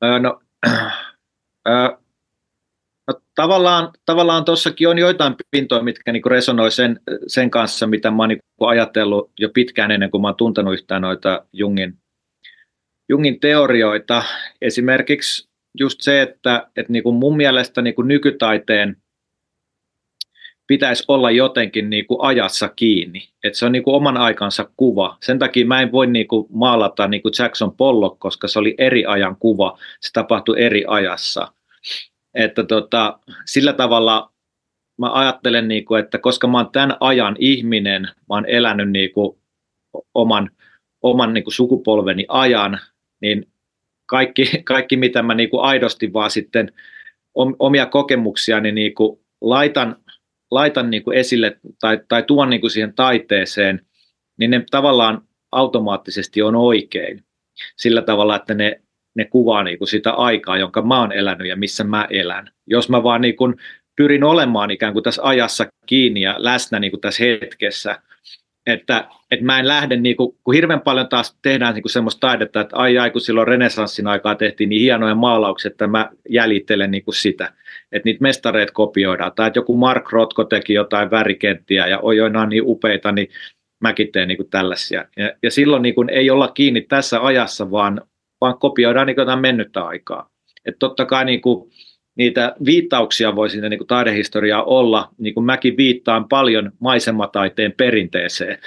No, 0.00 0.40
öö, 1.68 1.88
No, 3.08 3.14
tavallaan, 3.34 3.92
tavallaan 4.06 4.44
tuossakin 4.44 4.88
on 4.88 4.98
joitain 4.98 5.34
pintoja, 5.50 5.82
mitkä 5.82 6.12
niin 6.12 6.22
resonoi 6.26 6.70
sen, 6.70 7.00
sen 7.26 7.50
kanssa, 7.50 7.86
mitä 7.86 8.10
mä 8.10 8.22
oon 8.22 8.28
niin 8.28 8.38
ajatellut 8.60 9.30
jo 9.38 9.48
pitkään 9.54 9.90
ennen 9.90 10.10
kuin 10.10 10.20
mä 10.20 10.28
oon 10.28 10.36
tuntenut 10.36 10.74
yhtään 10.74 11.02
noita 11.02 11.44
Jungin, 11.52 11.94
Jungin 13.08 13.40
teorioita. 13.40 14.22
Esimerkiksi 14.60 15.48
just 15.78 16.00
se, 16.00 16.22
että, 16.22 16.68
että 16.76 16.92
niin 16.92 17.14
mun 17.14 17.36
mielestä 17.36 17.82
niin 17.82 17.94
nykytaiteen 18.04 18.96
pitäisi 20.66 21.04
olla 21.08 21.30
jotenkin 21.30 21.90
niin 21.90 22.06
kuin 22.06 22.20
ajassa 22.22 22.68
kiinni. 22.68 23.28
Että 23.44 23.58
se 23.58 23.66
on 23.66 23.72
niin 23.72 23.82
kuin 23.82 23.94
oman 23.94 24.16
aikansa 24.16 24.70
kuva. 24.76 25.16
Sen 25.22 25.38
takia 25.38 25.66
mä 25.66 25.80
en 25.80 25.92
voi 25.92 26.06
niin 26.06 26.28
kuin 26.28 26.46
maalata 26.50 27.08
niin 27.08 27.22
kuin 27.22 27.32
Jackson 27.38 27.76
Pollock, 27.76 28.18
koska 28.18 28.48
se 28.48 28.58
oli 28.58 28.74
eri 28.78 29.06
ajan 29.06 29.36
kuva. 29.36 29.78
Se 30.00 30.12
tapahtui 30.12 30.62
eri 30.62 30.84
ajassa 30.86 31.52
että 32.38 32.64
tota, 32.64 33.18
sillä 33.46 33.72
tavalla 33.72 34.32
mä 34.98 35.12
ajattelen, 35.12 35.68
niin 35.68 35.84
kuin, 35.84 36.00
että 36.00 36.18
koska 36.18 36.46
mä 36.46 36.58
oon 36.58 36.72
tämän 36.72 36.96
ajan 37.00 37.36
ihminen, 37.38 38.02
mä 38.02 38.34
oon 38.34 38.46
elänyt 38.46 38.90
niin 38.90 39.12
kuin 39.12 39.38
oman, 40.14 40.50
oman 41.02 41.34
niin 41.34 41.44
kuin 41.44 41.54
sukupolveni 41.54 42.24
ajan, 42.28 42.80
niin 43.20 43.48
kaikki, 44.06 44.62
kaikki 44.64 44.96
mitä 44.96 45.22
mä 45.22 45.34
niin 45.34 45.50
kuin 45.50 45.62
aidosti 45.62 46.12
vaan 46.12 46.30
sitten 46.30 46.72
omia 47.58 47.86
kokemuksiani 47.86 48.72
niin 48.72 48.94
kuin 48.94 49.20
laitan, 49.40 49.96
laitan 50.50 50.90
niin 50.90 51.04
kuin 51.04 51.16
esille 51.16 51.60
tai, 51.80 52.00
tai 52.08 52.22
tuon 52.22 52.50
niin 52.50 52.60
kuin 52.60 52.70
siihen 52.70 52.94
taiteeseen, 52.94 53.86
niin 54.38 54.50
ne 54.50 54.64
tavallaan 54.70 55.22
automaattisesti 55.52 56.42
on 56.42 56.56
oikein. 56.56 57.24
Sillä 57.76 58.02
tavalla, 58.02 58.36
että 58.36 58.54
ne, 58.54 58.82
ne 59.18 59.24
kuvaa 59.24 59.62
niin 59.62 59.78
kuin 59.78 59.88
sitä 59.88 60.10
aikaa, 60.10 60.58
jonka 60.58 60.82
mä 60.82 61.00
oon 61.00 61.12
elänyt 61.12 61.48
ja 61.48 61.56
missä 61.56 61.84
mä 61.84 62.06
elän. 62.10 62.50
Jos 62.66 62.88
mä 62.88 63.02
vaan 63.02 63.20
niin 63.20 63.36
kuin 63.36 63.54
pyrin 63.96 64.24
olemaan 64.24 64.70
ikään 64.70 64.92
kuin 64.92 65.02
tässä 65.02 65.22
ajassa 65.22 65.66
kiinni 65.86 66.20
ja 66.20 66.34
läsnä 66.38 66.78
niin 66.78 66.90
kuin 66.90 67.00
tässä 67.00 67.24
hetkessä, 67.24 67.98
että, 68.66 69.04
että 69.30 69.44
mä 69.44 69.58
en 69.58 69.68
lähde, 69.68 69.96
niin 69.96 70.16
kuin, 70.16 70.36
kun 70.44 70.54
hirveän 70.54 70.80
paljon 70.80 71.08
taas 71.08 71.36
tehdään 71.42 71.74
niin 71.74 71.82
kuin 71.82 71.92
semmoista 71.92 72.20
taidetta, 72.20 72.60
että 72.60 72.76
ai 72.76 72.98
ai, 72.98 73.10
kun 73.10 73.20
silloin 73.20 73.48
renessanssin 73.48 74.06
aikaa 74.06 74.34
tehtiin 74.34 74.68
niin 74.68 74.82
hienoja 74.82 75.14
maalauksia, 75.14 75.68
että 75.68 75.86
mä 75.86 76.10
jäljittelen 76.28 76.90
niin 76.90 77.04
kuin 77.04 77.14
sitä, 77.14 77.52
että 77.92 78.06
niitä 78.06 78.22
mestareita 78.22 78.72
kopioidaan, 78.72 79.32
tai 79.36 79.46
että 79.46 79.58
joku 79.58 79.76
Mark 79.76 80.12
Rotko 80.12 80.44
teki 80.44 80.74
jotain 80.74 81.10
värikenttiä 81.10 81.86
ja 81.86 81.98
oi, 81.98 82.20
oi, 82.20 82.30
niin 82.48 82.62
upeita, 82.66 83.12
niin 83.12 83.28
mäkin 83.80 84.12
teen 84.12 84.28
niin 84.28 84.38
kuin 84.38 84.50
tällaisia. 84.50 85.04
Ja, 85.16 85.32
ja 85.42 85.50
silloin 85.50 85.82
niin 85.82 85.94
kuin 85.94 86.10
ei 86.10 86.30
olla 86.30 86.48
kiinni 86.48 86.80
tässä 86.80 87.24
ajassa, 87.24 87.70
vaan, 87.70 88.00
vaan 88.40 88.58
kopioidaan 88.58 89.06
niin 89.06 89.16
jotain 89.16 89.40
mennyttä 89.40 89.84
aikaa. 89.84 90.30
Että 90.66 90.78
totta 90.78 91.06
kai 91.06 91.24
niin 91.24 91.40
kuin, 91.40 91.70
niitä 92.16 92.54
viittauksia 92.64 93.36
voi 93.36 93.50
sinne 93.50 93.68
niin 93.68 93.86
taidehistoriaa 93.86 94.62
olla, 94.64 95.08
niin 95.18 95.34
kuin 95.34 95.44
mäkin 95.44 95.76
viittaan 95.76 96.28
paljon 96.28 96.72
maisemataiteen 96.80 97.72
perinteeseen, 97.76 98.58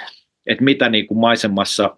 että 0.46 0.64
mitä 0.64 0.88
niin 0.88 1.06
kuin 1.06 1.18
maisemassa, 1.18 1.96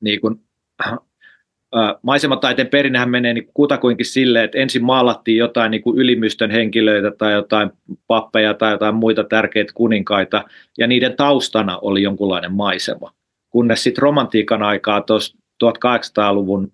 niin 0.00 0.20
kuin, 0.20 0.40
äh, 0.86 1.94
maisemataiteen 2.02 2.68
perinnehän 2.68 3.10
menee 3.10 3.34
niin 3.34 3.50
kutakuinkin 3.54 4.06
silleen, 4.06 4.44
että 4.44 4.58
ensin 4.58 4.84
maalattiin 4.84 5.36
jotain 5.36 5.70
niin 5.70 5.82
kuin 5.82 5.98
ylimystön 5.98 6.50
henkilöitä 6.50 7.10
tai 7.10 7.32
jotain 7.32 7.70
pappeja 8.06 8.54
tai 8.54 8.72
jotain 8.72 8.94
muita 8.94 9.24
tärkeitä 9.24 9.72
kuninkaita, 9.74 10.44
ja 10.78 10.86
niiden 10.86 11.16
taustana 11.16 11.78
oli 11.78 12.02
jonkunlainen 12.02 12.52
maisema. 12.52 13.12
Kunnes 13.50 13.82
sitten 13.82 14.02
romantiikan 14.02 14.62
aikaa 14.62 15.00
tuossa 15.00 15.41
1800-luvun 15.62 16.72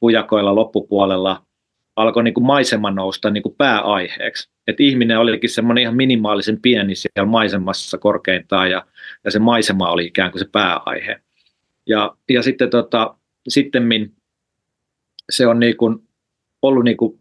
hujakoilla 0.00 0.54
loppupuolella 0.54 1.42
alkoi 1.96 2.24
niin 2.24 2.34
kuin 2.34 2.46
maisema 2.46 2.90
nousta 2.90 3.30
niin 3.30 3.42
kuin 3.42 3.54
pääaiheeksi. 3.58 4.50
Et 4.66 4.80
ihminen 4.80 5.18
olikin 5.18 5.50
semmoinen 5.50 5.82
ihan 5.82 5.96
minimaalisen 5.96 6.60
pieni 6.60 6.94
siellä 6.94 7.30
maisemassa 7.30 7.98
korkeintaan 7.98 8.70
ja, 8.70 8.86
ja 9.24 9.30
se 9.30 9.38
maisema 9.38 9.90
oli 9.90 10.06
ikään 10.06 10.30
kuin 10.30 10.38
se 10.38 10.48
pääaihe. 10.52 11.20
Ja, 11.86 12.16
ja 12.30 12.42
sitten 12.42 12.70
tota, 12.70 13.14
sittemmin 13.48 14.12
se 15.30 15.46
on 15.46 15.60
niin 15.60 15.76
kuin 15.76 15.98
ollut 16.62 16.84
niin 16.84 16.96
kuin 16.96 17.20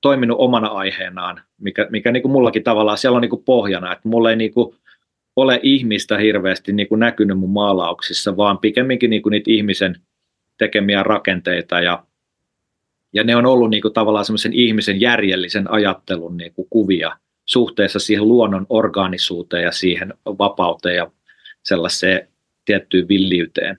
toiminut 0.00 0.38
omana 0.40 0.68
aiheenaan, 0.68 1.42
mikä, 1.60 1.86
mikä 1.90 2.12
niin 2.12 2.22
kuin 2.22 2.32
mullakin 2.32 2.62
tavallaan 2.62 2.98
siellä 2.98 3.16
on 3.16 3.22
niin 3.22 3.30
kuin 3.30 3.44
pohjana, 3.44 3.92
että 3.92 4.08
mulla 4.08 4.30
ei 4.30 4.36
niin 4.36 4.54
kuin 4.54 4.76
ole 5.36 5.60
ihmistä 5.62 6.18
hirveästi 6.18 6.72
niin 6.72 6.88
kuin 6.88 6.98
näkynyt 6.98 7.38
mun 7.38 7.50
maalauksissa, 7.50 8.36
vaan 8.36 8.58
pikemminkin 8.58 9.10
niin 9.10 9.22
kuin 9.22 9.30
niitä 9.30 9.50
ihmisen 9.50 9.96
tekemiä 10.62 11.02
rakenteita 11.02 11.80
ja 11.80 12.04
ja 13.12 13.24
ne 13.24 13.36
on 13.36 13.46
ollut 13.46 13.70
niin 13.70 13.82
kuin 13.82 13.94
tavallaan 13.94 14.24
semmoisen 14.24 14.52
ihmisen 14.52 15.00
järjellisen 15.00 15.70
ajattelun 15.70 16.36
niin 16.36 16.52
kuin 16.54 16.68
kuvia 16.70 17.16
suhteessa 17.44 17.98
siihen 17.98 18.28
luonnon 18.28 18.66
orgaanisuuteen 18.68 19.64
ja 19.64 19.72
siihen 19.72 20.14
vapauteen 20.26 20.96
ja 20.96 21.10
sellaiseen 21.62 22.28
tiettyyn 22.64 23.08
villiyteen. 23.08 23.78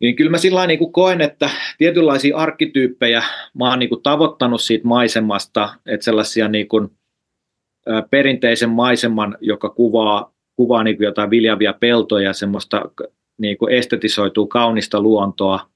Niin 0.00 0.16
kyllä 0.16 0.30
mä 0.30 0.38
sillä 0.38 0.66
niin 0.66 0.78
kuin 0.78 0.92
koen, 0.92 1.20
että 1.20 1.50
tietynlaisia 1.78 2.36
arkkityyppejä 2.36 3.22
mä 3.54 3.70
oon 3.70 3.78
niin 3.78 3.88
kuin 3.88 4.02
tavoittanut 4.02 4.62
siitä 4.62 4.88
maisemasta, 4.88 5.74
että 5.86 6.04
sellaisia 6.04 6.48
niin 6.48 6.68
kuin, 6.68 6.90
perinteisen 8.10 8.70
maiseman, 8.70 9.38
joka 9.40 9.70
kuvaa, 9.70 10.34
kuvaa 10.56 10.84
niin 10.84 10.96
kuin 10.96 11.04
jotain 11.04 11.30
viljavia 11.30 11.72
peltoja, 11.72 12.32
semmoista 12.32 12.90
niin 13.42 13.58
kuin 13.58 13.74
estetisoituu 13.74 14.46
kaunista 14.46 15.00
luontoa, 15.00 15.70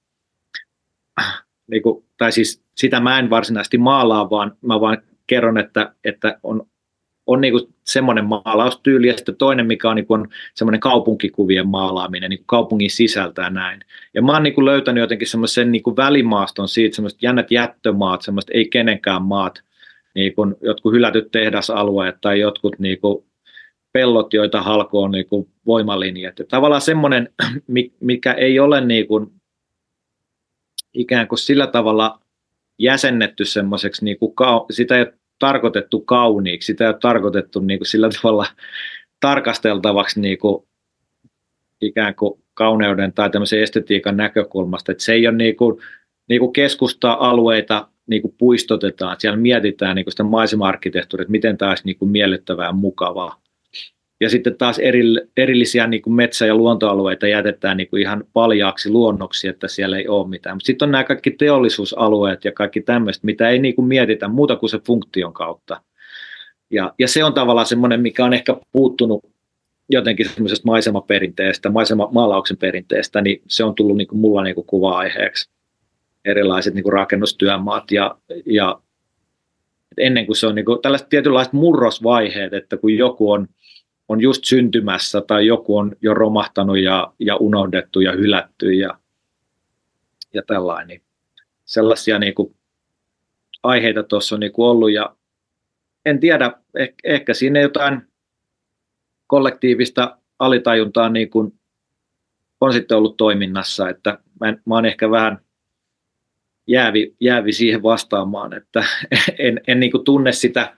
niin 1.71 1.83
kuin, 1.83 2.05
tai 2.19 2.33
siis 2.33 2.63
sitä 2.75 3.01
mä 3.01 3.19
en 3.19 3.31
varsinaisesti 3.31 3.79
maalaa, 3.79 4.31
vaan 4.31 4.57
mä 4.63 4.81
vaan 4.81 4.99
kerron, 5.27 5.59
että, 5.59 5.95
että 6.05 6.39
on, 6.43 6.67
on 7.27 7.41
niin 7.41 7.53
kuin 7.53 7.75
semmoinen 7.85 8.25
maalaustyyli, 8.25 9.07
ja 9.07 9.17
sitten 9.17 9.37
toinen, 9.37 9.67
mikä 9.67 9.91
on, 9.91 9.97
niin 9.97 10.07
kuin 10.07 10.21
on 10.21 10.29
semmoinen 10.55 10.81
kaupunkikuvien 10.81 11.69
maalaaminen 11.69 12.31
niin 12.31 12.39
kuin 12.39 12.47
kaupungin 12.47 12.91
sisältä 12.91 13.43
ja 13.43 13.51
näin. 13.51 13.81
Ja 14.15 14.23
mä 14.23 14.33
oon 14.33 14.43
niin 14.43 14.55
kuin 14.55 14.65
löytänyt 14.65 15.01
jotenkin 15.01 15.29
semmoisen 15.29 15.73
niin 15.73 15.83
kuin 15.83 15.97
välimaaston 15.97 16.69
siitä, 16.69 16.97
semmoiset 16.97 17.23
jännät 17.23 17.51
jättömaat, 17.51 18.23
semmoiset 18.23 18.51
ei 18.55 18.69
kenenkään 18.69 19.23
maat, 19.23 19.63
niin 20.15 20.35
kuin 20.35 20.55
jotkut 20.61 20.93
hylätyt 20.93 21.31
tehdasalueet 21.31 22.17
tai 22.21 22.41
jotkut 22.41 22.79
niin 22.79 23.01
kuin 23.01 23.25
pellot, 23.97 24.35
joita 24.35 24.63
halkoo 24.63 25.09
niin 25.09 25.27
kuin 25.27 25.49
voimalinjat. 25.67 26.39
Ja 26.39 26.45
tavallaan 26.45 26.81
semmoinen, 26.81 27.29
mikä 28.01 28.33
ei 28.33 28.61
ole 28.61 28.81
niin 28.81 29.07
kuin 29.07 29.27
ikään 30.95 31.29
kuin 31.29 31.39
sillä 31.39 31.67
tavalla 31.67 32.21
jäsennetty 32.79 33.45
semmoiseksi, 33.45 34.05
niin 34.05 34.19
kuin, 34.19 34.35
sitä 34.71 34.97
ei 34.97 35.03
ole 35.03 35.15
tarkoitettu 35.39 36.01
kauniiksi, 36.01 36.67
sitä 36.67 36.85
ei 36.85 36.89
ole 36.89 36.99
tarkoitettu 37.01 37.61
niin 37.61 37.79
kuin 37.79 37.87
sillä 37.87 38.09
tavalla 38.23 38.47
tarkasteltavaksi 39.21 40.21
niin 40.21 40.39
kuin, 40.39 40.69
ikään 41.81 42.15
kuin 42.15 42.41
kauneuden 42.55 43.13
tai 43.13 43.31
tämmöisen 43.31 43.63
estetiikan 43.63 44.17
näkökulmasta, 44.17 44.93
että 44.93 45.05
se 45.05 45.13
ei 45.13 45.29
ole 45.29 45.37
niin 45.37 45.57
kuin, 45.57 45.81
niin 46.29 46.41
kuin 46.41 46.53
keskusta-alueita 46.53 47.89
niin 48.07 48.23
kuin 48.23 48.35
puistotetaan, 48.39 49.17
siellä 49.19 49.39
mietitään 49.39 49.97
niin 49.97 50.05
kuin 50.05 50.13
sitä 50.13 50.23
maisema-arkkitehtuuria, 50.23 51.23
että 51.23 51.31
miten 51.31 51.59
tämä 51.59 51.71
olisi 51.71 51.85
niin 51.87 51.99
kuin 51.99 52.11
miellyttävää 52.11 52.67
ja 52.67 52.73
mukavaa 52.73 53.46
ja 54.21 54.31
sitten 54.31 54.57
taas 54.59 54.81
erillisiä 55.37 55.87
niin 55.87 56.03
kuin 56.03 56.15
metsä- 56.15 56.47
ja 56.47 56.55
luontoalueita 56.55 57.27
jätetään 57.27 57.77
niin 57.77 57.89
kuin 57.89 58.03
ihan 58.03 58.25
paljaaksi 58.33 58.91
luonnoksi, 58.91 59.49
että 59.49 59.69
siellä 59.69 59.99
ei 59.99 60.09
ole 60.09 60.29
mitään. 60.29 60.61
Sitten 60.63 60.87
on 60.87 60.93
nämä 60.93 61.05
kaikki 61.05 61.31
teollisuusalueet 61.31 62.45
ja 62.45 62.53
kaikki 62.53 62.81
tämmöiset, 62.81 63.25
mitä 63.25 63.49
ei 63.49 63.59
niin 63.59 63.75
kuin 63.75 63.89
mietitä 63.89 64.29
muuta 64.29 64.57
kuin 64.57 64.71
se 64.71 64.79
funktion 64.87 65.33
kautta. 65.33 65.81
Ja, 66.71 66.95
ja 66.99 67.09
se 67.09 67.25
on 67.25 67.35
tavallaan 67.35 67.67
semmoinen, 67.67 68.01
mikä 68.01 68.25
on 68.25 68.35
ehkä 68.35 68.57
puuttunut 68.73 69.25
jotenkin 69.89 70.29
semmoisesta 70.29 70.67
maisemaperinteestä, 70.67 71.71
maisemaalauksen 71.71 72.57
perinteestä, 72.57 73.21
niin 73.21 73.43
se 73.49 73.65
on 73.65 73.75
tullut 73.75 73.97
niin 73.97 74.09
kuin 74.09 74.19
mulla 74.19 74.43
niin 74.43 74.55
kuin 74.55 74.67
kuva-aiheeksi. 74.67 75.51
Erilaiset 76.25 76.75
niin 76.75 76.83
kuin 76.83 76.93
rakennustyömaat 76.93 77.91
ja, 77.91 78.19
ja 78.47 78.81
ennen 79.99 80.27
kuin 80.27 80.37
se 80.37 80.47
on 80.47 80.55
niin 80.55 80.65
kuin 80.65 80.83
tällaiset 80.83 81.09
tietynlaiset 81.09 81.53
murrosvaiheet, 81.53 82.55
että 82.55 82.77
kun 82.77 82.97
joku 82.97 83.31
on 83.31 83.49
on 84.09 84.21
just 84.21 84.45
syntymässä 84.45 85.21
tai 85.21 85.47
joku 85.47 85.77
on 85.77 85.97
jo 86.01 86.15
romahtanut 86.15 86.79
ja, 86.79 87.13
ja 87.19 87.37
unohdettu 87.37 88.01
ja 88.01 88.13
hylätty 88.13 88.73
ja, 88.73 88.99
ja 90.35 90.43
tällainen. 90.47 91.01
Sellaisia 91.65 92.19
niin 92.19 92.35
kuin 92.35 92.57
aiheita 93.63 94.03
tuossa 94.03 94.37
on 94.37 94.41
niin 94.41 94.53
kuin 94.53 94.67
ollut 94.67 94.93
ja 94.93 95.17
en 96.05 96.21
tiedä, 96.21 96.53
eh, 96.79 96.95
ehkä 97.05 97.35
siinä 97.35 97.61
jotain 97.61 98.03
kollektiivista 99.27 100.19
alitajuntaa 100.39 101.09
niin 101.09 101.31
kuin 101.31 101.61
on 102.61 102.73
sitten 102.73 102.97
ollut 102.97 103.17
toiminnassa, 103.17 103.89
että 103.89 104.19
mä, 104.41 104.49
en, 104.49 104.63
mä 104.67 104.75
oon 104.75 104.87
ehkä 104.87 105.11
vähän 105.11 105.39
jäävi, 106.67 107.17
jäävi 107.21 107.53
siihen 107.53 107.83
vastaamaan, 107.83 108.53
että 108.53 108.85
en, 109.39 109.61
en 109.67 109.81
niin 109.81 109.93
kuin 109.93 110.05
tunne 110.05 110.33
sitä 110.33 110.77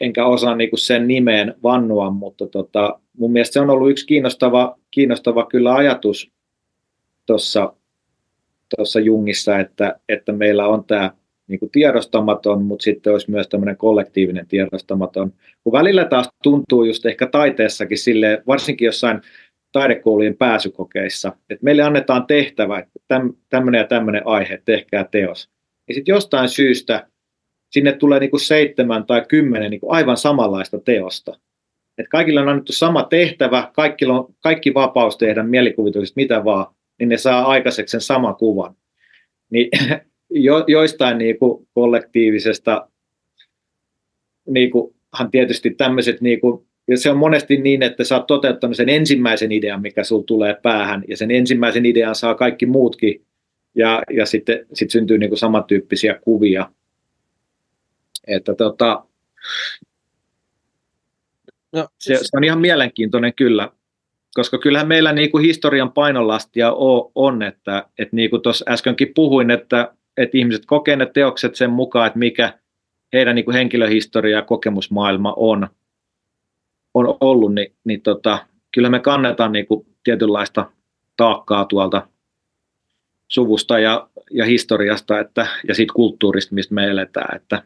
enkä 0.00 0.26
osaa 0.26 0.56
niinku 0.56 0.76
sen 0.76 1.08
nimeen 1.08 1.54
vannua, 1.62 2.10
mutta 2.10 2.46
tota, 2.46 3.00
mun 3.16 3.32
mielestä 3.32 3.52
se 3.52 3.60
on 3.60 3.70
ollut 3.70 3.90
yksi 3.90 4.06
kiinnostava, 4.06 4.78
kiinnostava 4.90 5.46
kyllä 5.46 5.74
ajatus 5.74 6.30
tuossa 7.26 7.72
tuossa 8.76 9.00
Jungissa, 9.00 9.58
että, 9.58 10.00
että 10.08 10.32
meillä 10.32 10.66
on 10.68 10.84
tämä 10.84 11.10
niin 11.48 11.70
tiedostamaton, 11.72 12.64
mutta 12.64 12.82
sitten 12.82 13.12
olisi 13.12 13.30
myös 13.30 13.48
tämmöinen 13.48 13.76
kollektiivinen 13.76 14.46
tiedostamaton. 14.46 15.32
Kun 15.64 15.72
välillä 15.72 16.04
taas 16.04 16.28
tuntuu 16.42 16.84
just 16.84 17.06
ehkä 17.06 17.26
taiteessakin 17.26 17.98
sille, 17.98 18.42
varsinkin 18.46 18.86
jossain 18.86 19.20
taidekoulujen 19.72 20.36
pääsykokeissa, 20.36 21.32
että 21.50 21.64
meille 21.64 21.82
annetaan 21.82 22.26
tehtävä, 22.26 22.78
että 22.78 23.20
tämmöinen 23.48 23.78
ja 23.78 23.86
tämmöinen 23.86 24.26
aihe, 24.26 24.62
tehkää 24.64 25.04
teos. 25.10 25.48
Ja 25.88 25.94
sitten 25.94 26.12
jostain 26.12 26.48
syystä 26.48 27.06
sinne 27.70 27.92
tulee 27.92 28.20
niin 28.20 28.30
kuin 28.30 28.40
seitsemän 28.40 29.06
tai 29.06 29.24
kymmenen 29.28 29.70
niin 29.70 29.80
kuin 29.80 29.92
aivan 29.92 30.16
samanlaista 30.16 30.78
teosta. 30.80 31.38
Et 31.98 32.08
kaikille 32.08 32.40
on 32.40 32.48
annettu 32.48 32.72
sama 32.72 33.02
tehtävä, 33.02 33.70
kaikki 33.72 34.06
on 34.06 34.34
kaikki 34.42 34.74
vapaus 34.74 35.16
tehdä 35.16 35.42
mielikuvituksesta 35.42 36.20
mitä 36.20 36.44
vaan, 36.44 36.74
niin 36.98 37.08
ne 37.08 37.16
saa 37.16 37.46
aikaiseksi 37.46 37.90
sen 37.90 38.00
saman 38.00 38.36
kuvan. 38.36 38.74
Niin 39.50 39.68
jo, 40.30 40.64
joistain 40.66 41.18
niin 41.18 41.38
kuin 41.38 41.68
kollektiivisesta, 41.74 42.88
niin 44.48 44.70
kuin, 44.70 44.94
tietysti 45.30 45.70
tämmöiset, 45.70 46.20
niin 46.20 46.40
kuin, 46.40 46.66
ja 46.88 46.96
se 46.96 47.10
on 47.10 47.16
monesti 47.16 47.56
niin, 47.56 47.82
että 47.82 48.04
sä 48.04 48.16
oot 48.16 48.26
toteuttanut 48.26 48.76
sen 48.76 48.88
ensimmäisen 48.88 49.52
idean, 49.52 49.82
mikä 49.82 50.04
sulla 50.04 50.24
tulee 50.24 50.56
päähän, 50.62 51.04
ja 51.08 51.16
sen 51.16 51.30
ensimmäisen 51.30 51.86
idean 51.86 52.14
saa 52.14 52.34
kaikki 52.34 52.66
muutkin, 52.66 53.24
ja, 53.74 54.02
ja 54.10 54.26
sitten 54.26 54.66
sit 54.72 54.90
syntyy 54.90 55.18
niin 55.18 55.30
kuin 55.30 55.38
samantyyppisiä 55.38 56.14
kuvia. 56.14 56.70
Että 58.28 58.54
tota, 58.54 59.04
No, 61.72 61.88
se, 61.98 62.18
se 62.22 62.36
on 62.36 62.44
ihan 62.44 62.60
mielenkiintoinen 62.60 63.34
kyllä, 63.34 63.70
koska 64.34 64.58
kyllähän 64.58 64.88
meillä 64.88 65.12
niin 65.12 65.30
kuin 65.30 65.44
historian 65.44 65.92
painolastia 65.92 66.72
on, 67.14 67.42
että, 67.42 67.88
että 67.98 68.16
niin 68.16 68.30
kuin 68.30 68.42
tuossa 68.42 68.64
äskenkin 68.68 69.12
puhuin, 69.14 69.50
että, 69.50 69.94
että 70.16 70.38
ihmiset 70.38 70.66
kokee 70.66 70.96
ne 70.96 71.06
teokset 71.06 71.54
sen 71.54 71.70
mukaan, 71.70 72.06
että 72.06 72.18
mikä 72.18 72.58
heidän 73.12 73.34
niin 73.34 73.44
kuin 73.44 73.54
henkilöhistoria 73.54 74.36
ja 74.36 74.42
kokemusmaailma 74.42 75.34
on, 75.36 75.68
on 76.94 77.16
ollut, 77.20 77.54
niin, 77.54 77.74
niin 77.84 78.02
tota, 78.02 78.46
kyllä 78.74 78.88
me 78.88 79.00
kannetaan 79.00 79.52
niin 79.52 79.66
kuin 79.66 79.86
tietynlaista 80.04 80.70
taakkaa 81.16 81.64
tuolta 81.64 82.08
suvusta 83.28 83.78
ja, 83.78 84.08
ja 84.30 84.44
historiasta 84.44 85.20
että, 85.20 85.46
ja 85.68 85.74
siitä 85.74 85.92
kulttuurista, 85.92 86.54
mistä 86.54 86.74
me 86.74 86.88
eletään. 86.88 87.36
Että. 87.36 87.62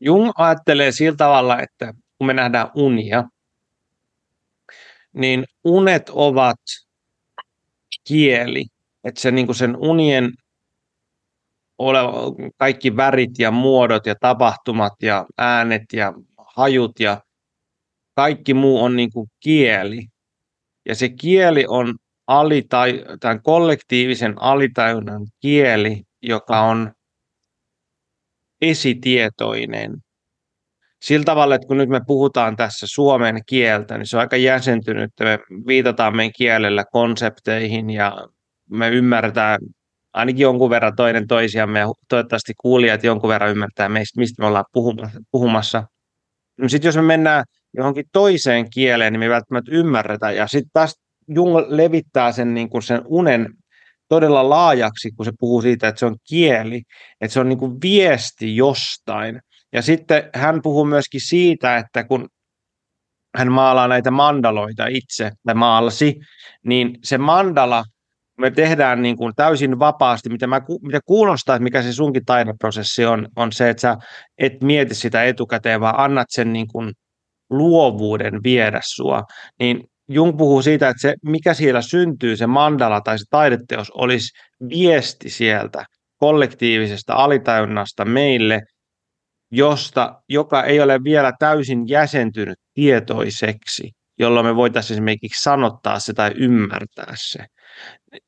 Jung 0.00 0.30
ajattelee 0.38 0.92
sillä 0.92 1.16
tavalla, 1.16 1.60
että 1.60 1.94
kun 2.18 2.26
me 2.26 2.32
nähdään 2.32 2.70
unia, 2.74 3.24
niin 5.12 5.44
unet 5.64 6.08
ovat 6.08 6.60
kieli, 8.08 8.64
että 9.04 9.20
se, 9.20 9.30
niin 9.30 9.54
sen 9.54 9.76
unien 9.76 10.32
oleva, 11.78 12.12
kaikki 12.56 12.96
värit 12.96 13.38
ja 13.38 13.50
muodot 13.50 14.06
ja 14.06 14.14
tapahtumat 14.20 14.92
ja 15.02 15.26
äänet 15.38 15.82
ja 15.92 16.12
hajut 16.56 17.00
ja 17.00 17.20
kaikki 18.14 18.54
muu 18.54 18.82
on 18.82 18.96
niin 18.96 19.12
kuin 19.12 19.28
kieli. 19.40 20.06
Ja 20.88 20.94
se 20.94 21.08
kieli 21.08 21.64
on 21.68 21.94
alitai, 22.26 23.04
tämän 23.20 23.42
kollektiivisen 23.42 24.42
alitajunnan 24.42 25.26
kieli, 25.40 26.02
joka 26.22 26.60
on 26.60 26.92
esitietoinen. 28.60 29.96
Sillä 31.02 31.24
tavalla, 31.24 31.54
että 31.54 31.66
kun 31.66 31.76
nyt 31.76 31.88
me 31.88 32.00
puhutaan 32.06 32.56
tässä 32.56 32.86
suomen 32.88 33.40
kieltä, 33.46 33.98
niin 33.98 34.06
se 34.06 34.16
on 34.16 34.20
aika 34.20 34.36
jäsentynyt, 34.36 35.04
että 35.04 35.24
me 35.24 35.38
viitataan 35.66 36.16
meidän 36.16 36.32
kielellä 36.36 36.84
konsepteihin 36.92 37.90
ja 37.90 38.28
me 38.70 38.88
ymmärretään 38.88 39.58
ainakin 40.12 40.42
jonkun 40.42 40.70
verran 40.70 40.96
toinen 40.96 41.26
toisiamme 41.26 41.78
ja 41.78 41.86
toivottavasti 42.08 42.52
kuulijat 42.60 43.04
jonkun 43.04 43.28
verran 43.28 43.50
ymmärtää 43.50 43.88
meistä, 43.88 44.20
mistä 44.20 44.42
me 44.42 44.46
ollaan 44.46 44.64
puhumassa. 45.30 45.84
No 46.58 46.68
sitten 46.68 46.88
jos 46.88 46.96
me 46.96 47.02
mennään 47.02 47.44
johonkin 47.76 48.04
toiseen 48.12 48.70
kieleen, 48.70 49.12
niin 49.12 49.20
me 49.20 49.28
välttämättä 49.28 49.70
ymmärretä. 49.74 50.32
Ja 50.32 50.46
sitten 50.46 50.70
taas 50.72 50.94
Jung 51.28 51.56
levittää 51.68 52.32
sen, 52.32 52.54
niin 52.54 52.70
kuin 52.70 52.82
sen 52.82 53.02
unen 53.04 53.46
todella 54.08 54.48
laajaksi, 54.48 55.10
kun 55.10 55.24
se 55.24 55.32
puhuu 55.38 55.62
siitä, 55.62 55.88
että 55.88 55.98
se 55.98 56.06
on 56.06 56.16
kieli, 56.28 56.82
että 57.20 57.32
se 57.34 57.40
on 57.40 57.48
niin 57.48 57.58
kuin 57.58 57.76
viesti 57.82 58.56
jostain. 58.56 59.40
Ja 59.72 59.82
sitten 59.82 60.30
hän 60.34 60.62
puhuu 60.62 60.84
myöskin 60.84 61.20
siitä, 61.20 61.76
että 61.76 62.04
kun 62.04 62.28
hän 63.36 63.52
maalaa 63.52 63.88
näitä 63.88 64.10
mandaloita 64.10 64.86
itse, 64.86 65.30
tai 65.46 65.54
maalasi, 65.54 66.14
niin 66.64 66.98
se 67.04 67.18
mandala, 67.18 67.84
me 68.38 68.50
tehdään 68.50 69.02
niin 69.02 69.16
kuin 69.16 69.32
täysin 69.36 69.78
vapaasti, 69.78 70.28
mitä, 70.28 70.46
mä, 70.46 70.60
mitä 70.82 71.00
kuulostaa, 71.06 71.56
että 71.56 71.62
mikä 71.62 71.82
se 71.82 71.92
sunkin 71.92 72.24
taideprosessi 72.24 73.06
on, 73.06 73.28
on 73.36 73.52
se, 73.52 73.70
että 73.70 73.80
sä 73.80 73.96
et 74.38 74.62
mieti 74.62 74.94
sitä 74.94 75.24
etukäteen, 75.24 75.80
vaan 75.80 75.98
annat 75.98 76.26
sen 76.30 76.52
niin 76.52 76.66
kuin 76.72 76.92
luovuuden 77.50 78.42
viedä 78.42 78.80
sua, 78.82 79.22
niin 79.58 79.88
Jung 80.08 80.36
puhuu 80.36 80.62
siitä, 80.62 80.88
että 80.88 81.00
se, 81.00 81.14
mikä 81.24 81.54
siellä 81.54 81.82
syntyy, 81.82 82.36
se 82.36 82.46
mandala 82.46 83.00
tai 83.00 83.18
se 83.18 83.24
taideteos, 83.30 83.90
olisi 83.90 84.38
viesti 84.68 85.30
sieltä 85.30 85.84
kollektiivisesta 86.16 87.14
alitajunnasta 87.14 88.04
meille, 88.04 88.60
josta, 89.50 90.22
joka 90.28 90.64
ei 90.64 90.80
ole 90.80 91.04
vielä 91.04 91.32
täysin 91.38 91.88
jäsentynyt 91.88 92.58
tietoiseksi, 92.74 93.90
jolloin 94.18 94.46
me 94.46 94.56
voitaisiin 94.56 94.94
esimerkiksi 94.94 95.42
sanottaa 95.42 95.98
se 95.98 96.12
tai 96.12 96.32
ymmärtää 96.36 97.12
se. 97.14 97.44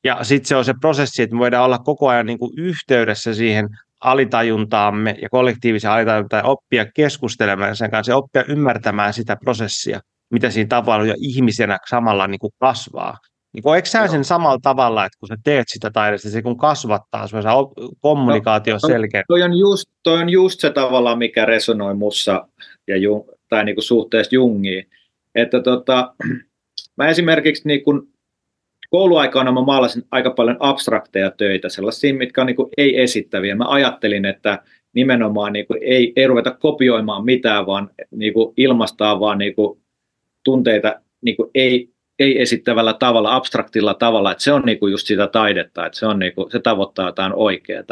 Ja 0.03 0.23
sitten 0.23 0.47
se 0.47 0.55
on 0.55 0.65
se 0.65 0.73
prosessi, 0.81 1.21
että 1.21 1.35
me 1.35 1.39
voidaan 1.39 1.65
olla 1.65 1.77
koko 1.77 2.07
ajan 2.07 2.25
niin 2.25 2.39
kuin 2.39 2.51
yhteydessä 2.57 3.33
siihen 3.33 3.67
alitajuntaamme 4.01 5.15
ja 5.21 5.29
kollektiivisen 5.29 5.91
alitajuntaan 5.91 6.45
oppia 6.45 6.85
keskustelemaan 6.95 7.75
sen 7.75 7.91
kanssa 7.91 8.11
ja 8.11 8.17
oppia 8.17 8.43
ymmärtämään 8.47 9.13
sitä 9.13 9.37
prosessia 9.43 9.99
mitä 10.31 10.49
siinä 10.49 10.67
tavalla 10.67 11.05
ja 11.05 11.15
ihmisenä 11.17 11.77
samalla 11.89 12.27
niin 12.27 12.39
kuin 12.39 12.53
kasvaa. 12.59 13.17
Niin 13.53 13.63
kuin, 13.63 13.75
eikö 13.75 13.89
sä 13.89 14.07
sen 14.07 14.23
samalla 14.23 14.59
tavalla, 14.61 15.05
että 15.05 15.19
kun 15.19 15.27
sä 15.27 15.35
teet 15.43 15.67
sitä 15.67 15.91
taidetta, 15.91 16.29
se 16.29 16.41
kun 16.41 16.57
kasvattaa 16.57 17.27
se 17.27 17.37
kommunikaatio 17.99 18.73
no, 18.73 18.79
selkeä? 18.87 19.23
Toi 19.27 19.43
on, 19.43 19.57
just, 19.57 19.89
toi 20.03 20.19
on 20.21 20.29
just 20.29 20.59
se 20.59 20.69
tavalla, 20.69 21.15
mikä 21.15 21.45
resonoi 21.45 21.93
mussa 21.93 22.47
ja 22.87 22.97
Jung, 22.97 23.23
tai 23.49 23.65
niin 23.65 23.75
kuin 23.75 23.83
suhteessa 23.83 24.35
Jungiin. 24.35 24.89
Että 25.35 25.61
tota, 25.61 26.13
mä 26.97 27.07
esimerkiksi 27.07 27.67
niin 27.67 27.83
kuin 27.83 28.01
kouluaikana 28.89 29.51
mä 29.51 29.61
maalasin 29.61 30.03
aika 30.11 30.31
paljon 30.31 30.57
abstrakteja 30.59 31.31
töitä, 31.31 31.69
sellaisia, 31.69 32.13
mitkä 32.13 32.41
on 32.41 32.47
niin 32.47 32.55
kuin 32.55 32.69
ei-esittäviä. 32.77 33.55
Mä 33.55 33.65
ajattelin, 33.67 34.25
että 34.25 34.63
nimenomaan 34.93 35.53
niin 35.53 35.67
kuin 35.67 35.79
ei, 35.83 36.13
ei 36.15 36.27
ruveta 36.27 36.51
kopioimaan 36.51 37.25
mitään, 37.25 37.65
vaan 37.65 37.89
niin 38.11 38.33
kuin 38.33 38.53
ilmastaa 38.57 39.19
vaan 39.19 39.37
niin 39.37 39.55
kuin 39.55 39.79
tunteita 40.43 41.01
niin 41.21 41.35
kuin 41.35 41.51
ei, 41.55 41.89
ei 42.19 42.41
esittävällä 42.41 42.93
tavalla, 42.93 43.35
abstraktilla 43.35 43.93
tavalla, 43.93 44.31
että 44.31 44.43
se 44.43 44.53
on 44.53 44.61
niin 44.65 44.79
kuin 44.79 44.91
just 44.91 45.07
sitä 45.07 45.27
taidetta, 45.27 45.85
että 45.85 45.99
se, 45.99 46.05
on 46.05 46.19
niin 46.19 46.33
kuin, 46.35 46.51
se 46.51 46.59
tavoittaa 46.59 47.07
jotain 47.07 47.33
oikeaa. 47.35 47.83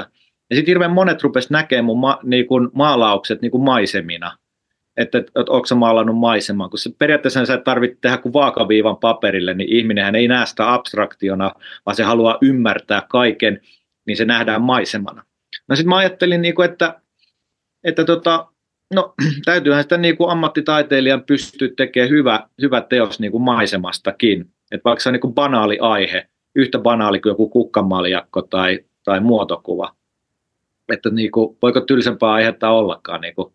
Ja 0.50 0.56
sitten 0.56 0.72
hirveän 0.72 0.92
monet 0.92 1.24
rupesivat 1.24 1.52
näkemään 1.52 1.86
mun 1.86 2.00
ma, 2.00 2.20
niin 2.24 2.48
kuin 2.48 2.70
maalaukset 2.74 3.42
niin 3.42 3.52
kuin 3.52 3.64
maisemina, 3.64 4.38
että, 4.98 5.18
että, 5.18 5.32
että 5.42 5.52
onko 5.52 5.66
se 5.66 5.76
maalannut 5.76 6.18
maiseman, 6.18 6.70
kun 6.70 6.80
se, 6.80 6.92
periaatteessa 7.00 7.46
sä 7.46 7.54
et 7.54 7.64
tarvitse 7.64 7.98
tehdä 8.02 8.18
kuin 8.18 8.34
vaakaviivan 8.34 8.98
paperille, 8.98 9.54
niin 9.54 9.70
ihminenhän 9.70 10.16
ei 10.16 10.28
näe 10.28 10.46
sitä 10.46 10.74
abstraktiona, 10.74 11.52
vaan 11.86 11.96
se 11.96 12.04
haluaa 12.04 12.38
ymmärtää 12.42 13.02
kaiken, 13.10 13.62
niin 14.06 14.18
se 14.18 14.26
nähdään 14.26 14.62
maisemana. 14.62 15.24
No 15.68 15.76
sitten 15.76 15.90
mä 15.90 15.98
ajattelin, 15.98 16.42
niin 16.42 16.56
kuin, 16.56 16.70
että, 16.70 17.02
että 17.84 18.06
tota, 18.06 18.48
No 18.94 19.14
täytyyhän 19.46 19.84
sitä 19.84 19.98
niin 19.98 20.18
kuin 20.18 20.30
ammattitaiteilijan 20.30 21.24
pystyä 21.24 21.70
tekemään 21.78 22.10
hyvä, 22.10 22.48
hyvä 22.62 22.82
teos 22.82 23.20
niin 23.20 23.32
kuin 23.32 23.44
maisemastakin. 23.44 24.46
Et 24.72 24.82
vaikka 24.86 25.04
se 25.04 25.10
on 25.10 25.14
niin 25.14 25.22
kuin 25.22 25.34
banaali 25.34 25.78
aihe, 25.80 26.28
yhtä 26.56 26.80
banaali 26.80 27.20
kuin 27.20 27.32
joku 27.32 27.50
kukkamaljakko 27.50 28.42
tai, 28.42 28.80
tai 29.04 29.20
muotokuva. 29.20 29.96
Että 30.94 31.10
niin 31.10 31.32
kuin, 31.32 31.58
voiko 31.62 31.82
tylsempää 31.82 32.32
aihetta 32.32 32.70
ollakaan 32.70 33.22
niin 33.22 33.36
kuin 33.36 33.54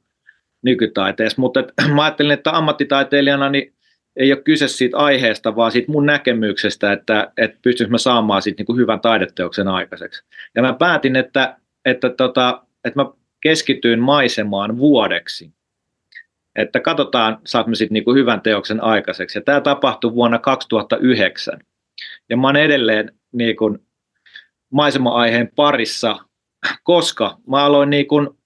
nykytaiteessa. 0.62 1.40
Mutta 1.40 1.60
et, 1.60 1.72
mä 1.94 2.04
ajattelin, 2.04 2.32
että 2.32 2.50
ammattitaiteilijana 2.50 3.48
niin 3.48 3.74
ei 4.16 4.32
ole 4.32 4.42
kyse 4.42 4.68
siitä 4.68 4.96
aiheesta, 4.96 5.56
vaan 5.56 5.72
siitä 5.72 5.92
mun 5.92 6.06
näkemyksestä, 6.06 6.92
että, 6.92 7.32
että 7.36 7.58
pystyisikö 7.62 7.90
mä 7.90 7.98
saamaan 7.98 8.42
siitä 8.42 8.60
niin 8.60 8.66
kuin 8.66 8.78
hyvän 8.78 9.00
taideteoksen 9.00 9.68
aikaiseksi. 9.68 10.24
Ja 10.54 10.62
mä 10.62 10.72
päätin, 10.72 11.16
että, 11.16 11.56
että, 11.84 12.10
tota, 12.10 12.62
että 12.84 13.02
mä 13.02 13.10
keskityin 13.42 14.00
maisemaan 14.00 14.78
vuodeksi. 14.78 15.52
Että 16.56 16.80
katsotaan, 16.80 17.38
saamme 17.46 17.74
sitten 17.74 17.94
niinku 17.94 18.14
hyvän 18.14 18.40
teoksen 18.40 18.82
aikaiseksi. 18.82 19.38
Ja 19.38 19.42
tämä 19.42 19.60
tapahtui 19.60 20.14
vuonna 20.14 20.38
2009. 20.38 21.60
Ja 22.28 22.36
mä 22.36 22.48
oon 22.48 22.56
edelleen 22.56 23.12
niinku 23.32 23.78
maisema-aiheen 24.70 25.50
parissa, 25.56 26.16
koska 26.82 27.38
mä 27.46 27.64
aloin 27.64 27.90
niinku 27.90 28.36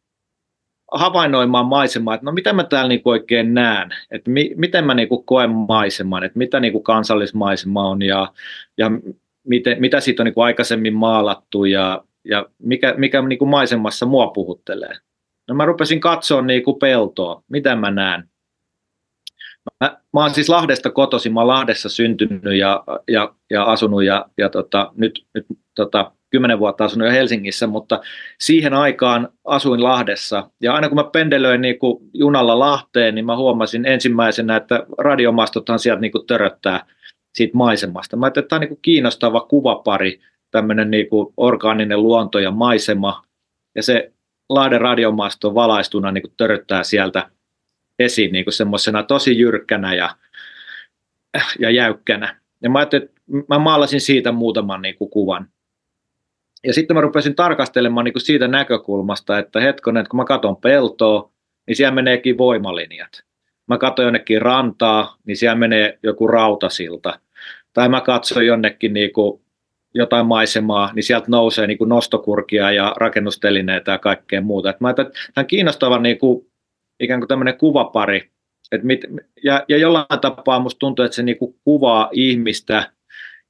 havainnoimaan 0.93 1.67
maisemaa, 1.67 2.15
että 2.15 2.25
no 2.25 2.33
mitä 2.33 2.53
mä 2.53 2.65
täällä 2.65 2.89
niinku 2.89 3.11
oikein 3.11 3.55
näen, 3.55 3.91
että 4.11 4.31
mi, 4.31 4.51
miten 4.57 4.85
mä 4.85 4.95
niinku 4.95 5.23
koen 5.23 5.51
maiseman, 5.51 6.25
että 6.25 6.39
mitä 6.39 6.61
niinku 6.61 6.81
kansallismaisema 6.81 7.89
on 7.89 8.03
ja, 8.03 8.33
ja 8.79 8.91
miten, 9.47 9.81
mitä 9.81 10.01
siitä 10.01 10.23
on 10.23 10.25
niinku 10.25 10.41
aikaisemmin 10.41 10.95
maalattu 10.95 11.65
ja 11.65 12.05
ja 12.29 12.47
mikä, 12.59 12.95
mikä 12.97 13.23
niin 13.23 13.39
kuin 13.39 13.49
maisemassa 13.49 14.07
mua 14.07 14.27
puhuttelee. 14.27 14.95
No 15.49 15.55
mä 15.55 15.65
rupesin 15.65 16.01
katsoa 16.01 16.43
niin 16.43 16.63
kuin 16.63 16.79
peltoa, 16.79 17.43
mitä 17.49 17.77
mä 17.77 17.91
näen. 17.91 18.29
Mä, 19.81 20.01
mä 20.13 20.21
oon 20.21 20.35
siis 20.35 20.49
Lahdesta 20.49 20.91
kotoisin, 20.91 21.33
mä 21.33 21.41
oon 21.41 21.49
Lahdessa 21.49 21.89
syntynyt 21.89 22.59
ja, 22.59 22.85
ja, 23.09 23.35
ja 23.51 23.65
asunut 23.65 24.05
ja, 24.05 24.27
ja 24.39 24.49
tota, 24.49 24.93
nyt, 24.97 25.27
nyt 25.35 25.47
tota, 25.75 26.13
kymmenen 26.31 26.59
vuotta 26.59 26.85
asunut 26.85 27.09
jo 27.09 27.15
Helsingissä, 27.15 27.67
mutta 27.67 28.01
siihen 28.41 28.75
aikaan 28.75 29.29
asuin 29.45 29.83
Lahdessa. 29.83 30.51
Ja 30.61 30.75
aina 30.75 30.89
kun 30.89 30.97
mä 30.97 31.05
pendelöin 31.05 31.61
niin 31.61 31.79
kuin 31.79 32.11
junalla 32.15 32.59
Lahteen, 32.59 33.15
niin 33.15 33.27
mä 33.27 33.37
huomasin 33.37 33.87
ensimmäisenä, 33.87 34.57
että 34.57 34.87
radiomastothan 34.99 35.79
sieltä 35.79 36.01
niin 36.01 36.13
kuin 36.13 36.27
töröttää 36.27 36.87
siitä 37.35 37.57
maisemasta. 37.57 38.17
Mä 38.17 38.27
ajattelin, 38.27 38.45
että 38.45 38.49
tämä 38.49 38.59
on 38.59 38.61
niin 38.61 38.69
kuin 38.69 38.83
kiinnostava 38.83 39.41
kuvapari 39.41 40.21
tämmöinen 40.57 40.91
niin 40.91 41.09
kuin 41.09 41.35
orgaaninen 41.37 42.03
luonto 42.03 42.39
ja 42.39 42.51
maisema, 42.51 43.23
ja 43.75 43.83
se 43.83 44.13
Lahden 44.49 44.81
radiomasto 44.81 45.55
valaistuna 45.55 46.13
niin 46.13 46.23
kuin 46.23 46.35
törttää 46.37 46.83
sieltä 46.83 47.31
esiin 47.99 48.33
niin 48.33 48.53
semmoisena 48.53 49.03
tosi 49.03 49.39
jyrkkänä 49.39 49.95
ja, 49.95 50.17
ja 51.59 51.71
jäykkänä. 51.71 52.41
Ja 52.63 52.71
mä 52.71 52.79
ajattelin, 52.79 53.05
että 53.05 53.21
mä 53.49 53.59
maalasin 53.59 54.01
siitä 54.01 54.33
muutaman 54.33 54.83
niin 54.83 54.97
kuin 54.97 55.11
kuvan. 55.11 55.49
Ja 56.65 56.73
sitten 56.73 56.97
mä 56.97 57.01
rupesin 57.01 57.35
tarkastelemaan 57.35 58.05
niin 58.05 58.13
kuin 58.13 58.23
siitä 58.23 58.49
näkökulmasta, 58.49 59.39
että 59.39 59.61
hetkonen, 59.61 60.01
että 60.01 60.11
kun 60.11 60.21
mä 60.21 60.25
katson 60.25 60.57
peltoa, 60.57 61.31
niin 61.67 61.77
siellä 61.77 61.95
meneekin 61.95 62.39
voimalinjat. 62.39 63.25
Mä 63.67 63.79
katson 63.79 64.05
jonnekin 64.05 64.43
rantaa, 64.43 65.17
niin 65.25 65.37
siellä 65.37 65.57
menee 65.57 65.99
joku 66.03 66.27
rautasilta. 66.27 67.21
Tai 67.73 67.89
mä 67.89 68.01
katson 68.01 68.47
jonnekin 68.47 68.93
niin 68.93 69.13
kuin 69.13 69.41
jotain 69.97 70.27
maisemaa, 70.27 70.93
niin 70.95 71.03
sieltä 71.03 71.27
nousee 71.29 71.67
niin 71.67 71.79
kuin 71.79 71.89
nostokurkia 71.89 72.73
ja 72.73 72.95
rakennustelineitä 72.97 73.93
ja 73.93 73.99
kaikkea 73.99 74.41
muuta. 74.41 74.71
Et 74.71 74.81
mä 74.81 74.91
että 74.91 75.05
tämä 75.05 75.43
on 75.43 75.47
kiinnostava 75.47 75.99
niin 75.99 76.19
kuin, 76.19 76.47
ikään 77.01 77.21
kuin 77.21 77.29
tämmöinen 77.29 77.59
kuvapari. 77.59 78.31
Et 78.73 78.83
mit, 78.83 79.01
ja, 79.45 79.65
ja 79.69 79.79
jollain 79.79 80.21
tapaa 80.21 80.59
musta 80.59 80.79
tuntuu, 80.79 81.05
että 81.05 81.15
se 81.15 81.23
niin 81.23 81.39
kuin 81.39 81.55
kuvaa 81.65 82.09
ihmistä, 82.13 82.93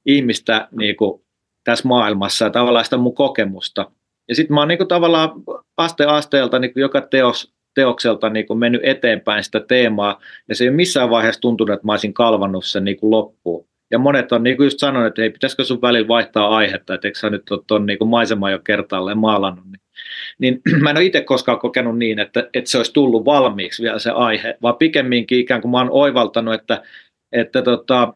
ihmistä 0.05 0.67
niin 0.71 0.95
kuin 0.95 1.21
tässä 1.63 1.87
maailmassa 1.87 2.45
ja 2.45 2.51
tavallaan 2.51 2.85
sitä 2.85 2.97
mun 2.97 3.15
kokemusta. 3.15 3.91
Ja 4.29 4.35
sitten 4.35 4.53
mä 4.53 4.61
oon 4.61 4.67
niin 4.67 4.77
kuin 4.77 4.87
tavallaan 4.87 5.31
aste 5.77 6.05
asteelta 6.05 6.59
niin 6.59 6.73
kuin 6.73 6.81
joka 6.81 7.01
teos, 7.01 7.53
teokselta 7.75 8.29
niin 8.29 8.47
kuin 8.47 8.59
mennyt 8.59 8.81
eteenpäin 8.83 9.43
sitä 9.43 9.59
teemaa, 9.59 10.19
ja 10.49 10.55
se 10.55 10.63
ei 10.63 10.67
ole 10.67 10.75
missään 10.75 11.09
vaiheessa 11.09 11.41
tuntunut, 11.41 11.73
että 11.73 11.85
mä 11.85 11.93
olisin 11.93 12.13
kalvannut 12.13 12.65
sen 12.65 12.85
niin 12.85 12.97
kuin 12.97 13.11
loppuun. 13.11 13.67
Ja 13.91 13.99
monet 13.99 14.31
on 14.31 14.43
niin 14.43 14.57
kuin 14.57 14.65
just 14.65 14.79
sanonut, 14.79 15.07
että 15.07 15.21
hei, 15.21 15.29
pitäisikö 15.29 15.63
sun 15.63 15.81
välillä 15.81 16.07
vaihtaa 16.07 16.55
aihetta, 16.57 16.93
että 16.93 17.07
eikö 17.07 17.19
sä 17.19 17.29
nyt 17.29 17.51
ole 17.51 17.63
tuon 17.67 17.85
niin 17.85 18.07
maiseman 18.07 18.51
jo 18.51 18.59
kertaalleen 18.59 19.17
maalannut. 19.17 19.65
Niin, 19.65 19.81
niin 20.39 20.61
mä 20.83 20.89
en 20.89 20.97
ole 20.97 21.05
itse 21.05 21.21
koskaan 21.21 21.59
kokenut 21.59 21.97
niin, 21.97 22.19
että, 22.19 22.49
että 22.53 22.69
se 22.69 22.77
olisi 22.77 22.93
tullut 22.93 23.25
valmiiksi 23.25 23.83
vielä 23.83 23.99
se 23.99 24.11
aihe, 24.11 24.57
vaan 24.61 24.75
pikemminkin 24.75 25.39
ikään 25.39 25.61
kuin 25.61 25.71
mä 25.71 25.77
oon 25.77 25.91
oivaltanut, 25.91 26.53
että, 26.53 26.83
että 27.31 27.61
tota, 27.61 28.13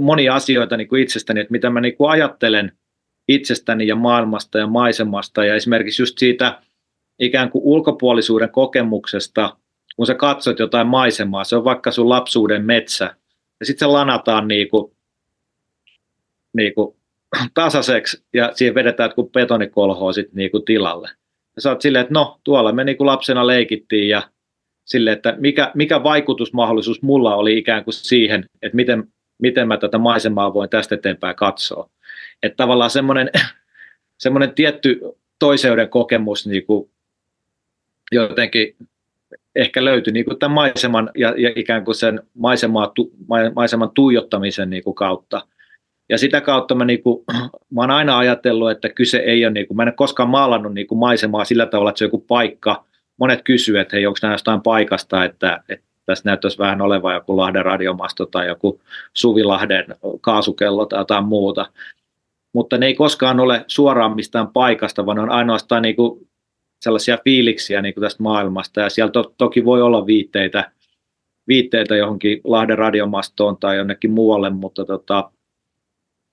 monia 0.00 0.34
asioita 0.34 0.76
niin 0.76 0.88
kuin 0.88 1.02
itsestäni, 1.02 1.40
että 1.40 1.52
mitä 1.52 1.70
mä 1.70 1.80
niin 1.80 1.96
kuin 1.96 2.10
ajattelen 2.10 2.72
itsestäni 3.28 3.86
ja 3.86 3.96
maailmasta 3.96 4.58
ja 4.58 4.66
maisemasta 4.66 5.44
ja 5.44 5.54
esimerkiksi 5.54 6.02
just 6.02 6.18
siitä 6.18 6.62
ikään 7.18 7.50
kuin 7.50 7.62
ulkopuolisuuden 7.64 8.50
kokemuksesta, 8.50 9.56
kun 9.96 10.06
sä 10.06 10.14
katsot 10.14 10.58
jotain 10.58 10.86
maisemaa, 10.86 11.44
se 11.44 11.56
on 11.56 11.64
vaikka 11.64 11.90
sun 11.90 12.08
lapsuuden 12.08 12.64
metsä, 12.64 13.16
ja 13.62 13.66
sitten 13.66 13.86
se 13.86 13.92
lanataan 13.92 14.48
niin 14.48 14.68
kuin, 14.68 14.96
niin 16.56 16.74
kuin 16.74 16.96
tasaiseksi 17.54 18.24
ja 18.32 18.50
siihen 18.54 18.74
vedetään 18.74 19.14
kun 19.14 19.30
betonikolhoa 19.30 20.12
sit 20.12 20.32
niin 20.32 20.50
kuin 20.50 20.64
tilalle. 20.64 21.08
Ja 21.56 21.62
sä 21.62 21.70
oot 21.70 21.80
silleen, 21.80 22.02
että 22.02 22.14
no 22.14 22.40
tuolla 22.44 22.72
me 22.72 22.84
niin 22.84 22.96
kuin 22.96 23.06
lapsena 23.06 23.46
leikittiin 23.46 24.08
ja 24.08 24.30
sille, 24.84 25.12
että 25.12 25.34
mikä, 25.38 25.70
mikä 25.74 26.02
vaikutusmahdollisuus 26.02 27.02
mulla 27.02 27.36
oli 27.36 27.58
ikään 27.58 27.84
kuin 27.84 27.94
siihen, 27.94 28.46
että 28.62 28.76
miten, 28.76 29.12
miten 29.38 29.68
mä 29.68 29.76
tätä 29.76 29.98
maisemaa 29.98 30.54
voin 30.54 30.70
tästä 30.70 30.94
eteenpäin 30.94 31.36
katsoa. 31.36 31.90
Että 32.42 32.56
tavallaan 32.56 32.90
semmoinen, 32.90 33.30
semmoinen 34.18 34.54
tietty 34.54 35.00
toiseuden 35.38 35.88
kokemus 35.88 36.46
niin 36.46 36.66
kuin 36.66 36.90
jotenkin 38.12 38.76
ehkä 39.56 39.84
löytyi 39.84 40.12
niin 40.12 40.24
kuin 40.24 40.38
tämän 40.38 40.54
maiseman 40.54 41.10
ja, 41.14 41.34
ja 41.36 41.52
ikään 41.56 41.84
kuin 41.84 41.94
sen 41.94 42.20
maisemaa, 42.34 42.92
tu, 42.94 43.10
maiseman 43.54 43.90
tuijottamisen 43.90 44.70
niin 44.70 44.84
kuin 44.84 44.94
kautta. 44.94 45.46
Ja 46.08 46.18
sitä 46.18 46.40
kautta 46.40 46.74
mä, 46.74 46.84
niin 46.84 47.02
kuin, 47.02 47.24
mä 47.74 47.80
oon 47.80 47.90
aina 47.90 48.18
ajatellut, 48.18 48.70
että 48.70 48.88
kyse 48.88 49.18
ei 49.18 49.44
ole, 49.44 49.52
niin 49.52 49.66
kuin, 49.66 49.76
mä 49.76 49.82
en 49.82 49.88
ole 49.88 49.94
koskaan 49.94 50.28
maalannut 50.28 50.74
niin 50.74 50.86
kuin 50.86 50.98
maisemaa 50.98 51.44
sillä 51.44 51.66
tavalla, 51.66 51.90
että 51.90 51.98
se 51.98 52.04
on 52.04 52.06
joku 52.06 52.24
paikka. 52.28 52.84
Monet 53.16 53.42
kysyvät, 53.42 53.80
että 53.80 53.96
hei, 53.96 54.06
onko 54.06 54.18
nämä 54.22 54.34
jostain 54.34 54.62
paikasta, 54.62 55.24
että, 55.24 55.62
että 55.68 55.86
tässä 56.06 56.28
näyttäisi 56.28 56.58
vähän 56.58 56.80
olevan 56.80 57.14
joku 57.14 57.36
Lahden 57.36 57.64
radiomasto 57.64 58.26
tai 58.26 58.46
joku 58.46 58.80
Suvilahden 59.14 59.84
kaasukello 60.20 60.86
tai 60.86 61.00
jotain 61.00 61.24
muuta. 61.24 61.66
Mutta 62.54 62.78
ne 62.78 62.86
ei 62.86 62.94
koskaan 62.94 63.40
ole 63.40 63.64
suoraan 63.66 64.14
mistään 64.14 64.48
paikasta, 64.48 65.06
vaan 65.06 65.16
ne 65.16 65.22
on 65.22 65.30
ainoastaan 65.30 65.82
niin 65.82 65.96
kuin 65.96 66.28
sellaisia 66.82 67.18
fiiliksiä 67.24 67.82
niin 67.82 67.94
kuin 67.94 68.02
tästä 68.02 68.22
maailmasta. 68.22 68.80
Ja 68.80 68.90
siellä 68.90 69.12
to, 69.12 69.34
toki 69.38 69.64
voi 69.64 69.82
olla 69.82 70.06
viitteitä, 70.06 70.70
viitteitä 71.48 71.96
johonkin 71.96 72.40
Lahden 72.44 72.78
radiomastoon 72.78 73.56
tai 73.56 73.76
jonnekin 73.76 74.10
muualle, 74.10 74.50
mutta 74.50 74.84
tota, 74.84 75.30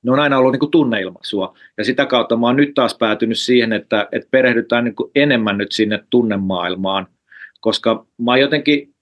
ne 0.04 0.12
on 0.12 0.20
aina 0.20 0.38
ollut 0.38 0.52
niin 0.52 0.60
kuin 0.60 0.72
tunneilmaisua. 0.72 1.58
Ja 1.78 1.84
sitä 1.84 2.06
kautta 2.06 2.38
mä 2.38 2.48
oon 2.48 2.56
nyt 2.56 2.74
taas 2.74 2.98
päätynyt 2.98 3.40
siihen, 3.40 3.74
että, 3.74 4.08
että 4.12 4.28
perehdytään 4.32 4.84
niin 4.84 4.96
kuin 4.96 5.12
enemmän 5.16 5.58
nyt 5.58 5.72
sinne 5.72 6.04
tunnemaailmaan, 6.10 7.08
koska 7.60 8.06
mä 8.18 8.32
oon 8.32 8.40
jotenkin 8.40 8.94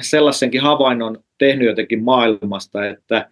sellaisenkin 0.00 0.60
havainnon 0.60 1.24
tehnyt 1.38 1.68
jotenkin 1.68 2.04
maailmasta, 2.04 2.86
että, 2.86 3.30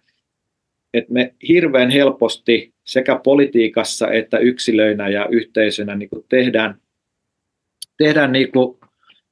että 0.93 1.13
me 1.13 1.35
hirveän 1.47 1.89
helposti 1.89 2.73
sekä 2.83 3.19
politiikassa 3.23 4.11
että 4.11 4.37
yksilöinä 4.37 5.09
ja 5.09 5.25
yhteisönä 5.25 5.95
niin 5.95 6.09
kuin 6.09 6.25
tehdään 6.29 6.81
tehdään 8.03 8.31
niin 8.31 8.51
kuin, 8.51 8.79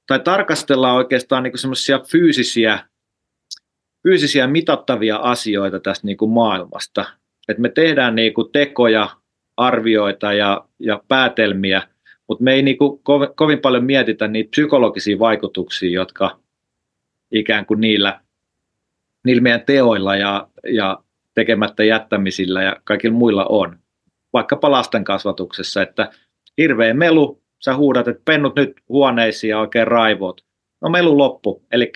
tai 0.07 0.19
tarkastellaan 0.19 0.95
oikeastaan 0.95 1.43
niin 1.43 1.57
semmoisia 1.57 1.99
fyysisiä, 1.99 2.79
fyysisiä 4.03 4.47
mitattavia 4.47 5.15
asioita 5.15 5.79
tästä 5.79 6.07
niin 6.07 6.17
kuin 6.17 6.31
maailmasta. 6.31 7.05
Et 7.47 7.57
me 7.57 7.69
tehdään 7.69 8.15
niin 8.15 8.33
kuin 8.33 8.51
tekoja, 8.51 9.09
arvioita 9.57 10.33
ja, 10.33 10.65
ja 10.79 11.03
päätelmiä, 11.07 11.81
mutta 12.27 12.43
me 12.43 12.53
ei 12.53 12.61
niin 12.61 12.77
kuin 12.77 13.03
kovin, 13.03 13.29
kovin 13.35 13.59
paljon 13.59 13.83
mietitä 13.83 14.27
niitä 14.27 14.49
psykologisia 14.49 15.19
vaikutuksia, 15.19 15.91
jotka 15.91 16.39
ikään 17.31 17.65
kuin 17.65 17.81
niillä, 17.81 18.21
niillä 19.25 19.41
meidän 19.41 19.65
teoilla 19.65 20.15
ja, 20.15 20.47
ja 20.67 21.03
tekemättä 21.35 21.83
jättämisillä 21.83 22.63
ja 22.63 22.75
kaikilla 22.83 23.17
muilla 23.17 23.45
on. 23.45 23.79
Vaikkapa 24.33 24.71
lasten 24.71 25.03
kasvatuksessa, 25.03 25.81
että 25.81 26.11
hirveä 26.57 26.93
melu 26.93 27.38
sä 27.59 27.75
huudat, 27.75 28.07
että 28.07 28.21
pennut 28.25 28.55
nyt 28.55 28.73
huoneisiin 28.89 29.49
ja 29.49 29.59
oikein 29.59 29.87
raivot. 29.87 30.41
No 30.81 30.89
melu 30.89 31.17
loppu, 31.17 31.63
eli 31.71 31.91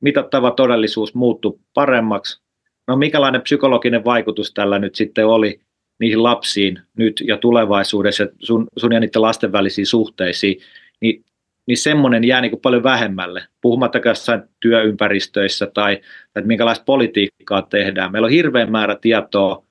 mitattava 0.00 0.50
todellisuus 0.50 1.14
muuttuu 1.14 1.60
paremmaksi. 1.74 2.42
No 2.88 2.96
mikälainen 2.96 3.42
psykologinen 3.42 4.04
vaikutus 4.04 4.54
tällä 4.54 4.78
nyt 4.78 4.94
sitten 4.94 5.26
oli 5.26 5.60
niihin 6.00 6.22
lapsiin 6.22 6.80
nyt 6.96 7.22
ja 7.26 7.36
tulevaisuudessa 7.36 8.26
sun, 8.38 8.66
sun 8.78 8.92
ja 8.92 9.00
niiden 9.00 9.22
lasten 9.22 9.52
välisiin 9.52 9.86
suhteisiin, 9.86 10.60
niin, 11.00 11.24
niin 11.66 11.78
semmoinen 11.78 12.24
jää 12.24 12.40
niin 12.40 12.60
paljon 12.62 12.82
vähemmälle, 12.82 13.44
puhumattakaan 13.60 14.16
työympäristöissä 14.60 15.66
tai 15.74 15.92
että 16.26 16.46
minkälaista 16.46 16.84
politiikkaa 16.84 17.62
tehdään. 17.62 18.12
Meillä 18.12 18.26
on 18.26 18.32
hirveän 18.32 18.70
määrä 18.70 18.96
tietoa 19.00 19.64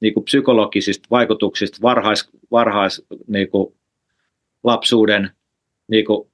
niin 0.00 0.14
kuin 0.14 0.24
psykologisista 0.24 1.08
vaikutuksista 1.10 1.78
varhais, 1.82 2.30
varhais 2.50 3.06
niin 3.26 3.50
kuin 3.50 3.74
lapsuuden 4.64 5.30
niin 5.90 6.04
kuin 6.04 6.30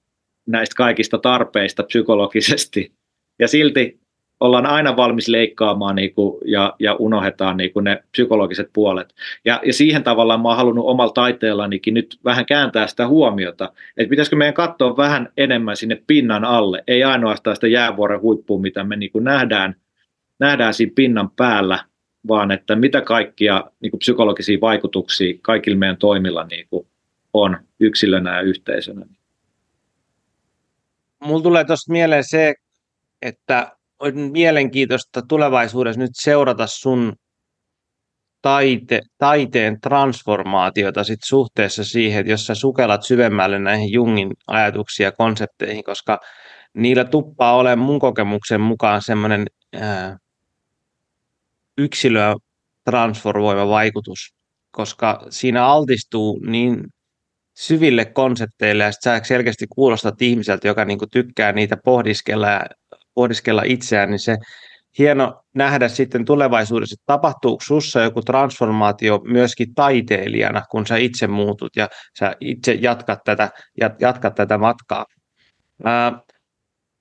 näistä 0.47 0.75
kaikista 0.77 1.19
tarpeista 1.19 1.83
psykologisesti. 1.83 2.93
Ja 3.39 3.49
silti 3.49 4.01
ollaan 4.41 4.67
aina 4.67 4.97
valmis 4.97 5.29
leikkaamaan 5.29 5.97
niin 5.97 6.15
kuin, 6.15 6.41
ja, 6.45 6.75
ja 6.79 6.95
unohdetaan 6.95 7.57
niin 7.57 7.73
kuin 7.73 7.85
ne 7.85 8.03
psykologiset 8.11 8.71
puolet. 8.73 9.15
Ja, 9.45 9.61
ja 9.67 9.73
siihen 9.73 10.05
tavallaan 10.05 10.41
mä 10.41 10.49
oon 10.49 10.57
halunnut 10.57 10.85
omalla 10.87 11.13
taiteellanikin 11.13 11.95
nyt 11.95 12.19
vähän 12.25 12.47
kääntää 12.47 12.87
sitä 12.87 13.09
huomiota, 13.09 13.73
että 13.97 14.11
pitäisikö 14.11 14.37
meidän 14.37 14.55
katsoa 14.55 14.97
vähän 14.97 15.29
enemmän 15.37 15.77
sinne 15.77 16.03
pinnan 16.07 16.45
alle, 16.45 16.85
ei 16.87 17.05
ainoastaan 17.05 17.57
sitä 17.57 17.67
jäävuoren 17.67 18.21
huippua, 18.21 18.61
mitä 18.61 18.85
me 18.85 18.97
niin 18.97 19.13
kuin 19.13 19.25
nähdään, 19.25 19.75
nähdään 20.41 20.75
siinä 20.75 20.93
pinnan 20.95 21.31
päällä, 21.31 21.79
vaan 22.29 22.51
että 22.51 22.77
mitä 22.77 23.01
kaikkia 23.01 23.65
niin 23.81 23.91
kuin 23.91 23.99
psykologisia 23.99 24.61
vaikutuksia 24.61 25.35
kaikilla 25.43 25.79
meidän 25.79 25.97
toimilla 25.97 26.45
niin 26.45 26.67
kuin 26.71 26.87
on 27.35 27.59
yksilönä 27.81 28.36
ja 28.36 28.40
yhteisönä. 28.40 29.06
Mulla 31.20 31.43
tulee 31.43 31.65
tuosta 31.65 31.93
mieleen 31.93 32.24
se, 32.24 32.55
että 33.23 33.77
on 33.98 34.19
mielenkiintoista 34.32 35.23
tulevaisuudessa 35.23 36.01
nyt 36.01 36.11
seurata 36.15 36.66
sun 36.66 37.12
taite, 38.43 39.01
taiteen 39.19 39.81
transformaatiota 39.81 41.05
sit 41.05 41.20
suhteessa 41.24 41.85
siihen, 41.85 42.20
että 42.20 42.32
jos 42.32 42.47
sä 42.47 42.55
sukellat 42.55 43.02
syvemmälle 43.02 43.59
näihin 43.59 43.93
Jungin 43.93 44.32
ajatuksiin 44.47 45.05
ja 45.05 45.12
konsepteihin, 45.12 45.85
koska 45.85 46.20
niillä 46.74 47.05
tuppaa 47.05 47.56
olemaan 47.56 47.86
mun 47.86 47.98
kokemuksen 47.98 48.61
mukaan 48.61 49.02
semmoinen 49.02 49.47
yksilöä 51.78 52.35
transformoiva 52.85 53.69
vaikutus, 53.69 54.35
koska 54.70 55.27
siinä 55.31 55.66
altistuu 55.66 56.40
niin 56.47 56.85
syville 57.55 58.05
konsepteille 58.05 58.85
ja 58.85 58.93
sä 59.05 59.20
selkeästi 59.22 59.66
kuulostat 59.74 60.22
ihmiseltä, 60.22 60.68
joka 60.68 60.85
niin 60.85 60.98
tykkää 61.12 61.52
niitä 61.52 61.76
pohdiskella 61.85 62.48
ja 62.48 62.64
pohdiskella 63.14 63.62
itseään, 63.64 64.10
niin 64.10 64.18
se 64.18 64.36
hieno 64.98 65.43
nähdä 65.55 65.89
sitten 65.89 66.24
tulevaisuudessa, 66.24 66.94
että 66.94 67.12
tapahtuuko 67.12 67.64
sinussa 67.64 68.01
joku 68.01 68.22
transformaatio 68.22 69.20
myöskin 69.24 69.74
taiteilijana, 69.74 70.62
kun 70.70 70.86
sä 70.86 70.97
itse 70.97 71.26
muutut 71.26 71.76
ja 71.76 71.89
sä 72.18 72.35
itse 72.40 72.72
jatkat 72.72 73.18
tätä, 73.24 73.51
jatkat 74.01 74.35
tätä 74.35 74.59
matkaa. 74.59 75.05
Ää, 75.85 76.20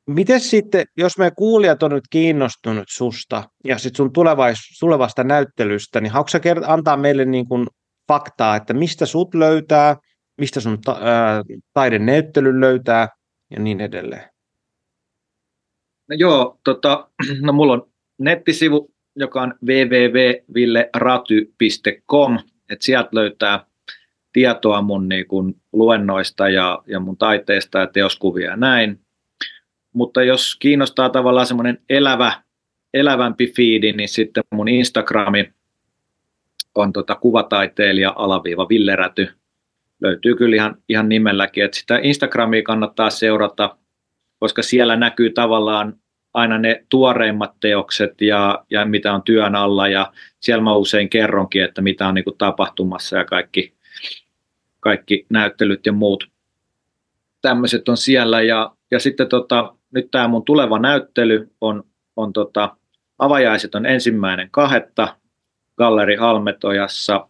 miten 0.08 0.40
sitten, 0.40 0.86
jos 0.98 1.18
me 1.18 1.32
kuulijat 1.32 1.84
on 1.84 1.92
nyt 1.92 2.04
kiinnostunut 2.10 2.86
susta 2.90 3.44
ja 3.64 3.78
sitten 3.78 3.98
sun 3.98 4.12
tulevasta 4.80 5.24
näyttelystä, 5.24 6.02
niin 6.02 6.12
haluatko 6.12 6.38
antaa 6.66 6.98
meille 6.98 7.26
niin 7.26 7.48
kuin 7.48 7.68
faktaa, 8.08 8.56
että 8.56 8.74
mistä 8.74 9.06
sut 9.06 9.36
löytää, 9.36 9.96
mistä 10.38 10.60
sun 10.60 10.82
ta- 10.82 11.00
ää, 11.02 11.44
taidenäyttelyn 11.74 12.60
löytää 12.60 13.10
ja 13.50 13.60
niin 13.60 13.82
edelleen? 13.82 14.30
No 16.10 16.16
joo, 16.16 16.60
tota, 16.64 17.10
no 17.46 17.54
mulla 17.54 17.74
on 17.74 17.90
nettisivu, 18.18 18.94
joka 19.16 19.42
on 19.42 19.54
www.villeraty.com, 19.66 22.40
että 22.70 22.86
sieltä 22.86 23.10
löytää 23.12 23.66
tietoa 24.34 24.82
mun 24.82 25.10
niin 25.10 25.28
kun, 25.28 25.56
luennoista 25.74 26.50
ja, 26.50 26.84
ja 26.88 27.00
mun 27.00 27.18
taiteesta 27.18 27.80
ja 27.80 27.88
teoskuvia 27.88 28.50
ja 28.50 28.58
näin. 28.58 29.00
Mutta 29.94 30.24
jos 30.24 30.56
kiinnostaa 30.56 31.10
tavallaan 31.10 31.48
semmoinen 31.48 31.82
elävä, 31.90 32.44
elävämpi 32.94 33.54
fiidi, 33.56 33.94
niin 33.94 34.10
sitten 34.10 34.44
mun 34.52 34.68
Instagrami 34.68 35.54
on 36.76 36.94
tota 36.94 37.16
kuvataiteilija 37.16 38.14
alaviiva 38.16 38.70
Villeräty. 38.70 39.43
Löytyy 40.04 40.36
kyllä 40.36 40.56
ihan, 40.56 40.76
ihan 40.90 41.10
nimelläkin, 41.10 41.66
että 41.66 41.78
sitä 41.78 42.00
Instagramia 42.04 42.64
kannattaa 42.64 43.10
seurata, 43.10 43.78
koska 44.40 44.62
siellä 44.62 44.96
näkyy 44.96 45.30
tavallaan 45.30 45.94
aina 46.34 46.58
ne 46.58 46.86
tuoreimmat 46.90 47.52
teokset 47.60 48.22
ja, 48.22 48.66
ja 48.70 48.86
mitä 48.86 49.14
on 49.14 49.24
työn 49.24 49.56
alla. 49.56 49.88
Ja 49.88 50.14
siellä 50.40 50.64
mä 50.64 50.76
usein 50.76 51.10
kerronkin, 51.10 51.64
että 51.64 51.82
mitä 51.82 52.08
on 52.08 52.14
niin 52.14 52.24
kuin 52.24 52.38
tapahtumassa 52.38 53.18
ja 53.18 53.26
kaikki, 53.26 53.74
kaikki 54.80 55.26
näyttelyt 55.30 55.86
ja 55.86 55.94
muut 55.94 56.34
tämmöiset 57.42 57.90
on 57.90 57.98
siellä. 57.98 58.42
Ja, 58.42 58.76
ja 58.92 59.00
sitten 59.00 59.30
tota, 59.30 59.76
nyt 59.92 60.12
tämä 60.12 60.28
mun 60.28 60.46
tuleva 60.46 60.80
näyttely 60.80 61.52
on, 61.62 61.84
on 62.16 62.34
tota, 62.34 62.78
avajaiset 63.20 63.76
on 63.76 63.86
ensimmäinen 63.86 64.48
kahetta 64.52 65.18
Galleri 65.78 66.16
Halmetojassa 66.16 67.28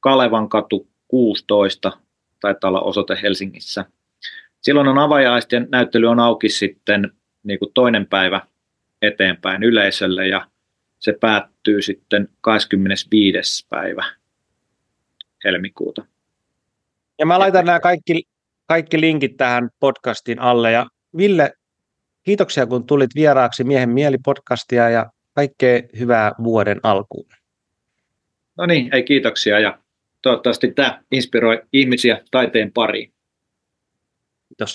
Kalevan 0.00 0.48
katu 0.48 0.88
16, 1.08 1.92
taitaa 2.40 2.68
olla 2.68 2.80
osoite 2.80 3.18
Helsingissä. 3.22 3.84
Silloin 4.60 4.88
on 4.88 4.98
avajaisten 4.98 5.68
näyttely 5.70 6.06
on 6.06 6.20
auki 6.20 6.48
sitten 6.48 7.12
niin 7.42 7.58
kuin 7.58 7.72
toinen 7.74 8.06
päivä 8.06 8.40
eteenpäin 9.02 9.62
yleisölle 9.62 10.28
ja 10.28 10.46
se 10.98 11.16
päättyy 11.20 11.82
sitten 11.82 12.28
25. 12.40 13.66
päivä 13.68 14.04
helmikuuta. 15.44 16.04
Ja 17.18 17.26
mä 17.26 17.38
laitan 17.38 17.64
nämä 17.64 17.80
kaikki, 17.80 18.22
kaikki 18.66 19.00
linkit 19.00 19.36
tähän 19.36 19.68
podcastin 19.80 20.38
alle. 20.38 20.72
Ja 20.72 20.86
Ville, 21.16 21.52
kiitoksia 22.22 22.66
kun 22.66 22.86
tulit 22.86 23.10
vieraaksi 23.14 23.64
Miehen 23.64 23.90
mieli 23.90 24.18
podcastia 24.24 24.90
ja 24.90 25.10
kaikkea 25.32 25.82
hyvää 25.98 26.32
vuoden 26.44 26.80
alkuun. 26.82 27.28
No 28.56 28.66
niin, 28.66 28.94
ei 28.94 29.02
kiitoksia 29.02 29.60
ja 29.60 29.78
Toivottavasti 30.24 30.72
tämä 30.72 31.02
inspiroi 31.12 31.62
ihmisiä 31.72 32.20
taiteen 32.30 32.72
pariin. 32.72 33.14
Kiitos. 34.48 34.72